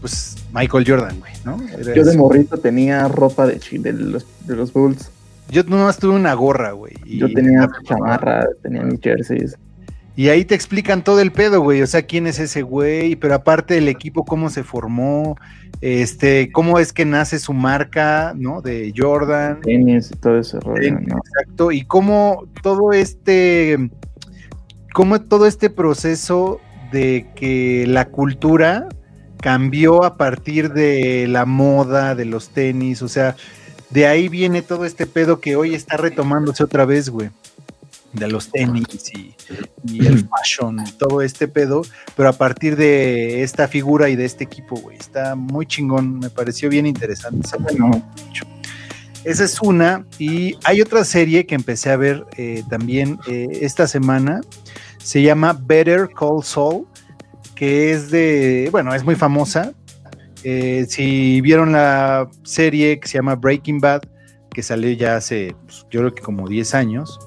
pues, 0.01 0.35
Michael 0.53 0.85
Jordan, 0.87 1.19
güey, 1.19 1.31
¿no? 1.45 1.57
Era 1.69 1.95
Yo 1.95 2.03
de 2.03 2.11
eso. 2.11 2.19
morrito 2.19 2.57
tenía 2.57 3.07
ropa 3.07 3.47
de, 3.47 3.59
los, 3.93 4.25
de 4.45 4.55
los 4.55 4.73
Bulls. 4.73 5.09
Yo 5.49 5.63
nomás 5.63 5.97
tuve 5.97 6.13
una 6.13 6.33
gorra, 6.33 6.73
güey. 6.73 6.93
Yo 7.05 7.31
tenía 7.33 7.67
chamarra, 7.87 8.45
tenía 8.61 8.83
mis 8.83 8.99
jerseys. 9.01 9.57
Y 10.15 10.29
ahí 10.29 10.43
te 10.43 10.55
explican 10.55 11.03
todo 11.03 11.21
el 11.21 11.31
pedo, 11.31 11.61
güey. 11.61 11.81
O 11.81 11.87
sea, 11.87 12.01
quién 12.01 12.27
es 12.27 12.39
ese 12.39 12.61
güey, 12.61 13.15
pero 13.15 13.35
aparte 13.35 13.75
del 13.75 13.87
equipo, 13.87 14.25
cómo 14.25 14.49
se 14.49 14.63
formó, 14.63 15.37
este, 15.81 16.51
cómo 16.51 16.77
es 16.79 16.91
que 16.91 17.05
nace 17.05 17.39
su 17.39 17.53
marca, 17.53 18.33
¿no? 18.35 18.61
De 18.61 18.93
Jordan. 18.95 19.61
tenis 19.61 20.11
y 20.11 20.15
todo 20.17 20.39
ese 20.39 20.59
rollo, 20.59 20.99
¿no? 20.99 21.17
Exacto, 21.17 21.71
y 21.71 21.85
cómo 21.85 22.43
todo 22.61 22.91
este, 22.91 23.89
cómo 24.93 25.21
todo 25.21 25.45
este 25.45 25.69
proceso 25.69 26.59
de 26.91 27.27
que 27.35 27.85
la 27.87 28.09
cultura 28.09 28.89
cambió 29.41 30.03
a 30.03 30.17
partir 30.17 30.73
de 30.73 31.27
la 31.29 31.45
moda, 31.45 32.13
de 32.13 32.25
los 32.25 32.49
tenis, 32.49 33.01
o 33.01 33.07
sea, 33.07 33.35
de 33.89 34.05
ahí 34.05 34.27
viene 34.27 34.61
todo 34.61 34.85
este 34.85 35.05
pedo 35.05 35.39
que 35.39 35.55
hoy 35.55 35.73
está 35.73 35.97
retomándose 35.97 36.63
otra 36.63 36.85
vez, 36.85 37.09
güey, 37.09 37.29
de 38.13 38.27
los 38.27 38.51
tenis 38.51 39.11
y, 39.13 39.35
y 39.85 40.05
el 40.05 40.27
fashion, 40.29 40.79
y 40.85 40.91
todo 40.93 41.21
este 41.21 41.47
pedo, 41.47 41.83
pero 42.15 42.29
a 42.29 42.33
partir 42.33 42.75
de 42.75 43.43
esta 43.43 43.67
figura 43.67 44.09
y 44.09 44.15
de 44.15 44.25
este 44.25 44.43
equipo, 44.43 44.75
güey, 44.77 44.97
está 44.97 45.35
muy 45.35 45.65
chingón, 45.65 46.19
me 46.19 46.29
pareció 46.29 46.69
bien 46.69 46.85
interesante. 46.85 47.47
esa 47.47 47.57
Bueno, 47.57 48.03
esa 49.23 49.43
es 49.43 49.61
una. 49.61 50.05
Y 50.17 50.55
hay 50.63 50.81
otra 50.81 51.03
serie 51.03 51.45
que 51.45 51.55
empecé 51.55 51.91
a 51.91 51.97
ver 51.97 52.25
eh, 52.37 52.63
también 52.69 53.19
eh, 53.27 53.47
esta 53.61 53.87
semana. 53.87 54.41
Se 54.97 55.21
llama 55.21 55.53
Better 55.53 56.09
Call 56.09 56.43
Saul, 56.43 56.85
que 57.55 57.91
es 57.91 58.11
de, 58.11 58.69
bueno, 58.71 58.93
es 58.93 59.03
muy 59.03 59.15
famosa. 59.15 59.73
Eh, 60.43 60.85
si 60.87 61.41
vieron 61.41 61.73
la 61.73 62.29
serie 62.43 62.99
que 62.99 63.07
se 63.07 63.17
llama 63.17 63.35
Breaking 63.35 63.79
Bad, 63.79 64.03
que 64.51 64.63
salió 64.63 64.91
ya 64.91 65.17
hace, 65.17 65.55
pues, 65.65 65.85
yo 65.89 65.99
creo 65.99 66.15
que 66.15 66.21
como 66.21 66.47
10 66.47 66.73
años. 66.75 67.19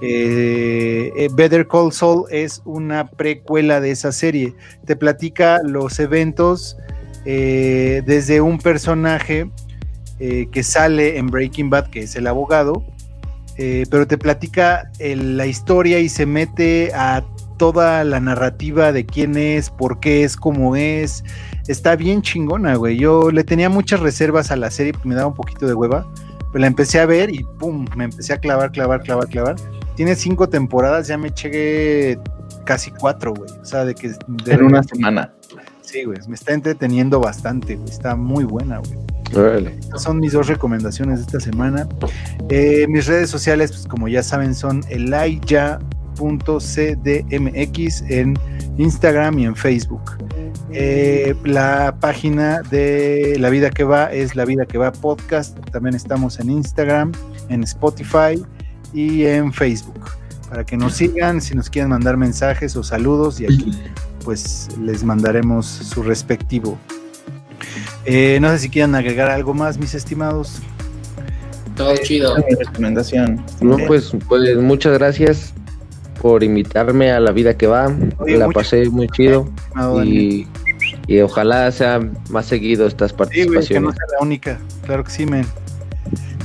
Eh, 0.00 1.12
eh, 1.16 1.28
Better 1.32 1.66
Call 1.66 1.92
Saul 1.92 2.24
es 2.30 2.62
una 2.64 3.10
precuela 3.10 3.80
de 3.80 3.90
esa 3.90 4.12
serie. 4.12 4.54
Te 4.86 4.96
platica 4.96 5.60
los 5.64 5.98
eventos 5.98 6.76
eh, 7.24 8.02
desde 8.06 8.40
un 8.40 8.58
personaje 8.58 9.50
que 10.52 10.62
sale 10.62 11.18
en 11.18 11.26
Breaking 11.26 11.68
Bad, 11.68 11.88
que 11.88 12.02
es 12.02 12.14
el 12.14 12.28
abogado, 12.28 12.84
pero 13.56 14.06
te 14.06 14.16
platica 14.16 14.88
la 15.00 15.46
historia 15.46 15.98
y 15.98 16.08
se 16.08 16.26
mete 16.26 16.92
a 16.94 17.24
toda 17.56 18.04
la 18.04 18.20
narrativa 18.20 18.92
de 18.92 19.04
quién 19.04 19.36
es, 19.36 19.68
por 19.68 19.98
qué 19.98 20.22
es, 20.22 20.36
cómo 20.36 20.76
es. 20.76 21.24
Está 21.66 21.96
bien 21.96 22.22
chingona, 22.22 22.76
güey. 22.76 22.98
Yo 22.98 23.32
le 23.32 23.42
tenía 23.42 23.68
muchas 23.68 23.98
reservas 23.98 24.52
a 24.52 24.56
la 24.56 24.70
serie, 24.70 24.92
me 25.02 25.16
daba 25.16 25.26
un 25.26 25.34
poquito 25.34 25.66
de 25.66 25.74
hueva, 25.74 26.06
la 26.54 26.66
empecé 26.66 27.00
a 27.00 27.06
ver 27.06 27.30
y 27.34 27.44
pum, 27.58 27.86
me 27.96 28.04
empecé 28.04 28.32
a 28.34 28.38
clavar, 28.38 28.72
clavar, 28.72 29.02
clavar, 29.02 29.28
clavar. 29.28 29.56
Tiene 29.96 30.14
cinco 30.14 30.48
temporadas, 30.48 31.06
ya 31.08 31.18
me 31.18 31.28
eché 31.28 32.18
casi 32.64 32.90
cuatro, 32.90 33.32
güey. 33.34 33.50
O 33.60 33.64
sea, 33.64 33.84
de 33.84 33.94
que... 33.94 34.08
de- 34.26 34.52
En 34.52 34.62
una 34.62 34.82
semana. 34.82 35.32
Sí, 35.82 36.04
güey, 36.04 36.18
me 36.28 36.34
está 36.34 36.52
entreteniendo 36.54 37.20
bastante, 37.20 37.76
güey. 37.76 37.88
Está 37.90 38.16
muy 38.16 38.44
buena, 38.44 38.78
güey. 38.78 38.98
Estas 39.80 40.02
son 40.02 40.20
mis 40.20 40.32
dos 40.32 40.46
recomendaciones 40.46 41.18
de 41.18 41.24
esta 41.26 41.40
semana. 41.40 41.88
Eh, 42.48 42.86
mis 42.88 43.06
redes 43.06 43.30
sociales, 43.30 43.72
pues 43.72 43.86
como 43.86 44.08
ya 44.08 44.22
saben, 44.22 44.54
son 44.54 44.82
elaya.cdmx 46.20 48.02
en 48.10 48.38
Instagram 48.78 49.38
y 49.38 49.46
en 49.46 49.56
Facebook. 49.56 50.02
Eh, 50.70 51.34
la 51.44 51.96
página 52.00 52.62
de 52.62 53.36
La 53.38 53.50
Vida 53.50 53.68
que 53.70 53.84
Va 53.84 54.12
es 54.12 54.34
La 54.36 54.44
Vida 54.44 54.66
que 54.66 54.78
Va 54.78 54.92
Podcast. 54.92 55.58
También 55.70 55.94
estamos 55.94 56.40
en 56.40 56.50
Instagram, 56.50 57.12
en 57.48 57.62
Spotify 57.64 58.42
y 58.92 59.24
en 59.24 59.52
Facebook. 59.52 60.10
Para 60.48 60.64
que 60.64 60.76
nos 60.76 60.94
sigan, 60.94 61.40
si 61.40 61.54
nos 61.54 61.70
quieren 61.70 61.90
mandar 61.90 62.16
mensajes 62.16 62.76
o 62.76 62.82
saludos, 62.82 63.40
y 63.40 63.46
aquí 63.46 63.72
pues 64.24 64.68
les 64.80 65.02
mandaremos 65.02 65.66
su 65.66 66.02
respectivo. 66.02 66.78
Eh, 68.04 68.38
no 68.40 68.50
sé 68.50 68.58
si 68.58 68.68
quieran 68.68 68.94
agregar 68.94 69.30
algo 69.30 69.54
más, 69.54 69.78
mis 69.78 69.94
estimados. 69.94 70.58
Todo 71.76 71.96
chido. 71.96 72.36
Mi 72.36 72.54
recomendación. 72.54 73.42
No, 73.62 73.78
pues, 73.86 74.12
pues 74.28 74.58
muchas 74.58 74.98
gracias 74.98 75.54
por 76.22 76.42
invitarme 76.44 77.10
a 77.10 77.18
la 77.20 77.32
vida 77.32 77.56
que 77.56 77.66
va. 77.66 77.92
Oye, 78.18 78.38
la 78.38 78.46
mucho- 78.46 78.60
pasé 78.60 78.88
muy 78.88 79.08
chido 79.08 79.48
Dani. 79.74 80.08
y, 80.08 80.48
y 81.08 81.20
ojalá 81.20 81.70
sea 81.72 82.00
más 82.30 82.46
seguido 82.46 82.86
estas 82.86 83.10
Sí, 83.10 83.16
güey, 83.16 83.66
que 83.66 83.80
no 83.80 83.88
participaciones. 83.88 83.96
sea 83.96 84.06
la 84.18 84.24
única. 84.24 84.58
Claro 84.86 85.02
que 85.04 85.10
sí, 85.10 85.26
men. 85.26 85.44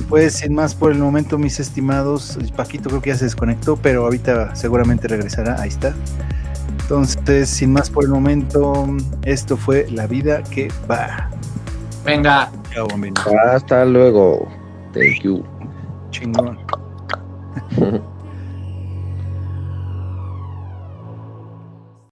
Pues 0.08 0.34
sin 0.34 0.54
más 0.54 0.74
por 0.74 0.90
el 0.90 0.98
momento, 0.98 1.38
mis 1.38 1.60
estimados, 1.60 2.38
Paquito 2.56 2.88
creo 2.88 3.00
que 3.02 3.10
ya 3.10 3.16
se 3.16 3.24
desconectó, 3.26 3.76
pero 3.76 4.04
ahorita 4.04 4.56
seguramente 4.56 5.06
regresará. 5.06 5.60
Ahí 5.60 5.68
está. 5.68 5.94
Entonces, 6.82 7.48
sin 7.50 7.72
más 7.72 7.88
por 7.90 8.04
el 8.04 8.10
momento, 8.10 8.86
esto 9.24 9.56
fue 9.56 9.86
La 9.90 10.06
Vida 10.06 10.42
que 10.42 10.68
va. 10.90 11.30
Venga. 12.04 12.50
Chao. 12.74 12.88
Hasta 13.52 13.84
luego. 13.84 14.48
Thank 14.92 15.22
you. 15.22 15.44
Chingón. 16.10 16.58